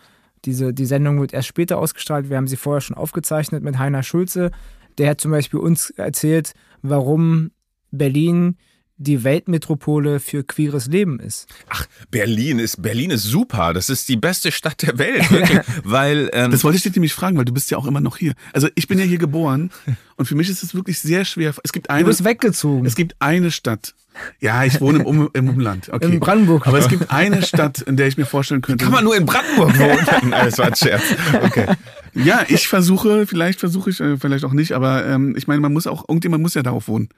diese, 0.45 0.73
die 0.73 0.87
Sendung 0.87 1.21
wird 1.21 1.33
erst 1.33 1.49
später 1.49 1.79
ausgestrahlt, 1.79 2.29
wir 2.31 2.37
haben 2.37 2.49
sie 2.49 2.57
vorher 2.57 2.81
schon 2.81 2.97
aufgezeichnet 2.97 3.63
mit 3.63 3.79
Heiner 3.79 4.03
Schulze. 4.03 4.51
Der 4.99 5.11
hat 5.11 5.21
zum 5.21 5.31
Beispiel 5.31 5.61
uns 5.61 5.91
erzählt, 5.91 6.55
warum 6.81 7.53
Berlin 7.91 8.57
die 8.99 9.25
Weltmetropole 9.25 10.21
für 10.21 10.45
queeres 10.45 10.87
Leben 10.87 11.19
ist. 11.19 11.47
Ach, 11.69 11.87
Berlin 12.11 12.59
ist 12.59 12.83
Berlin 12.83 13.11
ist 13.11 13.25
super. 13.25 13.73
Das 13.73 13.91
ist 13.91 14.09
die 14.09 14.17
beste 14.17 14.53
Stadt 14.53 14.83
der 14.83 14.99
Welt, 14.99 15.31
wirklich, 15.31 15.59
weil 15.85 16.31
ähm, 16.33 16.51
Das 16.51 16.63
wollte 16.63 16.77
ich 16.77 16.83
dich 16.83 16.95
nämlich 16.95 17.13
fragen, 17.15 17.37
weil 17.37 17.45
du 17.45 17.53
bist 17.53 17.71
ja 17.71 17.79
auch 17.79 17.87
immer 17.87 18.01
noch 18.01 18.17
hier. 18.17 18.35
Also 18.53 18.69
ich 18.75 18.87
bin 18.89 18.99
ja 18.99 19.05
hier 19.05 19.19
geboren 19.19 19.71
und 20.17 20.27
für 20.27 20.35
mich 20.35 20.49
ist 20.49 20.63
es 20.63 20.75
wirklich 20.75 21.01
sehr 21.01 21.25
schwer. 21.25 21.55
Es 21.65 21.73
gibt 21.73 21.89
Du 21.89 21.95
eine, 21.95 22.05
bist 22.05 22.25
weggezogen. 22.25 22.87
es 22.87 22.95
gibt 22.95 23.17
eine 23.19 23.51
Stadt. 23.51 23.95
Ja, 24.41 24.63
ich 24.65 24.79
wohne 24.81 24.99
im, 25.01 25.07
um, 25.07 25.31
im 25.33 25.49
Umland. 25.49 25.89
Okay. 25.91 26.05
In 26.13 26.21
Brandenburg. 26.21 26.67
Aber 26.67 26.79
es 26.79 26.89
gibt 26.89 27.11
eine 27.11 27.43
Stadt, 27.43 27.81
in 27.81 27.97
der 27.97 28.09
ich 28.09 28.19
mir 28.19 28.27
vorstellen 28.27 28.61
könnte. 28.61 28.85
kann 28.85 28.93
man 28.93 29.05
nur 29.05 29.17
in 29.17 29.25
Brandenburg 29.25 29.79
wohnen. 29.79 30.07
Nein, 30.31 30.45
das 30.45 30.59
war 30.59 30.67
ein 30.67 30.77
Scherz. 30.77 31.03
Okay. 31.43 31.67
Ja, 32.15 32.45
ich 32.49 32.69
versuche, 32.69 33.27
vielleicht 33.27 33.59
versuche 33.61 33.89
ich, 33.89 34.01
äh, 34.01 34.19
vielleicht 34.19 34.45
auch 34.45 34.53
nicht, 34.53 34.73
aber 34.73 35.07
ähm, 35.07 35.35
ich 35.35 35.47
meine, 35.47 35.61
man 35.63 35.73
muss 35.73 35.87
auch, 35.87 36.07
irgendjemand 36.09 36.43
muss 36.43 36.53
ja 36.53 36.63
darauf 36.63 36.89
wohnen. 36.89 37.09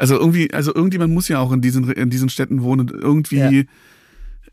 Also 0.00 0.16
irgendwie, 0.18 0.52
also 0.52 0.74
irgendjemand 0.74 1.12
muss 1.12 1.28
ja 1.28 1.38
auch 1.38 1.52
in 1.52 1.60
diesen, 1.60 1.90
in 1.92 2.08
diesen 2.08 2.30
Städten 2.30 2.62
wohnen 2.62 2.80
und 2.80 2.90
irgendwie 2.92 3.36
Ja. 3.36 3.62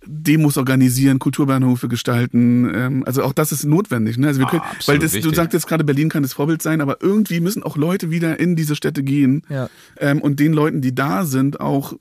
Demos 0.05 0.57
organisieren, 0.57 1.19
Kulturbahnhöfe 1.19 1.87
gestalten. 1.87 2.69
Ähm, 2.73 3.03
also 3.05 3.23
auch 3.23 3.33
das 3.33 3.51
ist 3.51 3.63
notwendig. 3.65 4.17
Ne? 4.17 4.27
Also 4.27 4.39
wir 4.39 4.47
Ah, 4.47 4.51
können, 4.51 4.61
absolut 4.61 4.87
weil 4.87 4.99
das, 4.99 5.11
du 5.13 5.29
jetzt 5.31 5.67
gerade, 5.67 5.83
Berlin 5.83 6.09
kann 6.09 6.23
das 6.23 6.33
Vorbild 6.33 6.61
sein, 6.61 6.81
aber 6.81 6.97
irgendwie 7.01 7.39
müssen 7.39 7.63
auch 7.63 7.77
Leute 7.77 8.11
wieder 8.11 8.39
in 8.39 8.55
diese 8.55 8.75
Städte 8.75 9.03
gehen 9.03 9.41
Ja. 9.49 9.69
ähm, 9.99 10.21
und 10.21 10.39
den 10.39 10.53
Leuten, 10.53 10.81
die 10.81 10.93
da 10.93 11.25
sind, 11.25 11.59
auch 11.59 11.93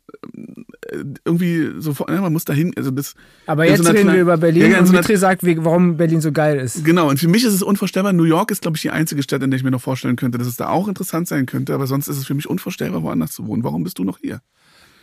irgendwie 1.24 1.70
sofort, 1.80 2.10
ja, 2.10 2.20
man 2.20 2.32
muss 2.32 2.44
dahin, 2.44 2.72
also 2.76 2.90
das. 2.90 3.14
Aber 3.46 3.66
jetzt 3.66 3.84
so 3.84 3.90
reden 3.90 4.12
wir 4.12 4.20
über 4.20 4.36
Berlin 4.36 4.70
Ja, 4.70 4.78
und 4.80 4.86
so 4.86 4.92
Mitri 4.92 5.16
sagt, 5.16 5.44
wie, 5.44 5.62
warum 5.64 5.96
Berlin 5.96 6.20
so 6.20 6.32
geil 6.32 6.58
ist. 6.58 6.84
Genau, 6.84 7.08
und 7.08 7.18
für 7.18 7.28
mich 7.28 7.44
ist 7.44 7.52
es 7.54 7.62
unvorstellbar. 7.62 8.12
New 8.12 8.24
York 8.24 8.50
ist, 8.50 8.62
glaube 8.62 8.76
ich, 8.76 8.82
die 8.82 8.90
einzige 8.90 9.22
Stadt, 9.22 9.42
in 9.42 9.50
der 9.50 9.58
ich 9.58 9.64
mir 9.64 9.70
noch 9.70 9.80
vorstellen 9.80 10.16
könnte, 10.16 10.38
dass 10.38 10.46
es 10.46 10.56
da 10.56 10.68
auch 10.68 10.88
interessant 10.88 11.28
sein 11.28 11.46
könnte, 11.46 11.74
aber 11.74 11.86
sonst 11.86 12.08
ist 12.08 12.16
es 12.18 12.26
für 12.26 12.34
mich 12.34 12.48
unvorstellbar, 12.48 13.02
woanders 13.02 13.32
zu 13.32 13.46
wohnen. 13.46 13.64
Warum 13.64 13.84
bist 13.84 13.98
du 13.98 14.04
noch 14.04 14.18
hier? 14.18 14.40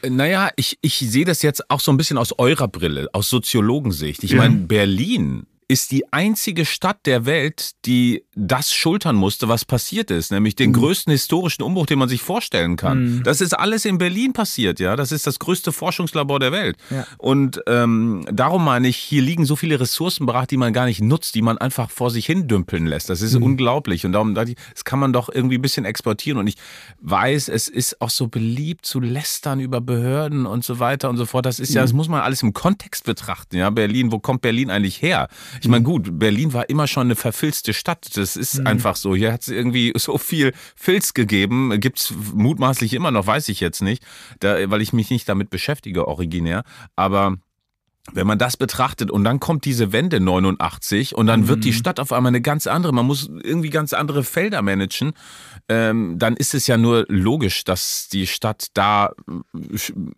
Naja, 0.08 0.50
ich, 0.58 0.78
ich 0.82 0.98
sehe 1.00 1.24
das 1.26 1.42
jetzt 1.44 1.70
auch 1.70 1.80
so 1.80 1.92
ein 1.92 1.98
bisschen 1.98 2.18
aus 2.18 2.38
eurer 2.38 2.68
Brille, 2.68 3.08
aus 3.14 3.30
Soziologensicht. 3.30 4.24
Ich 4.24 4.32
Ja. 4.32 4.38
meine, 4.38 4.56
Berlin 4.58 5.46
ist 5.68 5.92
die 5.92 6.12
einzige 6.12 6.66
Stadt 6.66 7.06
der 7.06 7.26
Welt, 7.26 7.72
die 7.86 8.24
das 8.36 8.74
schultern 8.74 9.16
musste, 9.16 9.48
was 9.48 9.66
passiert 9.66 10.12
ist, 10.12 10.32
nämlich 10.32 10.56
den 10.56 10.74
größten 10.74 11.12
historischen 11.12 11.64
Umbruch, 11.64 11.86
den 11.86 12.00
man 12.00 12.10
sich 12.10 12.22
vorstellen 12.22 12.76
kann. 12.76 13.22
Das 13.24 13.42
ist 13.42 13.54
alles 13.54 13.86
in 13.86 13.98
Berlin 13.98 14.34
passiert, 14.34 14.80
ja. 14.80 14.96
Das 14.96 15.12
ist 15.12 15.28
das 15.28 15.40
größte 15.40 15.72
Forschungslabor 15.72 16.40
der 16.40 16.52
Welt. 16.52 16.78
Ja. 16.90 17.06
Und 17.18 17.62
ähm, 17.68 18.26
darum 18.32 18.64
meine 18.64 18.88
ich, 18.88 18.98
hier 18.98 19.22
liegen 19.22 19.46
so 19.46 19.56
viele 19.56 19.80
Ressourcen 19.80 20.26
bereit, 20.26 20.52
die 20.52 20.58
man 20.58 20.74
gar 20.74 20.86
nicht 20.86 21.02
nutzt, 21.02 21.36
die 21.36 21.42
man 21.42 21.58
einfach 21.58 21.90
vor 21.90 22.12
sich 22.12 22.26
hin 22.26 22.48
dümpeln 22.48 22.86
lässt. 22.86 23.10
Das 23.10 23.22
ist 23.22 23.36
unglaublich. 23.36 24.06
Und 24.06 24.14
darum, 24.14 24.36
das 24.36 24.54
kann 24.84 25.00
man 25.00 25.14
doch 25.14 25.30
irgendwie 25.34 25.58
ein 25.58 25.62
bisschen 25.62 25.86
exportieren. 25.86 26.38
Und 26.40 26.48
ich 26.48 26.56
weiß, 27.02 27.50
es 27.50 27.68
ist 27.68 28.02
auch 28.02 28.10
so 28.10 28.28
beliebt 28.28 28.86
zu 28.86 29.00
lästern 29.00 29.60
über 29.60 29.82
Behörden 29.82 30.46
und 30.46 30.64
so 30.64 30.80
weiter 30.80 31.10
und 31.10 31.18
so 31.18 31.26
fort. 31.26 31.46
Das 31.46 31.60
ist 31.60 31.74
ja, 31.74 31.82
das 31.82 31.94
muss 31.94 32.10
man 32.10 32.22
alles 32.22 32.44
im 32.44 32.54
Kontext 32.54 33.06
betrachten. 33.06 33.58
Ja, 33.58 33.70
Berlin, 33.70 34.12
wo 34.12 34.20
kommt 34.20 34.42
Berlin 34.42 34.70
eigentlich 34.70 35.02
her? 35.02 35.28
Ich 35.62 35.68
meine, 35.68 35.84
gut, 35.84 36.20
Berlin 36.20 36.54
war 36.54 36.70
immer 36.70 36.88
schon 36.88 37.08
eine 37.08 37.16
verfilzte 37.16 37.74
Stadt. 37.74 38.16
Das 38.16 38.36
ist 38.36 38.66
einfach 38.66 38.96
so. 38.96 39.16
Hier 39.16 39.32
hat 39.32 39.42
es 39.42 39.48
irgendwie 39.48 39.94
so 39.98 40.18
viel 40.18 40.54
Filz 40.76 41.14
gegeben. 41.14 41.80
Gibt's 41.80 42.14
mutmaßlich 42.34 42.94
immer 42.94 43.12
noch, 43.12 43.28
weiß 43.28 43.50
ich 43.50 43.60
jetzt 43.60 43.82
nicht, 43.82 44.04
da, 44.40 44.70
weil 44.70 44.82
ich 44.82 44.94
mich 44.94 45.10
nicht 45.10 45.28
damit 45.30 45.50
beschäftige, 45.50 46.08
originär. 46.08 46.64
Aber 46.96 47.38
wenn 48.12 48.28
man 48.28 48.38
das 48.38 48.58
betrachtet 48.58 49.10
und 49.10 49.24
dann 49.24 49.40
kommt 49.40 49.64
diese 49.64 49.94
Wende 49.94 50.20
89 50.20 51.16
und 51.16 51.26
dann 51.26 51.48
wird 51.48 51.64
die 51.64 51.72
Stadt 51.72 52.02
auf 52.02 52.12
einmal 52.12 52.32
eine 52.32 52.42
ganz 52.42 52.68
andere, 52.68 52.94
man 52.94 53.06
muss 53.06 53.30
irgendwie 53.44 53.70
ganz 53.70 53.94
andere 53.94 54.26
Felder 54.26 54.62
managen, 54.62 55.14
ähm, 55.70 56.20
dann 56.20 56.36
ist 56.36 56.54
es 56.54 56.68
ja 56.68 56.78
nur 56.78 57.06
logisch, 57.08 57.64
dass 57.64 58.10
die 58.12 58.28
Stadt 58.28 58.68
da 58.74 59.14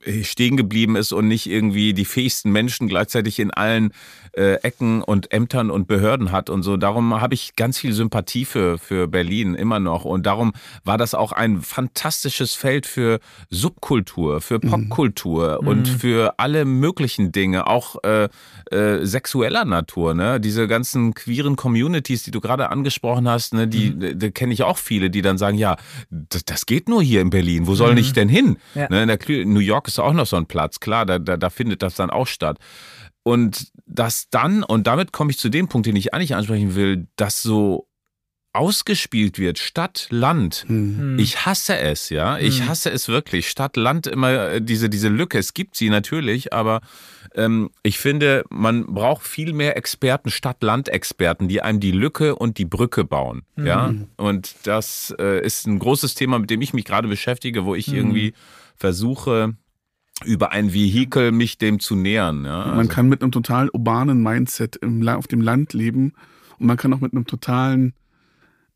äh, 0.04 0.24
stehen 0.24 0.58
geblieben 0.58 0.96
ist 0.96 1.12
und 1.12 1.28
nicht 1.28 1.48
irgendwie 1.48 1.94
die 1.94 2.06
fähigsten 2.06 2.52
Menschen 2.52 2.88
gleichzeitig 2.88 3.38
in 3.38 3.52
allen 3.52 3.92
äh, 4.34 4.56
Ecken 4.64 5.04
und 5.04 5.32
Ämtern 5.32 5.70
und 5.70 5.88
Behörden 5.88 6.32
hat 6.32 6.50
und 6.50 6.64
so. 6.64 6.78
Darum 6.78 7.22
habe 7.22 7.36
ich 7.36 7.56
ganz 7.56 7.78
viel 7.78 7.94
Sympathie 7.94 8.46
für, 8.46 8.80
für 8.80 9.08
Berlin 9.08 9.54
immer 9.54 9.80
noch 9.80 10.06
und 10.06 10.26
darum 10.26 10.54
war 10.84 10.98
das 10.98 11.14
auch 11.14 11.32
ein 11.32 11.62
fantastisches 11.62 12.56
Feld 12.56 12.88
für 12.88 13.20
Subkultur, 13.52 14.42
für 14.42 14.60
Popkultur 14.60 15.60
und 15.60 15.88
für 15.88 16.40
alle 16.40 16.66
möglichen 16.66 17.32
Dinge, 17.32 17.68
auch 17.76 17.98
äh, 18.04 18.30
äh, 18.72 19.06
sexueller 19.06 19.66
Natur. 19.66 20.14
Ne? 20.14 20.40
Diese 20.40 20.68
ganzen 20.68 21.14
queeren 21.14 21.56
Communities, 21.56 22.24
die 22.24 22.32
du 22.32 22.42
gerade 22.42 22.70
angesprochen 22.70 23.28
hast, 23.28 23.54
ne, 23.54 23.68
die, 23.68 24.18
da 24.18 24.30
kenne 24.30 24.54
ich 24.54 24.64
auch 24.64 24.78
viele, 24.78 25.10
die 25.10 25.22
dann 25.22 25.38
sagen, 25.38 25.58
ja, 25.58 25.76
das, 26.10 26.46
das 26.46 26.66
geht 26.66 26.90
nur 26.90 27.04
hier 27.04 27.22
in 27.22 27.30
Berlin. 27.30 27.68
Wo 27.68 27.76
soll 27.76 27.98
ich 28.00 28.14
denn 28.14 28.30
hin? 28.30 28.58
Ja. 28.74 28.88
Ne, 28.90 29.04
in 29.04 29.08
der, 29.08 29.20
New 29.46 29.60
York 29.60 29.88
ist 29.88 30.00
auch 30.00 30.14
noch 30.14 30.26
so 30.26 30.38
ein 30.38 30.46
Platz, 30.48 30.80
klar, 30.80 31.06
da, 31.06 31.20
da, 31.20 31.38
da 31.38 31.50
findet 31.50 31.82
das 31.82 31.96
dann 31.96 32.10
auch 32.10 32.28
statt. 32.28 32.58
Und 33.24 33.72
das 33.86 34.30
dann, 34.30 34.64
und 34.64 34.88
damit 34.88 35.12
komme 35.12 35.32
ich 35.32 35.38
zu 35.38 35.50
dem 35.50 35.68
Punkt, 35.68 35.88
den 35.88 35.96
ich 35.96 36.14
eigentlich 36.14 36.36
ansprechen 36.36 36.76
will, 36.76 37.08
dass 37.16 37.42
so 37.42 37.88
ausgespielt 38.56 39.38
wird, 39.38 39.60
Stadt, 39.60 40.08
Land. 40.10 40.64
Hm. 40.68 41.20
Ich 41.20 41.46
hasse 41.46 41.78
es, 41.78 42.10
ja. 42.10 42.38
Ich 42.38 42.62
Mhm. 42.62 42.70
hasse 42.70 42.90
es 42.90 43.10
wirklich. 43.10 43.50
Stadt, 43.50 43.76
Land, 43.76 44.08
immer 44.08 44.50
äh, 44.50 44.62
diese, 44.62 44.90
diese 44.90 45.10
Lücke. 45.10 45.38
Es 45.38 45.54
gibt 45.54 45.76
sie 45.76 45.90
natürlich, 45.90 46.54
aber 46.54 46.80
ähm, 47.36 47.70
ich 47.84 48.00
finde, 48.00 48.44
man 48.50 48.86
braucht 48.86 49.26
viel 49.26 49.54
mehr 49.54 49.78
Experten, 49.78 50.30
Stadt-Land-Experten, 50.30 51.48
die 51.48 51.62
einem 51.62 51.80
die 51.80 51.92
Lücke 51.92 52.36
und 52.36 52.58
die 52.58 52.66
Brücke 52.66 53.04
bauen. 53.04 53.44
Ja. 53.58 53.94
Und 54.18 54.56
das 54.64 55.14
äh, 55.20 55.46
ist 55.46 55.68
ein 55.68 55.80
großes 55.80 56.16
Thema, 56.16 56.40
mit 56.40 56.50
dem 56.50 56.62
ich 56.62 56.74
mich 56.74 56.86
gerade 56.86 57.08
beschäftige, 57.08 57.66
wo 57.66 57.76
ich 57.76 57.94
irgendwie 57.94 58.34
versuche, 58.76 59.56
über 60.24 60.52
ein 60.52 60.72
Vehikel 60.74 61.32
mich 61.32 61.58
dem 61.58 61.80
zu 61.80 61.96
nähern. 61.96 62.46
Ja. 62.46 62.66
Man 62.68 62.78
Also- 62.80 62.90
kann 62.92 63.10
mit 63.10 63.22
einem 63.22 63.32
total 63.32 63.70
urbanen 63.70 64.22
Mindset 64.24 64.78
im, 64.78 65.08
auf 65.08 65.28
dem 65.28 65.42
Land 65.42 65.74
leben 65.74 66.14
und 66.58 66.68
man 66.68 66.78
kann 66.78 66.94
auch 66.94 67.02
mit 67.02 67.12
einem 67.14 67.26
totalen 67.28 67.94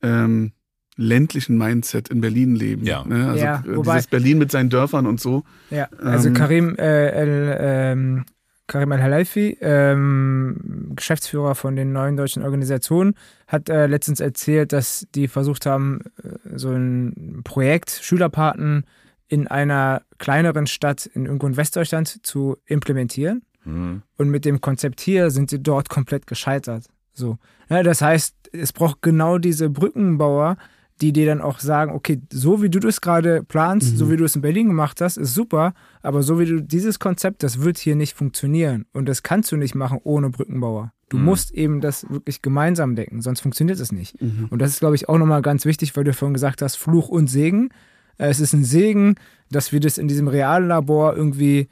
ähm, 0.01 0.51
ländlichen 0.97 1.57
Mindset 1.57 2.09
in 2.09 2.19
Berlin 2.19 2.55
leben. 2.55 2.85
Ja. 2.85 3.05
Ne? 3.05 3.29
Also 3.29 3.43
Ja, 3.45 3.63
äh, 3.65 3.75
wobei- 3.77 3.93
dieses 3.95 4.07
Berlin 4.07 4.37
mit 4.37 4.51
seinen 4.51 4.69
Dörfern 4.69 5.05
und 5.07 5.19
so. 5.21 5.43
Ja, 5.69 5.87
also 6.01 6.27
Ähm, 6.27 6.33
Karim, 6.33 6.75
äh, 6.75 7.07
El, 7.09 7.57
ähm, 7.59 8.25
Karim 8.69 8.91
El-Halaifi, 8.91 9.57
ähm, 9.59 10.93
Geschäftsführer 10.95 11.55
von 11.55 11.75
den 11.75 11.91
neuen 11.91 12.15
deutschen 12.15 12.43
Organisationen, 12.43 13.15
hat 13.47 13.67
äh, 13.67 13.87
letztens 13.87 14.21
erzählt, 14.21 14.71
dass 14.71 15.05
die 15.15 15.27
versucht 15.27 15.65
haben, 15.65 16.01
äh, 16.23 16.57
so 16.57 16.69
ein 16.69 17.41
Projekt 17.43 17.89
Schülerpaten 17.89 18.85
in 19.27 19.47
einer 19.47 20.03
kleineren 20.19 20.67
Stadt 20.67 21.05
in 21.07 21.25
irgendwo 21.25 21.47
in 21.47 21.57
Westdeutschland 21.57 22.25
zu 22.25 22.57
implementieren. 22.65 23.41
Mhm. 23.65 24.03
Und 24.17 24.29
mit 24.29 24.45
dem 24.45 24.61
Konzept 24.61 25.01
hier 25.01 25.31
sind 25.31 25.49
sie 25.49 25.61
dort 25.61 25.89
komplett 25.89 26.27
gescheitert. 26.27 26.85
So. 27.13 27.37
Ja, 27.69 27.83
das 27.83 28.01
heißt, 28.01 28.35
es 28.53 28.71
braucht 28.71 29.01
genau 29.01 29.37
diese 29.39 29.69
Brückenbauer, 29.69 30.57
die 31.01 31.13
dir 31.13 31.25
dann 31.25 31.41
auch 31.41 31.59
sagen, 31.59 31.91
okay, 31.93 32.21
so 32.31 32.61
wie 32.61 32.69
du 32.69 32.79
das 32.79 33.01
gerade 33.01 33.43
planst, 33.43 33.97
so 33.97 34.11
wie 34.11 34.17
du 34.17 34.25
es 34.25 34.35
in 34.35 34.41
Berlin 34.41 34.67
gemacht 34.67 34.99
hast, 35.01 35.17
ist 35.17 35.33
super, 35.33 35.73
aber 36.01 36.23
so 36.23 36.39
wie 36.39 36.45
du 36.45 36.61
dieses 36.61 36.99
Konzept, 36.99 37.41
das 37.43 37.61
wird 37.61 37.77
hier 37.77 37.95
nicht 37.95 38.15
funktionieren. 38.15 38.85
Und 38.93 39.07
das 39.07 39.23
kannst 39.23 39.51
du 39.51 39.57
nicht 39.57 39.75
machen 39.75 39.99
ohne 40.03 40.29
Brückenbauer. 40.29 40.91
Du 41.09 41.17
musst 41.25 41.51
eben 41.51 41.81
das 41.81 42.07
wirklich 42.09 42.41
gemeinsam 42.41 42.95
denken, 42.95 43.21
sonst 43.21 43.39
funktioniert 43.41 43.79
es 43.79 43.91
nicht. 43.91 44.15
Und 44.49 44.59
das 44.61 44.71
ist, 44.71 44.79
glaube 44.79 44.95
ich, 44.95 45.09
auch 45.09 45.17
nochmal 45.17 45.41
ganz 45.41 45.65
wichtig, 45.65 45.95
weil 45.95 46.03
du 46.03 46.13
vorhin 46.13 46.33
gesagt 46.35 46.61
hast, 46.61 46.75
Fluch 46.75 47.09
und 47.09 47.27
Segen. 47.27 47.69
Äh, 48.17 48.27
Es 48.29 48.39
ist 48.39 48.53
ein 48.53 48.63
Segen, 48.63 49.15
dass 49.49 49.71
wir 49.71 49.79
das 49.79 49.97
in 49.97 50.07
diesem 50.07 50.27
Reallabor 50.27 51.15
irgendwie 51.15 51.67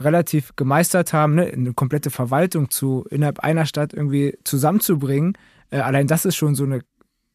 relativ 0.00 0.54
gemeistert 0.56 1.12
haben, 1.12 1.36
ne? 1.36 1.44
eine 1.46 1.72
komplette 1.74 2.10
Verwaltung 2.10 2.70
zu 2.70 3.04
innerhalb 3.10 3.40
einer 3.40 3.66
Stadt 3.66 3.94
irgendwie 3.94 4.36
zusammenzubringen. 4.44 5.38
Äh, 5.70 5.78
allein 5.78 6.06
das 6.06 6.24
ist 6.24 6.36
schon 6.36 6.54
so 6.54 6.64
eine 6.64 6.80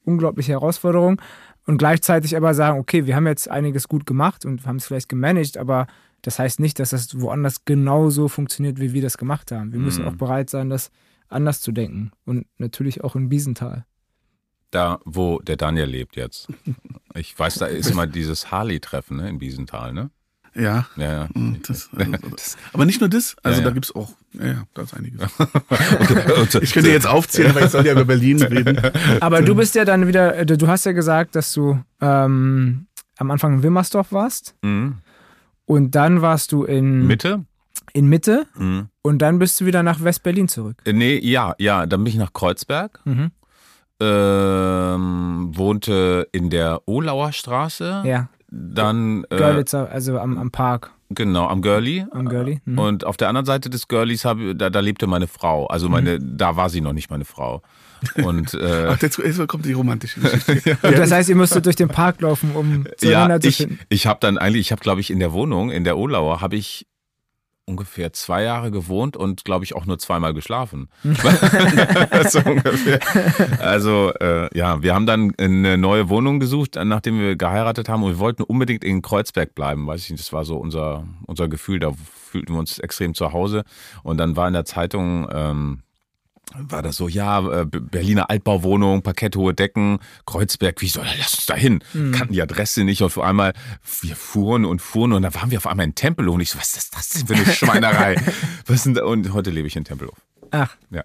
unglaubliche 0.07 0.53
Herausforderung. 0.53 1.21
Und 1.65 1.77
gleichzeitig 1.77 2.35
aber 2.37 2.53
sagen, 2.53 2.79
okay, 2.79 3.05
wir 3.05 3.15
haben 3.15 3.27
jetzt 3.27 3.49
einiges 3.49 3.87
gut 3.89 4.05
gemacht 4.05 4.45
und 4.45 4.65
haben 4.65 4.77
es 4.77 4.87
vielleicht 4.87 5.09
gemanagt, 5.09 5.57
aber 5.57 5.85
das 6.21 6.39
heißt 6.39 6.59
nicht, 6.61 6.79
dass 6.79 6.91
das 6.91 7.19
woanders 7.19 7.65
genauso 7.65 8.29
funktioniert, 8.29 8.79
wie 8.79 8.93
wir 8.93 9.01
das 9.01 9.17
gemacht 9.17 9.51
haben. 9.51 9.73
Wir 9.73 9.79
müssen 9.79 10.03
Mhm. 10.03 10.07
auch 10.07 10.15
bereit 10.15 10.49
sein, 10.49 10.69
das 10.69 10.91
anders 11.27 11.59
zu 11.61 11.73
denken. 11.73 12.11
Und 12.25 12.45
natürlich 12.57 13.03
auch 13.03 13.15
in 13.17 13.27
Biesenthal. 13.29 13.85
Da, 14.71 14.99
wo 15.05 15.39
der 15.39 15.57
Daniel 15.57 15.85
lebt 15.87 16.15
jetzt. 16.15 16.47
Ich 17.13 17.37
weiß, 17.37 17.55
da 17.55 17.65
ist 17.67 17.89
immer 17.91 18.07
dieses 18.07 18.51
Harley-Treffen 18.51 19.17
ne, 19.17 19.29
in 19.29 19.37
Biesenthal, 19.39 19.91
ne? 19.93 20.09
Ja. 20.57 20.87
Ja, 20.95 21.11
ja. 21.13 21.27
Mhm, 21.33 21.61
Das, 21.67 21.89
also, 21.95 22.11
aber 22.73 22.85
nicht 22.85 22.99
nur 22.99 23.09
das, 23.09 23.35
also 23.43 23.59
Ja, 23.59 23.63
da 23.63 23.69
ja. 23.69 23.73
gibt's 23.73 23.93
auch, 23.95 24.09
ja, 24.33 24.45
ja, 24.47 24.63
da 24.73 24.81
ist 24.81 24.93
einiges. 24.95 25.21
Okay. 25.69 26.59
Ich 26.61 26.73
könnte 26.73 26.89
jetzt 26.91 27.07
aufzählen, 27.07 27.51
aber 27.51 27.63
ich 27.65 27.71
soll 27.71 27.85
ja 27.85 27.91
über 27.93 28.05
Berlin 28.05 28.41
reden. 28.41 28.79
Aber 29.21 29.41
du 29.41 29.53
bist 29.55 29.75
ja 29.75 29.85
dann 29.85 30.07
wieder, 30.07 30.45
du 30.45 30.67
hast 30.67 30.85
ja 30.85 30.91
gesagt, 30.93 31.35
dass 31.35 31.53
du 31.53 31.79
ähm, 32.01 32.87
am 33.17 33.31
Anfang 33.31 33.53
in 33.55 33.63
Wilmersdorf 33.63 34.11
warst 34.11 34.55
Mhm. 34.63 34.97
und 35.65 35.95
dann 35.95 36.21
warst 36.21 36.51
du 36.51 36.63
in 36.63 37.05
Mitte? 37.07 37.45
in 37.93 38.07
Mitte 38.07 38.45
Mhm. 38.55 38.89
und 39.01 39.19
dann 39.19 39.39
bist 39.39 39.59
du 39.61 39.65
wieder 39.65 39.81
nach 39.83 40.03
West-Berlin 40.03 40.47
zurück. 40.47 40.77
Äh, 40.85 40.93
Nee, 40.93 41.17
ja, 41.19 41.53
ja, 41.59 41.85
dann 41.85 42.03
bin 42.03 42.13
ich 42.13 42.19
nach 42.19 42.33
Kreuzberg, 42.33 42.99
Mhm. 43.05 43.31
ähm, 43.99 45.51
wohnte 45.55 46.27
in 46.31 46.49
der 46.49 46.81
Olauer 46.87 47.31
Straße, 47.33 48.03
Ja, 48.05 48.29
dann 48.49 49.25
äh, 49.29 49.37
Görlitzer, 49.37 49.89
also 49.91 50.19
am, 50.19 50.37
am 50.37 50.51
Park. 50.51 50.91
Genau, 51.09 51.47
am 51.47 51.61
Girlie. 51.61 52.05
Am 52.11 52.27
Girlie. 52.27 52.59
Mhm. 52.65 52.79
Und 52.79 53.05
auf 53.05 53.15
der 53.15 53.29
anderen 53.29 53.45
Seite 53.45 53.69
des 53.69 53.87
Girlies 53.87 54.25
hab, 54.25 54.37
da, 54.55 54.69
da 54.69 54.79
lebte 54.81 55.07
meine 55.07 55.27
Frau. 55.27 55.67
Also 55.67 55.87
meine, 55.87 56.19
da 56.19 56.57
war 56.57 56.69
sie 56.69 56.81
noch 56.81 56.93
nicht 56.93 57.09
meine 57.09 57.23
Frau. 57.23 57.61
Und 58.15 58.53
äh, 58.53 58.87
Ach, 58.89 59.01
jetzt, 59.01 59.17
jetzt 59.17 59.47
kommt 59.47 59.65
die 59.65 59.73
romantische 59.73 60.19
Geschichte. 60.19 60.77
Und 60.87 60.97
das 60.97 61.11
heißt, 61.11 61.29
ihr 61.29 61.35
müsstet 61.35 61.65
durch 61.65 61.77
den 61.77 61.87
Park 61.87 62.21
laufen, 62.21 62.51
um 62.55 62.85
ja, 62.85 62.97
zueinander 62.97 63.39
zu 63.39 63.47
ich, 63.47 63.57
finden. 63.57 63.79
ich 63.89 64.05
habe 64.05 64.19
dann 64.19 64.37
eigentlich, 64.37 64.67
ich 64.67 64.71
habe 64.71 64.81
glaube 64.81 65.01
ich 65.01 65.09
in 65.09 65.19
der 65.19 65.31
Wohnung, 65.31 65.71
in 65.71 65.83
der 65.83 65.97
Olauer, 65.97 66.41
habe 66.41 66.57
ich 66.57 66.87
ungefähr 67.67 68.13
zwei 68.13 68.43
Jahre 68.43 68.71
gewohnt 68.71 69.17
und 69.17 69.43
glaube 69.43 69.65
ich 69.65 69.75
auch 69.75 69.85
nur 69.85 69.99
zweimal 69.99 70.33
geschlafen. 70.33 70.87
so. 71.03 72.41
Also 73.59 74.13
äh, 74.21 74.57
ja, 74.57 74.81
wir 74.81 74.95
haben 74.95 75.05
dann 75.05 75.33
eine 75.37 75.77
neue 75.77 76.09
Wohnung 76.09 76.39
gesucht, 76.39 76.79
nachdem 76.81 77.19
wir 77.19 77.35
geheiratet 77.35 77.89
haben 77.89 78.03
und 78.03 78.11
wir 78.11 78.19
wollten 78.19 78.43
unbedingt 78.43 78.83
in 78.83 79.01
Kreuzberg 79.01 79.53
bleiben. 79.53 79.85
Weiß 79.85 80.03
ich 80.05 80.09
nicht, 80.11 80.23
das 80.23 80.33
war 80.33 80.45
so 80.45 80.57
unser 80.57 81.05
unser 81.25 81.47
Gefühl. 81.49 81.79
Da 81.79 81.91
fühlten 81.91 82.53
wir 82.53 82.59
uns 82.59 82.79
extrem 82.79 83.13
zu 83.13 83.33
Hause. 83.33 83.63
Und 84.03 84.17
dann 84.17 84.35
war 84.35 84.47
in 84.47 84.53
der 84.53 84.65
Zeitung 84.65 85.27
ähm, 85.31 85.83
war 86.55 86.81
das 86.81 86.97
so, 86.97 87.07
ja, 87.07 87.61
äh, 87.61 87.65
Berliner 87.65 88.29
Altbauwohnung, 88.29 89.01
parketthohe 89.01 89.53
Decken, 89.53 89.99
Kreuzberg, 90.25 90.81
wie 90.81 90.87
soll 90.87 91.05
lass 91.17 91.35
uns 91.35 91.45
da 91.45 91.55
hin? 91.55 91.83
Kannten 92.13 92.33
die 92.33 92.41
Adresse 92.41 92.83
nicht 92.83 93.01
und 93.01 93.07
auf 93.07 93.19
einmal, 93.19 93.53
wir 94.01 94.15
fuhren 94.15 94.65
und 94.65 94.81
fuhren 94.81 95.13
und 95.13 95.23
dann 95.23 95.35
waren 95.35 95.51
wir 95.51 95.57
auf 95.57 95.67
einmal 95.67 95.85
in 95.85 95.95
Tempelhof 95.95 96.35
und 96.35 96.41
ich 96.41 96.51
so, 96.51 96.59
was 96.59 96.75
ist 96.77 96.95
das 96.95 97.09
denn 97.09 97.27
für 97.27 97.35
eine 97.35 97.45
Schweinerei? 97.53 98.15
was 98.65 98.83
denn 98.83 98.93
da? 98.93 99.05
Und 99.05 99.33
heute 99.33 99.51
lebe 99.51 99.67
ich 99.67 99.75
in 99.75 99.83
Tempelhof. 99.83 100.17
Ach. 100.51 100.75
Ja. 100.89 101.03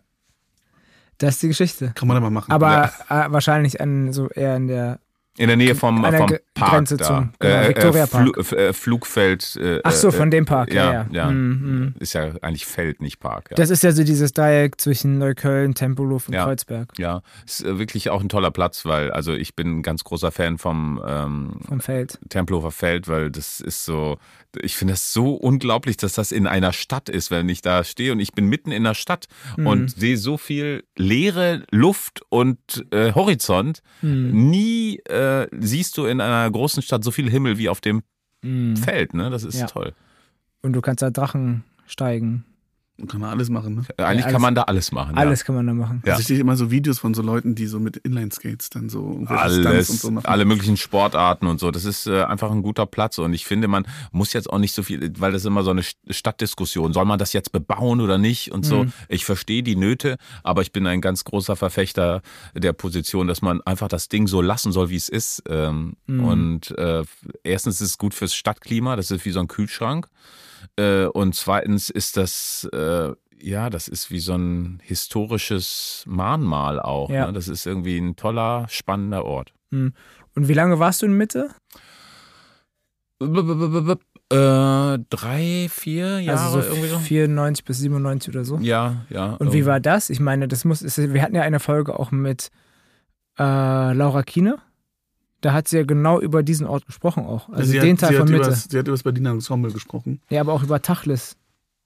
Das 1.19 1.35
ist 1.35 1.43
die 1.43 1.49
Geschichte. 1.49 1.93
Kann 1.95 2.09
man 2.09 2.17
da 2.17 2.21
mal 2.21 2.31
machen. 2.31 2.51
Aber 2.51 2.93
äh, 3.09 3.31
wahrscheinlich 3.31 3.81
an 3.81 4.13
so 4.13 4.29
eher 4.29 4.57
in 4.57 4.69
der. 4.69 4.99
In 5.39 5.49
der 5.49 5.57
Nähe 5.57 5.75
vom, 5.75 6.05
vom 6.05 6.29
Park 6.53 6.71
Grenze 6.73 6.99
da. 6.99 7.05
zum- 7.07 7.33
genau, 7.39 7.55
äh, 7.55 7.69
Victoria 7.71 8.05
äh, 8.05 8.07
Flu, 8.07 8.33
äh, 8.55 8.73
Flugfeld. 8.75 9.57
Äh, 9.57 9.81
Ach 9.83 9.93
so, 9.93 10.09
äh, 10.09 10.13
von 10.13 10.31
dem 10.31 10.45
Park. 10.45 10.75
Ja, 10.75 10.93
ja, 10.93 11.07
ja. 11.11 11.31
Mhm, 11.31 11.49
mhm. 11.79 11.95
Ist 12.01 12.13
ja 12.13 12.33
eigentlich 12.43 12.67
Feld, 12.67 13.01
nicht 13.01 13.19
Park. 13.19 13.47
Ja. 13.51 13.57
Das 13.57 13.71
ist 13.71 13.83
ja 13.83 13.93
so 13.93 14.05
dieses 14.05 14.35
Dreieck 14.35 14.79
zwischen 14.79 15.17
Neukölln, 15.17 15.75
Tempelhof 15.75 16.29
und 16.29 16.35
Ja. 16.35 16.45
Kreuzberg 16.45 16.93
ja, 16.99 17.23
ist 17.47 17.65
äh, 17.65 17.79
wirklich 17.79 18.11
auch 18.11 18.21
ein 18.21 18.29
toller 18.29 18.51
Platz, 18.51 18.85
weil 18.85 19.11
also 19.11 19.33
ich 19.33 19.57
bin 19.57 19.79
ein 19.79 19.83
ganz 19.83 20.05
großer 20.05 20.31
Fan 20.33 20.59
vom 20.59 21.03
ähm, 21.07 21.61
vom 21.67 21.81
Feld. 21.81 22.19
Tempelhofer 22.29 22.71
Feld, 22.71 23.09
weil 23.09 23.31
das 23.31 23.61
ist 23.61 23.87
so, 23.87 24.19
ich 24.61 24.77
finde 24.77 24.93
das 24.93 25.15
so 25.15 25.33
unglaublich, 25.35 25.97
dass 25.97 26.13
das 26.13 26.31
in 26.33 26.47
einer 26.47 26.75
Stadt 26.75 27.09
ist, 27.09 27.31
wenn 27.31 27.49
ich 27.49 27.63
da 27.63 27.85
stehe 27.85 28.13
und 28.13 28.21
ich 28.21 28.33
bin 28.35 28.49
mitten 28.51 28.71
in 28.71 28.85
der 28.85 28.93
Stadt 28.95 29.29
und 29.57 29.91
sehe 29.93 30.19
so 30.19 30.37
viel 30.37 30.85
leere 30.99 31.65
Luft 31.71 32.21
und 32.29 32.59
äh, 32.91 33.13
Horizont. 33.15 33.81
Nie 34.03 35.01
äh, 35.23 35.49
siehst 35.61 35.97
du 35.99 36.07
in 36.07 36.21
einer 36.21 36.51
großen 36.51 36.83
Stadt 36.83 37.05
so 37.05 37.11
viel 37.11 37.31
Himmel 37.31 37.59
wie 37.59 37.69
auf 37.69 37.81
dem 37.81 38.03
Feld, 38.77 39.15
ne? 39.15 39.31
Das 39.31 39.45
ist 39.45 39.61
Ja. 39.61 39.67
toll. 39.67 39.93
Und 40.63 40.73
du 40.73 40.81
kannst 40.81 41.01
da 41.03 41.11
Drachen 41.11 41.63
steigen. 41.87 42.45
Kann 43.09 43.21
man 43.21 43.31
alles 43.31 43.49
machen, 43.49 43.75
ne? 43.75 43.85
Äh, 43.97 44.03
Eigentlich 44.05 44.25
alles- 44.25 44.33
kann 44.33 44.43
man 44.43 44.55
da 44.55 44.63
alles 44.63 44.93
machen. 44.93 45.17
Alles 45.17 45.45
kann 45.45 45.55
man 45.57 45.67
da 45.67 45.73
machen. 45.75 46.03
Ja. 46.07 46.13
Also 46.13 46.21
ich 46.21 46.27
sehe 46.29 46.39
immer 46.39 46.57
so 46.57 46.71
Videos 46.71 46.99
von 47.01 47.15
so 47.15 47.23
Leuten, 47.23 47.55
die 47.55 47.67
so 47.67 47.81
mit 47.81 47.97
Inline-Skates 47.97 48.71
dann 48.71 48.89
so 48.89 49.25
alles, 49.27 49.89
und 49.91 49.99
so 49.99 50.11
machen. 50.11 50.27
alle 50.27 50.45
möglichen 50.45 50.77
Sportarten 50.77 51.47
und 51.47 51.59
so. 51.59 51.71
Das 51.71 51.85
ist 51.85 52.07
äh, 52.07 52.23
einfach 52.23 52.51
ein 52.53 52.63
guter 52.63 52.87
Platz 52.87 53.19
und 53.19 53.33
ich 53.33 53.45
finde, 53.47 53.67
man 53.67 53.87
muss 54.13 54.33
jetzt 54.35 54.49
auch 54.49 54.59
nicht 54.59 54.73
so 54.75 54.83
viel, 54.83 55.13
weil 55.19 55.33
das 55.33 55.43
ist 55.43 55.47
immer 55.47 55.65
so 55.65 55.71
eine 55.71 55.81
St- 55.81 55.97
Stadtdiskussion. 56.11 56.93
Soll 56.93 57.05
man 57.07 57.19
das 57.19 57.33
jetzt 57.33 57.51
bebauen 57.51 58.01
oder 58.01 58.19
nicht 58.19 58.53
und 58.53 58.65
so? 58.65 58.87
Ich 59.09 59.25
verstehe 59.25 59.63
die 59.63 59.75
Nöte, 59.77 60.17
aber 60.45 60.63
ich 60.63 60.71
bin 60.71 60.87
ein 60.87 61.01
ganz 61.01 61.25
großer 61.25 61.57
Verfechter 61.57 62.23
der 62.55 62.73
Position, 62.73 63.27
dass 63.27 63.43
man 63.43 63.61
einfach 63.63 63.89
das 63.89 64.09
Ding 64.09 64.27
so 64.29 64.41
lassen 64.43 64.71
soll, 64.71 64.91
wie 64.91 64.97
es 64.97 65.09
ist. 65.09 65.43
Ähm, 65.49 65.95
Und 66.07 66.71
äh, 66.79 67.03
erstens 67.43 67.81
ist 67.81 67.89
es 67.89 67.99
gut 67.99 68.15
fürs 68.15 68.35
Stadtklima, 68.35 68.97
das 68.97 69.11
ist 69.11 69.25
wie 69.25 69.31
so 69.33 69.41
ein 69.41 69.49
Kühlschrank. 69.49 70.09
Äh, 70.77 71.07
und 71.07 71.35
zweitens 71.35 71.91
ist 71.91 72.17
das 72.17 72.69
äh, 72.73 73.13
ja, 73.43 73.71
das 73.71 73.89
ist 73.89 74.11
wie 74.11 74.21
so 74.21 74.35
ein 74.35 74.81
historisches 74.85 76.05
Mahnmal 76.07 76.81
auch. 76.81 77.11
Ja. 77.11 77.27
Ne? 77.27 77.33
Das 77.33 77.49
ist 77.49 77.67
irgendwie 77.67 77.99
ein 77.99 78.15
toller, 78.17 78.67
spannender 78.69 79.25
Ort. 79.25 79.53
Und 79.73 80.49
wie 80.49 80.55
lange 80.55 80.79
warst 80.79 81.03
du 81.03 81.07
in 81.07 81.17
Mitte? 81.17 81.51
Äh, 83.21 84.99
drei, 85.11 85.69
vier 85.71 86.21
Jahre 86.21 86.41
also 86.41 86.61
so 86.61 86.69
irgendwie 86.69 86.89
so. 86.89 86.99
94 86.99 87.65
bis 87.65 87.79
97 87.79 88.35
oder 88.35 88.45
so. 88.45 88.59
Ja, 88.59 89.05
ja. 89.11 89.35
Und 89.35 89.53
wie 89.53 89.67
war 89.67 89.81
das? 89.81 90.09
Ich 90.11 90.21
meine, 90.21 90.49
das 90.49 90.65
muss, 90.65 90.83
wir 90.97 91.23
hatten 91.23 91.35
ja 91.35 91.43
eine 91.43 91.61
Folge 91.61 91.99
auch 91.99 92.11
mit 92.11 92.49
äh, 93.39 93.43
Laura 93.93 94.23
Kiene. 94.23 94.59
Da 95.43 95.53
hat 95.53 95.69
sie 95.69 95.77
ja 95.77 95.83
genau 95.85 96.19
über 96.21 96.43
diesen 96.43 96.67
Ort 96.67 96.87
gesprochen 96.87 97.27
auch. 97.27 97.49
Also 97.51 97.65
sie 97.71 97.79
den 97.81 97.93
hat, 97.97 98.01
Teil 98.01 98.09
sie 98.11 98.15
von 98.17 98.23
hat 98.23 98.31
Mitte. 98.31 98.47
Übers, 98.47 98.67
sie 98.71 98.79
hat 98.79 98.87
über 98.87 98.95
das 98.95 99.03
Berliner 99.03 99.31
Ensemble 99.33 99.71
gesprochen. 99.73 100.21
Ja, 100.31 100.41
aber 100.41 100.53
auch 100.55 100.63
über 100.63 100.81
Tachlis. 100.81 101.37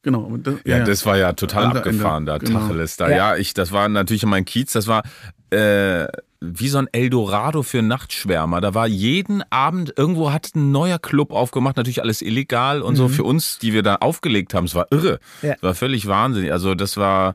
Genau. 0.03 0.21
und 0.21 0.47
das- 0.47 0.55
Ja, 0.65 0.85
das 0.85 1.05
war 1.05 1.17
ja 1.17 1.33
total 1.33 1.65
Ende, 1.65 1.79
abgefahren, 1.79 2.27
da 2.27 2.39
genau. 2.39 2.61
Tacheles. 2.61 2.97
Da, 2.97 3.09
Ja. 3.11 3.17
ja. 3.17 3.37
ich, 3.37 3.55
das 3.55 3.73
war 3.73 3.89
natürlich 3.89 4.25
mein 4.25 4.45
Kiez, 4.45 4.71
das 4.73 4.87
war 4.87 5.03
äh, 5.51 6.07
wie 6.41 6.69
so 6.69 6.79
ein 6.79 6.87
Eldorado 6.93 7.63
für 7.65 7.83
Nachtschwärmer. 7.83 8.61
Da 8.61 8.75
war 8.75 8.87
jeden 8.87 9.43
Abend, 9.51 9.95
irgendwo 9.97 10.33
hat 10.33 10.51
ein 10.55 10.71
neuer 10.71 10.99
Club 11.01 11.33
aufgemacht, 11.33 11.77
natürlich 11.77 12.03
alles 12.03 12.21
illegal 12.23 12.83
und 12.83 12.95
so 12.95 13.09
für 13.09 13.25
uns, 13.25 13.59
die 13.59 13.73
wir 13.73 13.83
da 13.83 13.97
aufgelegt 13.97 14.53
haben. 14.55 14.67
Es 14.67 14.75
war 14.77 14.87
irre. 14.93 15.19
Ja. 15.43 15.55
Es 15.55 15.63
war 15.63 15.75
völlig 15.75 16.07
wahnsinnig. 16.07 16.53
Also 16.53 16.75
das 16.77 16.97
war 16.99 17.35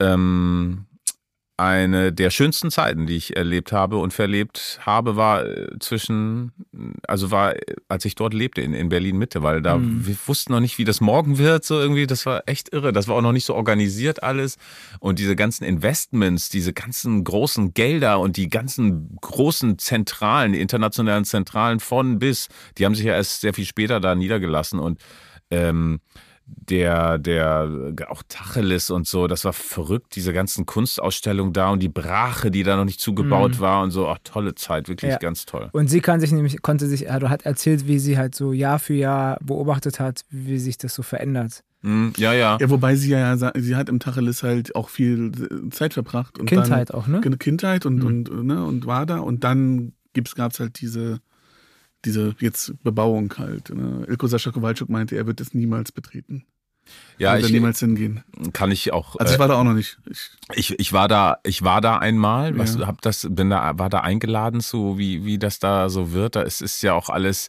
ähm, 0.00 0.86
eine 1.56 2.12
der 2.12 2.30
schönsten 2.30 2.70
Zeiten, 2.70 3.06
die 3.06 3.16
ich 3.16 3.36
erlebt 3.36 3.70
habe 3.70 3.98
und 3.98 4.12
verlebt 4.12 4.80
habe, 4.82 5.14
war 5.14 5.46
äh, 5.46 5.78
zwischen, 5.78 6.52
also 7.06 7.30
war, 7.30 7.54
als 7.88 8.04
ich 8.04 8.16
dort 8.16 8.34
lebte, 8.34 8.60
in, 8.60 8.74
in 8.74 8.88
Berlin 8.88 9.16
Mitte, 9.18 9.42
weil 9.42 9.62
da, 9.62 9.78
wir 9.80 10.16
wussten 10.26 10.52
noch 10.52 10.60
nicht, 10.60 10.78
wie 10.78 10.84
das 10.84 11.00
morgen 11.00 11.38
wird, 11.38 11.64
so 11.64 11.78
irgendwie, 11.78 12.08
das 12.08 12.26
war 12.26 12.42
echt 12.46 12.72
irre. 12.72 12.92
Das 12.92 13.06
war 13.06 13.14
auch 13.14 13.22
noch 13.22 13.32
nicht 13.32 13.44
so 13.44 13.54
organisiert 13.54 14.22
alles. 14.22 14.56
Und 14.98 15.20
diese 15.20 15.36
ganzen 15.36 15.62
Investments, 15.62 16.48
diese 16.48 16.72
ganzen 16.72 17.22
großen 17.22 17.72
Gelder 17.72 18.18
und 18.18 18.36
die 18.36 18.48
ganzen 18.48 19.16
großen 19.20 19.78
Zentralen, 19.78 20.54
die 20.54 20.60
internationalen 20.60 21.24
Zentralen 21.24 21.78
von 21.78 22.18
bis, 22.18 22.48
die 22.78 22.84
haben 22.84 22.96
sich 22.96 23.04
ja 23.04 23.14
erst 23.14 23.42
sehr 23.42 23.54
viel 23.54 23.66
später 23.66 24.00
da 24.00 24.16
niedergelassen 24.16 24.80
und 24.80 24.98
ähm, 25.50 26.00
der, 26.46 27.18
der, 27.18 27.94
auch 28.08 28.22
Tacheles 28.28 28.90
und 28.90 29.06
so, 29.06 29.26
das 29.26 29.44
war 29.44 29.52
verrückt, 29.52 30.14
diese 30.14 30.32
ganzen 30.32 30.66
Kunstausstellungen 30.66 31.52
da 31.52 31.70
und 31.70 31.82
die 31.82 31.88
Brache, 31.88 32.50
die 32.50 32.62
da 32.62 32.76
noch 32.76 32.84
nicht 32.84 33.00
zugebaut 33.00 33.60
war 33.60 33.82
und 33.82 33.90
so, 33.90 34.08
ach, 34.08 34.18
tolle 34.24 34.54
Zeit, 34.54 34.88
wirklich 34.88 35.12
Ja. 35.12 35.18
ganz 35.18 35.46
toll. 35.46 35.70
Und 35.72 35.88
sie 35.88 36.00
kann 36.00 36.20
sich 36.20 36.32
nämlich, 36.32 36.60
konnte 36.62 36.86
sich, 36.86 37.10
also 37.10 37.30
hat 37.30 37.46
erzählt, 37.46 37.86
wie 37.86 37.98
sie 37.98 38.18
halt 38.18 38.34
so 38.34 38.52
Jahr 38.52 38.78
für 38.78 38.94
Jahr 38.94 39.38
beobachtet 39.42 40.00
hat, 40.00 40.22
wie 40.30 40.58
sich 40.58 40.76
das 40.78 40.94
so 40.94 41.02
verändert. 41.02 41.62
Hm, 41.82 42.12
ja, 42.16 42.32
ja. 42.32 42.56
Ja, 42.60 42.70
wobei 42.70 42.96
sie 42.96 43.10
ja, 43.10 43.36
sie 43.36 43.76
hat 43.76 43.88
im 43.88 44.00
Tacheles 44.00 44.42
halt 44.42 44.74
auch 44.74 44.88
viel 44.88 45.32
äh, 45.66 45.70
Zeit 45.70 45.94
verbracht. 45.94 46.38
Und 46.38 46.46
Kindheit 46.46 46.90
dann, 46.90 46.96
auch, 46.96 47.06
ne? 47.06 47.20
Kindheit 47.20 47.84
und, 47.84 48.02
und, 48.02 48.46
ne, 48.46 48.64
und 48.64 48.86
war 48.86 49.04
da. 49.06 49.18
Und 49.18 49.44
dann 49.44 49.92
gab 50.34 50.52
es 50.52 50.60
halt 50.60 50.80
diese, 50.80 51.20
diese 52.04 52.34
jetzt 52.40 52.74
Bebauung 52.82 53.32
halt. 53.38 53.70
Ne? 53.70 54.04
Ilko 54.08 54.26
Sascha 54.26 54.50
Kowalczuk 54.50 54.88
meinte, 54.88 55.16
er 55.16 55.26
wird 55.26 55.40
es 55.40 55.54
niemals 55.54 55.92
betreten. 55.92 56.44
Ja, 57.18 57.30
er 57.30 57.36
wird 57.36 57.46
ich 57.46 57.52
da 57.52 57.54
niemals 57.54 57.80
hingehen. 57.80 58.22
kann 58.52 58.70
ich 58.70 58.92
auch. 58.92 59.16
Also 59.16 59.32
ich 59.32 59.36
äh, 59.36 59.40
war 59.40 59.48
da 59.48 59.54
auch 59.54 59.64
noch 59.64 59.72
nicht. 59.72 59.98
Ich, 60.10 60.30
Ich, 60.54 60.78
ich 60.78 60.92
war 60.92 61.08
da, 61.08 61.38
ich 61.42 61.62
war 61.62 61.80
da 61.80 61.96
einmal, 61.98 62.58
was, 62.58 62.76
Ja. 62.76 62.86
hab 62.86 63.00
das, 63.00 63.26
bin 63.30 63.48
da, 63.50 63.78
war 63.78 63.88
da 63.88 64.00
eingeladen 64.00 64.60
zu, 64.60 64.98
wie, 64.98 65.24
wie 65.24 65.38
das 65.38 65.58
da 65.58 65.88
so 65.88 66.12
wird. 66.12 66.36
Da 66.36 66.42
ist, 66.42 66.60
ist 66.60 66.82
ja 66.82 66.92
auch 66.92 67.08
alles, 67.08 67.48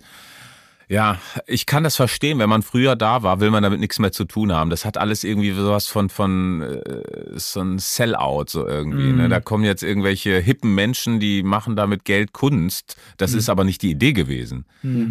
ja, 0.88 1.18
ich 1.48 1.66
kann 1.66 1.84
das 1.84 1.96
verstehen, 1.96 2.38
wenn 2.40 2.50
man 2.50 2.62
früher 2.62 2.96
da 2.96 3.24
war, 3.24 3.40
will 3.40 3.50
man 3.52 3.64
damit 3.64 3.80
nichts 3.80 3.98
mehr 4.00 4.12
zu 4.12 4.26
tun 4.26 4.52
haben. 4.54 4.70
Das 4.70 4.86
hat 4.86 4.98
alles 4.98 5.24
irgendwie 5.24 5.52
sowas 5.52 5.88
von, 5.88 6.10
von 6.10 6.62
äh, 6.62 6.82
so 7.36 7.62
ein 7.62 7.80
Sellout 7.80 8.46
so 8.50 8.68
irgendwie. 8.68 9.12
Ne? 9.14 9.30
Da 9.30 9.40
kommen 9.40 9.64
jetzt 9.64 9.84
irgendwelche 9.84 10.38
hippen 10.40 10.76
Menschen, 10.76 11.20
die 11.20 11.42
machen 11.44 11.76
damit 11.76 12.06
Geld 12.06 12.34
Kunst. 12.34 12.98
Das 13.18 13.34
ist 13.34 13.50
aber 13.50 13.64
nicht 13.64 13.82
die 13.82 13.92
Idee 13.92 14.14
gewesen, 14.14 14.66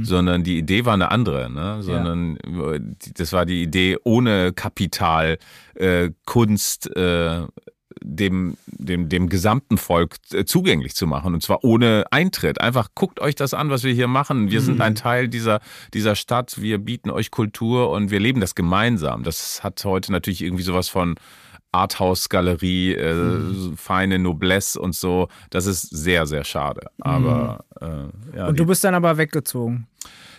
sondern 0.04 0.44
die 0.44 0.58
Idee 0.58 0.84
war 0.84 0.94
eine 0.94 1.10
andere. 1.10 1.50
Ne? 1.50 1.82
Sondern 1.82 2.36
äh, 2.36 2.80
die- 2.80 3.12
das 3.14 3.32
war 3.32 3.44
die 3.44 3.62
Idee 3.62 3.96
ohne 4.04 4.52
Kapital 4.52 5.38
äh, 5.74 6.10
Kunst 6.24 6.94
äh, 6.96 7.42
dem, 8.06 8.56
dem, 8.66 9.08
dem 9.08 9.28
gesamten 9.28 9.78
Volk 9.78 10.16
äh, 10.32 10.44
zugänglich 10.44 10.94
zu 10.94 11.06
machen. 11.06 11.34
Und 11.34 11.42
zwar 11.42 11.64
ohne 11.64 12.04
Eintritt. 12.10 12.60
Einfach 12.60 12.88
guckt 12.94 13.18
euch 13.18 13.34
das 13.34 13.54
an, 13.54 13.70
was 13.70 13.82
wir 13.82 13.94
hier 13.94 14.08
machen. 14.08 14.50
Wir 14.50 14.60
sind 14.60 14.80
ein 14.82 14.94
Teil 14.94 15.28
dieser, 15.28 15.60
dieser 15.94 16.14
Stadt. 16.14 16.60
Wir 16.60 16.78
bieten 16.78 17.10
euch 17.10 17.30
Kultur 17.30 17.90
und 17.90 18.10
wir 18.10 18.20
leben 18.20 18.40
das 18.40 18.54
gemeinsam. 18.54 19.22
Das 19.24 19.64
hat 19.64 19.82
heute 19.84 20.12
natürlich 20.12 20.42
irgendwie 20.42 20.62
sowas 20.62 20.88
von 20.88 21.14
Arthouse-Galerie, 21.72 22.92
äh, 22.92 23.74
feine 23.76 24.18
Noblesse 24.18 24.78
und 24.78 24.94
so. 24.94 25.28
Das 25.50 25.66
ist 25.66 25.82
sehr, 25.82 26.26
sehr 26.26 26.44
schade. 26.44 26.88
Aber 27.00 27.64
äh, 27.80 28.36
ja, 28.36 28.48
Und 28.48 28.60
du 28.60 28.66
bist 28.66 28.84
dann 28.84 28.94
aber 28.94 29.16
weggezogen. 29.16 29.88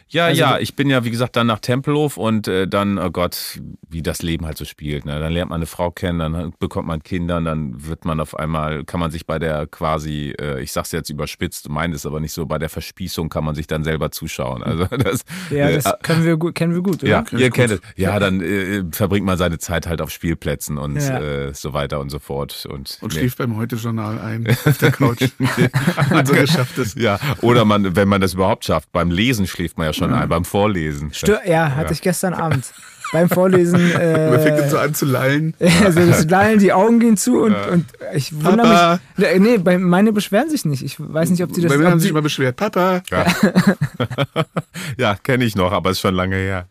Ja, 0.10 0.26
Also- 0.26 0.40
ja, 0.40 0.60
ich 0.60 0.76
bin 0.76 0.90
ja, 0.90 1.04
wie 1.04 1.10
gesagt, 1.12 1.36
dann 1.36 1.48
nach 1.48 1.60
Tempelhof 1.60 2.18
und 2.18 2.48
äh, 2.48 2.68
dann, 2.68 3.00
oh 3.00 3.10
Gott, 3.10 3.60
wie 3.90 4.04
das 4.04 4.22
Leben 4.22 4.46
halt 4.46 4.58
so 4.58 4.64
spielt. 4.64 5.04
Ne? 5.06 5.20
Dann 5.20 5.34
lernt 5.34 5.50
man 5.50 5.58
eine 5.58 5.66
Frau 5.66 5.90
kennen, 5.90 6.20
dann 6.20 6.54
bekommt 6.60 6.88
man 6.88 7.02
Kinder, 7.02 7.38
und 7.38 7.46
dann 7.46 7.88
wird 7.88 8.06
man 8.06 8.20
auf 8.20 8.38
einmal, 8.38 8.84
kann 8.86 9.00
man 9.00 9.10
sich 9.10 9.26
bei 9.26 9.40
der 9.40 9.66
quasi, 9.66 10.34
äh, 10.40 10.62
ich 10.62 10.72
sag's 10.72 10.92
jetzt 10.92 11.10
überspitzt, 11.10 11.70
meine 11.70 11.96
es 11.96 12.06
aber 12.06 12.20
nicht 12.20 12.34
so, 12.34 12.46
bei 12.46 12.60
der 12.60 12.70
Verspießung 12.70 13.30
kann 13.30 13.44
man 13.44 13.56
sich 13.56 13.66
dann 13.66 13.84
selber 13.84 14.12
zuschauen. 14.12 14.62
Also 14.64 14.86
das, 14.98 15.22
Ja, 15.50 15.70
äh, 15.70 15.80
das 15.82 15.92
können 16.04 16.24
wir 16.24 16.38
gut, 16.38 16.54
kennen 16.54 16.74
wir 16.76 16.82
gut, 16.84 17.02
oder? 17.02 17.08
ja, 17.10 17.24
ihr 17.38 17.50
kennt 17.50 17.72
es. 17.72 17.82
Ja, 17.96 18.20
dann 18.20 18.42
äh, 18.42 18.84
verbringt 18.92 19.26
man 19.26 19.38
seine 19.40 19.58
Zeit 19.58 19.88
halt 19.88 20.02
auf 20.02 20.12
Spielplätzen 20.12 20.78
und 20.78 20.98
Ja. 20.98 21.20
äh, 21.20 21.54
so 21.56 21.74
weiter 21.74 22.00
und 22.00 22.10
so 22.12 22.20
fort. 22.20 22.68
Und, 22.70 23.00
Und 23.02 23.12
nee. 23.14 23.20
schläft 23.22 23.40
beim 23.40 23.58
Heute-Journal 23.58 24.20
ein 24.20 24.48
auf 24.66 24.78
der 24.78 24.92
Couch. 24.92 25.24
und 26.12 26.28
so 26.28 26.34
geschafft 26.36 26.78
ist. 26.78 26.96
Ja, 26.98 27.20
oder 27.42 27.66
man, 27.66 27.96
wenn 27.96 28.08
man 28.08 28.22
das 28.22 28.36
überhaupt 28.36 28.66
schafft, 28.66 28.92
beim 28.92 29.10
Lesen 29.10 29.48
schläft 29.48 29.78
man 29.80 29.88
ja 29.88 29.94
schon 29.96 30.14
ein, 30.14 30.30
beim 30.30 30.46
Vorlesen. 30.46 31.14
Stör 31.14 31.48
ja, 31.48 31.76
hatte 31.76 31.94
ich 31.94 32.02
gestern 32.02 32.34
Abend 32.34 32.72
beim 33.12 33.30
Vorlesen. 33.30 33.80
Man 33.94 34.40
fängt 34.40 34.58
dann 34.60 34.66
Äh, 34.66 34.70
so 34.70 34.78
an 34.78 34.94
zu 34.94 35.06
lallen. 35.06 35.54
also 35.84 36.06
das 36.06 36.26
Lallen, 36.30 36.60
die 36.60 36.74
Augen 36.74 37.00
gehen 37.00 37.18
zu 37.18 37.42
und, 37.44 37.56
und 37.72 37.86
ich 38.14 38.34
wundere 38.34 38.68
Papa. 38.68 39.00
mich. 39.16 39.28
Nee, 39.28 39.40
Nee, 39.40 39.58
bei, 39.58 39.78
meine 39.78 40.12
beschweren 40.12 40.50
sich 40.50 40.66
nicht. 40.66 40.84
Ich 40.84 40.98
weiß 41.00 41.30
nicht, 41.30 41.44
ob 41.44 41.54
die 41.54 41.62
das. 41.62 41.72
Bei 41.72 41.78
mir 41.78 41.90
haben 41.90 42.00
sie 42.00 42.04
sich 42.04 42.12
immer 42.12 42.22
beschwert. 42.22 42.56
Papa, 42.56 43.02
Ja, 43.10 43.26
ja 44.98 45.16
kenne 45.16 45.46
ich 45.46 45.56
noch, 45.56 45.72
aber 45.72 45.92
ist 45.92 46.00
schon 46.00 46.16
lange 46.16 46.36
her. 46.36 46.68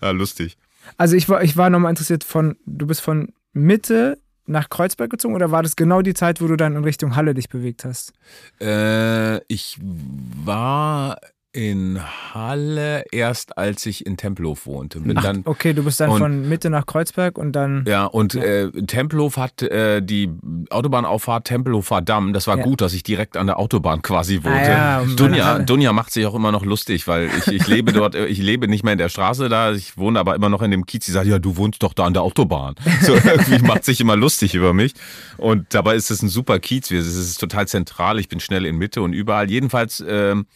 ja, 0.00 0.10
lustig. 0.10 0.56
Also 0.96 1.16
ich 1.16 1.28
war, 1.28 1.42
ich 1.42 1.56
war 1.56 1.70
nochmal 1.70 1.90
interessiert 1.90 2.24
von, 2.24 2.56
du 2.66 2.86
bist 2.86 3.00
von 3.00 3.32
Mitte 3.52 4.18
nach 4.46 4.68
Kreuzberg 4.68 5.10
gezogen 5.10 5.34
oder 5.34 5.50
war 5.50 5.62
das 5.62 5.76
genau 5.76 6.02
die 6.02 6.12
Zeit, 6.12 6.42
wo 6.42 6.46
du 6.46 6.56
dann 6.56 6.76
in 6.76 6.84
Richtung 6.84 7.16
Halle 7.16 7.32
dich 7.32 7.48
bewegt 7.48 7.84
hast? 7.84 8.12
Äh, 8.60 9.38
ich 9.46 9.78
war 9.80 11.18
in 11.54 12.00
Halle 12.34 13.04
erst, 13.12 13.56
als 13.56 13.86
ich 13.86 14.04
in 14.06 14.16
Tempelhof 14.16 14.66
wohnte. 14.66 15.00
Bin 15.00 15.14
dann, 15.16 15.42
Okay, 15.44 15.72
du 15.72 15.84
bist 15.84 16.00
dann 16.00 16.10
Und- 16.10 16.18
von 16.18 16.48
Mitte 16.48 16.68
nach 16.70 16.84
Kreuzberg 16.86 17.38
und 17.38 17.52
dann. 17.52 17.84
ja, 17.86 18.04
und 18.06 18.34
Äh, 18.34 18.70
Tempelhof 18.72 19.36
hat 19.36 19.62
äh, 19.62 20.02
die 20.02 20.28
Autobahnauffahrt 20.70 21.46
Tempelhofer 21.46 22.02
Damm. 22.02 22.32
Das 22.32 22.46
war 22.46 22.58
Ja. 22.58 22.64
gut, 22.64 22.80
dass 22.80 22.92
ich 22.92 23.02
direkt 23.04 23.36
an 23.36 23.46
der 23.46 23.58
Autobahn 23.58 24.02
quasi 24.02 24.36
wohnte. 24.42 24.50
Ah 24.76 25.02
ja, 25.02 25.04
Dunja, 25.16 25.58
Dunja 25.60 25.92
macht 25.92 26.12
sich 26.12 26.26
auch 26.26 26.34
immer 26.34 26.50
noch 26.52 26.64
lustig, 26.64 27.06
weil 27.06 27.30
ich, 27.38 27.46
ich 27.48 27.66
lebe 27.68 27.92
dort, 27.92 28.14
äh, 28.14 28.26
ich 28.26 28.38
lebe 28.38 28.66
nicht 28.68 28.82
mehr 28.82 28.92
in 28.94 28.98
der 28.98 29.08
Straße 29.08 29.48
da, 29.48 29.72
ich 29.72 29.96
wohne 29.96 30.18
aber 30.18 30.34
immer 30.34 30.48
noch 30.48 30.62
in 30.62 30.70
dem 30.72 30.86
Kiez. 30.86 31.06
Sie 31.06 31.12
sagt, 31.12 31.26
ja, 31.26 31.38
du 31.38 31.56
wohnst 31.56 31.82
doch 31.82 31.94
da 31.94 32.04
an 32.04 32.12
der 32.14 32.22
Autobahn. 32.22 32.74
So 33.02 33.14
irgendwie 33.24 33.58
macht 33.64 33.84
sich 33.84 34.00
immer 34.00 34.16
lustig 34.16 34.54
über 34.54 34.72
mich. 34.72 34.94
Und 35.36 35.66
dabei 35.74 35.94
ist 35.94 36.10
es 36.10 36.22
ein 36.22 36.28
super 36.28 36.58
Kiez. 36.58 36.90
Es 36.90 37.14
ist 37.14 37.38
total 37.38 37.68
zentral. 37.68 38.18
Ich 38.18 38.28
bin 38.28 38.40
schnell 38.40 38.66
in 38.66 38.76
Mitte 38.76 39.02
und 39.02 39.12
überall. 39.12 39.50
Jedenfalls, 39.50 40.04
ähm, 40.06 40.46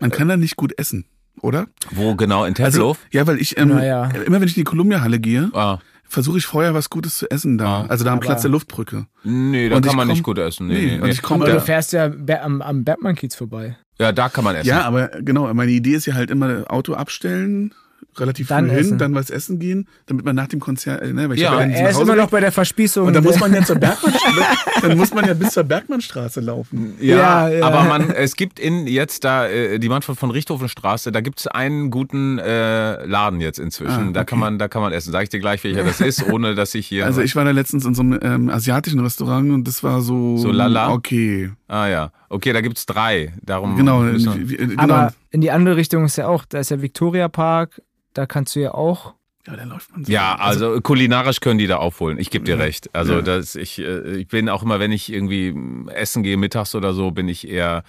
man 0.00 0.10
kann 0.10 0.28
da 0.28 0.36
nicht 0.36 0.45
gut 0.54 0.78
essen, 0.78 1.06
oder? 1.42 1.66
wo 1.90 2.14
genau 2.14 2.44
in 2.44 2.50
Also, 2.54 2.62
Tempelhof? 2.62 2.98
ja, 3.10 3.26
weil 3.26 3.40
ich, 3.40 3.58
ähm, 3.58 3.68
Naja. 3.70 4.08
immer 4.26 4.40
wenn 4.40 4.46
ich 4.46 4.56
in 4.56 4.60
die 4.60 4.64
Columbia-Halle 4.64 5.18
gehe, 5.18 5.50
ah, 5.54 5.78
versuche 6.08 6.38
ich 6.38 6.46
vorher 6.46 6.72
was 6.74 6.88
Gutes 6.88 7.18
zu 7.18 7.28
essen 7.28 7.58
da. 7.58 7.80
Ah. 7.82 7.86
Also 7.88 8.04
da 8.04 8.12
am 8.12 8.20
Platz 8.20 8.42
der 8.42 8.50
Luftbrücke. 8.52 9.06
nee, 9.24 9.68
da 9.68 9.74
Und 9.76 9.84
kann 9.84 9.96
man 9.96 10.06
komm- 10.06 10.14
nicht 10.14 10.22
gut 10.22 10.38
essen. 10.38 10.68
Nee, 10.68 10.74
Nee, 10.74 10.96
nee, 10.98 11.02
und 11.02 11.08
ich 11.08 11.20
komme 11.22 11.42
Aber 11.44 11.52
da. 11.54 11.58
du 11.58 11.64
fährst 11.64 11.92
ja 11.92 12.04
am, 12.42 12.62
am 12.62 12.84
Bergmann-Kiez 12.84 13.34
vorbei. 13.34 13.76
Ja, 13.98 14.12
da 14.12 14.28
kann 14.28 14.44
man 14.44 14.54
essen. 14.54 14.68
Ja, 14.68 14.82
aber 14.82 15.08
genau, 15.08 15.52
meine 15.54 15.72
Idee 15.72 15.94
ist 15.94 16.06
ja 16.06 16.14
halt 16.14 16.30
immer 16.30 16.64
Auto 16.70 16.94
abstellen, 16.94 17.74
relativ 18.18 18.48
Dann 18.48 18.66
früh 18.66 18.70
hin, 18.76 18.78
essen. 18.80 18.98
dann 18.98 19.14
was 19.14 19.28
essen 19.30 19.58
gehen, 19.58 19.86
damit 20.06 20.24
man 20.24 20.34
nach 20.34 20.46
dem 20.48 20.58
Konzert, 20.60 21.02
äh, 21.02 21.12
ne, 21.12 21.28
weil 21.28 21.36
ich 21.36 21.42
Ja, 21.42 21.64
nicht 21.66 21.76
Er 21.78 21.90
ist 21.90 21.96
Hause 21.96 22.04
immer 22.12 22.16
noch 22.22 22.30
bei 22.30 22.40
der 22.40 22.50
Verspießung. 22.52 23.06
und 23.06 23.12
dann 23.12 23.22
muss 23.24 23.38
man 23.38 23.52
ja 23.52 23.62
zur 23.64 23.76
Bergmannstraße, 23.76 24.80
dann 24.82 24.96
muss 24.96 25.12
man 25.12 25.26
ja 25.26 25.34
bis 25.34 25.50
zur 25.50 25.64
Bergmannstraße 25.64 26.40
laufen. 26.40 26.94
Ja, 27.00 27.16
Ja, 27.16 27.48
ja. 27.50 27.66
aber 27.66 27.82
man, 27.84 28.10
es 28.10 28.36
gibt 28.36 28.58
in 28.58 28.86
jetzt 28.86 29.24
da 29.24 29.46
äh, 29.46 29.78
die 29.78 29.88
Manfred 29.90 30.16
von 30.18 30.30
Richthofenstraße, 30.30 31.12
da 31.12 31.20
gibt's 31.20 31.46
einen 31.46 31.90
guten 31.90 32.38
äh, 32.38 33.04
Laden 33.04 33.40
jetzt 33.40 33.58
inzwischen. 33.58 34.08
Ah, 34.08 34.12
Da 34.12 34.20
okay. 34.20 34.30
kann 34.30 34.38
man, 34.38 34.58
da 34.58 34.68
kann 34.68 34.80
man 34.82 34.92
essen. 34.92 35.12
Sag 35.12 35.24
ich 35.24 35.28
dir 35.28 35.40
gleich, 35.40 35.62
welcher 35.64 35.84
das 35.84 36.00
ist, 36.00 36.26
ohne 36.30 36.54
dass 36.54 36.74
ich 36.74 36.86
hier. 36.86 37.04
Also 37.04 37.20
ich 37.20 37.36
war 37.36 37.44
da 37.44 37.50
letztens 37.50 37.84
in 37.84 37.94
so 37.94 38.02
einem 38.02 38.18
ähm, 38.22 38.48
asiatischen 38.48 39.00
Restaurant 39.00 39.50
und 39.52 39.68
das 39.68 39.82
war 39.82 40.00
so, 40.00 40.38
So 40.38 40.50
lala? 40.52 40.90
okay. 40.90 41.50
ah 41.68 41.86
ja, 41.86 42.12
okay, 42.28 42.52
da 42.52 42.60
gibt's 42.60 42.86
drei. 42.86 43.32
Darum 43.42 43.76
Genau, 43.76 44.00
genau. 44.02 44.36
Aber 44.76 45.12
in 45.30 45.40
die 45.40 45.50
andere 45.50 45.76
Richtung 45.76 46.04
ist 46.04 46.16
ja 46.16 46.26
auch, 46.28 46.44
da 46.44 46.58
ist 46.58 46.70
ja 46.70 46.80
Victoria 46.82 47.28
Park, 47.28 47.80
da 48.14 48.26
kannst 48.26 48.54
du 48.56 48.60
ja 48.60 48.72
auch. 48.74 49.14
ja, 49.46 49.54
da 49.56 49.64
läuft 49.64 49.92
man 49.92 50.04
so. 50.04 50.12
Ja, 50.12 50.34
also 50.36 50.80
kulinarisch 50.80 51.40
können 51.40 51.58
die 51.58 51.66
da 51.68 51.76
aufholen. 51.76 52.18
Ich 52.18 52.30
gebe 52.30 52.44
dir 52.44 52.56
Ja. 52.56 52.62
recht. 52.62 52.92
Also 52.94 53.14
Ja. 53.14 53.22
das, 53.22 53.54
ich, 53.54 53.78
äh, 53.78 54.16
ich 54.16 54.28
bin 54.28 54.48
auch 54.48 54.62
immer, 54.62 54.80
wenn 54.80 54.90
ich 54.92 55.12
irgendwie 55.12 55.54
essen 55.92 56.22
gehe 56.22 56.36
mittags 56.36 56.74
oder 56.74 56.94
so, 56.94 57.10
bin 57.12 57.28
ich 57.28 57.46
eher, 57.46 57.84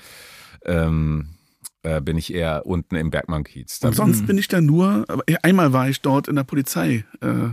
ähm, 0.65 1.29
äh, 1.83 2.01
bin 2.01 2.17
ich 2.17 2.33
eher 2.33 2.65
unten 2.65 2.95
im 2.95 3.09
Bergmann-Kiez. 3.09 3.79
Und 3.83 3.95
sonst 3.95 4.27
bin 4.27 4.37
ich 4.37 4.47
da 4.47 4.61
nur, 4.61 5.05
einmal 5.41 5.73
war 5.73 5.89
ich 5.89 6.01
dort 6.01 6.27
in 6.27 6.35
der 6.35 6.43
Polizei. 6.43 7.05
Äh, 7.21 7.49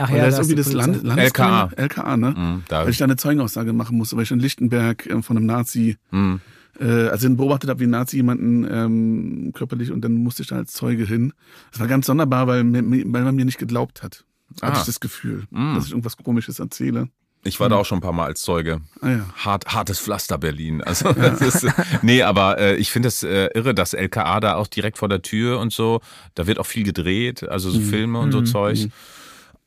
Ach 0.00 0.08
ja, 0.10 0.18
da 0.18 0.26
ist 0.28 0.36
irgendwie 0.38 0.54
das 0.54 0.72
Land. 0.72 1.02
Landeskriminal- 1.04 1.74
LKA, 1.76 2.16
ne? 2.16 2.62
Da, 2.68 2.82
Weil 2.84 2.90
ich 2.90 2.98
da 2.98 3.04
eine 3.04 3.16
Zeugenaussage 3.16 3.72
machen 3.72 3.96
musste, 3.98 4.16
weil 4.16 4.22
ich 4.22 4.30
in 4.30 4.38
Lichtenberg 4.40 5.06
äh, 5.06 5.22
von 5.22 5.36
einem 5.36 5.46
Nazi, 5.46 5.96
mm. 6.12 6.36
äh, 6.80 6.84
also 7.08 7.28
beobachtet 7.34 7.68
habe, 7.68 7.80
wie 7.80 7.84
ein 7.84 7.90
Nazi 7.90 8.16
jemanden 8.16 8.66
ähm, 8.70 9.50
körperlich 9.54 9.90
und 9.90 10.00
dann 10.02 10.14
musste 10.14 10.42
ich 10.42 10.48
da 10.48 10.56
als 10.56 10.72
Zeuge 10.72 11.04
hin. 11.04 11.32
Das 11.72 11.80
war 11.80 11.88
ganz 11.88 12.06
sonderbar, 12.06 12.46
weil, 12.46 12.64
weil 12.72 13.24
man 13.24 13.34
mir 13.34 13.44
nicht 13.44 13.58
geglaubt 13.58 14.02
hat. 14.02 14.24
Hatte 14.62 14.76
Ah. 14.76 14.78
ich 14.80 14.86
das 14.86 15.00
Gefühl, 15.00 15.44
Mm. 15.50 15.74
dass 15.74 15.86
ich 15.86 15.90
irgendwas 15.90 16.16
Komisches 16.16 16.58
erzähle. 16.60 17.08
Ich 17.44 17.60
war 17.60 17.68
da 17.68 17.76
auch 17.76 17.84
schon 17.84 17.98
ein 17.98 18.02
paar 18.02 18.12
Mal 18.12 18.26
als 18.26 18.42
Zeuge. 18.42 18.80
Ah 19.00 19.10
ja. 19.10 19.24
Hart, 19.36 19.66
hartes 19.72 20.00
Pflaster 20.00 20.38
Berlin. 20.38 20.82
Also 20.82 21.12
das 21.12 21.40
ist, 21.40 21.66
nee, 22.02 22.22
aber 22.22 22.58
äh, 22.58 22.76
ich 22.76 22.90
finde 22.90 23.08
es 23.08 23.22
äh, 23.22 23.46
irre, 23.54 23.74
dass 23.74 23.94
LKA 23.94 24.40
da 24.40 24.54
auch 24.56 24.66
direkt 24.66 24.98
vor 24.98 25.08
der 25.08 25.22
Tür 25.22 25.58
und 25.60 25.72
so, 25.72 26.00
da 26.34 26.46
wird 26.46 26.58
auch 26.58 26.66
viel 26.66 26.82
gedreht, 26.84 27.48
also 27.48 27.70
so 27.70 27.80
Filme 27.80 28.18
und 28.20 28.32
so 28.32 28.40
Mhm. 28.40 28.46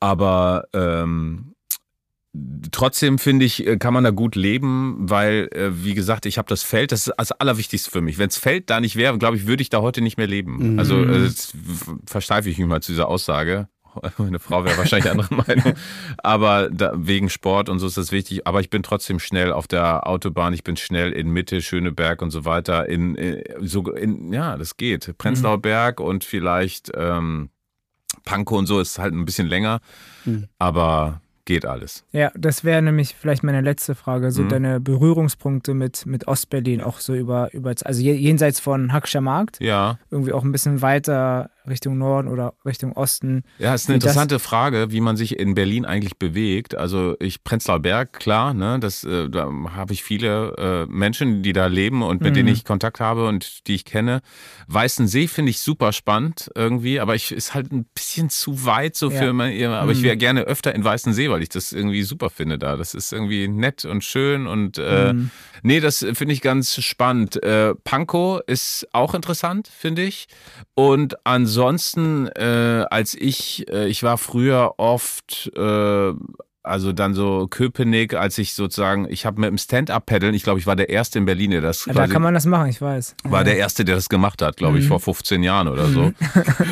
Aber 0.02 0.64
ähm, 0.72 1.54
trotzdem 2.72 3.20
finde 3.20 3.44
ich, 3.44 3.64
äh, 3.64 3.76
kann 3.76 3.94
man 3.94 4.02
da 4.02 4.10
gut 4.10 4.34
leben, 4.34 4.96
weil, 4.98 5.48
äh, 5.52 5.84
wie 5.84 5.94
gesagt, 5.94 6.26
ich 6.26 6.38
habe 6.38 6.48
das 6.48 6.64
Feld, 6.64 6.90
das 6.90 7.06
ist 7.06 7.14
das 7.16 7.30
Allerwichtigste 7.30 7.88
für 7.88 8.00
mich. 8.00 8.18
Wenn 8.18 8.28
das 8.28 8.36
Feld 8.36 8.68
da 8.68 8.80
nicht 8.80 8.96
wäre, 8.96 9.16
glaube 9.16 9.36
ich, 9.36 9.46
würde 9.46 9.62
ich 9.62 9.70
da 9.70 9.80
heute 9.80 10.00
nicht 10.00 10.18
mehr 10.18 10.26
leben. 10.26 10.72
Mhm. 10.72 10.78
Also 10.80 11.04
äh, 11.04 11.22
jetzt 11.22 11.54
versteife 12.04 12.50
ich 12.50 12.58
mich 12.58 12.66
mal 12.66 12.82
zu 12.82 12.90
dieser 12.90 13.06
Aussage. 13.06 13.68
Meine 14.18 14.40
Frau 14.40 14.64
wäre 14.64 14.76
wahrscheinlich 14.76 15.08
anderer 15.08 15.36
Meinung. 15.46 15.74
Aber 16.18 16.68
da, 16.68 16.94
wegen 16.96 17.30
Sport 17.30 17.68
und 17.68 17.78
so 17.78 17.86
ist 17.86 17.96
das 17.96 18.10
wichtig. 18.10 18.44
Aber 18.44 18.58
ich 18.58 18.70
bin 18.70 18.82
trotzdem 18.82 19.20
schnell 19.20 19.52
auf 19.52 19.68
der 19.68 20.08
Autobahn. 20.08 20.52
Ich 20.52 20.64
bin 20.64 20.76
schnell 20.76 21.12
in 21.12 21.30
Mitte, 21.30 21.62
Schöneberg 21.62 22.22
und 22.22 22.32
so 22.32 22.44
weiter. 22.44 22.88
In, 22.88 23.14
in, 23.14 23.44
so, 23.60 23.88
in 23.92 24.32
ja, 24.32 24.56
das 24.56 24.76
geht. 24.76 25.16
Prenzlauer 25.16 25.62
Berg 25.62 26.00
und 26.00 26.24
vielleicht 26.24 26.90
ähm, 26.96 27.50
Pankow 28.24 28.58
und 28.58 28.66
so 28.66 28.80
ist 28.80 28.98
halt 28.98 29.14
ein 29.14 29.24
bisschen 29.24 29.46
länger. 29.48 29.80
Mhm. 30.24 30.46
Aber 30.58 31.20
geht 31.44 31.66
alles. 31.66 32.04
Ja, 32.12 32.30
das 32.36 32.62
wäre 32.62 32.80
nämlich 32.82 33.16
vielleicht 33.18 33.42
meine 33.42 33.62
letzte 33.62 33.96
Frage. 33.96 34.30
So 34.30 34.42
Mhm. 34.42 34.48
deine 34.48 34.80
Berührungspunkte 34.80 35.74
mit, 35.74 36.06
mit 36.06 36.28
Ostberlin, 36.28 36.80
auch 36.80 37.00
so 37.00 37.14
über, 37.14 37.52
über 37.52 37.74
also 37.84 38.00
je- 38.00 38.14
jenseits 38.14 38.60
von 38.60 38.92
Hackscher 38.92 39.20
Markt, 39.20 39.58
Ja. 39.60 39.98
irgendwie 40.10 40.32
auch 40.32 40.44
ein 40.44 40.52
bisschen 40.52 40.82
weiter 40.82 41.50
Richtung 41.68 41.98
Norden 41.98 42.28
oder 42.28 42.54
Richtung 42.64 42.92
Osten. 42.92 43.44
Ja, 43.58 43.74
ist 43.74 43.88
eine 43.88 43.94
interessante 43.94 44.38
Frage, 44.38 44.90
wie 44.90 45.00
man 45.00 45.16
sich 45.16 45.38
in 45.38 45.54
Berlin 45.54 45.84
eigentlich 45.84 46.16
bewegt. 46.18 46.74
Also 46.74 47.14
ich 47.20 47.44
Prenzlauer 47.44 47.80
Berg, 47.80 48.12
klar, 48.14 48.52
ne, 48.54 48.78
das 48.80 49.04
äh, 49.04 49.28
da 49.28 49.50
habe 49.74 49.92
ich 49.92 50.02
viele 50.02 50.56
äh, 50.58 50.86
Menschen, 50.92 51.42
die 51.42 51.52
da 51.52 51.66
leben 51.66 52.02
und 52.02 52.20
mit 52.22 52.32
Mhm. 52.32 52.34
denen 52.34 52.48
ich 52.48 52.64
Kontakt 52.64 53.00
habe 53.00 53.26
und 53.28 53.66
die 53.68 53.74
ich 53.74 53.84
kenne. 53.84 54.20
Weißensee 54.68 55.28
finde 55.28 55.50
ich 55.50 55.60
super 55.60 55.92
spannend 55.92 56.50
irgendwie, 56.54 56.98
aber 57.00 57.14
ich 57.14 57.32
ist 57.32 57.54
halt 57.54 57.72
ein 57.72 57.84
bisschen 57.94 58.30
zu 58.30 58.64
weit 58.64 58.96
so 58.96 59.10
für 59.10 59.26
Ja. 59.26 59.32
mein, 59.32 59.62
aber 59.64 59.92
ich 59.92 59.98
Mhm. 60.00 60.04
wäre 60.04 60.16
gerne 60.16 60.40
öfter 60.42 60.74
in 60.74 60.84
Weißensee, 60.84 61.30
weil 61.30 61.42
ich 61.42 61.48
das 61.48 61.72
irgendwie 61.72 62.02
super 62.02 62.30
finde 62.30 62.58
da. 62.58 62.76
Das 62.76 62.94
ist 62.94 63.12
irgendwie 63.12 63.48
nett 63.48 63.84
und 63.84 64.02
schön 64.04 64.46
und 64.46 64.78
äh, 64.78 65.12
Mhm. 65.12 65.30
Nee, 65.64 65.78
das 65.80 65.98
finde 66.14 66.32
ich 66.34 66.40
ganz 66.40 66.82
spannend. 66.82 67.40
Äh, 67.42 67.74
Pankow 67.84 68.40
ist 68.46 68.86
auch 68.92 69.14
interessant, 69.14 69.68
finde 69.68 70.02
ich. 70.02 70.26
Und 70.74 71.24
ansonsten, 71.24 71.51
äh, 71.58 72.84
als 72.90 73.14
ich, 73.14 73.66
äh, 73.70 73.86
ich 73.88 74.02
war 74.02 74.18
früher 74.18 74.74
oft, 74.78 75.50
äh, 75.56 76.12
also 76.64 76.92
dann 76.92 77.12
so 77.14 77.48
Köpenick, 77.50 78.14
als 78.14 78.38
ich 78.38 78.54
sozusagen, 78.54 79.08
ich 79.10 79.26
habe 79.26 79.40
mit 79.40 79.50
dem 79.50 79.58
Stand-Up-Paddeln, 79.58 80.32
ich 80.32 80.44
glaube, 80.44 80.60
ich 80.60 80.66
war 80.68 80.76
der 80.76 80.90
Erste 80.90 81.18
in 81.18 81.24
Berlin, 81.24 81.50
der 81.50 81.60
das 81.60 81.86
Ja, 81.86 81.92
da 81.92 82.06
kann 82.06 82.22
man 82.22 82.34
das 82.34 82.46
machen, 82.46 82.68
ich 82.68 82.80
weiß. 82.80 83.16
war 83.24 83.42
der 83.42 83.56
Erste, 83.56 83.84
der 83.84 83.96
das 83.96 84.08
gemacht 84.08 84.40
hat, 84.42 84.58
glaube 84.58 84.78
ich, 84.78 84.84
Mhm. 84.84 84.88
vor 84.90 85.00
15 85.00 85.42
Jahren 85.42 85.66
oder 85.66 85.86
so. 85.88 86.12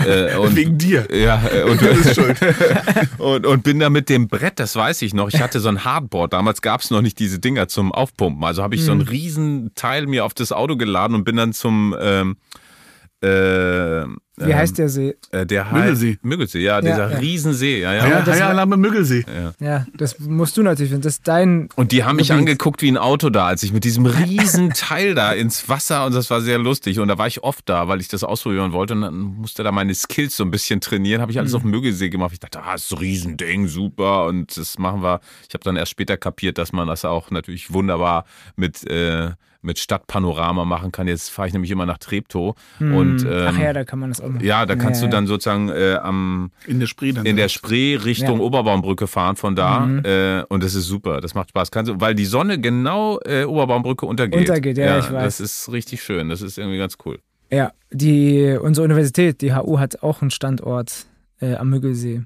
äh, 0.06 0.36
und, 0.36 0.54
Wegen 0.54 0.78
dir. 0.78 1.08
ja, 1.12 1.42
äh, 1.52 1.64
und, 1.64 1.80
Du 1.82 1.88
bist 1.92 2.14
schuld. 2.14 2.38
und, 3.18 3.44
und 3.44 3.64
bin 3.64 3.80
da 3.80 3.90
mit 3.90 4.08
dem 4.08 4.28
Brett, 4.28 4.60
das 4.60 4.76
weiß 4.76 5.02
ich 5.02 5.12
noch. 5.12 5.28
Ich 5.28 5.40
hatte 5.42 5.58
so 5.58 5.68
ein 5.68 5.84
Hardboard. 5.84 6.34
Damals 6.34 6.62
gab 6.62 6.82
es 6.82 6.92
noch 6.92 7.02
nicht 7.02 7.18
diese 7.18 7.40
Dinger 7.40 7.66
zum 7.66 7.90
Aufpumpen. 7.90 8.44
Also 8.44 8.62
habe 8.62 8.76
ich 8.76 8.84
so 8.84 8.92
ein 8.92 8.98
Mhm. 8.98 9.08
riesen 9.08 9.70
Teil 9.74 10.06
mir 10.06 10.24
auf 10.24 10.34
das 10.34 10.52
Auto 10.52 10.76
geladen 10.76 11.16
und 11.16 11.24
bin 11.24 11.34
dann 11.34 11.52
zum 11.52 11.96
ähm, 12.00 12.36
äh, 13.22 14.04
Wie 14.46 14.54
heißt 14.54 14.78
der 14.78 14.88
See? 14.88 15.16
Äh, 15.30 15.46
der 15.46 15.66
Müggelsee. 15.72 16.18
Müggelsee, 16.22 16.60
ja, 16.60 16.80
dieser 16.80 17.10
ja. 17.10 17.18
Riesensee. 17.18 17.80
Ja, 17.80 17.94
ja. 17.94 18.02
High, 18.02 18.24
das 18.24 18.62
im 18.62 18.80
Müggelsee. 18.80 19.24
Ja, 19.60 19.86
das 19.94 20.18
musst 20.18 20.56
du 20.56 20.62
natürlich 20.62 20.90
finden. 20.90 21.02
Das 21.02 21.14
ist 21.14 21.28
dein. 21.28 21.68
Und 21.76 21.92
die 21.92 22.04
haben 22.04 22.16
mich 22.16 22.28
Gebiet. 22.28 22.40
angeguckt 22.40 22.82
wie 22.82 22.90
ein 22.90 22.96
Auto 22.96 23.30
da, 23.30 23.46
als 23.46 23.62
ich 23.62 23.72
mit 23.72 23.84
diesem 23.84 24.06
riesen 24.06 24.70
Teil 24.70 25.14
da 25.14 25.32
ins 25.32 25.68
Wasser 25.68 26.06
und 26.06 26.14
das 26.14 26.30
war 26.30 26.40
sehr 26.40 26.58
lustig. 26.58 26.98
Und 26.98 27.08
da 27.08 27.18
war 27.18 27.26
ich 27.26 27.42
oft 27.42 27.68
da, 27.68 27.88
weil 27.88 28.00
ich 28.00 28.08
das 28.08 28.24
ausprobieren 28.24 28.72
wollte 28.72 28.94
und 28.94 29.02
dann 29.02 29.14
musste 29.14 29.62
da 29.62 29.72
meine 29.72 29.94
Skills 29.94 30.36
so 30.36 30.44
ein 30.44 30.50
bisschen 30.50 30.80
trainieren. 30.80 31.20
Habe 31.20 31.32
ich 31.32 31.38
alles 31.38 31.54
auf 31.54 31.62
dem 31.62 31.70
Müggelsee 31.70 32.10
gemacht. 32.10 32.32
Ich 32.32 32.40
dachte, 32.40 32.62
ah, 32.62 32.72
das 32.72 32.84
ist 32.84 32.92
ein 32.92 32.98
Riesending, 32.98 33.68
super. 33.68 34.26
Und 34.26 34.56
das 34.56 34.78
machen 34.78 35.02
wir. 35.02 35.20
Ich 35.48 35.54
habe 35.54 35.64
dann 35.64 35.76
erst 35.76 35.90
später 35.90 36.16
kapiert, 36.16 36.58
dass 36.58 36.72
man 36.72 36.88
das 36.88 37.04
auch 37.04 37.30
natürlich 37.30 37.72
wunderbar 37.72 38.24
mit, 38.56 38.88
äh, 38.88 39.30
mit 39.62 39.78
Stadtpanorama 39.78 40.64
machen 40.64 40.92
kann. 40.92 41.06
Jetzt 41.06 41.28
fahre 41.30 41.48
ich 41.48 41.52
nämlich 41.54 41.70
immer 41.70 41.86
nach 41.86 41.98
Treptow. 41.98 42.54
Und, 42.78 43.24
ähm, 43.24 43.46
Ach 43.46 43.58
ja, 43.58 43.72
da 43.72 43.84
kann 43.84 43.98
man 43.98 44.10
das 44.10 44.20
auch 44.20 44.29
ja, 44.40 44.66
da 44.66 44.76
kannst 44.76 45.00
Ja, 45.02 45.08
du 45.08 45.12
ja. 45.14 45.18
dann 45.18 45.26
sozusagen 45.26 45.68
äh, 45.68 45.94
am 46.02 46.50
In 46.66 46.80
der 46.80 46.86
Spree 46.86 47.12
dann. 47.12 47.26
in 47.26 47.36
der 47.36 47.48
Spree 47.48 47.96
Richtung 47.96 48.38
Ja. 48.38 48.44
Oberbaumbrücke 48.44 49.06
fahren 49.06 49.36
von 49.36 49.56
da 49.56 49.86
äh, 50.04 50.44
und 50.48 50.62
das 50.62 50.74
ist 50.74 50.86
super, 50.86 51.20
das 51.20 51.34
macht 51.34 51.50
Spaß, 51.50 51.70
Kannst 51.70 51.90
du, 51.90 52.00
weil 52.00 52.14
die 52.14 52.24
Sonne 52.26 52.60
genau 52.60 53.18
äh, 53.24 53.44
Oberbaumbrücke 53.44 54.06
untergeht. 54.06 54.40
Untergeht, 54.40 54.78
ja, 54.78 54.98
ich 54.98 55.10
weiß. 55.12 55.38
Das 55.38 55.40
ist 55.40 55.72
richtig 55.72 56.02
schön, 56.02 56.28
das 56.28 56.42
ist 56.42 56.58
irgendwie 56.58 56.78
ganz 56.78 56.96
cool. 57.04 57.18
Ja, 57.52 57.72
die, 57.90 58.56
unsere 58.62 58.84
Universität, 58.84 59.40
die 59.40 59.54
HU, 59.54 59.78
hat 59.78 60.02
auch 60.02 60.20
einen 60.22 60.30
Standort 60.30 61.06
äh, 61.40 61.54
am 61.56 61.70
Müggelsee. 61.70 62.22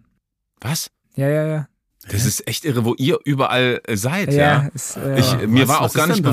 Was? 0.61 0.91
Ja, 1.17 1.29
ja, 1.29 1.47
ja. 1.47 1.69
Das 2.11 2.27
ist 2.27 2.47
echt 2.47 2.67
irre, 2.67 2.85
wo 2.85 2.95
ihr 2.99 3.19
überall 3.25 3.81
äh, 3.87 3.97
seid, 3.97 4.31
Ja, 4.33 4.39
ja. 4.65 4.69
Ist, 4.75 4.99
äh, 4.99 5.19
Ich, 5.19 5.47
mir 5.49 5.63
was- 5.63 5.69
war 5.69 5.81
auch 5.81 5.95
gar 5.95 6.07
nicht 6.07 6.19
denn 6.19 6.25
da? 6.25 6.31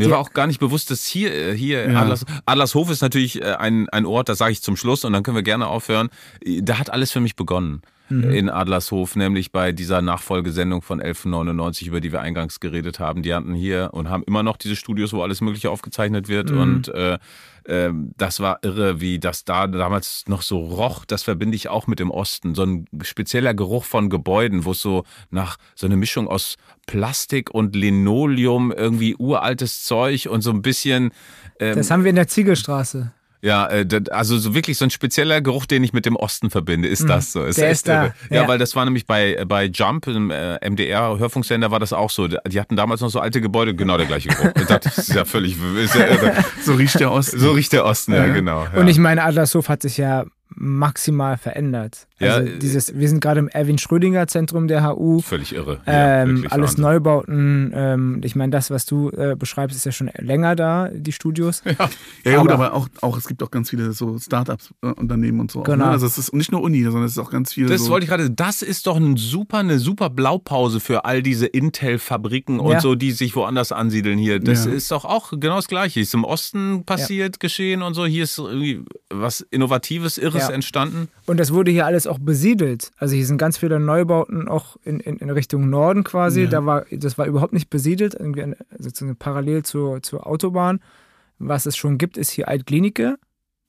Mir 0.00 0.06
Ja. 0.06 0.10
war 0.12 0.18
auch 0.18 0.32
gar 0.32 0.46
nicht 0.46 0.60
bewusst, 0.60 0.90
dass 0.90 1.04
hier, 1.06 1.32
äh, 1.34 1.56
hier 1.56 1.90
Ja. 1.90 2.00
Adlers, 2.00 2.24
Adlershof 2.46 2.90
ist 2.90 3.02
natürlich 3.02 3.40
äh, 3.42 3.52
ein, 3.54 3.88
ein 3.90 4.06
Ort, 4.06 4.28
das 4.28 4.38
sage 4.38 4.52
ich 4.52 4.62
zum 4.62 4.76
Schluss 4.76 5.04
und 5.04 5.12
dann 5.12 5.22
können 5.22 5.36
wir 5.36 5.42
gerne 5.42 5.66
aufhören. 5.66 6.08
Da 6.62 6.78
hat 6.78 6.90
alles 6.90 7.12
für 7.12 7.20
mich 7.20 7.36
begonnen. 7.36 7.82
Mhm. 8.08 8.30
In 8.32 8.48
Adlershof, 8.50 9.14
nämlich 9.14 9.52
bei 9.52 9.70
dieser 9.70 10.02
Nachfolgesendung 10.02 10.82
von 10.82 11.00
1199, 11.00 11.86
über 11.86 12.00
die 12.00 12.10
wir 12.10 12.20
eingangs 12.20 12.58
geredet 12.58 12.98
haben. 12.98 13.22
Die 13.22 13.32
hatten 13.32 13.54
hier 13.54 13.90
und 13.92 14.08
haben 14.08 14.24
immer 14.24 14.42
noch 14.42 14.56
diese 14.56 14.74
Studios, 14.74 15.12
wo 15.12 15.22
alles 15.22 15.40
Mögliche 15.40 15.70
aufgezeichnet 15.70 16.26
wird. 16.28 16.50
Mhm. 16.50 16.58
Und 16.58 16.88
äh, 16.88 17.18
ähm, 17.66 18.12
das 18.16 18.40
war 18.40 18.58
irre, 18.62 19.00
wie 19.00 19.18
das 19.18 19.44
da 19.44 19.66
damals 19.66 20.24
noch 20.28 20.42
so 20.42 20.58
roch. 20.58 21.04
Das 21.04 21.22
verbinde 21.22 21.56
ich 21.56 21.68
auch 21.68 21.86
mit 21.86 21.98
dem 21.98 22.10
Osten. 22.10 22.54
So 22.54 22.64
ein 22.64 22.86
spezieller 23.02 23.54
Geruch 23.54 23.84
von 23.84 24.10
Gebäuden, 24.10 24.64
wo 24.64 24.72
es 24.72 24.80
so 24.80 25.04
nach 25.30 25.56
so 25.74 25.86
eine 25.86 25.96
Mischung 25.96 26.28
aus 26.28 26.56
Plastik 26.86 27.50
und 27.50 27.76
Linoleum, 27.76 28.72
irgendwie 28.72 29.16
uraltes 29.16 29.84
Zeug 29.84 30.28
und 30.28 30.42
so 30.42 30.50
ein 30.50 30.62
bisschen. 30.62 31.10
Ähm, 31.58 31.76
das 31.76 31.90
haben 31.90 32.04
wir 32.04 32.10
in 32.10 32.16
der 32.16 32.28
Ziegelstraße. 32.28 33.12
Ja, 33.42 33.66
äh, 33.68 33.86
also 34.10 34.38
so 34.38 34.54
wirklich 34.54 34.76
so 34.76 34.84
ein 34.84 34.90
spezieller 34.90 35.40
Geruch, 35.40 35.66
den 35.66 35.82
ich 35.82 35.92
mit 35.92 36.04
dem 36.04 36.16
Osten 36.16 36.50
verbinde, 36.50 36.88
ist 36.88 37.08
das 37.08 37.32
so. 37.32 37.40
Mhm. 37.40 37.52
der 37.52 37.70
ist 37.70 37.88
da. 37.88 38.04
Ja, 38.04 38.12
ja. 38.30 38.48
weil 38.48 38.58
das 38.58 38.76
war 38.76 38.84
nämlich 38.84 39.06
bei, 39.06 39.44
bei 39.46 39.64
Jump, 39.64 40.06
im 40.08 40.30
äh, 40.30 40.58
MDR-Hörfunksender, 40.68 41.70
war 41.70 41.80
das 41.80 41.92
auch 41.92 42.10
so. 42.10 42.28
Die 42.28 42.60
hatten 42.60 42.76
damals 42.76 43.00
noch 43.00 43.08
so 43.08 43.20
alte 43.20 43.40
Gebäude, 43.40 43.74
genau 43.74 43.96
der 43.96 44.06
gleiche 44.06 44.28
Geruch. 44.28 44.52
Das 44.68 44.98
ist 44.98 45.14
ja 45.14 45.24
völlig 45.24 45.56
ist 45.76 45.94
ja 45.94 46.06
irre. 46.06 46.34
So 46.62 46.74
riecht 46.74 47.00
der 47.00 47.10
Osten. 47.10 47.38
So 47.38 47.52
riecht 47.52 47.72
der 47.72 47.84
Osten, 47.84 48.12
ja, 48.12 48.26
genau. 48.26 48.64
Ja. 48.64 48.80
Und 48.80 48.88
ich 48.88 48.98
meine, 48.98 49.22
Adlershof 49.22 49.68
hat 49.68 49.82
sich 49.82 49.96
ja 49.96 50.24
maximal 50.50 51.38
verändert. 51.38 52.06
Ja, 52.20 52.34
Also 52.34 52.48
äh, 52.50 52.58
dieses, 52.58 52.96
wir 52.98 53.08
sind 53.08 53.20
gerade 53.20 53.40
im 53.40 53.48
Erwin 53.48 53.78
Schrödinger 53.78 54.26
Zentrum 54.26 54.68
der 54.68 54.84
HU. 54.86 55.20
Völlig 55.20 55.54
irre. 55.54 55.80
Ja, 55.86 56.22
Ähm, 56.22 56.46
alles 56.50 56.70
Wahnsinn. 56.72 56.82
Neubauten. 56.82 57.72
Ähm, 57.74 58.20
ich 58.22 58.36
meine, 58.36 58.50
das, 58.50 58.70
was 58.70 58.84
du 58.86 59.10
äh, 59.10 59.36
beschreibst, 59.38 59.76
ist 59.76 59.84
ja 59.86 59.92
schon 59.92 60.10
länger 60.18 60.54
da, 60.56 60.88
die 60.92 61.12
Studios. 61.12 61.62
Ja, 62.24 62.32
ja 62.32 62.40
gut, 62.42 62.50
Aber- 62.50 62.66
aber 62.66 62.74
auch, 62.74 62.88
auch 63.00 63.16
es 63.16 63.26
gibt 63.26 63.42
auch 63.42 63.50
ganz 63.50 63.70
viele 63.70 63.92
so 63.92 64.18
Startups-Unternehmen 64.18 65.40
und 65.40 65.50
so. 65.50 65.60
auch, 65.60 65.64
Genau. 65.64 65.86
Ne? 65.86 65.90
Also 65.90 66.06
es 66.06 66.18
ist 66.18 66.34
nicht 66.34 66.52
nur 66.52 66.62
Uni, 66.62 66.82
sondern 66.84 67.04
es 67.04 67.12
ist 67.12 67.18
auch 67.18 67.30
ganz 67.30 67.52
viele 67.54 67.68
Das 67.68 67.84
so. 67.84 67.90
wollte 67.90 68.04
ich 68.04 68.10
gerade, 68.10 68.30
das 68.30 68.62
ist 68.62 68.86
doch 68.86 68.96
ein 68.96 69.16
super, 69.16 69.58
eine 69.58 69.78
super 69.78 70.10
Blaupause 70.10 70.80
für 70.80 71.04
all 71.04 71.22
diese 71.22 71.46
Intel-Fabriken 71.46 72.60
und 72.60 72.72
Ja. 72.72 72.80
so, 72.80 72.94
die 72.94 73.12
sich 73.12 73.34
woanders 73.36 73.72
ansiedeln 73.72 74.18
hier. 74.18 74.38
Das 74.40 74.66
Ja. 74.66 74.72
ist 74.72 74.90
doch 74.90 75.04
auch 75.04 75.32
genau 75.38 75.56
das 75.56 75.68
Gleiche. 75.68 76.00
Ist 76.00 76.14
im 76.14 76.24
Osten 76.24 76.84
passiert, 76.84 77.40
geschehen 77.40 77.82
und 77.82 77.94
so. 77.94 78.04
Hier 78.06 78.24
ist 78.24 78.38
irgendwie 78.38 78.82
was 79.08 79.40
Innovatives, 79.40 80.18
Irres 80.18 80.48
Ja. 80.48 80.54
entstanden. 80.54 81.08
Und 81.26 81.38
das 81.40 81.52
wurde 81.52 81.70
hier 81.70 81.86
alles 81.86 82.06
auch 82.10 82.18
besiedelt. 82.18 82.90
Also 82.96 83.14
hier 83.14 83.24
sind 83.24 83.38
ganz 83.38 83.58
viele 83.58 83.80
Neubauten 83.80 84.48
auch 84.48 84.76
in, 84.82 85.00
in, 85.00 85.18
in 85.18 85.30
Richtung 85.30 85.70
Norden 85.70 86.04
quasi. 86.04 86.42
Ja. 86.42 86.50
Da 86.50 86.66
war, 86.66 86.84
das 86.90 87.16
war 87.16 87.26
überhaupt 87.26 87.52
nicht 87.52 87.70
besiedelt, 87.70 88.14
irgendwie 88.14 88.54
sozusagen 88.78 89.16
parallel 89.16 89.62
zur, 89.62 90.02
zur 90.02 90.26
Autobahn. 90.26 90.80
Was 91.38 91.66
es 91.66 91.76
schon 91.76 91.96
gibt, 91.96 92.18
ist 92.18 92.30
hier 92.30 92.48
Altklinike. 92.48 93.16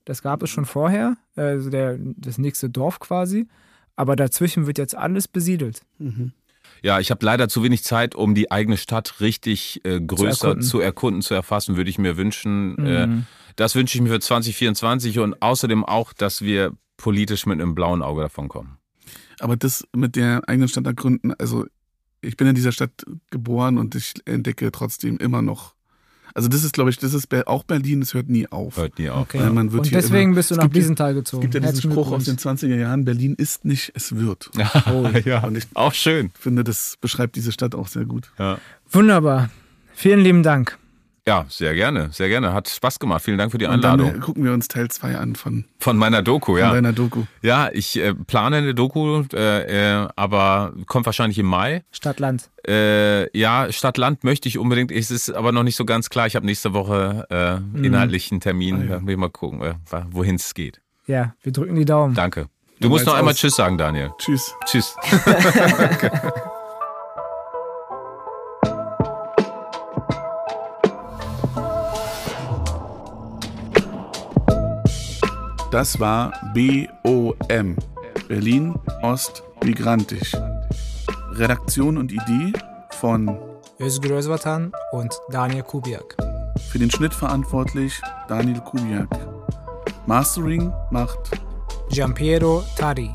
Das 0.03 0.21
gab 0.21 0.41
es 0.43 0.49
schon 0.49 0.65
vorher, 0.65 1.15
also 1.35 1.69
der, 1.69 1.97
das 1.99 2.37
nächste 2.37 2.69
Dorf 2.69 2.99
quasi. 2.99 3.47
Aber 3.95 4.15
dazwischen 4.15 4.65
wird 4.65 4.77
jetzt 4.77 4.97
alles 4.97 5.27
besiedelt. 5.27 5.81
Mhm. 5.99 6.31
Ja, 6.81 6.99
ich 6.99 7.11
habe 7.11 7.23
leider 7.23 7.47
zu 7.47 7.61
wenig 7.63 7.83
Zeit, 7.83 8.15
um 8.15 8.33
die 8.33 8.51
eigene 8.51 8.77
Stadt 8.77 9.21
richtig 9.21 9.81
äh, 9.83 10.01
größer 10.01 10.47
erkunden. 10.47 10.67
zu 10.67 10.79
erkunden, 10.79 11.21
zu 11.21 11.33
erfassen, 11.35 11.77
würde 11.77 11.89
ich 11.89 11.99
mir 11.99 12.17
wünschen. 12.17 12.73
Mhm. 12.73 12.87
Äh, 12.87 13.07
das 13.55 13.75
wünsche 13.75 13.97
ich 13.97 14.01
mir 14.01 14.09
für 14.09 14.19
2024 14.19 15.19
und 15.19 15.41
außerdem 15.41 15.85
auch, 15.85 16.13
dass 16.13 16.41
wir 16.41 16.73
politisch 17.01 17.45
mit 17.45 17.59
einem 17.61 17.75
blauen 17.75 18.01
Auge 18.01 18.21
davon 18.21 18.47
kommen. 18.47 18.77
Aber 19.39 19.55
das 19.57 19.85
mit 19.95 20.15
der 20.15 20.47
eigenen 20.47 20.67
Stadt 20.69 20.85
ergründen, 20.85 21.33
also 21.39 21.65
ich 22.21 22.37
bin 22.37 22.47
in 22.47 22.55
dieser 22.55 22.71
Stadt 22.71 22.91
geboren 23.31 23.77
und 23.77 23.95
ich 23.95 24.13
entdecke 24.25 24.71
trotzdem 24.71 25.17
immer 25.17 25.41
noch. 25.41 25.73
Also 26.33 26.47
das 26.47 26.63
ist, 26.63 26.71
glaube 26.73 26.89
ich, 26.91 26.97
das 26.97 27.13
ist 27.13 27.27
Be- 27.27 27.45
auch 27.47 27.63
Berlin, 27.63 28.01
es 28.01 28.13
hört 28.13 28.29
nie 28.29 28.47
auf. 28.47 28.77
Hört 28.77 28.99
nie 28.99 29.09
auf. 29.09 29.23
Okay. 29.23 29.39
Wird 29.39 29.73
Und 29.73 29.91
deswegen 29.91 30.25
immer- 30.29 30.35
bist 30.35 30.51
du 30.51 30.55
nach 30.55 30.63
gibt 30.63 30.75
ja- 30.75 30.79
Biesenthal 30.81 31.11
Es 31.11 31.15
gezogen. 31.17 31.41
gibt 31.41 31.53
ja 31.55 31.59
diesen 31.59 31.91
Spruch 31.91 32.11
aus 32.11 32.23
den 32.23 32.37
Glückwunsch. 32.37 32.61
20er 32.63 32.75
Jahren, 32.77 33.03
Berlin 33.03 33.33
ist 33.37 33.65
nicht, 33.65 33.91
es 33.95 34.15
wird. 34.15 34.49
ja, 35.25 35.39
Und 35.41 35.57
ich 35.57 35.65
auch 35.75 35.93
schön. 35.93 36.31
finde, 36.39 36.63
das 36.63 36.97
beschreibt 37.01 37.35
diese 37.35 37.51
Stadt 37.51 37.75
auch 37.75 37.87
sehr 37.87 38.05
gut. 38.05 38.31
Ja. 38.39 38.59
Wunderbar. 38.91 39.49
Vielen 39.93 40.21
lieben 40.21 40.41
Dank. 40.43 40.77
Ja, 41.27 41.45
sehr 41.49 41.73
gerne, 41.75 42.09
sehr 42.11 42.29
gerne. 42.29 42.51
Hat 42.53 42.67
Spaß 42.67 42.97
gemacht. 42.99 43.23
Vielen 43.23 43.37
Dank 43.37 43.51
für 43.51 43.57
die 43.59 43.65
Und 43.65 43.81
dann 43.83 43.99
Einladung. 43.99 44.15
äh, 44.15 44.19
gucken 44.25 44.43
wir 44.43 44.53
uns 44.53 44.67
Teil 44.67 44.89
2 44.89 45.17
an 45.17 45.35
von, 45.35 45.65
Von 45.79 45.97
meiner 45.97 46.21
Doku, 46.23 46.53
von 46.53 46.59
ja. 46.59 46.71
deiner 46.73 46.93
Doku. 46.93 47.23
Ja, 47.41 47.69
ich 47.71 47.97
äh, 47.99 48.13
plane 48.15 48.57
eine 48.57 48.73
Doku, 48.73 49.23
äh, 49.33 50.01
äh, 50.03 50.07
aber 50.15 50.73
kommt 50.87 51.05
wahrscheinlich 51.05 51.37
im 51.37 51.45
Mai. 51.45 51.83
Stadt, 51.91 52.19
Land. 52.19 52.49
Äh, 52.67 53.35
ja, 53.37 53.71
Stadt-Land 53.71 54.23
möchte 54.23 54.47
ich 54.47 54.57
unbedingt. 54.57 54.91
Es 54.91 55.11
ist 55.11 55.29
aber 55.31 55.51
noch 55.51 55.63
nicht 55.63 55.75
so 55.75 55.85
ganz 55.85 56.09
klar. 56.09 56.27
Ich 56.27 56.35
habe 56.35 56.45
nächste 56.45 56.73
Woche 56.73 57.25
äh, 57.29 57.59
Mhm. 57.59 57.83
inhaltlich 57.83 58.31
einen 58.31 58.41
Termin. 58.41 58.75
Ah, 58.75 58.83
ja. 58.83 58.99
Da 58.99 59.05
will 59.05 59.13
ich 59.13 59.19
mal 59.19 59.29
gucken, 59.29 59.61
äh, 59.61 59.73
wohin 60.11 60.35
es 60.35 60.53
geht. 60.53 60.81
Ja, 61.07 61.33
wir 61.43 61.51
drücken 61.51 61.75
die 61.75 61.85
Daumen. 61.85 62.13
Danke. 62.15 62.47
Du 62.79 62.89
musst 62.89 63.05
noch 63.05 63.13
einmal 63.13 63.33
aus- 63.33 63.39
Tschüss 63.39 63.55
sagen, 63.55 63.77
Daniel. 63.77 64.11
Tschüss. 64.17 64.55
Tschüss. 64.65 64.95
Das 75.71 75.99
war 75.99 76.33
BOM. 76.53 77.75
Berlin 78.27 78.75
Ost 79.01 79.43
Migrantisch. 79.63 80.33
Redaktion 81.31 81.97
und 81.97 82.11
Idee 82.11 82.53
von 82.91 83.37
Özgür 83.79 84.17
Özvatan 84.17 84.71
und 84.91 85.13
Daniel 85.29 85.63
Kubiak. 85.63 86.17
für 86.69 86.79
den 86.79 86.91
Schnitt 86.91 87.13
verantwortlich 87.13 87.99
Daniel 88.27 88.59
Kubiak. 88.59 89.07
Mastering 90.05 90.71
macht 90.91 91.31
Giampiero 91.89 92.63
Tari. 92.77 93.09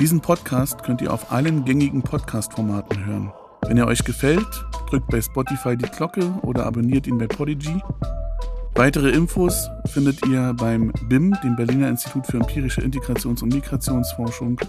Diesen 0.00 0.20
Podcast 0.20 0.82
könnt 0.82 1.02
ihr 1.02 1.12
auf 1.12 1.30
allen 1.30 1.64
gängigen 1.64 2.02
Podcast-Formaten 2.02 3.04
hören. 3.04 3.32
Wenn 3.66 3.78
er 3.78 3.86
euch 3.86 4.02
gefällt, 4.04 4.64
drückt 4.90 5.08
bei 5.08 5.20
Spotify 5.20 5.76
die 5.76 5.88
Glocke 5.90 6.32
oder 6.42 6.66
abonniert 6.66 7.06
ihn 7.06 7.18
bei 7.18 7.26
Podigy. 7.26 7.80
Weitere 8.76 9.10
Infos 9.10 9.70
findet 9.86 10.26
ihr 10.26 10.52
beim 10.52 10.92
BIM, 11.08 11.36
dem 11.44 11.54
Berliner 11.54 11.88
Institut 11.88 12.26
für 12.26 12.38
empirische 12.38 12.80
Integrations- 12.80 13.40
und 13.40 13.54
Migrationsforschung 13.54 14.60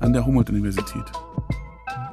an 0.00 0.14
der 0.14 0.24
Humboldt-Universität. 0.24 1.04